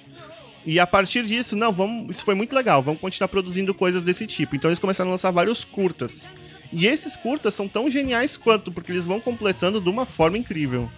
E 0.66 0.78
a 0.78 0.86
partir 0.86 1.24
disso, 1.24 1.56
não, 1.56 1.72
vamos, 1.72 2.16
isso 2.16 2.24
foi 2.24 2.34
muito 2.34 2.54
legal, 2.54 2.82
vamos 2.82 3.00
continuar 3.00 3.28
produzindo 3.28 3.72
coisas 3.72 4.02
desse 4.02 4.26
tipo. 4.26 4.54
Então 4.54 4.68
eles 4.68 4.78
começaram 4.78 5.10
a 5.10 5.12
lançar 5.12 5.30
vários 5.30 5.64
curtas. 5.64 6.28
E 6.70 6.86
esses 6.86 7.16
curtas 7.16 7.54
são 7.54 7.66
tão 7.66 7.88
geniais 7.88 8.36
quanto, 8.36 8.70
porque 8.70 8.92
eles 8.92 9.06
vão 9.06 9.20
completando 9.20 9.80
de 9.80 9.88
uma 9.88 10.04
forma 10.04 10.36
incrível. 10.36 10.90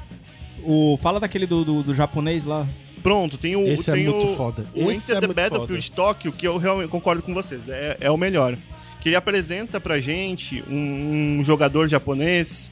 O, 0.65 0.99
fala 1.01 1.21
daquele 1.21 1.47
do, 1.47 1.65
do, 1.65 1.83
do 1.83 1.95
japonês 1.95 2.45
lá. 2.45 2.67
Pronto, 3.03 3.39
tem 3.39 3.57
o. 3.57 3.67
Esse 3.67 3.91
é 3.91 3.95
tem 3.95 4.05
muito 4.05 4.33
o, 4.33 4.37
foda. 4.37 4.65
O 4.75 4.91
Esse 4.91 5.13
Enter 5.13 5.25
é 5.25 5.27
the 5.27 5.35
Battlefield 5.35 5.91
Tokyo, 5.91 6.33
que 6.33 6.47
eu 6.47 6.59
realmente 6.59 6.91
concordo 6.91 7.23
com 7.23 7.33
vocês, 7.33 7.69
é, 7.69 7.97
é 8.01 8.11
o 8.11 8.17
melhor. 8.17 8.57
Que 9.01 9.09
ele 9.09 9.17
apresenta 9.17 9.81
pra 9.81 9.99
gente 9.99 10.63
um, 10.69 11.39
um 11.39 11.45
jogador 11.45 11.89
japonês 11.89 12.71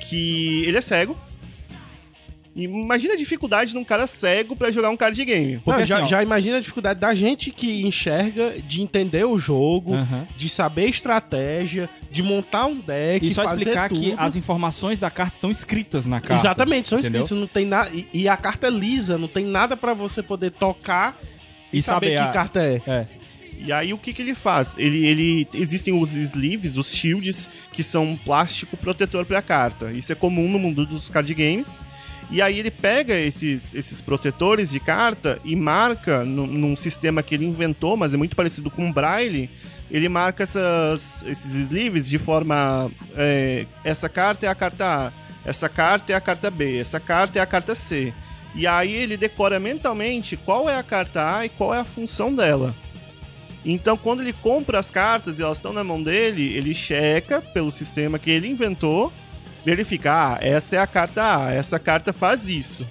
que 0.00 0.64
ele 0.64 0.78
é 0.78 0.80
cego. 0.80 1.16
Imagina 2.54 3.14
a 3.14 3.16
dificuldade 3.16 3.70
de 3.70 3.78
um 3.78 3.84
cara 3.84 4.06
cego 4.08 4.56
pra 4.56 4.72
jogar 4.72 4.90
um 4.90 4.96
card 4.96 5.24
game. 5.24 5.54
Não, 5.54 5.60
Porque 5.60 5.84
já, 5.84 5.98
assim, 5.98 6.08
já 6.08 6.22
imagina 6.22 6.56
a 6.56 6.60
dificuldade 6.60 6.98
da 6.98 7.14
gente 7.14 7.50
que 7.52 7.82
enxerga, 7.86 8.56
de 8.66 8.82
entender 8.82 9.24
o 9.24 9.38
jogo, 9.38 9.94
Aham. 9.94 10.26
de 10.36 10.48
saber 10.48 10.88
estratégia, 10.88 11.88
de 12.10 12.22
montar 12.24 12.66
um 12.66 12.80
deck, 12.80 13.24
E 13.24 13.32
só 13.32 13.44
fazer 13.44 13.56
explicar 13.62 13.88
tudo. 13.88 14.00
que 14.00 14.14
as 14.18 14.34
informações 14.34 14.98
da 14.98 15.08
carta 15.10 15.34
estão 15.36 15.50
escritas 15.50 16.06
na 16.06 16.20
carta. 16.20 16.42
Exatamente, 16.42 16.88
são 16.88 16.98
entendeu? 16.98 17.22
escritos, 17.22 17.40
não 17.40 17.46
tem 17.46 17.64
nada. 17.66 17.90
E, 17.94 18.06
e 18.12 18.28
a 18.28 18.36
carta 18.36 18.66
é 18.66 18.70
lisa, 18.70 19.16
não 19.16 19.28
tem 19.28 19.44
nada 19.46 19.76
pra 19.76 19.94
você 19.94 20.20
poder 20.22 20.50
tocar 20.50 21.16
e, 21.72 21.78
E 21.78 21.82
saber, 21.82 22.14
saber 22.16 22.22
que 22.22 22.28
a- 22.28 22.32
carta 22.32 22.60
é. 22.60 22.82
É. 22.84 23.06
E 23.62 23.70
aí 23.72 23.92
o 23.92 23.98
que, 23.98 24.12
que 24.12 24.22
ele 24.22 24.34
faz? 24.34 24.74
Ele, 24.78 25.04
ele 25.06 25.46
existem 25.54 25.92
os 25.94 26.16
sleeves, 26.16 26.76
os 26.78 26.92
shields, 26.94 27.48
que 27.72 27.82
são 27.82 28.04
um 28.04 28.16
plástico 28.16 28.74
protetor 28.76 29.24
pra 29.26 29.40
carta. 29.42 29.92
Isso 29.92 30.10
é 30.10 30.14
comum 30.14 30.48
no 30.48 30.58
mundo 30.58 30.84
dos 30.86 31.08
card 31.10 31.32
games. 31.34 31.82
E 32.30 32.40
aí 32.40 32.60
ele 32.60 32.70
pega 32.70 33.18
esses, 33.18 33.74
esses 33.74 34.00
protetores 34.00 34.70
de 34.70 34.78
carta 34.78 35.40
e 35.44 35.56
marca 35.56 36.24
num, 36.24 36.46
num 36.46 36.76
sistema 36.76 37.22
que 37.24 37.34
ele 37.34 37.44
inventou, 37.44 37.96
mas 37.96 38.14
é 38.14 38.16
muito 38.16 38.36
parecido 38.36 38.70
com 38.70 38.88
o 38.88 38.92
Braille. 38.92 39.50
Ele 39.90 40.08
marca 40.08 40.44
essas, 40.44 41.24
esses 41.26 41.52
sleeves 41.54 42.08
de 42.08 42.18
forma. 42.18 42.88
é, 43.16 43.66
essa 43.82 44.08
carta 44.08 44.46
é 44.46 44.48
a 44.48 44.54
carta 44.54 45.08
A, 45.08 45.12
essa 45.44 45.68
carta 45.68 46.12
é 46.12 46.14
a 46.14 46.20
carta 46.20 46.50
B, 46.50 46.78
essa 46.78 47.00
carta 47.00 47.40
é 47.40 47.42
a 47.42 47.46
carta 47.46 47.74
C. 47.74 48.12
E 48.54 48.64
aí 48.66 48.92
ele 48.92 49.16
decora 49.16 49.58
mentalmente 49.58 50.36
qual 50.36 50.70
é 50.70 50.76
a 50.76 50.82
carta 50.84 51.36
A 51.36 51.46
e 51.46 51.48
qual 51.48 51.74
é 51.74 51.80
a 51.80 51.84
função 51.84 52.32
dela. 52.32 52.74
Então, 53.64 53.96
quando 53.96 54.20
ele 54.20 54.32
compra 54.32 54.78
as 54.78 54.90
cartas 54.90 55.38
e 55.38 55.42
elas 55.42 55.58
estão 55.58 55.72
na 55.72 55.84
mão 55.84 56.02
dele, 56.02 56.54
ele 56.54 56.74
checa 56.74 57.40
pelo 57.40 57.70
sistema 57.70 58.18
que 58.18 58.30
ele 58.30 58.48
inventou, 58.48 59.12
verifica, 59.64 60.12
ah, 60.12 60.38
essa 60.40 60.76
é 60.76 60.78
a 60.78 60.86
carta 60.86 61.22
A, 61.46 61.52
essa 61.52 61.78
carta 61.78 62.12
faz 62.12 62.48
isso. 62.48 62.86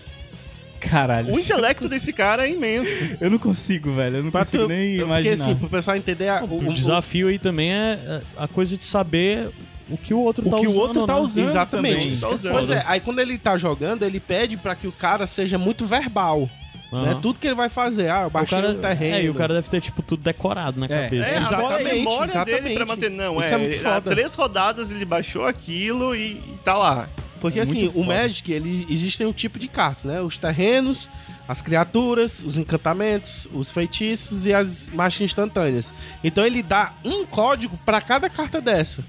Caralho. 0.79 1.33
O 1.33 1.39
intelecto 1.39 1.89
desse 1.89 2.13
cara 2.13 2.47
é 2.47 2.51
imenso. 2.51 2.89
Eu 3.19 3.29
não 3.29 3.37
consigo, 3.37 3.93
velho. 3.93 4.17
Eu 4.17 4.23
não 4.23 4.31
Pra 4.31 4.41
consigo 4.45 4.63
tu- 4.63 4.69
nem 4.69 4.91
porque 4.97 5.03
imaginar. 5.03 5.33
assim, 5.33 5.55
pro 5.55 5.67
pessoal 5.69 5.97
entender 5.97 6.29
a- 6.29 6.41
o, 6.43 6.45
O 6.53 6.69
o- 6.69 6.73
desafio 6.73 7.27
aí 7.27 7.37
também 7.37 7.71
é 7.73 7.99
é 8.07 8.21
a 8.37 8.47
coisa 8.47 8.77
de 8.77 8.83
saber 8.85 9.49
o 9.89 9.97
que 9.97 10.13
o 10.13 10.19
outro 10.19 10.47
O 10.47 10.51
tá 10.51 10.57
que 10.57 10.67
o 10.67 10.69
usando. 10.69 10.81
outro 10.81 11.05
tá 11.05 11.15
né? 11.15 11.19
usando. 11.19 11.49
Exatamente. 11.49 12.03
também. 12.03 12.17
Tá 12.17 12.29
usando. 12.29 12.51
Pois 12.53 12.69
é, 12.69 12.83
aí 12.87 12.99
quando 13.01 13.19
ele 13.19 13.37
tá 13.37 13.57
jogando, 13.57 14.03
ele 14.03 14.19
pede 14.21 14.55
pra 14.55 14.73
que 14.73 14.87
o 14.87 14.91
cara 14.91 15.27
seja 15.27 15.57
muito 15.57 15.85
verbal. 15.85 16.49
Aham. 16.91 17.05
Né? 17.05 17.19
Tudo 17.21 17.37
que 17.39 17.45
ele 17.47 17.55
vai 17.55 17.69
fazer. 17.69 18.09
Ah, 18.09 18.21
eu 18.23 18.27
O 18.27 18.29
baixei 18.31 18.59
cara, 18.61 18.73
um 18.73 18.81
terreno. 18.81 19.15
é, 19.15 19.23
e 19.23 19.29
o 19.29 19.33
cara 19.35 19.53
deve 19.53 19.69
ter, 19.69 19.79
tipo, 19.79 20.01
tudo 20.01 20.23
decorado 20.23 20.79
na 20.79 20.85
É. 20.87 21.03
cabeça. 21.03 21.29
É, 21.29 21.37
a 21.37 21.41
Exatamente, 21.41 21.83
memória 21.95 22.33
dele 22.33 22.51
exatamente. 22.51 22.75
pra 22.75 22.85
manter. 22.85 23.09
Não, 23.11 23.39
Isso 23.39 23.49
é, 23.49 23.53
é 23.53 23.57
muito 23.57 23.79
foda. 23.79 24.09
três 24.11 24.33
rodadas 24.33 24.89
ele 24.91 25.05
baixou 25.05 25.45
aquilo 25.45 26.15
e, 26.15 26.31
e 26.33 26.59
tá 26.65 26.75
lá. 26.75 27.07
Porque 27.39 27.59
É 27.59 27.61
assim, 27.61 27.87
o 27.87 27.91
foda. 27.91 28.05
Magic, 28.07 28.51
ele 28.51 28.85
existem 28.89 29.25
um 29.27 29.31
tipo 29.31 29.59
de 29.59 29.67
cartas, 29.67 30.03
né? 30.03 30.19
Os 30.19 30.37
terrenos, 30.37 31.07
as 31.47 31.61
criaturas, 31.61 32.43
os 32.43 32.57
encantamentos, 32.57 33.47
os 33.53 33.71
feitiços 33.71 34.45
e 34.47 34.53
as 34.53 34.89
marchas 34.89 35.21
instantâneas. 35.21 35.93
Então 36.23 36.43
ele 36.45 36.61
dá 36.63 36.91
um 37.05 37.23
código 37.25 37.77
pra 37.85 38.01
cada 38.01 38.29
carta 38.29 38.59
dessa. 38.59 39.03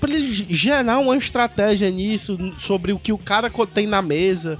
Pra 0.00 0.10
ele 0.10 0.26
gerar 0.50 0.98
uma 0.98 1.16
estratégia 1.16 1.88
nisso, 1.90 2.36
sobre 2.58 2.92
o 2.92 2.98
que 2.98 3.12
o 3.12 3.18
cara 3.18 3.50
tem 3.72 3.86
na 3.86 4.02
mesa, 4.02 4.58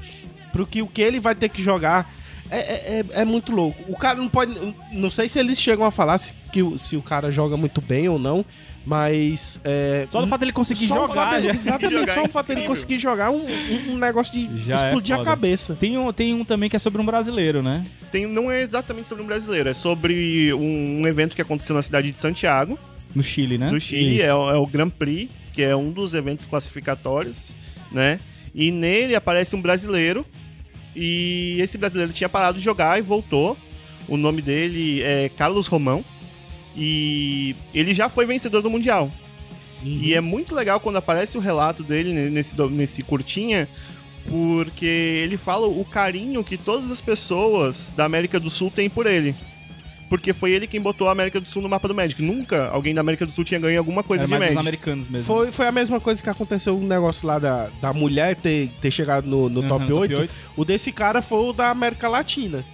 pro 0.56 0.66
que 0.66 0.82
o 0.82 0.86
que 0.86 1.02
ele 1.02 1.20
vai 1.20 1.34
ter 1.34 1.48
que 1.50 1.62
jogar. 1.62 2.10
É, 2.50 2.58
é, 2.58 3.00
é- 3.14 3.20
é 3.22 3.24
muito 3.24 3.50
louco. 3.52 3.82
O 3.92 3.96
cara 3.96 4.16
não 4.18 4.28
pode. 4.28 4.54
Não 4.92 5.10
sei 5.10 5.28
se 5.28 5.38
eles 5.38 5.60
chegam 5.60 5.84
a 5.84 5.90
falar 5.90 6.18
se, 6.18 6.32
que, 6.52 6.62
o- 6.62 6.78
se 6.78 6.96
o 6.96 7.02
cara 7.02 7.30
joga 7.32 7.56
muito 7.56 7.80
bem 7.80 8.08
ou 8.08 8.18
não, 8.20 8.44
mas. 8.86 9.58
É, 9.64 10.06
Só 10.08 10.20
do 10.20 10.28
fato 10.28 10.40
dele 10.40 10.52
conseguir 10.52 10.84
o 10.86 10.88
jogar, 10.88 11.40
dele-. 11.40 11.52
Exatamente, 11.52 11.92
Jogar 12.00 12.14
só 12.14 12.20
é 12.20 12.24
o 12.24 12.28
fato 12.28 12.46
dele 12.46 12.66
conseguir 12.68 12.98
jogar 13.00 13.30
um, 13.30 13.44
um- 13.90 13.98
negócio 13.98 14.32
de 14.32 14.64
Já 14.64 14.74
é 14.76 14.86
explodir 14.86 15.14
a 15.14 15.18
foda. 15.18 15.30
cabeça. 15.30 15.74
Tem 15.74 15.98
um, 15.98 16.12
tem 16.12 16.34
um 16.34 16.44
também 16.44 16.70
que 16.70 16.76
é 16.76 16.78
sobre 16.78 17.02
um 17.02 17.04
brasileiro, 17.04 17.62
né? 17.64 17.84
Tem, 18.12 18.26
não 18.26 18.48
é 18.50 18.62
exatamente 18.62 19.08
sobre 19.08 19.24
um 19.24 19.26
brasileiro, 19.26 19.68
é 19.68 19.74
sobre 19.74 20.54
um, 20.54 21.00
um 21.02 21.06
evento 21.08 21.34
que 21.34 21.42
aconteceu 21.42 21.74
na 21.74 21.82
cidade 21.82 22.12
de 22.12 22.20
Santiago, 22.20 22.78
No 23.12 23.24
Chile, 23.24 23.58
né? 23.58 23.70
no 23.72 23.80
Chile, 23.80 24.22
é, 24.22 24.32
o- 24.32 24.50
é 24.52 24.56
o 24.56 24.66
Grand 24.66 24.90
Prix, 24.90 25.30
que 25.52 25.62
é 25.62 25.74
um 25.74 25.90
dos 25.90 26.14
eventos 26.14 26.46
classificatórios, 26.46 27.54
né? 27.90 28.20
E 28.54 28.70
nele 28.70 29.16
aparece 29.16 29.56
um 29.56 29.60
brasileiro 29.60 30.24
E 30.98 31.58
esse 31.60 31.76
brasileiro 31.76 32.12
tinha 32.12 32.28
parado 32.28 32.58
de 32.58 32.64
jogar 32.64 32.98
e 32.98 33.02
voltou. 33.02 33.56
O 34.08 34.16
nome 34.16 34.40
dele 34.40 35.02
é 35.02 35.28
Carlos 35.36 35.66
Romão. 35.66 36.02
E 36.74 37.54
ele 37.74 37.92
já 37.94 38.08
foi 38.08 38.24
vencedor 38.26 38.62
do 38.62 38.70
Mundial. 38.70 39.10
E 39.84 40.14
é 40.14 40.20
muito 40.20 40.54
legal 40.54 40.80
quando 40.80 40.96
aparece 40.96 41.36
o 41.36 41.40
relato 41.40 41.82
dele 41.82 42.12
ne- 42.12 42.30
nesse, 42.30 42.56
nesse 42.70 43.02
curtinha, 43.02 43.68
porque 44.28 44.86
ele 44.86 45.36
fala 45.36 45.66
o 45.66 45.84
carinho 45.84 46.42
que 46.42 46.56
todas 46.56 46.90
as 46.90 47.00
pessoas 47.00 47.92
da 47.94 48.04
América 48.04 48.40
do 48.40 48.50
Sul 48.50 48.70
têm 48.70 48.88
por 48.88 49.06
ele. 49.06 49.34
Porque 50.08 50.32
foi 50.32 50.52
ele 50.52 50.66
quem 50.68 50.80
botou 50.80 51.08
a 51.08 51.12
América 51.12 51.40
do 51.40 51.48
Sul 51.48 51.60
no 51.62 51.68
mapa 51.68 51.88
do 51.88 51.94
Magic. 51.94 52.22
Nunca 52.22 52.68
alguém 52.68 52.94
da 52.94 53.00
América 53.00 53.26
do 53.26 53.32
Sul 53.32 53.44
tinha 53.44 53.58
ganho 53.58 53.76
alguma 53.78 54.02
coisa 54.04 54.22
É 54.22 54.26
de 54.26 54.30
mais 54.30 54.42
os 54.42 54.46
Magic. 54.48 54.60
americanos 54.60 55.08
mesmo. 55.08 55.26
Foi, 55.26 55.50
foi 55.50 55.66
a 55.66 55.72
mesma 55.72 55.98
coisa 56.00 56.22
que 56.22 56.30
aconteceu 56.30 56.76
o 56.76 56.80
negócio 56.84 57.26
lá 57.26 57.38
da, 57.40 57.68
da 57.80 57.92
mulher 57.92 58.36
ter, 58.36 58.68
ter 58.80 58.90
chegado 58.92 59.26
no, 59.26 59.48
no 59.48 59.62
Uhum, 59.62 59.68
top, 59.68 59.86
top 59.86 59.98
8. 60.00 60.18
oito. 60.20 60.36
O 60.56 60.64
desse 60.64 60.92
cara 60.92 61.20
foi 61.20 61.38
o 61.48 61.52
da 61.52 61.70
América 61.70 62.08
Latina. 62.08 62.64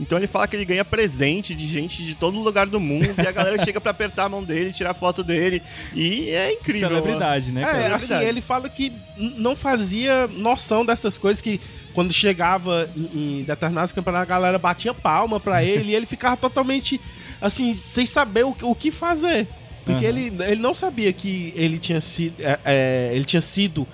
Então 0.00 0.18
ele 0.18 0.26
fala 0.26 0.48
que 0.48 0.56
ele 0.56 0.64
ganha 0.64 0.84
presente 0.84 1.54
de 1.54 1.66
gente 1.66 2.02
de 2.02 2.14
todo 2.14 2.36
lugar 2.38 2.66
do 2.66 2.80
mundo 2.80 3.14
e 3.16 3.26
a 3.26 3.30
galera 3.30 3.56
chega 3.64 3.80
pra 3.80 3.92
apertar 3.92 4.24
a 4.24 4.28
mão 4.28 4.42
dele, 4.42 4.72
tirar 4.72 4.94
foto 4.94 5.22
dele. 5.22 5.62
E 5.94 6.28
é 6.30 6.52
incrível. 6.54 6.88
Celebridade, 6.88 7.52
né? 7.52 7.62
É, 7.62 7.86
assim, 7.94 8.14
ele 8.14 8.40
fala 8.40 8.68
que 8.68 8.92
não 9.16 9.54
fazia 9.54 10.26
noção 10.26 10.84
dessas 10.84 11.16
coisas, 11.16 11.40
que 11.40 11.60
quando 11.94 12.12
chegava 12.12 12.88
em, 12.96 13.40
em 13.40 13.42
determinados 13.44 13.92
campeonatos, 13.92 14.30
a 14.30 14.34
galera 14.34 14.58
batia 14.58 14.94
palma 14.94 15.38
pra 15.40 15.62
ele 15.64 15.92
e 15.92 15.94
ele 15.94 16.06
ficava 16.06 16.36
totalmente, 16.36 17.00
assim, 17.40 17.74
sem 17.74 18.06
saber 18.06 18.44
o, 18.44 18.52
que- 18.52 18.64
o 18.64 18.74
que 18.74 18.90
fazer. 18.90 19.46
Porque 19.84 20.06
Aham. 20.06 20.16
ele, 20.18 20.42
ele 20.44 20.60
não 20.62 20.72
sabia 20.74 21.12
que 21.12 21.52
ele 21.56 21.78
tinha 21.78 22.00
sido, 22.00 22.34
é, 22.40 22.58
é, 22.64 23.10
ele 23.14 23.24
tinha 23.24 23.40
sido 23.40 23.86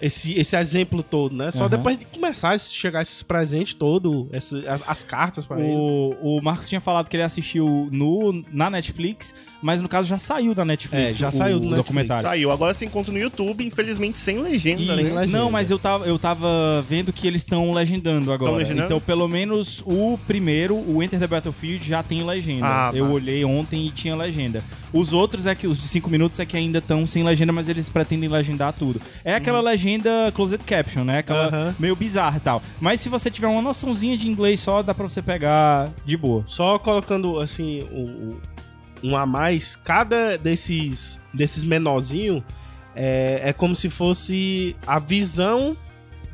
esse, 0.00 0.32
esse 0.38 0.54
exemplo 0.56 1.02
todo, 1.02 1.34
né? 1.34 1.50
Só 1.50 1.60
Aham. 1.64 1.70
depois 1.70 1.98
de 1.98 2.04
começar 2.04 2.50
a 2.54 2.58
chegar 2.58 3.02
esses 3.02 3.20
presentes 3.22 3.74
todos, 3.74 4.26
esse- 4.32 4.64
as, 4.68 4.88
as 4.88 5.02
cartas 5.02 5.44
pra 5.44 5.58
ele. 5.58 5.68
O, 5.74 6.36
o 6.38 6.40
Marcos 6.42 6.68
tinha 6.68 6.80
falado 6.80 7.08
que 7.08 7.16
ele 7.16 7.24
assistiu 7.24 7.88
no, 7.90 8.44
na 8.52 8.70
Netflix, 8.70 9.34
mas 9.62 9.80
no 9.80 9.88
caso 9.88 10.08
já 10.08 10.18
saiu 10.18 10.54
da 10.54 10.64
Netflix. 10.64 11.04
É, 11.04 11.12
já 11.12 11.28
o, 11.28 11.32
saiu 11.32 11.58
do 11.58 11.66
o 11.66 11.70
Netflix. 11.70 11.76
documentário. 11.86 12.22
Saiu. 12.28 12.50
Agora 12.50 12.72
você 12.74 12.84
encontra 12.84 13.12
no 13.12 13.18
YouTube, 13.18 13.64
infelizmente 13.66 14.18
sem 14.18 14.38
legenda, 14.40 14.80
Isso. 14.82 14.90
né? 14.90 15.02
legenda. 15.02 15.26
Não, 15.26 15.50
mas 15.50 15.70
eu 15.70 15.78
tava, 15.78 16.06
eu 16.06 16.18
tava 16.18 16.84
vendo 16.88 17.12
que 17.12 17.26
eles 17.26 17.42
estão 17.42 17.72
legendando 17.72 18.32
agora. 18.32 18.52
legendando? 18.56 18.84
Então, 18.86 19.00
pelo 19.00 19.26
menos 19.28 19.82
o 19.86 20.18
primeiro, 20.26 20.76
o 20.76 21.02
Enter 21.02 21.18
the 21.18 21.26
Battlefield, 21.26 21.86
já 21.86 22.02
tem 22.02 22.24
legenda. 22.24 22.66
Ah, 22.66 22.90
eu 22.94 23.04
massa. 23.04 23.14
olhei 23.16 23.44
ontem 23.44 23.86
e 23.86 23.90
tinha 23.90 24.14
legenda. 24.16 24.62
Os 24.92 25.12
outros 25.12 25.44
é 25.46 25.54
que 25.54 25.66
os 25.66 25.78
de 25.78 25.86
5 25.86 26.08
minutos 26.08 26.40
é 26.40 26.46
que 26.46 26.56
ainda 26.56 26.78
estão 26.78 27.06
sem 27.06 27.22
legenda, 27.22 27.52
mas 27.52 27.68
eles 27.68 27.88
pretendem 27.88 28.28
legendar 28.28 28.72
tudo. 28.72 29.00
É 29.24 29.34
aquela 29.34 29.60
legenda 29.60 30.32
closed 30.34 30.60
caption, 30.64 31.04
né? 31.04 31.18
Aquela 31.18 31.48
Uhum. 31.68 31.74
Meio 31.78 31.94
bizarra 31.96 32.36
e 32.36 32.40
tal. 32.40 32.62
Mas 32.80 33.00
se 33.00 33.08
você 33.08 33.30
tiver 33.30 33.46
uma 33.48 33.60
noçãozinha 33.62 34.16
de 34.16 34.28
inglês 34.28 34.60
só, 34.60 34.82
dá 34.82 34.94
pra 34.94 35.08
você 35.08 35.20
pegar 35.20 35.90
de 36.04 36.16
boa. 36.16 36.44
Só 36.46 36.78
colocando 36.78 37.38
assim 37.38 37.80
o- 37.92 38.36
um 39.02 39.16
a 39.16 39.26
mais, 39.26 39.76
cada 39.76 40.36
desses 40.36 41.20
desses 41.32 41.64
menorzinho 41.64 42.42
é, 42.94 43.40
é 43.44 43.52
como 43.52 43.76
se 43.76 43.90
fosse 43.90 44.74
a 44.86 44.98
visão 44.98 45.76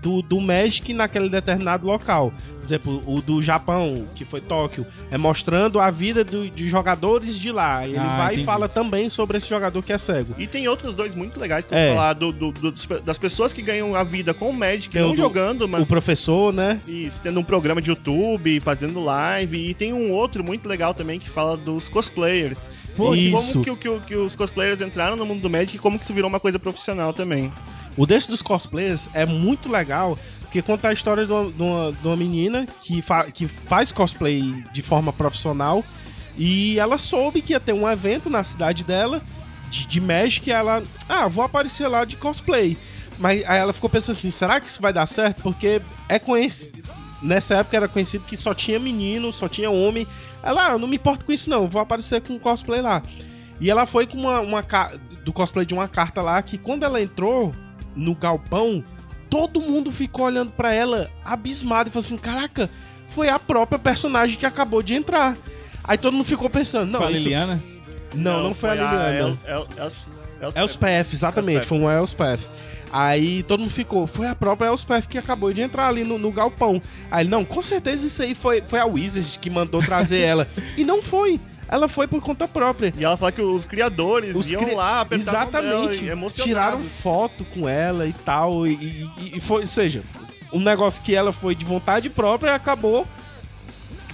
do, 0.04 0.20
do 0.20 0.38
Magic 0.40 0.92
naquele 0.92 1.30
determinado 1.30 1.86
local. 1.86 2.30
Por 2.60 2.66
exemplo, 2.66 3.02
o 3.06 3.20
do 3.20 3.42
Japão, 3.42 4.06
que 4.14 4.24
foi 4.24 4.40
Tóquio, 4.40 4.86
é 5.10 5.18
mostrando 5.18 5.78
a 5.78 5.90
vida 5.90 6.24
do- 6.24 6.48
de 6.48 6.66
jogadores 6.68 7.38
de 7.38 7.50
lá. 7.52 7.86
E 7.86 7.90
ele 7.90 7.98
Ah, 7.98 8.16
vai 8.16 8.26
entendi. 8.28 8.42
e 8.42 8.44
fala 8.44 8.68
também 8.68 9.10
sobre 9.10 9.36
esse 9.36 9.46
jogador 9.48 9.82
que 9.82 9.92
é 9.92 9.98
cego. 9.98 10.34
E 10.38 10.46
tem 10.46 10.66
outros 10.66 10.94
dois 10.94 11.14
muito 11.14 11.38
legais 11.38 11.64
que 11.66 11.74
eu 11.74 11.78
É. 11.78 11.90
falar 11.94 12.12
do, 12.14 12.32
do- 12.32 12.52
do- 12.52 13.00
das 13.02 13.18
pessoas 13.18 13.52
que 13.52 13.60
ganham 13.60 13.94
a 13.94 14.02
vida 14.02 14.32
com 14.32 14.48
o 14.48 14.52
Magic, 14.52 14.88
Tem 14.88 15.02
o 15.02 15.08
não 15.08 15.14
do- 15.14 15.18
jogando, 15.20 15.68
mas 15.68 15.82
O 15.86 15.88
professor, 15.88 16.54
né? 16.54 16.80
Isso, 16.88 17.20
tendo 17.22 17.38
um 17.38 17.44
programa 17.44 17.82
de 17.82 17.90
YouTube, 17.90 18.58
fazendo 18.60 19.02
live. 19.04 19.58
E 19.70 19.74
tem 19.74 19.92
um 19.92 20.10
outro 20.12 20.42
muito 20.42 20.66
legal 20.66 20.94
também 20.94 21.18
que 21.18 21.28
fala 21.28 21.56
dos 21.58 21.88
cosplayers. 21.90 22.70
Pô, 22.96 23.14
E 23.14 23.28
isso. 23.34 23.52
Como 23.52 23.64
que, 23.64 23.70
o- 23.70 23.76
que 23.76 23.88
o- 23.88 24.00
que 24.00 24.16
os 24.16 24.34
cosplayers 24.34 24.80
entraram 24.80 25.16
no 25.16 25.26
mundo 25.26 25.42
do 25.42 25.50
Magic 25.50 25.76
e 25.76 25.78
como 25.78 25.98
que 25.98 26.04
isso 26.04 26.14
virou 26.14 26.28
uma 26.30 26.40
coisa 26.40 26.58
profissional 26.58 27.12
também. 27.12 27.52
O 27.96 28.06
desse 28.06 28.28
dos 28.28 28.42
cosplayers 28.42 29.08
é 29.14 29.24
muito 29.24 29.68
legal, 29.70 30.18
porque 30.40 30.60
conta 30.62 30.88
a 30.88 30.92
história 30.92 31.24
de 31.26 31.32
uma, 31.32 31.50
de 31.50 31.62
uma- 31.62 31.92
de 31.92 32.06
uma 32.06 32.16
menina 32.16 32.66
que, 32.80 33.00
fa- 33.02 33.30
que 33.30 33.46
faz 33.46 33.92
cosplay 33.92 34.42
de 34.72 34.82
forma 34.82 35.12
profissional 35.12 35.84
e 36.36 36.78
ela 36.78 36.98
soube 36.98 37.40
que 37.40 37.52
ia 37.52 37.60
ter 37.60 37.72
um 37.72 37.88
evento 37.88 38.28
na 38.28 38.42
cidade 38.42 38.82
dela 38.82 39.22
de, 39.70 39.86
de 39.86 40.00
Magic 40.00 40.48
e 40.48 40.52
ela, 40.52 40.82
ah, 41.08 41.28
vou 41.28 41.44
aparecer 41.44 41.86
lá 41.88 42.04
de 42.04 42.16
cosplay. 42.16 42.76
Mas 43.18 43.44
aí 43.46 43.58
ela 43.58 43.72
ficou 43.72 43.88
pensando 43.88 44.16
assim, 44.16 44.30
será 44.30 44.60
que 44.60 44.68
isso 44.68 44.82
vai 44.82 44.92
dar 44.92 45.06
certo? 45.06 45.40
Porque 45.42 45.80
é 46.08 46.18
conhecido. 46.18 46.82
Nessa 47.22 47.54
época 47.54 47.76
era 47.76 47.88
conhecido 47.88 48.24
que 48.24 48.36
só 48.36 48.52
tinha 48.52 48.78
menino, 48.78 49.32
só 49.32 49.48
tinha 49.48 49.70
homem. 49.70 50.06
Ela, 50.42 50.72
ah, 50.72 50.78
não 50.78 50.88
me 50.88 50.96
importo 50.96 51.24
com 51.24 51.32
isso 51.32 51.48
não, 51.48 51.68
vou 51.68 51.80
aparecer 51.80 52.20
com 52.22 52.38
cosplay 52.38 52.80
lá. 52.82 53.02
E 53.60 53.70
ela 53.70 53.86
foi 53.86 54.04
com 54.06 54.18
uma, 54.18 54.40
uma 54.40 54.64
do 55.24 55.32
cosplay 55.32 55.64
de 55.64 55.72
uma 55.72 55.86
carta 55.86 56.20
lá 56.20 56.42
que 56.42 56.58
quando 56.58 56.82
ela 56.82 57.00
entrou 57.00 57.52
no 57.94 58.14
galpão, 58.14 58.82
todo 59.30 59.60
mundo 59.60 59.90
ficou 59.92 60.26
olhando 60.26 60.50
pra 60.52 60.72
ela 60.72 61.10
abismado 61.24 61.88
e 61.88 61.92
falou 61.92 62.04
assim: 62.04 62.16
"Caraca, 62.16 62.68
foi 63.08 63.28
a 63.28 63.38
própria 63.38 63.78
personagem 63.78 64.36
que 64.38 64.46
acabou 64.46 64.82
de 64.82 64.94
entrar". 64.94 65.36
Aí 65.82 65.98
todo 65.98 66.14
mundo 66.14 66.26
ficou 66.26 66.48
pensando: 66.50 66.90
"Não, 66.90 67.00
Foi 67.00 67.08
a 67.08 67.10
isso- 67.12 67.22
Liliana? 67.22 67.62
não, 68.14 68.42
não 68.44 68.54
foi 68.54 68.70
a 68.70 68.74
Liliana". 68.74 69.38
El, 69.46 69.66
El, 69.78 69.92
El, 70.40 70.52
Elspeth, 70.56 71.12
exatamente, 71.12 71.56
Elspeth. 71.58 71.68
foi 71.68 71.78
um 71.78 71.90
Elspeth. 71.90 72.48
Aí 72.92 73.42
todo 73.42 73.58
mundo 73.60 73.72
ficou, 73.72 74.06
foi 74.06 74.28
a 74.28 74.36
própria 74.36 74.68
Elspeth 74.68 75.02
que 75.08 75.18
acabou 75.18 75.52
de 75.52 75.60
entrar 75.60 75.88
ali 75.88 76.04
no, 76.04 76.16
no 76.16 76.30
galpão. 76.30 76.80
Aí 77.10 77.26
não, 77.26 77.44
com 77.44 77.60
certeza 77.60 78.06
isso 78.06 78.22
aí 78.22 78.36
foi, 78.36 78.62
foi 78.68 78.78
a 78.78 78.84
Wizard 78.86 79.36
que 79.40 79.50
mandou 79.50 79.82
trazer 79.82 80.20
ela. 80.22 80.46
E 80.76 80.84
não 80.84 81.02
foi. 81.02 81.40
Ela 81.68 81.88
foi 81.88 82.06
por 82.06 82.20
conta 82.22 82.46
própria. 82.46 82.92
E 82.96 83.04
ela 83.04 83.16
fala 83.16 83.32
que 83.32 83.40
os 83.42 83.64
criadores 83.64 84.34
Os 84.36 84.50
iam 84.50 84.62
cri- 84.64 84.74
lá 84.74 85.00
apertar 85.00 85.30
Exatamente. 85.48 86.04
e 86.04 86.08
emocionados. 86.08 86.44
Tiraram 86.44 86.84
foto 86.84 87.44
com 87.46 87.68
ela 87.68 88.06
e 88.06 88.12
tal. 88.12 88.66
E, 88.66 88.72
e- 89.18 89.32
e 89.36 89.40
foi, 89.40 89.62
ou 89.62 89.68
seja, 89.68 90.02
um 90.52 90.60
negócio 90.60 91.02
que 91.02 91.14
ela 91.14 91.32
foi 91.32 91.54
de 91.54 91.64
vontade 91.64 92.08
própria 92.10 92.50
e 92.50 92.54
acabou 92.54 93.06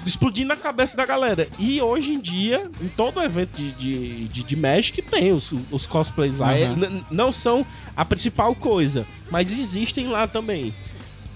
explodindo 0.07 0.49
na 0.49 0.57
cabeça 0.57 0.97
da 0.97 1.05
galera. 1.05 1.47
E 1.59 1.83
hoje 1.83 2.13
em 2.13 2.21
dia, 2.21 2.63
em 2.81 2.89
todo 2.89 3.21
evento 3.23 3.53
de, 3.55 3.73
de, 3.73 4.25
de, 4.29 4.43
de 4.43 4.57
Magic, 4.57 5.03
tem 5.03 5.33
os, 5.33 5.53
os 5.71 5.87
cosplays 5.87 6.39
lá. 6.39 6.53
Uhum. 6.55 6.85
É, 6.85 7.01
não 7.11 7.31
são 7.33 7.67
a 7.97 8.05
principal 8.05 8.55
coisa, 8.55 9.05
mas 9.31 9.51
existem 9.53 10.09
lá 10.09 10.27
também. 10.27 10.73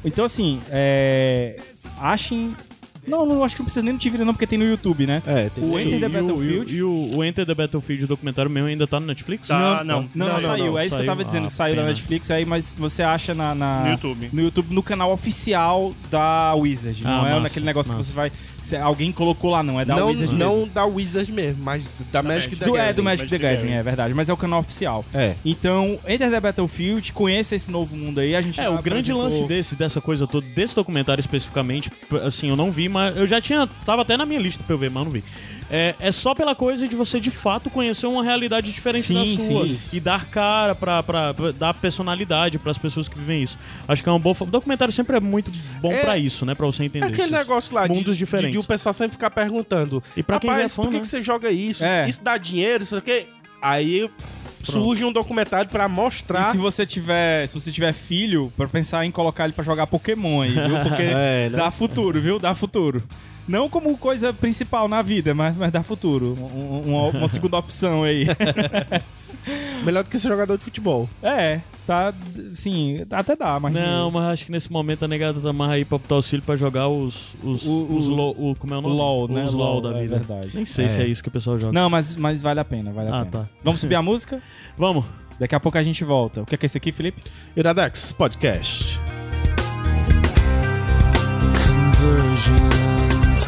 Então, 0.04 0.24
assim, 0.24 0.60
é... 0.70 1.58
Achem... 2.00 2.54
Não, 3.06 3.26
não, 3.26 3.44
acho 3.44 3.54
que 3.56 3.60
não 3.62 3.64
precisa 3.66 3.84
nem 3.84 3.92
no 3.94 3.98
TV 4.00 4.18
não, 4.24 4.32
porque 4.32 4.46
tem 4.46 4.58
no 4.58 4.64
YouTube, 4.64 5.06
né? 5.06 5.22
É, 5.26 5.48
tem 5.50 5.62
O 5.64 5.78
Enter 5.78 6.00
the 6.00 6.06
E 6.06 6.08
o- 6.08 6.10
Battlefield... 6.10 6.74
E 6.76 6.82
o, 6.82 7.16
o 7.16 7.24
Enter 7.24 7.46
the 7.46 7.54
Battlefield, 7.54 8.04
o 8.04 8.06
documentário 8.08 8.50
mesmo, 8.50 8.68
ainda 8.68 8.86
tá 8.86 8.98
no 8.98 9.06
Netflix? 9.06 9.48
Tá. 9.48 9.58
Não, 9.58 9.84
não. 9.84 10.08
não, 10.14 10.26
Não, 10.26 10.32
não, 10.34 10.40
saiu. 10.40 10.66
não, 10.66 10.78
é 10.78 10.86
isso 10.86 10.96
que 10.96 11.02
eu 11.02 11.06
tava 11.06 11.24
dizendo. 11.24 11.46
Ah, 11.46 11.50
saiu 11.50 11.76
da. 11.76 11.84
Netflix 11.84 12.30
aí, 12.30 12.44
mas 12.44 12.74
você 12.76 13.02
acha 13.02 13.34
na, 13.34 13.54
na- 13.54 13.82
No 13.84 13.90
YouTube. 13.90 14.30
no 14.32 14.40
YouTube, 14.42 14.74
no 14.74 14.82
canal 14.82 15.12
oficial 15.12 15.94
da 16.10 16.54
Wizard. 16.54 17.02
Ah, 17.04 17.08
não 17.18 17.26
é 17.26 17.40
naquele 17.40 17.66
negócio 17.66 17.92
massa. 17.92 18.02
que 18.04 18.08
você 18.10 18.14
vai. 18.16 18.32
Se 18.64 18.76
alguém 18.76 19.12
colocou 19.12 19.50
lá, 19.50 19.62
não. 19.62 19.78
É 19.80 19.84
da 19.84 19.94
não, 19.96 20.08
Wizard 20.08 20.34
não 20.34 20.56
mesmo. 20.60 20.72
da 20.72 20.84
Wizard 20.86 21.30
mesmo, 21.32 21.62
mas 21.62 21.84
da 22.10 22.22
Magic 22.22 22.56
the 22.56 22.64
Do, 22.64 22.74
é, 22.74 22.78
Gathering. 22.78 22.94
do 22.96 23.02
Magic 23.04 23.28
the 23.28 23.28
Magic 23.28 23.28
the 23.30 23.38
Gathering, 23.38 23.56
Gathering. 23.60 23.72
é 23.78 23.82
verdade. 23.82 24.14
Mas 24.14 24.28
é 24.28 24.32
o 24.32 24.36
canal 24.36 24.60
oficial. 24.60 25.04
É. 25.14 25.34
Então, 25.44 25.98
Enter 26.08 26.30
the 26.30 26.40
Battlefield, 26.40 27.12
conheça 27.12 27.54
esse 27.54 27.70
novo 27.70 27.94
mundo 27.94 28.18
aí. 28.20 28.34
A 28.34 28.40
gente 28.42 28.60
É, 28.60 28.68
o 28.68 28.80
grande 28.82 29.10
apresentou- 29.12 29.22
lance 29.22 29.44
desse, 29.48 29.74
dessa 29.74 30.00
coisa 30.00 30.26
toda, 30.26 30.46
desse 30.48 30.74
documentário 30.74 31.20
especificamente, 31.20 31.90
assim, 32.24 32.48
eu 32.48 32.56
não 32.56 32.72
vi, 32.72 32.88
mas 32.88 33.16
eu 33.16 33.26
já 33.26 33.40
tinha. 33.40 33.68
Tava 33.84 34.02
até 34.02 34.16
na 34.16 34.24
minha 34.26 34.40
lista 34.40 34.62
pra 34.64 34.74
eu 34.74 34.78
ver, 34.78 34.90
mas 34.90 35.04
não 35.04 35.10
vi. 35.12 35.22
É, 35.70 35.94
é 35.98 36.12
só 36.12 36.34
pela 36.34 36.54
coisa 36.54 36.86
de 36.86 36.94
você 36.94 37.18
de 37.18 37.30
fato 37.30 37.70
conhecer 37.70 38.06
uma 38.06 38.22
realidade 38.22 38.70
diferente 38.70 39.06
Sim, 39.06 39.14
da 39.14 39.24
sim, 39.24 39.46
sua. 39.48 39.66
isso. 39.66 39.96
e 39.96 40.00
dar 40.00 40.26
cara 40.26 40.74
pra, 40.74 41.02
pra, 41.02 41.32
pra 41.32 41.52
dar 41.52 41.72
personalidade 41.74 42.58
pras 42.58 42.76
pessoas 42.76 43.08
que 43.08 43.18
vivem 43.18 43.42
isso. 43.42 43.58
Acho 43.88 44.02
que 44.02 44.08
é 44.08 44.12
uma 44.12 44.18
boa. 44.18 44.36
O 44.40 44.44
documentário 44.46 44.92
sempre 44.92 45.16
é 45.16 45.20
muito 45.20 45.50
bom 45.80 45.90
É- 45.92 46.00
pra 46.02 46.18
isso, 46.18 46.44
né? 46.44 46.54
Pra 46.54 46.66
você 46.66 46.82
É 46.82 46.86
entender. 46.86 47.06
aquele 47.06 47.22
esses 47.22 47.32
negócio 47.32 47.74
lá 47.74 47.86
de, 47.86 47.94
mundos 47.94 48.14
de, 48.16 48.18
diferentes. 48.24 48.52
de 48.52 48.58
o 48.58 48.64
pessoal 48.64 48.92
sempre 48.92 49.12
ficar 49.12 49.30
perguntando. 49.30 50.02
E 50.16 50.22
pra 50.22 50.38
quem 50.38 50.50
é 50.50 50.68
fã, 50.68 50.82
por 50.82 50.90
que, 50.90 50.96
né? 50.96 51.00
que 51.00 51.08
você 51.08 51.22
joga 51.22 51.50
isso? 51.50 51.82
É. 51.82 52.08
Isso 52.08 52.22
dá 52.22 52.36
dinheiro, 52.36 52.82
isso 52.82 52.96
aqui. 52.96 53.26
Aí 53.62 54.10
surge 54.62 55.04
um 55.04 55.12
documentário 55.12 55.70
pra 55.70 55.86
E 55.86 55.88
mostrar. 55.88 56.50
se 56.50 56.56
você 56.58 56.84
tiver, 56.86 57.46
se 57.48 57.58
você 57.58 57.72
tiver 57.72 57.92
filho, 57.94 58.52
pra 58.56 58.66
pensar 58.68 59.04
em 59.06 59.10
colocar 59.10 59.44
ele 59.44 59.52
pra 59.54 59.64
jogar 59.64 59.86
Pokémon 59.86 60.42
aí, 60.42 60.50
viu? 60.52 60.78
Porque 60.82 61.02
É, 61.16 61.48
né? 61.50 61.56
dá 61.56 61.70
futuro, 61.70 62.20
viu? 62.20 62.38
Dá 62.38 62.54
futuro. 62.54 63.02
Não 63.46 63.68
como 63.68 63.96
coisa 63.98 64.32
principal 64.32 64.88
na 64.88 65.02
vida, 65.02 65.34
mas, 65.34 65.56
mas 65.56 65.70
dá 65.70 65.82
futuro. 65.82 66.36
Um- 66.40 66.90
um- 66.92 67.08
uma, 67.10 67.28
segunda 67.28 67.58
opção 67.58 68.02
aí. 68.02 68.26
Melhor 69.84 70.02
do 70.02 70.08
que 70.08 70.18
ser 70.18 70.28
jogador 70.28 70.56
de 70.56 70.64
futebol. 70.64 71.06
É, 71.22 71.60
tá. 71.86 72.14
Sim, 72.54 72.96
até 73.10 73.36
dá, 73.36 73.60
mas. 73.60 73.74
Não, 73.74 74.10
mas 74.10 74.24
acho 74.24 74.46
que 74.46 74.52
nesse 74.52 74.72
momento 74.72 75.04
a 75.04 75.08
negada 75.08 75.38
tá 75.38 75.52
mais 75.52 75.70
aí 75.72 75.84
pra 75.84 75.98
botar 75.98 76.16
os 76.16 76.26
filhos 76.30 76.46
pra 76.46 76.56
jogar 76.56 76.88
os. 76.88 77.34
Os. 77.42 77.66
O- 77.66 77.86
os 77.94 78.08
o- 78.08 78.14
LOL, 78.14 78.30
o- 78.38 78.54
como 78.54 78.72
é 78.72 78.78
o 78.78 78.80
nome? 78.80 78.96
LOL, 78.96 79.28
né? 79.28 79.44
Os 79.44 79.52
LOL, 79.52 79.80
LOL, 79.80 79.92
da 79.92 79.98
é 79.98 80.02
vida. 80.02 80.16
verdade. 80.18 80.50
Nem 80.54 80.64
sei 80.64 80.86
É. 80.86 80.88
se 80.88 81.02
é 81.02 81.06
isso 81.06 81.22
que 81.22 81.28
o 81.28 81.32
pessoal 81.32 81.60
joga. 81.60 81.72
Não, 81.72 81.90
mas, 81.90 82.16
mas 82.16 82.40
vale 82.40 82.60
a 82.60 82.64
pena, 82.64 82.90
vale 82.90 83.10
a 83.10 83.20
Ah, 83.20 83.24
pena. 83.26 83.44
tá. 83.44 83.50
Vamos 83.62 83.80
subir 83.82 83.96
a 83.96 84.00
música? 84.02 84.40
Vamos. 84.78 85.04
Daqui 85.38 85.54
a 85.54 85.60
pouco 85.60 85.76
a 85.76 85.82
gente 85.82 86.02
volta. 86.04 86.40
O 86.40 86.46
que 86.46 86.54
é 86.54 86.58
que 86.58 86.64
é 86.64 86.68
esse 86.68 86.78
aqui, 86.78 86.90
Felipe? 86.90 87.20
Iradex 87.54 88.12
Podcast. 88.12 88.98
version, 92.00 93.13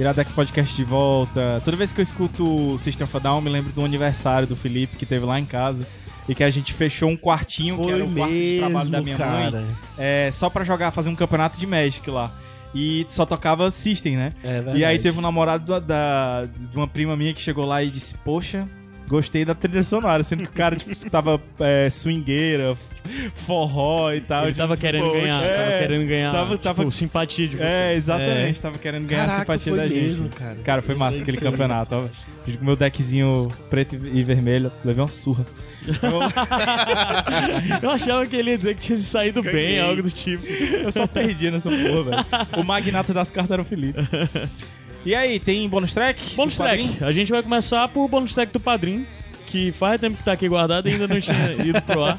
Iradex 0.00 0.32
Podcast 0.32 0.74
de 0.74 0.82
volta. 0.84 1.60
Toda 1.64 1.76
vez 1.76 1.92
que 1.92 2.00
eu 2.00 2.02
escuto 2.02 2.78
System 2.78 3.04
of 3.04 3.16
a 3.16 3.20
Down, 3.20 3.40
me 3.40 3.50
lembro 3.50 3.70
do 3.72 3.84
aniversário 3.84 4.48
do 4.48 4.56
Felipe 4.56 4.96
que 4.96 5.04
teve 5.04 5.24
lá 5.26 5.38
em 5.38 5.44
casa. 5.44 5.86
E 6.28 6.34
que 6.34 6.44
a 6.44 6.50
gente 6.50 6.72
fechou 6.72 7.08
um 7.10 7.16
quartinho, 7.16 7.76
que 7.82 7.90
era 7.90 8.04
o 8.04 8.14
quarto 8.14 8.32
de 8.32 8.58
trabalho 8.58 8.88
da 8.88 9.00
minha 9.00 9.16
cara. 9.16 9.50
mãe, 9.50 9.66
é, 9.98 10.30
só 10.32 10.48
pra 10.48 10.62
jogar, 10.62 10.90
fazer 10.92 11.08
um 11.08 11.14
campeonato 11.16 11.58
de 11.58 11.66
Magic 11.66 12.08
lá. 12.08 12.30
E 12.72 13.04
só 13.08 13.26
tocava 13.26 13.68
System, 13.72 14.16
né? 14.16 14.32
É. 14.44 14.62
E 14.76 14.84
aí 14.84 14.98
teve 15.00 15.18
um 15.18 15.22
namorado 15.22 15.64
da, 15.64 15.80
da- 15.80 16.44
de 16.46 16.76
uma 16.76 16.86
prima 16.86 17.16
minha 17.16 17.34
que 17.34 17.40
chegou 17.40 17.66
lá 17.66 17.82
e 17.82 17.90
disse, 17.90 18.14
poxa, 18.18 18.64
gostei 19.10 19.44
da 19.44 19.56
trilha 19.56 19.82
sonora, 19.82 20.22
sendo 20.22 20.44
que 20.44 20.50
o 20.50 20.52
cara, 20.52 20.76
tipo, 20.76 20.92
escutava 20.92 21.40
é, 21.58 21.90
swingueira, 21.90 22.76
forró 23.34 24.12
e 24.12 24.20
tal. 24.20 24.42
Ele 24.44 24.52
Eu 24.52 24.54
tava 24.54 24.68
disse, 24.74 24.80
querendo 24.80 25.06
"Poxa, 25.08 25.20
ganhar, 25.20 25.42
é, 25.42 25.56
tava 25.66 25.78
querendo 25.78 26.06
ganhar 26.08 26.32
tava- 26.32 26.50
tipo, 26.52 26.62
tava- 26.62 26.90
simpatia 26.92 27.48
de 27.48 27.56
você. 27.56 27.62
É, 27.64 27.94
exatamente, 27.94 28.62
tava 28.62 28.78
querendo 28.78 29.06
ganhar 29.06 29.24
a 29.24 29.26
Caraca, 29.26 29.40
simpatia 29.42 29.72
foi 29.72 29.88
da 29.88 29.94
mesmo, 29.94 30.22
gente. 30.24 30.36
cara. 30.36 30.56
Cara, 30.64 30.82
foi 30.82 30.94
massa 30.94 31.20
aquele 31.22 31.36
campeonato, 31.38 31.94
ó. 31.94 32.08
Com 32.58 32.64
meu 32.64 32.76
deckzinho 32.76 33.52
preto 33.68 33.96
e 33.96 34.22
vermelho, 34.24 34.70
levei 34.84 35.02
uma 35.02 35.08
surra. 35.10 35.44
Eu 37.82 37.90
achava 37.90 38.26
que 38.26 38.36
ele 38.36 38.50
ia 38.50 38.58
dizer 38.58 38.74
que 38.74 38.80
tinha 38.82 38.98
saído 38.98 39.42
bem, 39.42 39.52
Ganhei. 39.52 39.80
algo 39.80 40.02
do 40.02 40.10
tipo. 40.10 40.44
Eu 40.46 40.92
só 40.92 41.06
perdi 41.06 41.50
nessa 41.50 41.70
porra, 41.70 42.02
velho. 42.04 42.26
O 42.56 42.62
magnata 42.64 43.12
das 43.12 43.30
cartas 43.30 43.50
era 43.52 43.62
o 43.62 43.64
Felipe. 43.64 43.98
E 45.04 45.14
aí, 45.14 45.40
tem 45.40 45.68
bônus 45.68 45.94
track? 45.94 46.34
Bônus 46.36 46.56
Do 46.56 46.62
track. 46.64 47.02
A 47.04 47.12
gente 47.12 47.30
vai 47.30 47.42
começar 47.42 47.88
por 47.88 48.06
bônus 48.08 48.34
track 48.34 48.52
do 48.52 48.60
Padrim, 48.60 49.06
que 49.46 49.72
faz 49.72 50.00
tempo 50.00 50.16
que 50.16 50.24
tá 50.24 50.32
aqui 50.32 50.48
guardado 50.48 50.88
e 50.88 50.92
ainda 50.92 51.08
não 51.08 51.20
tinha 51.20 51.52
ido 51.64 51.80
pro 51.82 52.04
ar. 52.04 52.18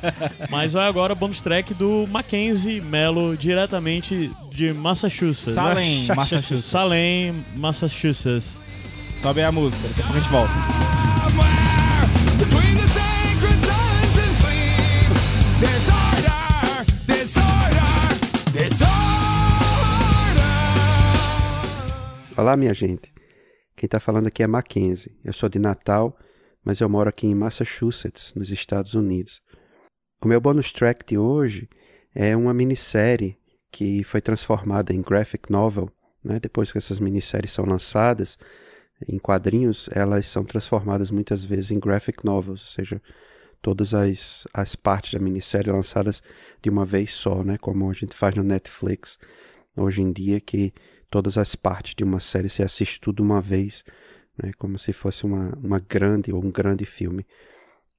Mas 0.50 0.74
vai 0.74 0.88
agora 0.88 1.14
bônus 1.14 1.42
track 1.42 1.74
do 1.74 2.08
Mackenzie 2.10 2.82
Mello, 2.82 3.38
diretamente 3.38 4.32
de 4.52 4.74
Massachusetts. 4.74 5.54
Salem, 5.54 6.06
Massachusetts. 6.08 6.66
Salem, 6.66 7.46
Massachusetts. 7.56 8.58
Sobe 9.20 9.44
a 9.44 9.52
música, 9.52 9.88
daqui 9.88 10.02
a 10.02 10.04
pouco 10.04 10.18
a 10.18 10.22
gente 10.22 10.32
volta. 10.32 11.71
Olá, 22.42 22.58
minha 22.58 22.74
gente. 22.74 23.14
Quem 23.76 23.86
está 23.86 24.00
falando 24.00 24.26
aqui 24.26 24.42
é 24.42 24.48
Mackenzie. 24.48 25.16
Eu 25.24 25.32
sou 25.32 25.48
de 25.48 25.60
Natal, 25.60 26.18
mas 26.66 26.80
eu 26.80 26.90
moro 26.90 27.08
aqui 27.08 27.28
em 27.28 27.36
Massachusetts, 27.36 28.34
nos 28.34 28.50
Estados 28.50 28.96
Unidos. 28.96 29.44
O 30.20 30.28
meu 30.28 30.42
bonus 30.42 30.72
track 30.72 31.06
de 31.06 31.20
hoje 31.20 31.70
é 32.16 32.36
uma 32.36 32.52
minissérie 32.52 33.38
que 33.72 34.04
foi 34.04 34.22
transformada 34.22 34.92
em 34.92 35.04
graphic 35.04 35.52
novel. 35.52 35.88
Né? 36.24 36.40
Depois 36.40 36.72
que 36.72 36.80
essas 36.80 37.00
minisséries 37.00 37.52
são 37.52 37.64
lançadas 37.64 38.40
em 39.08 39.20
quadrinhos, 39.20 39.88
elas 39.92 40.26
são 40.26 40.44
transformadas 40.44 41.12
muitas 41.12 41.44
vezes 41.44 41.70
em 41.70 41.80
graphic 41.80 42.26
novels, 42.26 42.62
ou 42.62 42.68
seja, 42.70 43.00
todas 43.62 43.94
as, 43.94 44.48
as 44.52 44.76
partes 44.76 45.14
da 45.14 45.20
minissérie 45.20 45.72
lançadas 45.72 46.24
de 46.60 46.72
uma 46.72 46.86
vez 46.86 47.14
só, 47.14 47.44
né? 47.44 47.60
como 47.60 47.88
a 47.88 47.94
gente 47.94 48.16
faz 48.16 48.34
no 48.34 48.42
Netflix 48.42 49.20
hoje 49.78 50.02
em 50.02 50.12
dia, 50.12 50.42
que 50.42 50.74
todas 51.12 51.38
as 51.38 51.56
partes 51.56 51.94
de 51.94 52.04
uma 52.04 52.20
série 52.20 52.50
se 52.50 52.64
assiste 52.64 53.00
tudo 53.00 53.22
uma 53.22 53.42
vez, 53.42 53.84
né? 54.42 54.52
como 54.58 54.80
se 54.80 54.94
fosse 54.94 55.26
uma, 55.26 55.54
uma 55.62 55.78
grande 55.78 56.32
ou 56.34 56.44
um 56.44 56.50
grande 56.50 56.86
filme. 56.86 57.26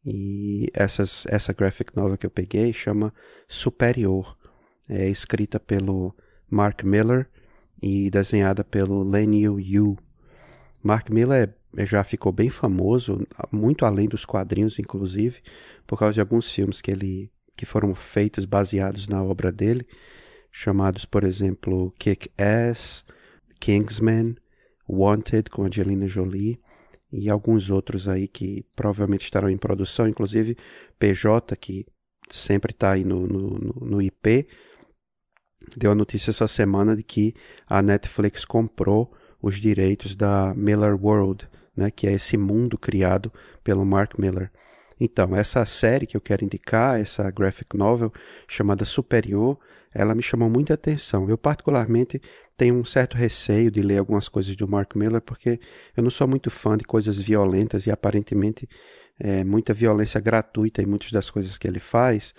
E 0.04 0.68
essas, 0.74 1.24
essa 1.28 1.52
graphic 1.52 1.94
novel 1.94 2.18
que 2.18 2.26
eu 2.26 2.30
peguei 2.30 2.72
chama 2.72 3.14
Superior. 3.46 4.36
É 4.88 5.08
escrita 5.08 5.60
pelo 5.60 6.14
Mark 6.50 6.82
Miller 6.82 7.28
e 7.80 8.10
desenhada 8.10 8.64
pelo 8.64 9.04
Lenil 9.04 9.60
Yu. 9.60 9.96
Mark 10.82 11.08
Miller 11.10 11.54
é- 11.76 11.86
já 11.86 12.02
ficou 12.02 12.32
bem 12.32 12.50
famoso, 12.50 13.24
muito 13.50 13.84
além 13.84 14.08
dos 14.08 14.24
quadrinhos, 14.24 14.78
inclusive, 14.78 15.40
por 15.86 15.98
causa 15.98 16.14
de 16.14 16.20
alguns 16.20 16.50
filmes 16.50 16.80
que 16.80 16.90
ele 16.90 17.30
que 17.56 17.66
foram 17.66 17.94
feitos 17.94 18.46
baseados 18.46 19.06
na 19.06 19.22
obra 19.22 19.52
dele, 19.52 19.86
chamados, 20.52 21.04
por 21.06 21.24
exemplo, 21.24 21.92
Kick-Ass, 21.98 23.04
Kingsman, 23.58 24.36
Wanted 24.88 25.48
com 25.50 25.64
Angelina 25.64 26.06
Jolie 26.06 26.60
e 27.10 27.30
alguns 27.30 27.70
outros 27.70 28.08
aí 28.08 28.28
que 28.28 28.64
provavelmente 28.76 29.22
estarão 29.24 29.48
em 29.48 29.56
produção, 29.56 30.06
inclusive 30.06 30.56
PJ, 30.98 31.56
que 31.56 31.86
sempre 32.30 32.72
está 32.72 32.92
aí 32.92 33.04
no, 33.04 33.26
no, 33.26 33.50
no- 33.80 34.02
IP, 34.02 34.46
deu 35.76 35.92
a 35.92 35.94
notícia 35.94 36.30
essa 36.30 36.46
semana 36.46 36.96
de 36.96 37.02
que 37.02 37.34
a 37.66 37.82
Netflix 37.82 38.44
comprou 38.44 39.12
os 39.40 39.56
direitos 39.60 40.14
da 40.14 40.54
Miller 40.54 40.94
World, 40.94 41.48
né, 41.76 41.90
que 41.90 42.06
é 42.06 42.12
esse 42.12 42.36
mundo 42.36 42.76
criado 42.78 43.32
pelo 43.64 43.84
Mark 43.84 44.18
Miller. 44.18 44.50
Então, 45.00 45.34
essa 45.34 45.64
série 45.64 46.06
que 46.06 46.16
eu 46.16 46.20
quero 46.20 46.44
indicar, 46.44 47.00
essa 47.00 47.28
graphic 47.30 47.76
novel 47.76 48.12
chamada 48.46 48.84
Superior, 48.84 49.58
ela 49.94 50.14
me 50.14 50.22
chamou 50.22 50.48
muita 50.48 50.74
atenção. 50.74 51.28
Eu 51.28 51.38
particularmente 51.38 52.20
tenho 52.56 52.74
um 52.74 52.84
certo 52.84 53.16
receio 53.16 53.70
de 53.70 53.82
ler 53.82 53.98
algumas 53.98 54.28
coisas 54.28 54.54
do 54.56 54.68
Mark 54.68 54.94
Miller 54.94 55.20
porque 55.20 55.58
eu 55.96 56.02
não 56.02 56.10
sou 56.10 56.26
muito 56.26 56.50
fã 56.50 56.76
de 56.76 56.84
coisas 56.84 57.18
violentas 57.18 57.86
e 57.86 57.90
aparentemente 57.90 58.68
é, 59.18 59.44
muita 59.44 59.74
violência 59.74 60.20
gratuita 60.20 60.82
em 60.82 60.86
muitas 60.86 61.10
das 61.10 61.30
coisas 61.30 61.58
que 61.58 61.66
ele 61.66 61.80
faz. 61.80 62.34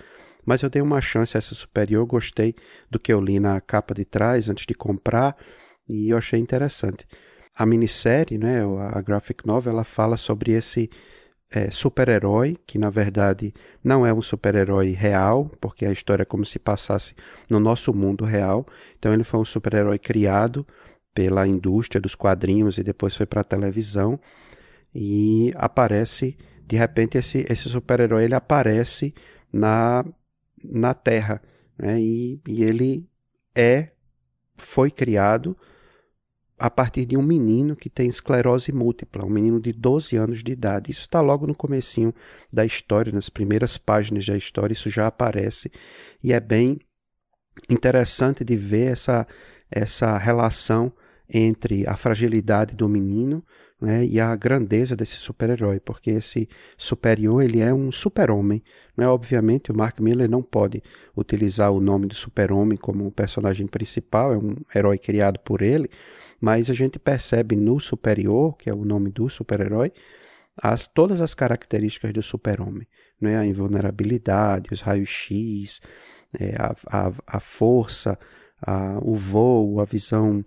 Mas 0.45 0.61
eu 0.61 0.69
dei 0.69 0.81
uma 0.81 0.99
chance 0.99 1.37
a 1.37 1.39
essa 1.39 1.55
Superior, 1.55 2.05
gostei 2.05 2.55
do 2.89 2.99
que 2.99 3.13
eu 3.13 3.21
li 3.21 3.39
na 3.39 3.59
capa 3.61 3.93
de 3.93 4.03
trás 4.03 4.49
antes 4.49 4.65
de 4.65 4.73
comprar 4.73 5.37
e 5.87 6.09
eu 6.09 6.17
achei 6.17 6.39
interessante. 6.39 7.05
A 7.55 7.65
minissérie, 7.65 8.37
né, 8.37 8.61
a 8.91 9.01
graphic 9.01 9.45
novel, 9.45 9.73
ela 9.73 9.83
fala 9.83 10.17
sobre 10.17 10.53
esse 10.53 10.89
é, 11.53 11.69
super-herói, 11.69 12.57
que 12.65 12.79
na 12.79 12.89
verdade 12.89 13.53
não 13.83 14.05
é 14.05 14.11
um 14.11 14.23
super-herói 14.23 14.91
real, 14.91 15.51
porque 15.61 15.85
a 15.85 15.91
história 15.91 16.23
é 16.23 16.25
como 16.25 16.43
se 16.43 16.57
passasse 16.57 17.13
no 17.47 17.59
nosso 17.59 17.93
mundo 17.93 18.25
real. 18.25 18.65
Então 18.97 19.13
ele 19.13 19.23
foi 19.23 19.39
um 19.39 19.45
super-herói 19.45 19.99
criado 19.99 20.65
pela 21.13 21.45
indústria 21.45 22.01
dos 22.01 22.15
quadrinhos 22.15 22.79
e 22.79 22.83
depois 22.83 23.15
foi 23.15 23.27
para 23.27 23.41
a 23.41 23.43
televisão 23.43 24.19
e 24.95 25.53
aparece 25.55 26.35
de 26.65 26.75
repente 26.75 27.19
esse, 27.19 27.45
esse 27.47 27.69
super-herói 27.69 28.23
ele 28.23 28.33
aparece 28.33 29.13
na 29.51 30.03
na 30.63 30.93
Terra 30.93 31.41
né? 31.77 31.99
e, 31.99 32.41
e 32.47 32.63
ele 32.63 33.07
é 33.53 33.89
foi 34.55 34.89
criado 34.89 35.55
a 36.57 36.69
partir 36.69 37.05
de 37.05 37.17
um 37.17 37.21
menino 37.21 37.75
que 37.75 37.89
tem 37.89 38.07
esclerose 38.07 38.71
múltipla, 38.71 39.25
um 39.25 39.29
menino 39.29 39.59
de 39.59 39.73
12 39.73 40.15
anos 40.15 40.43
de 40.43 40.51
idade. 40.51 40.91
Isso 40.91 41.01
está 41.01 41.19
logo 41.19 41.47
no 41.47 41.55
comecinho 41.55 42.13
da 42.51 42.65
história, 42.65 43.11
nas 43.11 43.29
primeiras 43.29 43.77
páginas 43.77 44.25
da 44.25 44.37
história, 44.37 44.73
isso 44.73 44.89
já 44.89 45.07
aparece 45.07 45.71
e 46.23 46.31
é 46.31 46.39
bem 46.39 46.79
interessante 47.69 48.43
de 48.43 48.55
ver 48.55 48.91
essa, 48.91 49.27
essa 49.69 50.17
relação 50.17 50.91
entre 51.29 51.87
a 51.87 51.95
fragilidade 51.95 52.75
do 52.75 52.87
menino 52.87 53.43
né, 53.81 54.05
e 54.05 54.19
a 54.19 54.33
grandeza 54.35 54.95
desse 54.95 55.15
super-herói, 55.15 55.79
porque 55.79 56.11
esse 56.11 56.47
superior 56.77 57.43
ele 57.43 57.59
é 57.59 57.73
um 57.73 57.91
super-homem. 57.91 58.63
Né? 58.95 59.07
Obviamente, 59.07 59.71
o 59.71 59.77
Mark 59.77 59.99
Miller 59.99 60.29
não 60.29 60.41
pode 60.41 60.81
utilizar 61.15 61.71
o 61.71 61.81
nome 61.81 62.07
do 62.07 62.15
super-homem 62.15 62.77
como 62.77 63.11
personagem 63.11 63.67
principal, 63.67 64.33
é 64.33 64.37
um 64.37 64.55
herói 64.73 64.97
criado 64.97 65.39
por 65.39 65.61
ele, 65.61 65.89
mas 66.43 66.69
a 66.69 66.73
gente 66.73 66.99
percebe 66.99 67.55
no 67.55 67.79
superior, 67.79 68.57
que 68.57 68.69
é 68.69 68.73
o 68.73 68.83
nome 68.83 69.09
do 69.09 69.29
super-herói, 69.29 69.93
as, 70.61 70.89
todas 70.89 71.21
as 71.21 71.33
características 71.33 72.11
do 72.13 72.21
super-homem. 72.21 72.85
Né? 73.21 73.37
A 73.37 73.45
invulnerabilidade, 73.45 74.73
os 74.73 74.81
raios-x, 74.81 75.79
é, 76.37 76.53
a, 76.57 76.75
a, 76.87 77.11
a 77.25 77.39
força, 77.39 78.19
a, 78.61 78.99
o 79.01 79.15
voo, 79.15 79.79
a 79.79 79.85
visão 79.85 80.43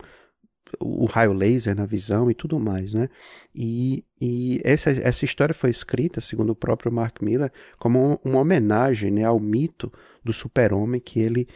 o 0.81 1.05
raio 1.07 1.33
laser 1.33 1.75
na 1.77 1.87
visão 1.87 2.31
e 2.31 2.35
tudo 2.35 2.59
mais, 2.59 2.93
né? 2.93 3.09
E, 3.55 4.05
e 4.21 4.61
essa, 4.65 4.91
essa 4.91 5.25
história 5.25 5.55
foi 5.55 5.71
escrita, 5.71 6.21
segundo 6.21 6.51
o 6.51 6.57
próprio 6.57 6.93
Mark 6.93 7.23
Miller, 7.23 7.51
como 7.79 7.99
um- 8.25 8.31
uma 8.31 8.41
homenagem 8.41 9.11
né, 9.11 9.25
ao 9.25 9.39
mito 9.39 9.93
do 10.25 10.33
super-homem 10.33 11.01
que 11.01 11.21
ele 11.21 11.47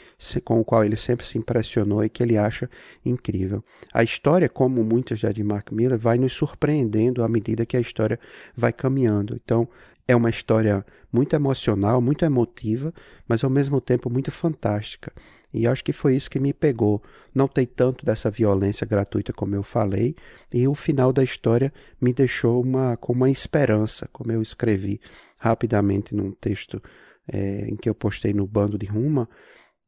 com 0.45 0.61
o 0.61 0.65
qual 0.65 0.85
ele 0.85 0.97
sempre 0.97 1.27
se 1.27 1.37
impressionou 1.37 2.05
e 2.05 2.09
que 2.09 2.23
ele 2.23 2.39
acha 2.39 2.71
incrível. 3.05 3.65
A 3.93 4.03
história, 4.03 4.49
como 4.49 4.85
muitas 4.85 5.19
já 5.19 5.33
de 5.33 5.43
Mark 5.43 5.73
Miller, 5.73 5.99
vai 5.99 6.19
nos 6.19 6.33
surpreendendo 6.33 7.25
à 7.25 7.29
medida 7.29 7.67
que 7.67 7.77
a 7.77 7.81
história 7.81 8.19
vai 8.55 8.73
caminhando. 8.73 9.35
Então, 9.43 9.69
é 10.07 10.15
uma 10.15 10.31
história 10.31 10.85
muito 11.13 11.35
emocional, 11.35 12.01
muito 12.01 12.25
emotiva, 12.25 12.93
mas 13.29 13.43
ao 13.45 13.51
mesmo 13.51 13.81
tempo 13.81 14.09
muito 14.11 14.31
fantástica. 14.31 15.13
E 15.53 15.67
acho 15.67 15.85
que 15.85 15.93
foi 15.93 16.15
isso 16.15 16.31
que 16.31 16.39
me 16.39 16.53
pegou. 16.53 17.03
Não 17.35 17.49
tem 17.49 17.67
tanto 17.67 18.05
dessa 18.05 18.31
violência 18.31 18.87
gratuita 18.87 19.33
como 19.33 19.55
eu 19.55 19.63
falei, 19.63 20.15
e 20.53 20.67
o 20.69 20.75
final 20.75 21.13
da 21.13 21.23
história 21.23 21.73
me 22.01 22.13
deixou 22.13 22.63
uma, 22.63 22.97
com 22.97 23.13
uma 23.13 23.31
esperança, 23.31 24.09
como 24.13 24.33
eu 24.33 24.41
escrevi 24.41 25.01
rapidamente 25.39 26.15
num 26.15 26.33
texto 26.33 26.83
eh, 27.27 27.67
em 27.69 27.77
que 27.77 27.89
eu 27.89 27.95
postei 27.95 28.33
no 28.33 28.47
bando 28.47 28.79
de 28.79 28.87
Ruma. 28.87 29.29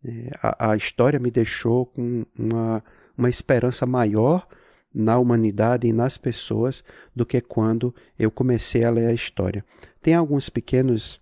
eh, 0.05 0.31
a, 0.43 0.73
a 0.73 0.77
história 0.77 1.19
me 1.19 1.31
deixou 1.31 1.87
com 1.87 2.27
uma, 2.37 2.83
uma 3.17 3.31
esperança 3.31 3.87
maior 3.87 4.47
na 4.95 5.19
humanidade 5.19 5.87
e 5.87 5.93
nas 5.93 6.19
pessoas 6.19 6.85
do 7.15 7.25
que 7.25 7.41
quando 7.41 7.95
eu 8.19 8.31
comecei 8.31 8.85
a 8.85 8.91
ler 8.91 9.07
a 9.07 9.13
história. 9.13 9.65
Tem 10.03 10.15
alguns 10.15 10.51
pequenos 10.51 11.22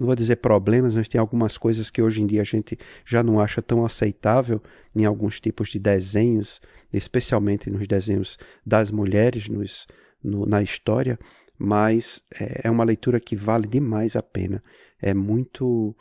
não 0.00 0.06
vou 0.06 0.16
dizer 0.16 0.36
problemas, 0.36 0.94
mas 0.96 1.08
tem 1.08 1.20
algumas 1.20 1.58
coisas 1.58 1.90
que 1.90 2.00
hoje 2.00 2.22
em 2.22 2.26
dia 2.26 2.40
a 2.40 2.44
gente 2.44 2.78
já 3.04 3.22
não 3.22 3.38
acha 3.38 3.60
tão 3.60 3.84
aceitável 3.84 4.62
em 4.96 5.04
alguns 5.04 5.38
tipos 5.38 5.68
de 5.68 5.78
desenhos, 5.78 6.58
especialmente 6.90 7.68
nos 7.68 7.86
desenhos 7.86 8.38
das 8.64 8.90
mulheres 8.90 9.46
nos, 9.46 9.86
no- 10.24 10.46
na 10.46 10.62
história, 10.62 11.18
mas 11.58 12.22
é, 12.40 12.62
é 12.64 12.70
uma 12.70 12.82
leitura 12.82 13.20
que 13.20 13.36
vale 13.36 13.68
demais 13.68 14.16
a 14.16 14.22
pena. 14.22 14.62
É 15.02 15.12
muito, 15.12 15.94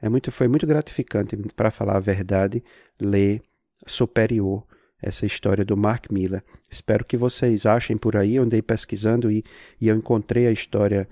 é 0.00 0.08
muito, 0.08 0.32
foi 0.32 0.48
muito 0.48 0.66
gratificante, 0.66 1.36
para 1.54 1.70
falar 1.70 1.96
a 1.98 2.00
verdade, 2.00 2.64
ler 2.98 3.42
Superior, 3.86 4.64
essa 5.02 5.26
história 5.26 5.62
do 5.62 5.76
Mark 5.76 6.10
Miller. 6.10 6.42
Espero 6.70 7.04
que 7.04 7.18
vocês 7.18 7.66
achem 7.66 7.98
por 7.98 8.16
aí, 8.16 8.36
eu 8.36 8.44
andei 8.44 8.62
pesquisando 8.62 9.30
e, 9.30 9.44
e 9.78 9.88
eu 9.88 9.96
encontrei 9.96 10.46
a 10.46 10.52
história 10.52 11.06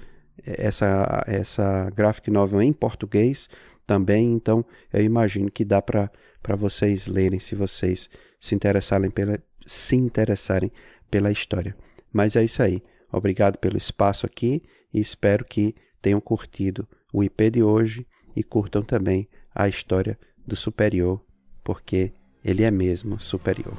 essa, 0.45 1.25
essa 1.27 1.91
graphic 1.91 2.31
novel 2.31 2.63
em 2.63 2.73
português 2.73 3.49
também, 3.87 4.33
então 4.33 4.65
eu 4.93 5.03
imagino 5.03 5.51
que 5.51 5.65
dá 5.65 5.83
para 5.83 6.11
vocês 6.57 7.07
lerem 7.07 7.41
se 7.41 7.55
vocês 7.55 8.09
se 8.39 8.55
interessarem 8.55 9.11
pela, 9.11 9.39
se 9.67 9.97
interessarem 9.97 10.71
pela 11.11 11.31
história. 11.31 11.77
Mas 12.13 12.37
é 12.37 12.45
isso 12.45 12.63
aí. 12.63 12.83
Obrigado 13.13 13.59
pelo 13.59 13.77
espaço 13.77 14.27
aqui 14.27 14.63
e 14.93 15.01
espero 15.01 15.45
que 15.45 15.75
tenham 16.01 16.21
curtido 16.21 16.87
o 17.13 17.23
IP 17.25 17.51
de 17.51 17.63
hoje 17.63 18.07
e 18.35 18.43
curtam 18.43 18.83
também 18.83 19.29
a 19.55 19.69
história 19.69 20.19
do 20.47 20.57
superior, 20.57 21.21
porque 21.63 22.13
ele 22.45 22.63
é 22.63 22.71
mesmo 22.71 23.19
superior. 23.19 23.75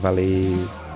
Valeu! 0.00 0.89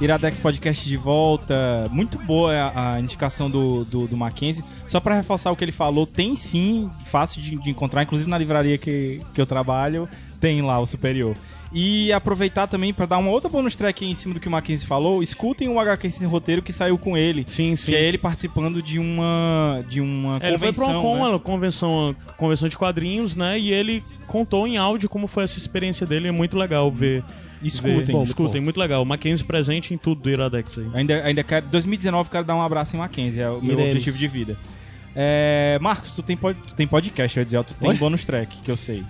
Iradex 0.00 0.38
Podcast 0.38 0.88
de 0.88 0.96
volta. 0.96 1.86
Muito 1.90 2.18
boa 2.18 2.54
a, 2.54 2.94
a 2.94 3.00
indicação 3.00 3.50
do, 3.50 3.84
do, 3.84 4.06
do 4.06 4.16
Mackenzie. 4.16 4.64
Só 4.86 4.98
pra 4.98 5.14
reforçar 5.14 5.50
o 5.50 5.56
que 5.56 5.64
ele 5.64 5.72
falou, 5.72 6.06
tem 6.06 6.34
sim, 6.34 6.90
fácil 7.04 7.42
de, 7.42 7.56
de 7.56 7.70
encontrar, 7.70 8.02
inclusive 8.02 8.28
na 8.28 8.38
livraria 8.38 8.78
que, 8.78 9.20
que 9.34 9.40
eu 9.40 9.46
trabalho, 9.46 10.08
tem 10.40 10.62
lá 10.62 10.78
o 10.78 10.86
Superior. 10.86 11.36
E 11.72 12.12
aproveitar 12.12 12.66
também 12.66 12.92
pra 12.92 13.06
dar 13.06 13.18
uma 13.18 13.30
outra 13.30 13.48
bonus 13.48 13.76
track 13.76 14.04
em 14.04 14.12
cima 14.12 14.34
do 14.34 14.40
que 14.40 14.48
o 14.48 14.50
Mackenzie 14.50 14.84
falou, 14.86 15.22
escutem 15.22 15.68
o 15.68 15.78
HQ 15.78 16.10
Sem 16.10 16.26
Roteiro 16.26 16.62
que 16.62 16.72
saiu 16.72 16.98
com 16.98 17.16
ele. 17.16 17.44
Sim, 17.46 17.76
sim. 17.76 17.92
Que 17.92 17.96
é 17.96 18.02
ele 18.02 18.18
participando 18.18 18.82
de 18.82 18.98
uma 18.98 19.84
de 19.88 20.00
uma 20.00 20.38
É, 20.42 20.48
ele 20.48 20.58
foi 20.58 20.72
pra 20.72 20.86
convenção, 20.86 21.12
uma, 21.12 21.32
né? 21.32 21.40
convenção, 21.42 22.16
convenção 22.36 22.68
de 22.68 22.76
quadrinhos, 22.76 23.36
né? 23.36 23.56
E 23.56 23.72
ele 23.72 24.02
contou 24.26 24.66
em 24.66 24.78
áudio 24.78 25.08
como 25.08 25.28
foi 25.28 25.44
essa 25.44 25.58
experiência 25.58 26.04
dele. 26.04 26.26
É 26.26 26.32
muito 26.32 26.56
legal 26.58 26.90
ver. 26.90 27.22
Escutem. 27.62 28.00
ver- 28.00 28.12
Bom, 28.14 28.24
escutem, 28.24 28.60
muito 28.60 28.80
legal. 28.80 29.02
O 29.02 29.06
Mackenzie 29.06 29.44
presente 29.44 29.94
em 29.94 29.98
tudo 29.98 30.22
do 30.22 30.30
Iradex 30.30 30.76
aí. 30.76 30.86
Ainda, 30.94 31.22
ainda 31.22 31.44
quero. 31.44 31.66
2019 31.66 32.30
quero 32.30 32.44
dar 32.44 32.56
um 32.56 32.62
abraço 32.62 32.96
em 32.96 32.98
Mackenzie, 32.98 33.42
é 33.42 33.48
o 33.48 33.60
meu 33.62 33.74
Iremos. 33.74 33.90
objetivo 33.92 34.18
de 34.18 34.26
vida. 34.26 34.56
É, 35.14 35.78
Marcos, 35.80 36.12
tu 36.12 36.22
tem, 36.22 36.36
pod- 36.36 36.56
tu 36.66 36.74
tem 36.74 36.86
podcast, 36.86 37.36
eu 37.36 37.42
ia 37.42 37.44
dizer, 37.44 37.62
tu 37.64 37.74
tem 37.74 37.90
Oi? 37.90 37.96
bônus 37.96 38.24
track, 38.24 38.58
que 38.62 38.70
eu 38.70 38.76
sei. 38.76 39.04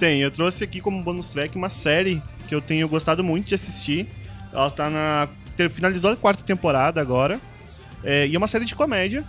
Tem, 0.00 0.22
eu 0.22 0.30
trouxe 0.30 0.64
aqui 0.64 0.80
como 0.80 1.02
bonus 1.02 1.28
track 1.28 1.54
uma 1.54 1.68
série 1.68 2.22
que 2.48 2.54
eu 2.54 2.62
tenho 2.62 2.88
gostado 2.88 3.22
muito 3.22 3.48
de 3.48 3.54
assistir. 3.54 4.06
Ela 4.50 4.70
tá 4.70 4.88
na. 4.88 5.28
Finalizou 5.70 6.10
a 6.10 6.16
quarta 6.16 6.42
temporada 6.42 7.02
agora. 7.02 7.38
É, 8.02 8.26
e 8.26 8.34
é 8.34 8.38
uma 8.38 8.48
série 8.48 8.64
de 8.64 8.74
comédia 8.74 9.22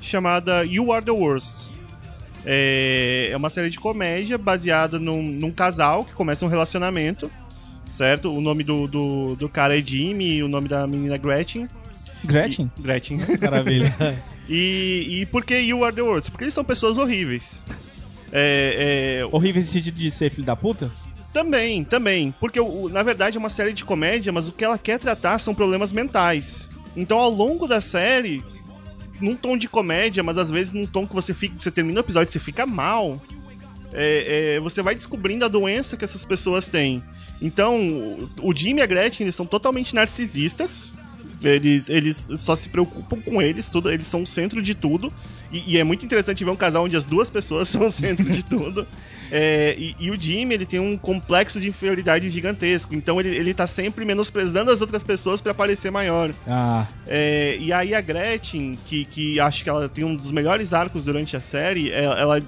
chamada 0.00 0.64
You 0.64 0.92
Are 0.92 1.04
the 1.04 1.10
Worst. 1.10 1.68
É, 2.46 3.30
é 3.32 3.36
uma 3.36 3.50
série 3.50 3.70
de 3.70 3.80
comédia 3.80 4.38
baseada 4.38 5.00
num, 5.00 5.20
num 5.20 5.50
casal 5.50 6.04
que 6.04 6.12
começa 6.12 6.44
um 6.46 6.48
relacionamento, 6.48 7.28
certo? 7.90 8.32
O 8.32 8.40
nome 8.40 8.62
do, 8.62 8.86
do, 8.86 9.34
do 9.34 9.48
cara 9.48 9.76
é 9.76 9.80
Jimmy 9.80 10.36
e 10.36 10.42
o 10.44 10.48
nome 10.48 10.68
da 10.68 10.86
menina 10.86 11.16
é 11.16 11.18
Gretchen. 11.18 11.68
Gretchen? 12.24 12.70
E- 12.78 12.82
Gretchen. 12.82 13.18
Maravilha. 13.42 13.96
e, 14.48 15.22
e 15.22 15.26
por 15.26 15.44
que 15.44 15.58
You 15.58 15.84
Are 15.84 15.92
the 15.92 16.02
Worst? 16.02 16.30
Porque 16.30 16.44
eles 16.44 16.54
são 16.54 16.62
pessoas 16.62 16.98
horríveis. 16.98 17.60
É, 18.36 19.20
é, 19.20 19.26
Horrível 19.30 19.60
esse 19.60 19.70
sentido 19.70 19.94
de 19.94 20.10
ser 20.10 20.28
filho 20.30 20.44
da 20.44 20.56
puta? 20.56 20.90
Também, 21.32 21.84
também. 21.84 22.34
Porque, 22.40 22.58
na 22.90 23.02
verdade, 23.02 23.36
é 23.36 23.40
uma 23.40 23.48
série 23.48 23.72
de 23.72 23.84
comédia, 23.84 24.32
mas 24.32 24.48
o 24.48 24.52
que 24.52 24.64
ela 24.64 24.76
quer 24.76 24.98
tratar 24.98 25.38
são 25.38 25.54
problemas 25.54 25.92
mentais. 25.92 26.68
Então, 26.96 27.18
ao 27.18 27.30
longo 27.30 27.66
da 27.66 27.80
série, 27.80 28.42
num 29.20 29.34
tom 29.36 29.56
de 29.56 29.68
comédia, 29.68 30.22
mas 30.22 30.36
às 30.38 30.50
vezes 30.50 30.72
num 30.72 30.86
tom 30.86 31.06
que 31.06 31.14
você 31.14 31.32
fica. 31.32 31.54
Você 31.58 31.70
termina 31.70 32.00
o 32.00 32.04
episódio 32.04 32.28
e 32.28 32.32
você 32.32 32.38
fica 32.40 32.66
mal. 32.66 33.20
é, 33.96 34.54
é, 34.56 34.60
você 34.60 34.82
vai 34.82 34.92
descobrindo 34.96 35.44
a 35.44 35.48
doença 35.48 35.96
que 35.96 36.04
essas 36.04 36.24
pessoas 36.24 36.66
têm. 36.68 37.00
Então, 37.40 37.76
o- 37.78 38.28
o 38.50 38.56
Jimmy 38.56 38.80
e 38.80 38.82
a 38.82 38.86
Gretchen, 38.86 39.24
eles 39.24 39.36
são 39.36 39.46
totalmente 39.46 39.94
narcisistas. 39.94 40.92
Eles, 41.42 41.88
eles 41.90 42.28
só 42.36 42.56
se 42.56 42.68
preocupam 42.68 43.20
com 43.20 43.42
eles, 43.42 43.68
tudo, 43.68 43.90
eles 43.90 44.06
são 44.06 44.22
o 44.22 44.26
centro 44.26 44.62
de 44.62 44.74
tudo. 44.74 45.12
E, 45.52 45.74
e 45.74 45.78
é 45.78 45.84
muito 45.84 46.04
interessante 46.04 46.42
ver 46.44 46.50
um 46.50 46.56
casal 46.56 46.84
onde 46.84 46.96
as 46.96 47.04
duas 47.04 47.28
pessoas 47.28 47.68
são 47.70 47.86
o 47.86 47.90
centro 47.90 48.24
de 48.30 48.42
tudo. 48.42 48.86
É, 49.30 49.74
e, 49.78 49.96
e 49.98 50.10
o 50.10 50.16
Jimmy, 50.20 50.54
ele 50.54 50.66
tem 50.66 50.78
um 50.80 50.96
complexo 50.96 51.58
de 51.60 51.68
inferioridade 51.68 52.30
gigantesco. 52.30 52.94
Então 52.94 53.18
ele, 53.20 53.30
ele 53.34 53.52
tá 53.52 53.66
sempre 53.66 54.04
menosprezando 54.04 54.70
as 54.70 54.80
outras 54.80 55.02
pessoas 55.02 55.40
pra 55.40 55.52
parecer 55.52 55.90
maior. 55.90 56.30
Ah, 56.46 56.86
É, 57.06 57.56
e 57.60 57.72
aí 57.72 57.94
a 57.94 58.00
Gretchen, 58.00 58.78
que, 58.86 59.04
que 59.06 59.40
acho 59.40 59.62
que 59.64 59.68
ela 59.68 59.88
tem 59.88 60.04
um 60.04 60.14
dos 60.14 60.30
melhores 60.30 60.72
arcos 60.72 61.04
durante 61.04 61.36
a 61.36 61.40
série, 61.40 61.90
é- 61.90 62.04
ela. 62.04 62.40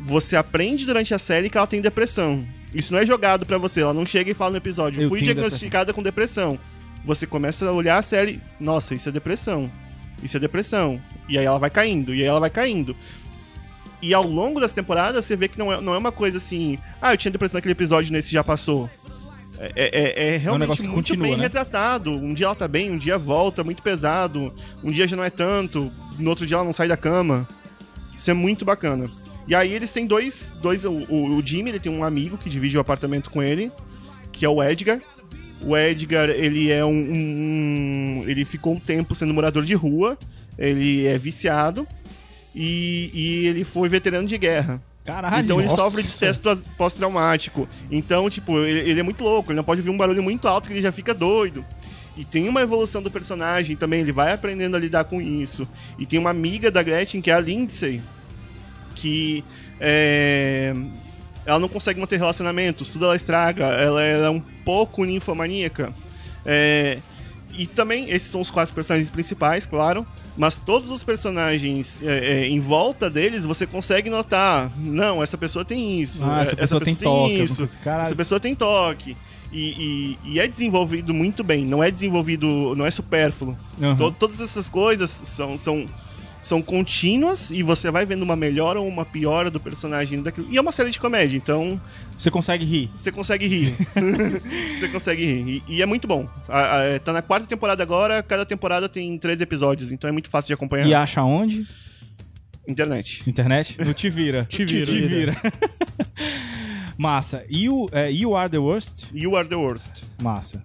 Você 0.00 0.36
aprende 0.36 0.86
durante 0.86 1.12
a 1.12 1.18
série 1.18 1.50
que 1.50 1.58
ela 1.58 1.66
tem 1.66 1.80
depressão. 1.80 2.44
Isso 2.72 2.92
não 2.92 3.00
é 3.00 3.06
jogado 3.06 3.44
pra 3.44 3.58
você, 3.58 3.80
ela 3.80 3.92
não 3.94 4.06
chega 4.06 4.30
e 4.30 4.34
fala 4.34 4.52
no 4.52 4.56
episódio, 4.58 5.02
Eu 5.02 5.08
fui 5.08 5.18
diagnosticada 5.34 5.92
com 5.92 6.02
depressão. 6.02 6.58
Você 7.04 7.26
começa 7.26 7.66
a 7.68 7.72
olhar 7.72 7.98
a 7.98 8.02
série, 8.02 8.40
nossa, 8.60 8.94
isso 8.94 9.08
é 9.08 9.12
depressão. 9.12 9.70
Isso 10.22 10.36
é 10.36 10.40
depressão. 10.40 11.00
E 11.28 11.38
aí 11.38 11.44
ela 11.44 11.58
vai 11.58 11.70
caindo, 11.70 12.14
e 12.14 12.20
aí 12.22 12.26
ela 12.28 12.40
vai 12.40 12.50
caindo. 12.50 12.94
E 14.00 14.12
ao 14.14 14.24
longo 14.26 14.60
das 14.60 14.72
temporadas, 14.72 15.24
você 15.24 15.34
vê 15.34 15.48
que 15.48 15.58
não 15.58 15.72
é, 15.72 15.80
não 15.80 15.94
é 15.94 15.98
uma 15.98 16.12
coisa 16.12 16.38
assim, 16.38 16.78
ah, 17.00 17.12
eu 17.12 17.16
tinha 17.16 17.32
depressão 17.32 17.58
naquele 17.58 17.72
episódio, 17.72 18.12
nesse 18.12 18.30
já 18.30 18.44
passou. 18.44 18.88
É, 19.60 19.72
é- 19.74 20.34
é 20.34 20.36
realmente 20.36 20.60
negócio 20.60 20.84
que 20.84 20.88
muito 20.88 21.08
continua, 21.08 21.26
bem 21.28 21.36
né? 21.36 21.42
retratado. 21.42 22.12
Um 22.12 22.32
dia 22.32 22.46
ela 22.46 22.54
tá 22.54 22.68
bem, 22.68 22.92
um 22.92 22.98
dia 22.98 23.18
volta, 23.18 23.64
muito 23.64 23.82
pesado. 23.82 24.54
Um 24.84 24.92
dia 24.92 25.06
já 25.08 25.16
não 25.16 25.24
é 25.24 25.30
tanto, 25.30 25.90
no 26.16 26.30
outro 26.30 26.46
dia 26.46 26.56
ela 26.56 26.64
não 26.64 26.72
sai 26.72 26.86
da 26.86 26.96
cama. 26.96 27.46
Isso 28.14 28.30
é 28.30 28.34
muito 28.34 28.64
bacana. 28.64 29.06
E 29.48 29.54
aí 29.56 29.72
eles 29.72 29.92
têm 29.92 30.06
dois. 30.06 30.52
dois 30.62 30.84
o- 30.84 31.04
o 31.10 31.42
Jimmy 31.44 31.70
ele 31.70 31.80
tem 31.80 31.90
um 31.90 32.04
amigo 32.04 32.38
que 32.38 32.48
divide 32.48 32.76
o 32.76 32.80
apartamento 32.80 33.30
com 33.30 33.42
ele, 33.42 33.72
que 34.30 34.44
é 34.44 34.48
o 34.48 34.62
Edgar. 34.62 35.00
O 35.62 35.76
Edgar, 35.76 36.28
ele 36.30 36.70
é 36.70 36.84
um, 36.84 36.90
um- 36.92 38.24
Ele 38.26 38.44
ficou 38.44 38.74
um 38.74 38.80
tempo 38.80 39.14
sendo 39.14 39.34
morador 39.34 39.64
de 39.64 39.74
rua. 39.74 40.16
Ele 40.58 41.06
é 41.06 41.18
viciado. 41.18 41.86
E, 42.54 43.10
e 43.14 43.46
ele 43.46 43.64
foi 43.64 43.88
veterano 43.88 44.26
de 44.26 44.36
guerra. 44.38 44.80
caralho. 45.04 45.44
Então 45.44 45.58
ele 45.60 45.68
nossa. 45.68 45.82
sofre 45.82 46.02
de 46.02 46.08
estresse 46.08 46.38
pós- 46.40 46.62
pós-traumático. 46.76 47.68
Então, 47.90 48.28
tipo, 48.28 48.58
ele, 48.60 48.90
ele 48.90 49.00
é 49.00 49.02
muito 49.02 49.22
louco, 49.22 49.50
ele 49.50 49.56
não 49.56 49.64
pode 49.64 49.80
ouvir 49.80 49.90
um 49.90 49.96
barulho 49.96 50.22
muito 50.22 50.46
alto 50.48 50.66
que 50.68 50.74
ele 50.74 50.82
já 50.82 50.90
fica 50.92 51.14
doido. 51.14 51.64
E 52.16 52.24
tem 52.24 52.48
uma 52.48 52.60
evolução 52.62 53.00
do 53.00 53.10
personagem 53.10 53.76
também, 53.76 54.00
ele 54.00 54.10
vai 54.10 54.32
aprendendo 54.32 54.76
a 54.76 54.78
lidar 54.80 55.04
com 55.04 55.20
isso. 55.20 55.68
E 55.98 56.04
tem 56.06 56.18
uma 56.18 56.30
amiga 56.30 56.68
da 56.70 56.82
Gretchen, 56.82 57.20
que 57.20 57.30
é 57.30 57.34
a 57.34 57.40
Lindsay, 57.40 58.00
que 58.96 59.44
é, 59.78 60.74
ela 61.48 61.58
não 61.58 61.68
consegue 61.68 61.98
manter 61.98 62.18
relacionamentos, 62.18 62.92
tudo 62.92 63.06
ela 63.06 63.16
estraga, 63.16 63.64
ela, 63.64 64.02
ela 64.02 64.26
é 64.26 64.30
um 64.30 64.40
pouco 64.64 65.02
ninfomaníaca. 65.04 65.92
É, 66.44 66.98
e 67.56 67.66
também, 67.66 68.10
esses 68.10 68.30
são 68.30 68.40
os 68.40 68.50
quatro 68.50 68.74
personagens 68.74 69.10
principais, 69.10 69.64
claro. 69.64 70.06
Mas 70.36 70.56
todos 70.58 70.90
os 70.90 71.02
personagens 71.02 72.00
é, 72.02 72.42
é, 72.42 72.48
em 72.48 72.60
volta 72.60 73.10
deles, 73.10 73.44
você 73.44 73.66
consegue 73.66 74.08
notar. 74.08 74.70
Não, 74.78 75.22
essa 75.22 75.36
pessoa 75.36 75.64
tem 75.64 76.00
isso. 76.00 76.22
Ah, 76.24 76.42
essa 76.42 76.52
é, 76.52 76.56
pessoa 76.56 76.80
tem 76.80 76.94
toque, 76.94 77.42
isso. 77.42 77.64
essa- 77.64 77.78
caralho. 77.78 78.06
Essa 78.06 78.14
pessoa 78.16 78.38
tem 78.38 78.54
toque. 78.54 79.16
E, 79.50 79.58
e- 80.24 80.32
e 80.34 80.38
é 80.40 80.46
desenvolvido 80.46 81.12
muito 81.12 81.42
bem. 81.42 81.64
Não 81.64 81.82
é 81.82 81.90
desenvolvido. 81.90 82.74
Não 82.76 82.86
é 82.86 82.90
supérfluo. 82.90 83.56
To- 83.96 84.12
todas 84.12 84.40
essas 84.40 84.68
coisas 84.68 85.10
são, 85.10 85.56
são, 85.58 85.86
são 86.40 86.62
contínuas 86.62 87.50
e 87.50 87.62
você 87.62 87.90
vai 87.90 88.06
vendo 88.06 88.22
uma 88.22 88.36
melhora 88.36 88.80
ou 88.80 88.86
uma 88.88 89.04
piora 89.04 89.50
do 89.50 89.58
personagem 89.60 90.22
daquilo. 90.22 90.46
E 90.50 90.56
é 90.56 90.60
uma 90.60 90.72
série 90.72 90.90
de 90.90 90.98
comédia, 90.98 91.36
então 91.36 91.80
Você 92.16 92.30
consegue 92.30 92.64
rir. 92.64 92.90
você 92.96 93.10
consegue 93.12 93.46
rir. 93.46 93.74
você 94.78 94.88
consegue 94.88 95.24
rir. 95.24 95.62
E, 95.68 95.76
e 95.76 95.82
é 95.82 95.86
muito 95.86 96.06
bom. 96.08 96.28
A- 96.48 96.78
a- 96.78 96.82
é, 96.84 96.98
tá 96.98 97.12
na 97.12 97.22
quarta 97.22 97.46
temporada 97.46 97.82
agora, 97.82 98.22
cada 98.22 98.46
temporada 98.46 98.88
tem 98.88 99.18
três 99.18 99.40
episódios, 99.40 99.90
então 99.92 100.08
é 100.08 100.12
muito 100.12 100.30
fácil 100.30 100.48
de 100.48 100.54
acompanhar. 100.54 100.86
E 100.86 100.94
acha 100.94 101.22
onde? 101.22 101.66
Internet. 102.68 103.22
Internet? 103.26 103.78
No 103.82 103.94
Te 103.94 104.10
Vira. 104.10 104.44
Te 104.50 104.64
Vira. 104.64 104.84
Te 104.86 105.00
Vira. 105.00 105.36
Massa. 106.96 107.44
O 107.70 107.88
é, 107.92 108.10
You 108.12 108.34
Are 108.36 108.48
The 108.50 108.58
Worst? 108.58 109.04
You 109.14 109.36
are 109.36 109.46
the 109.48 109.54
worst. 109.56 110.02
Massa. 110.20 110.62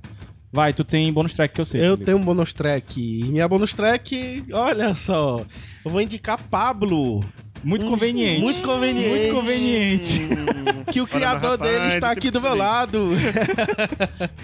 Vai, 0.53 0.71
tu 0.71 0.83
tem 0.83 1.11
bônus 1.11 1.33
track 1.33 1.55
que 1.55 1.59
eu 1.59 1.65
sei. 1.65 1.81
Eu 1.81 1.93
Felipe. 1.93 2.05
tenho 2.05 2.17
um 2.17 2.21
bonus 2.21 2.53
track. 2.53 3.01
E 3.01 3.23
minha 3.23 3.47
bonus 3.47 3.73
track, 3.73 4.45
olha 4.53 4.93
só. 4.93 5.43
Eu 5.83 5.89
vou 5.89 5.99
indicar 5.99 6.39
Pablo. 6.43 7.21
Muito 7.63 7.87
conveniente. 7.87 8.41
Muito 8.41 8.61
conveniente. 8.61 9.09
Muito 9.09 9.33
conveniente. 9.33 10.21
Que 10.91 11.01
o 11.01 11.07
criador 11.07 11.51
rapaz, 11.51 11.71
dele 11.71 11.87
está 11.95 12.07
eu 12.09 12.11
aqui 12.13 12.29
do 12.29 12.39
meu 12.39 12.55
lado. 12.55 13.09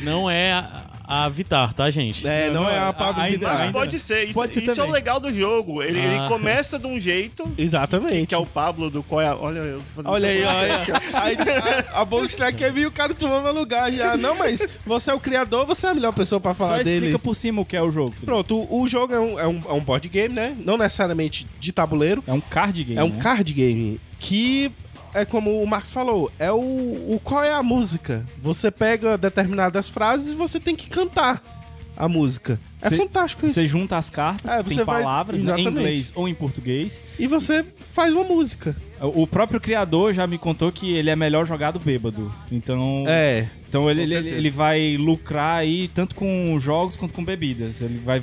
Não 0.01 0.27
é 0.27 0.53
a, 0.53 0.85
a 1.11 1.27
Vitar, 1.27 1.73
tá, 1.73 1.89
gente? 1.89 2.27
É, 2.27 2.51
não, 2.51 2.65
Não, 2.65 2.69
é 2.69 2.77
a 2.77 2.93
Pablo 2.93 3.19
ainda- 3.23 3.37
Vittar. 3.39 3.57
Mas 3.57 3.71
pode 3.71 3.99
ser. 3.99 4.25
Isso, 4.25 4.33
Pode 4.35 4.53
ser 4.53 4.61
isso 4.63 4.79
é 4.79 4.83
o 4.83 4.91
legal 4.91 5.19
do 5.19 5.33
jogo. 5.33 5.81
Ele, 5.81 5.97
ele 5.97 6.17
Ah. 6.19 6.27
começa 6.27 6.77
de 6.77 6.85
um 6.85 6.99
jeito, 6.99 7.51
Exatamente. 7.57 8.27
que 8.27 8.35
é 8.35 8.37
o 8.37 8.45
Pablo 8.45 8.91
do 8.91 9.01
qual 9.01 9.19
é. 9.19 9.27
a- 9.27 9.35
Olha, 9.35 9.57
eu 9.59 9.77
tô 9.79 9.83
fazendo 9.95 10.11
Olha 10.11 10.29
aí, 10.29 10.43
olha. 10.43 10.83
Aí, 11.13 11.35
a, 11.91 12.01
a 12.01 12.05
bonus 12.05 12.35
track 12.35 12.63
é 12.63 12.71
meio 12.71 12.89
o 12.89 12.91
cara 12.91 13.15
meu 13.19 13.53
lugar 13.53 13.91
já. 13.91 14.15
Não, 14.15 14.35
mas 14.35 14.65
você 14.85 15.09
é 15.09 15.13
o 15.15 15.19
criador, 15.19 15.65
você 15.65 15.87
é 15.87 15.89
a 15.89 15.93
melhor 15.95 16.13
pessoa 16.13 16.39
pra 16.39 16.51
Só 16.53 16.65
falar 16.65 16.81
explica 16.81 17.01
dele. 17.01 17.17
por 17.17 17.35
cima 17.35 17.61
o 17.61 17.65
que 17.65 17.75
é 17.75 17.81
o 17.81 17.91
jogo. 17.91 18.11
Felipe. 18.11 18.25
Pronto, 18.27 18.55
o, 18.69 18.81
o 18.83 18.87
jogo 18.87 19.11
é 19.13 19.19
um, 19.19 19.39
é, 19.39 19.47
um, 19.47 19.61
é 19.67 19.73
um 19.73 19.79
board 19.81 20.07
game, 20.09 20.35
né? 20.35 20.55
Não 20.63 20.77
necessariamente 20.77 21.47
de 21.59 21.71
tabuleiro. 21.71 22.23
É 22.27 22.33
um 22.33 22.39
card 22.41 22.83
game. 22.83 22.99
É 22.99 23.03
um 23.03 23.09
né? 23.09 23.19
card 23.19 23.51
game 23.51 23.99
que 24.19 24.71
é 25.13 25.25
como 25.25 25.61
o 25.61 25.67
Marcos 25.67 25.91
falou, 25.91 26.31
é 26.39 26.51
o, 26.51 26.57
o 26.57 27.19
qual 27.23 27.43
é 27.43 27.53
a 27.53 27.63
música. 27.63 28.25
Você 28.41 28.71
pega 28.71 29.17
determinadas 29.17 29.89
frases 29.89 30.31
e 30.33 30.35
você 30.35 30.59
tem 30.59 30.75
que 30.75 30.89
cantar 30.89 31.41
a 31.95 32.07
música. 32.07 32.59
É 32.81 32.89
Cê- 32.89 32.95
fantástico 32.97 33.45
isso. 33.45 33.55
Você 33.55 33.67
junta 33.67 33.97
as 33.97 34.09
cartas, 34.09 34.49
É, 34.49 34.57
que 34.63 34.69
tem 34.69 34.77
você 34.77 34.83
vai- 34.85 35.01
palavras 35.03 35.41
né, 35.41 35.55
em 35.57 35.65
inglês 35.67 36.11
ou 36.15 36.27
em 36.29 36.33
português. 36.33 37.01
E 37.19 37.27
você 37.27 37.65
faz 37.93 38.13
uma 38.13 38.23
música. 38.23 38.75
O 39.01 39.25
próprio 39.25 39.61
criador 39.61 40.13
já 40.13 40.27
me 40.27 40.37
contou 40.37 40.71
que 40.73 40.91
ele 40.93 41.09
é 41.09 41.15
melhor 41.15 41.45
jogado 41.47 41.79
bêbado. 41.79 42.33
Então, 42.51 43.05
É. 43.07 43.47
então 43.69 43.89
ele, 43.89 44.01
ele, 44.01 44.27
ele 44.29 44.49
vai 44.49 44.97
lucrar 44.97 45.57
aí 45.59 45.87
tanto 45.87 46.13
com 46.15 46.57
jogos 46.59 46.97
quanto 46.97 47.13
com 47.13 47.23
bebidas. 47.23 47.79
Ele 47.81 47.97
vai 47.99 48.21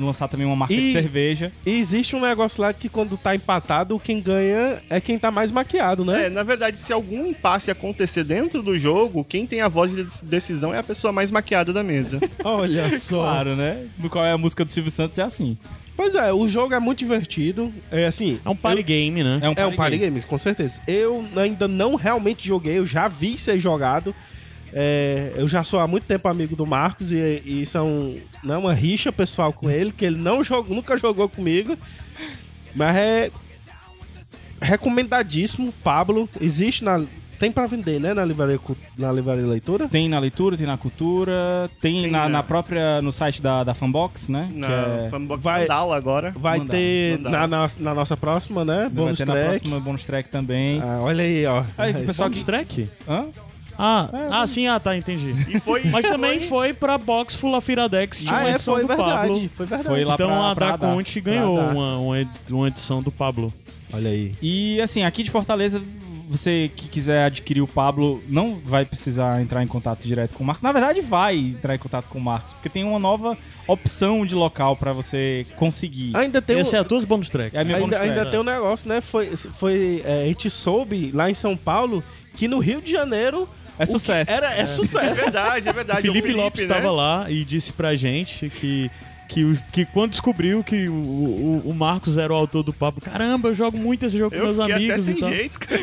lançar 0.00 0.26
também 0.26 0.46
uma 0.46 0.56
marca 0.56 0.74
de 0.74 0.86
E- 0.86 0.92
cerveja. 0.92 1.52
E 1.66 1.70
existe 1.70 2.16
um 2.16 2.20
negócio 2.20 2.62
lá 2.62 2.72
que 2.72 2.88
quando 2.88 3.18
tá 3.18 3.34
empatado, 3.36 3.98
quem 4.00 4.22
ganha 4.22 4.82
é 4.88 4.98
quem 5.02 5.18
tá 5.18 5.30
mais 5.30 5.50
maquiado, 5.50 6.02
né? 6.02 6.26
É, 6.26 6.30
na 6.30 6.42
verdade, 6.42 6.78
se 6.78 6.94
algum 6.94 7.26
impasse 7.26 7.70
acontecer 7.70 8.24
dentro 8.24 8.62
do 8.62 8.78
jogo, 8.78 9.22
quem 9.22 9.46
tem 9.46 9.60
a 9.60 9.68
voz 9.68 9.90
de 9.94 10.06
decisão 10.22 10.72
é 10.72 10.78
a 10.78 10.82
pessoa 10.82 11.12
mais 11.12 11.30
maquiada 11.30 11.74
da 11.74 11.82
mesa. 11.82 12.20
Olha 12.42 12.98
só. 12.98 13.20
Claro, 13.22 13.54
né? 13.54 13.85
No 13.98 14.08
qual 14.10 14.24
é 14.24 14.32
a 14.32 14.38
música 14.38 14.64
do 14.64 14.72
Silvio 14.72 14.90
Santos 14.90 15.18
é 15.18 15.22
assim. 15.22 15.56
Pois 15.96 16.14
é, 16.14 16.32
o 16.32 16.46
jogo 16.46 16.74
é 16.74 16.78
muito 16.78 16.98
divertido. 16.98 17.72
É 17.90 18.06
assim. 18.06 18.38
É 18.44 18.48
um 18.48 18.56
party 18.56 18.82
game, 18.82 19.24
né? 19.24 19.38
É 19.42 19.48
um 19.48 19.54
É 19.56 19.66
um 19.66 19.74
party 19.74 19.96
game. 19.96 20.10
games, 20.10 20.24
com 20.24 20.38
certeza. 20.38 20.78
Eu 20.86 21.26
ainda 21.36 21.66
não 21.66 21.94
realmente 21.94 22.46
joguei, 22.46 22.78
eu 22.78 22.86
já 22.86 23.08
vi 23.08 23.38
ser 23.38 23.58
jogado. 23.58 24.14
É, 24.72 25.32
eu 25.36 25.48
já 25.48 25.64
sou 25.64 25.80
há 25.80 25.86
muito 25.86 26.04
tempo 26.04 26.28
amigo 26.28 26.54
do 26.54 26.66
Marcos 26.66 27.10
e, 27.10 27.16
e 27.44 27.62
isso 27.62 27.78
é 27.78 27.82
um, 27.82 28.20
não 28.42 28.54
é 28.56 28.58
uma 28.58 28.74
rixa 28.74 29.10
pessoal 29.10 29.52
com 29.52 29.70
ele, 29.70 29.90
que 29.90 30.04
ele 30.04 30.18
não 30.18 30.44
jogou, 30.44 30.76
nunca 30.76 30.98
jogou 30.98 31.28
comigo. 31.28 31.78
Mas 32.74 32.96
é 32.96 33.30
recomendadíssimo, 34.60 35.72
Pablo. 35.82 36.28
Existe 36.40 36.84
na. 36.84 37.02
Tem 37.38 37.52
pra 37.52 37.66
vender, 37.66 38.00
né? 38.00 38.14
Na 38.14 38.24
livraria, 38.24 38.58
na 38.98 39.12
livraria 39.12 39.46
leitura. 39.46 39.88
Tem 39.88 40.08
na 40.08 40.18
leitura, 40.18 40.56
tem 40.56 40.66
na 40.66 40.76
cultura, 40.76 41.70
tem, 41.80 42.02
Tem 42.02 42.10
na, 42.10 42.22
na- 42.24 42.28
na 42.28 42.42
própria. 42.42 43.00
no 43.02 43.12
site 43.12 43.40
da, 43.42 43.62
da 43.64 43.74
Fanbox, 43.74 44.28
né? 44.28 44.48
Na 44.54 44.66
que 44.66 44.72
é, 45.06 45.08
Fanbox 45.10 45.42
vai- 45.42 45.60
Mandala 45.62 45.96
agora. 45.96 46.32
Vai 46.36 46.58
Mandar, 46.58 46.72
ter 46.72 47.18
mandar. 47.18 47.30
na, 47.30 47.46
na, 47.46 47.68
na 47.80 47.94
nossa 47.94 48.16
próxima, 48.16 48.64
né? 48.64 48.82
vai 48.82 48.90
Bônus 48.90 49.18
ter 49.18 49.26
na 49.26 49.32
track. 49.34 49.48
próxima 49.50 49.80
bonus 49.80 50.04
track 50.06 50.28
também. 50.30 50.80
Ah, 50.82 50.98
olha 51.02 51.24
aí, 51.24 51.44
ó. 51.46 51.64
Aí, 51.78 51.92
o 51.92 52.06
pessoal 52.06 52.30
que. 52.30 52.44
track? 52.44 52.88
Hã? 53.08 53.26
Ah, 53.78 54.08
É, 54.10 54.28
ah, 54.30 54.46
sim, 54.46 54.66
ah, 54.68 54.80
tá, 54.80 54.96
entendi. 54.96 55.32
E 55.54 55.60
foi. 55.60 55.84
Mas 55.84 56.06
também 56.08 56.40
foi 56.40 56.72
pra 56.72 56.96
Box 56.96 57.34
Full 57.34 57.54
of 57.54 57.70
Iradex, 57.70 58.20
tinha 58.20 58.32
Ah, 58.32 58.38
uma 58.40 58.48
é, 58.48 58.54
edição 58.54 58.72
foi 58.74 58.82
do 58.82 58.88
verdade. 58.88 59.10
Pablo. 59.10 59.50
Foi 59.54 59.66
verdade. 59.66 59.84
Foi 59.88 60.04
lá 60.06 60.14
Então 60.14 60.28
pra, 60.30 60.50
a 60.50 60.54
pra 60.54 60.70
da 60.70 60.76
dar. 60.78 60.94
Conte 60.94 61.20
ganhou 61.20 61.58
uma, 61.60 61.98
uma 61.98 62.68
edição 62.68 63.02
do 63.02 63.12
Pablo. 63.12 63.52
Olha 63.92 64.10
aí. 64.10 64.32
E 64.40 64.80
assim, 64.80 65.04
aqui 65.04 65.22
de 65.22 65.30
Fortaleza, 65.30 65.82
você 66.28 66.70
que 66.74 66.88
quiser 66.88 67.24
adquirir 67.24 67.60
o 67.62 67.66
Pablo, 67.66 68.22
não 68.28 68.56
vai 68.64 68.84
precisar 68.84 69.40
entrar 69.40 69.62
em 69.62 69.66
contato 69.66 70.06
direto 70.06 70.34
com 70.34 70.42
o 70.42 70.46
Marcos. 70.46 70.62
Na 70.62 70.72
verdade, 70.72 71.00
vai 71.00 71.36
entrar 71.36 71.74
em 71.74 71.78
contato 71.78 72.08
com 72.08 72.18
o 72.18 72.20
Marcos, 72.20 72.52
porque 72.52 72.68
tem 72.68 72.84
uma 72.84 72.98
nova 72.98 73.36
opção 73.66 74.26
de 74.26 74.34
local 74.34 74.76
pra 74.76 74.92
você 74.92 75.46
conseguir. 75.56 76.16
Ainda 76.16 76.42
tem 76.42 76.58
Esse 76.58 76.74
um... 76.74 76.78
é 76.78 76.80
a 76.80 76.84
tua 76.84 77.00
bonus 77.06 77.30
track. 77.30 77.56
É 77.56 77.60
a 77.60 77.64
minha 77.64 77.78
bonus 77.78 77.94
Ainda, 77.94 78.04
track. 78.04 78.18
ainda 78.18 78.30
tem 78.30 78.40
um 78.40 78.44
negócio, 78.44 78.88
né? 78.88 79.00
Foi, 79.00 79.36
foi 79.36 80.02
é, 80.04 80.22
a 80.22 80.26
gente 80.26 80.50
soube 80.50 81.10
lá 81.12 81.30
em 81.30 81.34
São 81.34 81.56
Paulo 81.56 82.02
que 82.34 82.46
no 82.48 82.58
Rio 82.58 82.80
de 82.82 82.92
Janeiro 82.92 83.48
É 83.78 83.84
o 83.84 83.86
sucesso. 83.86 84.30
Era 84.30 84.54
é, 84.54 84.60
É 84.60 84.66
sucesso. 84.66 85.20
verdade, 85.22 85.68
é 85.68 85.72
verdade. 85.72 86.02
Felipe, 86.06 86.18
O 86.18 86.22
Felipe 86.22 86.40
Lopes 86.40 86.66
né? 86.66 86.74
estava 86.76 86.90
lá 86.90 87.26
e 87.30 87.44
disse 87.44 87.72
pra 87.72 87.94
gente 87.94 88.50
que, 88.50 88.90
que, 89.28 89.44
o- 89.44 89.58
que 89.72 89.84
quando 89.84 90.10
descobriu 90.12 90.62
que 90.64 90.88
o, 90.88 90.92
o, 90.92 91.62
o 91.66 91.74
Marcos 91.74 92.16
era 92.16 92.32
o 92.32 92.36
autor 92.36 92.62
do 92.62 92.72
Pablo, 92.72 93.00
caramba, 93.00 93.48
eu 93.48 93.54
jogo 93.54 93.76
muito 93.76 94.06
esse 94.06 94.16
jogo 94.16 94.30
com 94.30 94.36
Eu 94.36 94.54
meus 94.54 94.56
fiquei 94.56 94.72
até 94.74 94.94
amigos 94.94 95.04
sem 95.04 95.16
e 95.16 95.20
tal. 95.20 95.30
jeito, 95.30 95.60
cara. 95.60 95.80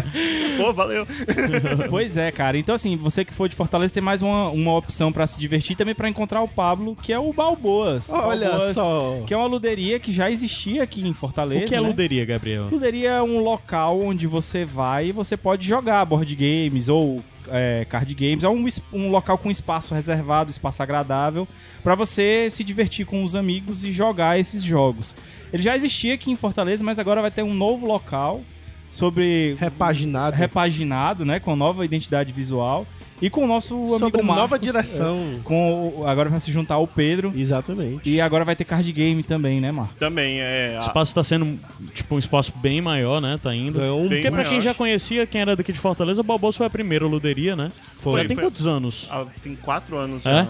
Pô, 0.56 0.72
valeu. 0.72 1.06
Pois 1.90 2.16
é, 2.16 2.30
cara. 2.30 2.56
Então, 2.58 2.74
assim, 2.74 2.96
você 2.96 3.24
que 3.24 3.32
for 3.32 3.48
de 3.48 3.56
Fortaleza 3.56 3.92
tem 3.92 4.02
mais 4.02 4.22
uma, 4.22 4.48
uma 4.50 4.76
opção 4.76 5.12
pra 5.12 5.26
se 5.26 5.38
divertir 5.38 5.76
também 5.76 5.94
pra 5.94 6.08
encontrar 6.08 6.40
o 6.42 6.48
Pablo, 6.48 6.96
que 7.02 7.12
é 7.12 7.18
o 7.18 7.32
Balboas. 7.32 8.08
Olha 8.10 8.50
Balboas, 8.50 8.74
só. 8.74 9.22
Que 9.26 9.34
é 9.34 9.36
uma 9.36 9.46
luderia 9.46 9.98
que 9.98 10.12
já 10.12 10.30
existia 10.30 10.82
aqui 10.82 11.06
em 11.06 11.12
Fortaleza. 11.12 11.64
O 11.64 11.68
que 11.68 11.74
é 11.74 11.80
né? 11.80 11.86
luderia, 11.86 12.24
Gabriel? 12.24 12.68
Luderia 12.70 13.10
é 13.10 13.22
um 13.22 13.40
local 13.40 14.00
onde 14.00 14.26
você 14.26 14.64
vai 14.64 15.08
e 15.08 15.12
você 15.12 15.36
pode 15.36 15.66
jogar 15.66 16.04
board 16.04 16.34
games 16.36 16.88
ou 16.88 17.20
é, 17.48 17.86
card 17.88 18.14
games. 18.14 18.44
É 18.44 18.48
um, 18.48 18.66
um 18.92 19.10
local 19.10 19.38
com 19.38 19.50
espaço 19.50 19.94
reservado, 19.94 20.50
espaço 20.50 20.82
agradável, 20.82 21.46
pra 21.82 21.94
você 21.94 22.48
se 22.50 22.64
divertir 22.64 23.06
com 23.06 23.24
os 23.24 23.34
amigos 23.34 23.84
e 23.84 23.92
jogar 23.92 24.38
esses 24.38 24.62
jogos. 24.62 25.14
Ele 25.52 25.62
já 25.62 25.76
existia 25.76 26.14
aqui 26.14 26.30
em 26.30 26.36
Fortaleza, 26.36 26.84
mas 26.84 26.98
agora 26.98 27.20
vai 27.20 27.30
ter 27.30 27.42
um 27.42 27.54
novo 27.54 27.86
local 27.86 28.42
sobre 28.90 29.56
Repaginado. 29.58 30.36
repaginado, 30.36 31.24
né, 31.24 31.38
com 31.38 31.54
nova 31.54 31.84
identidade 31.84 32.32
visual 32.32 32.86
e 33.20 33.28
com 33.30 33.44
o 33.44 33.46
nosso 33.46 33.74
amigo 33.74 33.98
sobre 33.98 34.22
Marcos, 34.22 34.36
nova 34.42 34.56
é, 34.56 34.58
direção. 34.58 35.40
com 35.44 35.92
o- 35.98 36.06
agora 36.06 36.28
vai 36.30 36.40
se 36.40 36.50
juntar 36.50 36.78
o 36.78 36.86
Pedro 36.86 37.32
Exatamente. 37.36 38.08
e 38.08 38.20
agora 38.20 38.44
vai 38.44 38.56
ter 38.56 38.64
card 38.64 38.90
game 38.92 39.22
também, 39.22 39.60
né, 39.60 39.70
Marcos? 39.72 39.96
Também 39.98 40.40
é. 40.40 40.72
O 40.74 40.78
a- 40.78 40.80
espaço 40.86 41.14
tá 41.14 41.22
sendo, 41.24 41.58
tipo, 41.94 42.14
um 42.14 42.18
espaço 42.18 42.52
bem 42.56 42.80
maior, 42.80 43.20
né? 43.20 43.38
Tá 43.42 43.54
indo. 43.54 43.78
Ganhou 43.78 44.00
um 44.02 44.08
Porque 44.08 44.30
pra 44.30 44.42
quem 44.42 44.52
maior. 44.52 44.62
já 44.62 44.74
conhecia, 44.74 45.26
quem 45.26 45.40
era 45.40 45.54
daqui 45.56 45.72
de 45.72 45.78
Fortaleza, 45.78 46.20
o 46.20 46.24
Balboas 46.24 46.56
foi 46.56 46.66
a 46.66 46.70
primeira 46.70 47.06
luderia, 47.06 47.54
né? 47.54 47.70
Foi, 47.98 48.22
já 48.22 48.28
tem 48.28 48.36
foi. 48.36 48.44
quantos 48.46 48.66
anos? 48.66 49.06
a- 49.10 49.26
tem 49.42 49.54
quatro 49.56 49.96
anos 49.96 50.24
É? 50.26 50.30
já. 50.30 50.46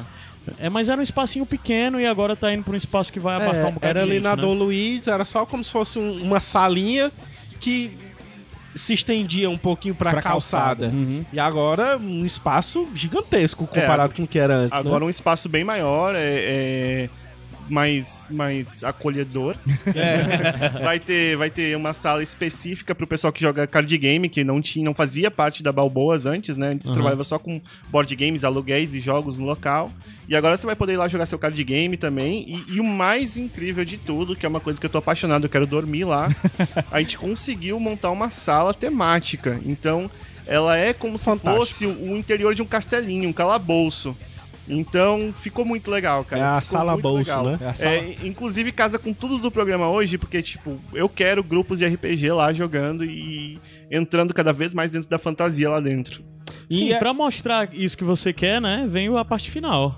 É, 0.59 0.69
mas 0.71 0.89
era 0.89 0.99
um 0.99 1.03
espacinho 1.03 1.45
pequeno 1.45 2.01
e 2.01 2.07
agora 2.07 2.35
tá 2.35 2.53
indo 2.53 2.65
pra 2.65 2.73
um 2.73 2.77
espaço 2.77 3.13
que 3.13 3.21
vai 3.21 3.37
abarcar 3.37 3.67
um 3.67 3.69
É, 3.69 3.73
bocado 3.73 3.87
era 3.91 4.01
de 4.01 4.07
ali 4.07 4.15
gente, 4.17 4.23
na 4.25 4.35
né? 4.37 4.43
Dom 4.43 4.55
Luiz, 4.55 5.07
era 5.07 5.25
só 5.25 5.45
como 5.45 5.63
se 5.63 5.71
fosse 5.71 5.99
um- 5.99 6.23
uma 6.23 6.41
salinha 6.41 7.13
que 7.61 7.91
se 8.75 8.95
estendia 8.95 9.49
um 9.51 9.59
pouquinho 9.59 9.95
pra, 9.95 10.11
Pra 10.11 10.23
calçada. 10.23 10.87
calçada. 10.87 10.97
Uhum. 10.97 11.25
E 11.33 11.39
agora 11.41 11.99
um 11.99 12.25
espaço 12.25 12.89
gigantesco 12.95 13.67
comparado 13.67 14.15
com 14.15 14.23
o 14.23 14.27
que 14.27 14.39
era 14.39 14.55
antes. 14.55 14.79
Agora 14.79 15.01
né? 15.01 15.07
um 15.07 15.11
espaço 15.11 15.49
bem 15.49 15.65
maior, 15.65 16.15
é, 16.15 16.21
é, 16.23 17.11
mais, 17.71 18.27
mais 18.31 18.85
acolhedor. 18.85 19.57
vai, 20.83 20.99
ter, 20.99 21.37
vai 21.37 21.51
ter 21.51 21.77
uma 21.77 21.93
sala 21.93 22.23
específica 22.23 22.95
pro 22.95 23.07
pessoal 23.07 23.33
que 23.33 23.41
joga 23.41 23.67
card 23.67 23.97
game, 23.97 24.29
que 24.29 24.45
não, 24.45 24.61
tinha, 24.61 24.85
não 24.85 24.95
fazia 24.95 25.31
parte 25.31 25.63
da 25.63 25.73
Balboas 25.73 26.27
antes, 26.27 26.59
né? 26.59 26.69
Antes 26.69 26.91
trabalhava 26.91 27.25
só 27.25 27.39
com 27.39 27.61
board 27.89 28.15
games, 28.17 28.45
aluguéis 28.45 28.95
e 28.95 29.01
jogos 29.01 29.39
no 29.39 29.47
local. 29.47 29.91
E 30.29 30.37
agora 30.37 30.57
você 30.57 30.67
vai 30.67 30.77
poder 30.77 30.93
ir 30.95 30.97
lá 30.97 31.09
jogar 31.09 31.27
seu 31.27 31.39
card 31.39 31.63
game 31.65 31.97
também. 31.97 32.45
E, 32.47 32.77
e 32.77 32.81
o 32.81 32.85
mais 32.85 33.37
incrível 33.37 33.85
de 33.85 33.97
tudo, 33.97 34.37
que 34.37 34.45
é 34.45 34.49
uma 34.49 34.61
coisa 34.61 34.79
que 34.79 34.87
eu 34.87 34.91
tô 34.91 34.99
apaixonado, 34.99 35.45
eu 35.45 35.51
quero 35.51 35.67
dormir 35.67 36.05
lá, 36.05 36.29
a 36.91 37.01
gente 37.01 37.17
conseguiu 37.17 37.81
montar 37.81 38.11
uma 38.11 38.31
sala 38.31 38.75
temática. 38.75 39.61
Então, 39.65 40.11
ela 40.47 40.77
é 40.77 40.93
como 40.93 41.19
se 41.19 41.25
fosse 41.39 41.87
o 41.87 42.17
interior 42.17 42.55
de 42.55 42.63
um 42.63 42.67
castelinho, 42.67 43.29
um 43.29 43.33
calabouço. 43.33 44.17
Então, 44.71 45.33
ficou 45.41 45.65
muito 45.65 45.91
legal, 45.91 46.25
cara. 46.25 46.41
É 46.43 46.45
a 46.45 46.61
Ficou 46.61 46.79
sala 46.79 46.97
bolso, 46.97 47.19
legal. 47.19 47.45
né? 47.45 47.59
É 47.61 47.67
a 47.69 47.75
sala- 47.75 47.91
É, 47.95 48.17
inclusive 48.25 48.73
casa 48.73 48.99
com 48.99 49.13
tudo 49.13 49.39
do 49.39 49.51
programa 49.51 49.89
hoje, 49.89 50.17
porque, 50.17 50.41
tipo, 50.43 50.79
eu 50.95 51.09
quero 51.09 51.43
grupos 51.43 51.79
de 51.81 51.87
RPG 51.87 52.31
lá 52.33 52.53
jogando 52.53 53.05
e 53.05 53.59
entrando 53.91 54.33
cada 54.33 54.53
vez 54.53 54.73
mais 54.73 54.93
dentro 54.93 55.09
da 55.09 55.19
fantasia 55.19 55.69
lá 55.69 55.81
dentro. 55.81 56.23
Sim, 56.71 56.87
E 56.89 56.93
é- 56.93 56.99
pra 56.99 57.13
mostrar 57.13 57.69
isso 57.75 57.97
que 57.97 58.05
você 58.05 58.33
quer, 58.33 58.61
né, 58.61 58.87
vem 58.89 59.09
a 59.17 59.25
parte 59.25 59.51
final. 59.51 59.97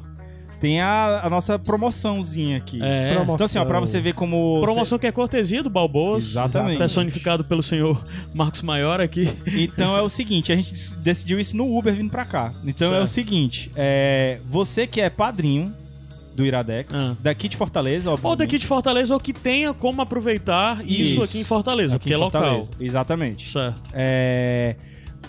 Tem 0.63 0.81
a, 0.81 1.23
a 1.25 1.29
nossa 1.29 1.59
promoçãozinha 1.59 2.57
aqui. 2.57 2.79
É. 2.81 3.19
Então, 3.21 3.47
assim, 3.47 3.59
ó, 3.59 3.65
pra 3.65 3.81
você 3.81 4.01
ver 4.01 4.15
como. 4.15 4.61
Promoção 4.61 4.97
que 4.97 5.09
é 5.09 5.11
cortesia 5.11 5.61
do 5.61 5.69
Balboas. 5.69 6.23
Exatamente. 6.23 6.79
Personificado 6.79 7.43
pelo 7.43 7.65
senhor 7.65 8.01
Marcos 8.33 8.63
Maior 8.63 9.01
aqui. 9.01 9.29
Então 9.45 9.97
é 9.97 10.01
o 10.01 10.09
seguinte, 10.09 10.53
a 10.53 10.55
gente 10.57 10.95
decidiu 10.99 11.41
isso 11.41 11.57
no 11.57 11.77
Uber 11.77 11.93
vindo 11.93 12.11
pra 12.13 12.25
cá. 12.25 12.53
Então 12.65 12.95
é 12.95 12.99
o 12.99 13.09
Certo. 13.09 13.09
seguinte, 13.09 13.73
é, 13.75 14.39
você 14.45 14.87
que 14.87 15.01
é 15.01 15.11
padrinho 15.11 15.75
do 16.37 16.47
Iradex, 16.47 16.95
Ah. 16.95 17.17
daqui 17.21 17.49
de 17.49 17.57
Fortaleza, 17.57 18.09
Ou 18.09 18.15
obviamente. 18.15 18.39
daqui 18.39 18.59
de 18.59 18.67
Fortaleza, 18.69 19.13
ou 19.13 19.19
que 19.19 19.33
tenha 19.33 19.75
como 19.75 20.01
aproveitar 20.01 20.81
isso, 20.85 20.93
Isso. 21.15 21.23
aqui 21.25 21.41
em 21.41 21.45
Fortaleza, 21.45 21.97
Aqui 21.97 22.05
porque 22.05 22.11
em 22.11 22.15
é 22.15 22.17
local. 22.19 22.41
Fortaleza. 22.41 22.71
Exatamente. 22.79 23.51
Certo. 23.53 23.83
É, 23.93 24.77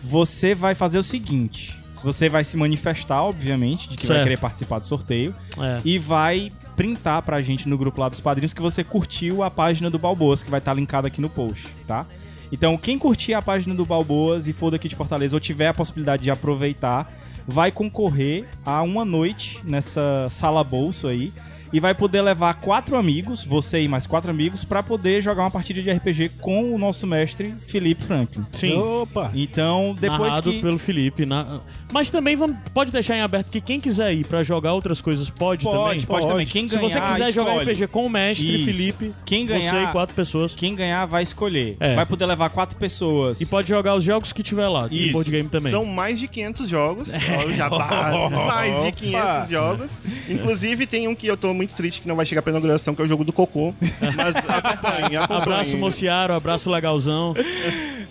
você 0.03 0.53
vai 0.53 0.75
fazer 0.75 0.99
o 0.99 1.03
seguinte, 1.03 1.75
você 2.03 2.27
vai 2.29 2.43
se 2.43 2.57
manifestar, 2.57 3.23
obviamente, 3.23 3.87
de 3.89 3.95
que 3.97 4.05
vai 4.05 4.17
Certo. 4.17 4.23
querer 4.27 4.39
participar 4.39 4.79
do 4.79 4.85
sorteio 4.85 5.33
É. 5.59 5.81
e 5.85 5.97
vai 5.97 6.51
printar 6.75 7.21
pra 7.21 7.41
gente 7.41 7.69
no 7.69 7.77
grupo 7.77 8.01
lá 8.01 8.09
dos 8.09 8.19
padrinhos 8.19 8.53
que 8.53 8.61
você 8.61 8.83
curtiu 8.83 9.43
a 9.43 9.49
página 9.51 9.89
do 9.89 9.97
Balboas, 9.99 10.41
que 10.43 10.49
vai 10.51 10.57
estar 10.59 10.73
linkada 10.73 11.07
aqui 11.07 11.21
no 11.21 11.29
post, 11.29 11.67
tá? 11.87 12.05
Então, 12.51 12.77
quem 12.77 12.99
curtir 12.99 13.33
a 13.33 13.41
página 13.41 13.73
do 13.73 13.85
Balboas 13.85 14.47
e 14.47 14.53
for 14.53 14.69
daqui 14.71 14.87
de 14.87 14.95
Fortaleza 14.95 15.35
ou 15.35 15.39
tiver 15.39 15.67
a 15.67 15.73
possibilidade 15.73 16.23
de 16.23 16.29
aproveitar, 16.31 17.11
vai 17.47 17.71
concorrer 17.71 18.45
a 18.65 18.81
uma 18.83 19.03
noite 19.03 19.59
nessa 19.63 20.27
sala 20.29 20.63
bolso 20.63 21.07
aí 21.07 21.31
e 21.73 21.79
vai 21.79 21.93
poder 21.95 22.21
levar 22.21 22.53
quatro 22.55 22.95
amigos, 22.95 23.43
você 23.43 23.81
e 23.81 23.87
mais 23.87 24.05
quatro 24.07 24.29
amigos, 24.31 24.63
pra 24.63 24.81
poder 24.83 25.21
jogar 25.21 25.41
uma 25.43 25.51
partida 25.51 25.81
de 25.81 25.91
RPG 25.91 26.29
com 26.39 26.73
o 26.73 26.77
nosso 26.77 27.05
mestre 27.07 27.53
Felipe 27.67 28.03
Franklin. 28.03 28.45
Sim. 28.51 28.77
Opa! 28.77 29.31
Então, 29.33 29.95
depois 29.99 30.29
Narrado 30.29 30.51
que 30.51 30.61
pelo 30.61 30.77
Felipe. 30.77 31.25
na- 31.25 31.59
Mas 31.91 32.09
também 32.09 32.35
vamos... 32.35 32.55
pode 32.73 32.91
deixar 32.91 33.17
em 33.17 33.21
aberto 33.21 33.49
que 33.49 33.59
quem 33.59 33.79
quiser 33.81 34.13
ir 34.13 34.25
pra 34.25 34.43
jogar 34.43 34.73
outras 34.73 35.01
coisas 35.01 35.29
pode, 35.29 35.63
pode, 35.65 35.77
também. 35.77 36.01
pode, 36.05 36.27
também. 36.27 36.45
Quem 36.45 36.67
Se 36.69 36.75
ganhar, 36.75 36.89
você 36.89 37.01
quiser 37.01 37.31
jogar 37.31 37.51
escolhe. 37.57 37.71
RPG 37.73 37.87
com 37.87 38.05
o 38.05 38.09
mestre 38.09 38.55
Isso. 38.55 38.65
Felipe, 38.65 39.11
Quem 39.25 39.45
você 39.47 39.53
ganhar- 39.53 39.89
e 39.89 39.91
quatro 39.91 40.15
pessoas. 40.15 40.53
Quem 40.53 40.75
ganhar 40.75 41.05
vai 41.05 41.23
escolher. 41.23 41.75
É. 41.79 41.95
Vai 41.95 42.05
poder 42.05 42.25
levar 42.25 42.49
quatro 42.49 42.77
pessoas. 42.77 43.41
E 43.41 43.45
pode 43.45 43.67
jogar 43.69 43.95
os 43.95 44.03
jogos 44.03 44.31
que 44.33 44.43
tiver 44.43 44.67
lá, 44.67 44.87
de 44.87 45.03
Isso. 45.05 45.13
board 45.13 45.29
game 45.31 45.49
também. 45.49 45.71
São 45.71 45.85
mais 45.85 46.19
de 46.19 46.27
500 46.27 46.67
jogos. 46.69 47.09
Ó, 47.13 47.51
já 47.51 47.69
bah, 47.69 48.29
mais 48.45 48.83
de 48.85 48.91
500 48.91 49.49
jogos. 49.49 50.01
Inclusive, 50.29 50.85
tem 50.87 51.07
um 51.07 51.15
que 51.15 51.27
eu 51.27 51.37
tô 51.37 51.53
muito 51.53 51.62
triste 51.67 52.01
que 52.01 52.07
não 52.07 52.15
vai 52.15 52.25
chegar 52.25 52.41
pra 52.41 52.51
inauguração, 52.51 52.93
que 52.95 53.01
é 53.01 53.05
o 53.05 53.07
jogo 53.07 53.23
do 53.23 53.31
Cocô. 53.33 53.73
Mas 54.15 54.35
acompanhe, 54.49 55.15
acompanhe. 55.17 55.41
Abraço, 55.41 55.77
Mociaro, 55.77 56.33
abraço 56.33 56.69
legalzão. 56.69 57.33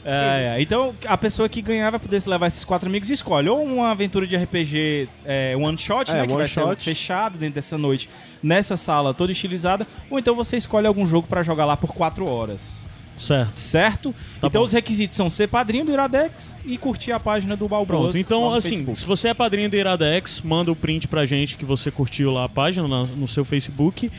É, 0.05 0.57
é. 0.57 0.62
Então, 0.62 0.95
a 1.07 1.16
pessoa 1.16 1.49
que 1.49 1.62
ganhar 1.62 1.91
vai 1.91 2.01
poder 2.01 2.23
levar 2.27 2.47
esses 2.49 2.65
quatro 2.65 2.89
amigos 2.89 3.11
e 3.11 3.12
escolhe 3.12 3.49
ou 3.49 3.62
uma 3.62 3.91
aventura 3.91 4.27
de 4.27 4.37
RPG 4.37 5.09
é, 5.24 5.55
one 5.57 5.79
shot, 5.79 6.11
É, 6.11 6.15
né? 6.15 6.27
Que 6.27 6.33
one 6.33 6.39
vai 6.43 6.49
ser 6.49 6.61
shot. 6.61 6.83
fechado 6.85 7.39
dentro 7.39 7.55
dessa 7.55 7.79
noite, 7.79 8.09
nessa 8.43 8.77
sala 8.77 9.15
toda 9.15 9.31
estilizada, 9.33 9.87
ou 10.11 10.19
então 10.19 10.35
você 10.35 10.57
escolhe 10.57 10.87
algum 10.87 11.07
jogo 11.07 11.27
pra 11.29 11.43
jogar 11.43 11.65
lá 11.65 11.77
por 11.77 11.93
quatro 11.95 12.27
horas. 12.27 12.82
Certo. 13.19 13.57
Certo? 13.59 14.15
Tá 14.41 14.49
então 14.49 14.61
bom. 14.63 14.67
os 14.67 14.73
requisitos 14.73 15.17
são 15.17 15.31
ser 15.31 15.49
padrinho 15.49 15.85
do 15.85 15.93
Iradex 15.93 16.57
e 16.65 16.77
curtir 16.77 17.13
a 17.13 17.21
página 17.21 17.57
do 17.57 17.69
Balboas. 17.69 18.01
Pronto, 18.13 18.19
então 18.19 18.53
assim, 18.53 18.71
Facebook. 18.71 18.99
se 19.01 19.07
você 19.07 19.29
é 19.29 19.35
padrinho 19.35 19.71
do 19.71 19.77
Iradex, 19.77 20.41
manda 20.43 20.73
o 20.73 20.77
print 20.77 21.07
pra 21.07 21.25
gente 21.25 21.57
que 21.57 21.65
você 21.65 21.91
curtiu 21.91 22.33
lá 22.33 22.45
a 22.45 22.49
página 22.49 22.89
na- 22.89 23.05
no 23.05 23.29
seu 23.29 23.45
Facebook. 23.45 24.11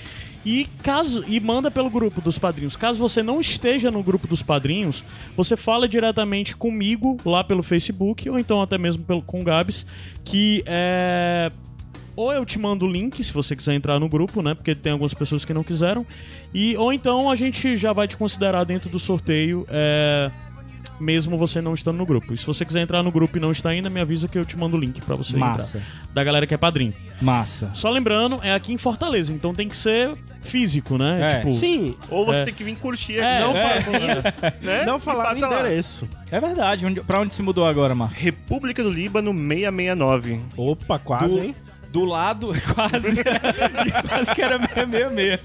E 0.46 0.68
caso 0.82 1.24
e 1.26 1.40
manda 1.40 1.72
pelo 1.72 1.90
grupo 1.90 2.20
dos 2.20 2.38
padrinhos. 2.38 2.76
Caso 2.76 3.00
você 3.00 3.24
não 3.24 3.40
esteja 3.40 3.90
no 3.90 4.04
grupo 4.04 4.28
dos 4.28 4.42
padrinhos, 4.42 5.02
você 5.38 5.56
fala 5.56 5.88
diretamente 5.88 6.54
comigo 6.54 7.18
lá 7.26 7.44
pelo 7.46 7.64
Facebook 7.64 8.30
ou 8.30 8.38
então 8.38 8.62
até 8.62 8.78
mesmo 8.78 9.04
pelo 9.06 9.22
com 9.22 9.40
o 9.40 9.44
Gabs, 9.44 9.86
que 10.24 10.62
é 10.66 11.50
ou 12.16 12.32
eu 12.32 12.46
te 12.46 12.60
mando 12.60 12.86
o 12.86 12.92
link 12.92 13.24
se 13.24 13.34
você 13.34 13.56
quiser 13.56 13.74
entrar 13.74 14.00
no 14.00 14.08
grupo, 14.08 14.42
né? 14.44 14.54
Porque 14.54 14.76
tem 14.76 14.92
algumas 14.92 15.14
pessoas 15.16 15.44
que 15.46 15.54
não 15.54 15.64
quiseram. 15.64 16.06
E 16.54 16.78
ou 16.78 16.94
então 16.94 17.30
a 17.30 17.36
gente 17.36 17.76
já 17.78 17.92
vai 17.94 18.08
te 18.08 18.16
considerar 18.18 18.64
dentro 18.64 18.90
do 18.90 19.00
sorteio, 19.00 19.66
é, 19.70 20.30
mesmo 21.00 21.38
você 21.38 21.60
não 21.62 21.74
estando 21.74 21.98
no 21.98 22.06
grupo. 22.06 22.34
E 22.34 22.38
se 22.38 22.46
você 22.46 22.64
quiser 22.64 22.82
entrar 22.82 23.02
no 23.02 23.12
grupo 23.12 23.38
e 23.38 23.42
não 23.42 23.52
está 23.52 23.70
ainda, 23.70 23.90
me 23.90 24.00
avisa 24.00 24.28
que 24.28 24.38
eu 24.38 24.46
te 24.46 24.56
mando 24.58 24.78
o 24.78 24.80
link 24.80 25.02
pra 25.02 25.16
você 25.16 25.36
Massa. 25.36 25.78
entrar. 25.80 25.90
Da 26.14 26.24
galera 26.24 26.46
que 26.46 26.54
é 26.54 26.58
padrinho. 26.58 26.94
Massa. 27.22 27.72
Só 27.74 27.90
lembrando, 27.90 28.40
é 28.44 28.54
aqui 28.54 28.72
em 28.72 28.78
Fortaleza, 28.78 29.34
então 29.34 29.54
tem 29.54 29.68
que 29.68 29.76
ser 29.76 30.16
físico, 30.44 30.98
né? 30.98 31.20
É. 31.22 31.40
Tipo, 31.40 31.56
Sim, 31.56 31.96
Ou 32.10 32.26
você 32.26 32.40
É. 32.40 32.44
tem 32.44 32.54
que 32.54 32.64
vir 32.64 32.76
curtir 32.76 33.18
É, 33.18 33.38
aqui. 33.38 33.44
Não 33.46 33.58
é, 33.58 33.82
faz 33.82 34.38
né? 34.62 34.86
não 34.86 35.00
falar 35.00 35.34
lá. 35.34 35.48
endereço. 35.60 36.08
É 36.30 36.40
verdade. 36.40 36.86
Onde, 36.86 37.02
pra 37.02 37.20
onde 37.20 37.34
se 37.34 37.42
mudou 37.42 37.66
agora, 37.66 37.96
Marcos? 37.96 38.18
República 38.22 38.84
do 38.84 38.92
Líbano 38.92 39.32
669. 39.34 40.40
Opa, 40.56 41.00
quase, 41.00 41.36
Do- 41.40 41.44
hein? 41.44 41.56
Do 41.94 42.06
lado, 42.06 42.48
quase. 42.74 43.24
quase 44.10 44.34
que 44.34 44.42
era 44.42 44.58
666. 44.58 45.40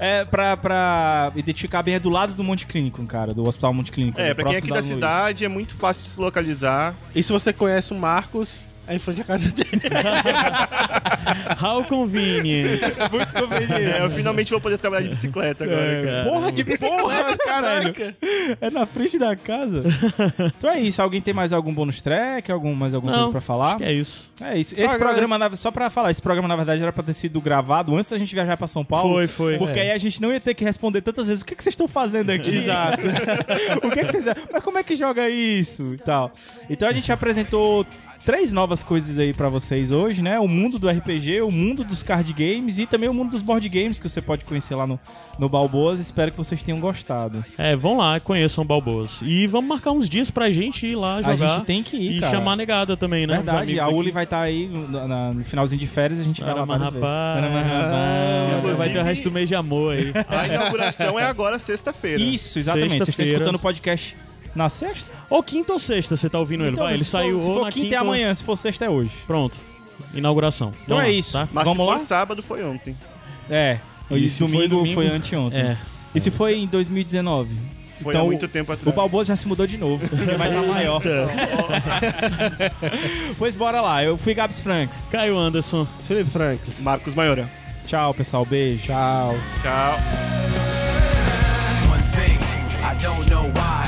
É, 0.00 0.24
pra, 0.24 0.56
pra 0.56 1.32
identificar 1.36 1.82
bem, 1.84 1.94
é 1.94 2.00
do 2.00 2.10
lado 2.10 2.34
do 2.34 2.42
Monte 2.42 2.66
Clínico, 2.66 3.04
cara, 3.06 3.32
do 3.32 3.46
Hospital 3.46 3.72
Monte 3.72 3.92
Clínico. 3.92 4.20
É, 4.20 4.34
pra 4.34 4.44
quem 4.44 4.54
é 4.54 4.58
aqui 4.58 4.68
da 4.68 4.74
Luiz. 4.74 4.86
cidade, 4.86 5.44
é 5.44 5.48
muito 5.48 5.76
fácil 5.76 6.02
de 6.02 6.10
se 6.10 6.20
localizar. 6.20 6.94
E 7.14 7.22
se 7.22 7.30
você 7.30 7.52
conhece 7.52 7.92
o 7.92 7.96
Marcos, 7.96 8.66
é 8.88 8.94
em 8.94 8.98
frente 8.98 9.20
à 9.20 9.24
casa 9.24 9.50
dele. 9.50 9.68
how 11.62 11.84
convenient. 11.84 12.80
Muito 13.12 13.34
conveniente. 13.34 13.72
É, 13.72 14.02
eu 14.04 14.10
finalmente 14.10 14.50
vou 14.50 14.60
poder 14.60 14.78
trabalhar 14.78 15.02
de 15.02 15.08
bicicleta 15.10 15.64
agora, 15.64 16.02
cara. 16.04 16.24
Porra 16.24 16.52
de 16.52 16.64
bicicleta, 16.64 17.38
caraca. 17.44 18.16
É 18.60 18.70
na 18.70 18.86
frente 18.86 19.18
da 19.18 19.36
casa. 19.36 19.84
então 20.56 20.70
é 20.70 20.80
isso. 20.80 21.00
Alguém 21.02 21.20
tem 21.20 21.34
mais 21.34 21.52
algum 21.52 21.72
bônus 21.72 22.00
track? 22.00 22.50
Algum, 22.50 22.74
mais 22.74 22.94
alguma 22.94 23.12
Não, 23.12 23.18
coisa 23.18 23.32
pra 23.32 23.40
falar? 23.40 23.66
acho 23.68 23.76
que 23.78 23.84
é 23.84 23.92
isso. 23.92 24.30
É 24.40 24.58
isso. 24.58 24.74
Só 24.74 24.82
esse 24.82 24.94
agrade- 24.94 25.12
programa, 25.12 25.38
na- 25.38 25.56
só 25.56 25.70
pra 25.70 25.90
falar, 25.90 26.10
esse 26.10 26.22
programa 26.22 26.48
na 26.48 26.56
verdade 26.56 26.82
era 26.82 26.92
pra 26.92 27.02
ter 27.02 27.12
sido 27.12 27.40
gravado 27.40 27.94
antes 27.96 28.10
da 28.10 28.18
gente 28.18 28.34
viajar 28.34 28.56
pra 28.56 28.66
São 28.66 28.84
Paulo. 28.84 29.14
Foi, 29.14 29.26
foi. 29.26 29.58
Porque 29.58 29.78
É. 29.78 29.82
aí 29.82 29.90
a 29.92 29.98
gente 29.98 30.20
não 30.22 30.32
ia 30.32 30.40
ter 30.40 30.54
que 30.54 30.64
responder 30.64 31.02
tantas 31.02 31.26
vezes 31.26 31.42
o 31.42 31.44
que, 31.46 31.54
que 31.54 31.62
vocês 31.62 31.72
estão 31.72 31.88
fazendo 31.88 32.30
aqui. 32.30 32.56
Exato. 32.56 32.98
o 33.84 33.90
que, 33.90 34.04
que 34.04 34.12
vocês. 34.12 34.24
Mas 34.52 34.62
como 34.64 34.78
é 34.78 34.82
que 34.82 34.94
joga 34.94 35.28
isso 35.28 35.94
e 35.94 35.98
tal? 35.98 36.32
Então 36.70 36.88
a 36.88 36.92
gente 36.92 37.10
apresentou 37.12 37.84
três 38.28 38.52
novas 38.52 38.82
coisas 38.82 39.18
aí 39.18 39.32
pra 39.32 39.48
vocês 39.48 39.90
hoje, 39.90 40.20
né? 40.20 40.38
O 40.38 40.46
mundo 40.46 40.78
do 40.78 40.86
RPG, 40.86 41.40
o 41.40 41.50
mundo 41.50 41.82
dos 41.82 42.02
card 42.02 42.30
games 42.34 42.78
e 42.78 42.84
também 42.84 43.08
o 43.08 43.14
mundo 43.14 43.30
dos 43.30 43.40
board 43.40 43.66
games 43.70 43.98
que 43.98 44.06
você 44.06 44.20
pode 44.20 44.44
conhecer 44.44 44.74
lá 44.74 44.86
no, 44.86 45.00
no 45.38 45.48
Balboas. 45.48 45.98
Espero 45.98 46.30
que 46.30 46.36
vocês 46.36 46.62
tenham 46.62 46.78
gostado. 46.78 47.42
É, 47.56 47.74
vão 47.74 47.96
lá, 47.96 48.20
conheçam 48.20 48.66
Balboas. 48.66 49.22
E 49.24 49.46
vamos 49.46 49.66
marcar 49.66 49.92
uns 49.92 50.06
dias 50.10 50.30
pra 50.30 50.50
gente 50.50 50.86
ir 50.86 50.94
lá 50.94 51.22
jogar. 51.22 51.32
A 51.32 51.56
gente 51.56 51.64
tem 51.64 51.82
que 51.82 51.96
ir, 51.96 52.18
E 52.18 52.20
cara. 52.20 52.36
chamar 52.36 52.52
a 52.52 52.56
negada 52.56 52.98
também, 52.98 53.26
né? 53.26 53.36
Verdade, 53.36 53.80
a. 53.80 53.88
Uli 53.88 54.10
vai 54.10 54.24
estar 54.24 54.42
aí 54.42 54.66
no, 54.68 55.08
na- 55.08 55.32
no 55.32 55.42
finalzinho 55.42 55.80
de 55.80 55.86
férias, 55.86 56.20
a 56.20 56.22
gente 56.22 56.44
vai 56.44 56.52
lá 56.52 56.66
vezes. 56.66 56.82
rapaz. 56.82 57.44
Vai 58.76 58.92
ter 58.92 58.98
o 58.98 59.04
resto 59.04 59.24
do 59.24 59.32
mês 59.32 59.48
de 59.48 59.54
amor 59.54 59.94
aí. 59.94 60.12
A 60.28 60.46
inauguração 60.46 61.18
é 61.18 61.24
agora, 61.24 61.58
sexta-feira. 61.58 62.20
Isso, 62.22 62.58
exatamente. 62.58 62.98
Vocês 62.98 63.08
estão 63.08 63.24
escutando 63.24 63.54
o 63.54 63.58
podcast 63.58 64.14
na 64.58 64.68
sexta? 64.68 65.10
ou 65.30 65.42
quinta 65.42 65.72
ou 65.72 65.78
sexta, 65.78 66.16
você 66.16 66.28
tá 66.28 66.38
ouvindo 66.38 66.64
ele? 66.64 66.72
Então, 66.72 66.84
Vai, 66.84 66.94
ele 66.94 67.04
se 67.04 67.10
saiu 67.10 67.36
for, 67.36 67.42
se 67.42 67.48
ou 67.48 67.54
for 67.54 67.64
na 67.64 67.72
quinta, 67.72 67.84
quinta 67.86 67.96
é 67.96 68.00
ou- 68.00 68.06
amanhã, 68.06 68.34
se 68.34 68.44
for 68.44 68.56
sexta 68.56 68.84
é 68.84 68.90
hoje. 68.90 69.12
Pronto. 69.26 69.56
Inauguração. 70.14 70.68
Então 70.84 70.96
Vamos 70.98 71.04
é 71.04 71.06
lá, 71.12 71.18
isso. 71.18 71.32
tá? 71.32 71.48
Mas 71.52 71.64
Vamos 71.64 71.84
se 71.84 71.90
lá? 71.92 71.98
for 71.98 72.06
sábado, 72.06 72.42
foi 72.42 72.62
ontem. 72.64 72.94
É. 73.48 73.78
E 74.10 74.24
E 74.26 74.30
se 74.30 74.38
foi 74.38 74.48
domingo, 74.48 74.68
domingo? 74.76 74.94
foi 74.94 75.06
anteontem. 75.06 75.60
É. 75.60 75.78
E 76.14 76.20
se 76.20 76.30
foi 76.30 76.56
em 76.58 76.66
2019? 76.66 77.54
Foi 78.00 78.12
Então, 78.14 78.22
há 78.22 78.26
muito 78.26 78.46
tempo 78.48 78.70
O 78.70 78.74
atrás. 78.74 78.94
Balboa 78.94 79.24
já 79.24 79.34
se 79.36 79.46
mudou 79.48 79.66
de 79.66 79.76
novo, 79.76 79.98
porque 80.08 80.34
vai 80.36 80.48
estar 80.48 80.62
maior. 80.62 81.02
pois 83.38 83.56
bora 83.56 83.80
lá, 83.80 84.02
eu 84.04 84.16
fui 84.16 84.34
Gabs 84.34 84.60
Franks. 84.60 85.08
Caio 85.10 85.36
Anderson. 85.36 85.86
Felipe 86.06 86.30
Frank. 86.30 86.60
Marcos 86.80 87.14
Maiora. 87.14 87.48
Tchau, 87.86 88.14
pessoal, 88.14 88.44
beijo. 88.44 88.84
Tchau. 88.86 89.34
Tchau. 89.62 89.96
one 91.90 92.02
thing. 92.12 92.38
I 92.84 92.94
don't 93.02 93.28
know 93.30 93.50
why. 93.56 93.87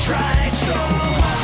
tried 0.00 0.50
so 0.54 0.72
hard. 0.72 1.39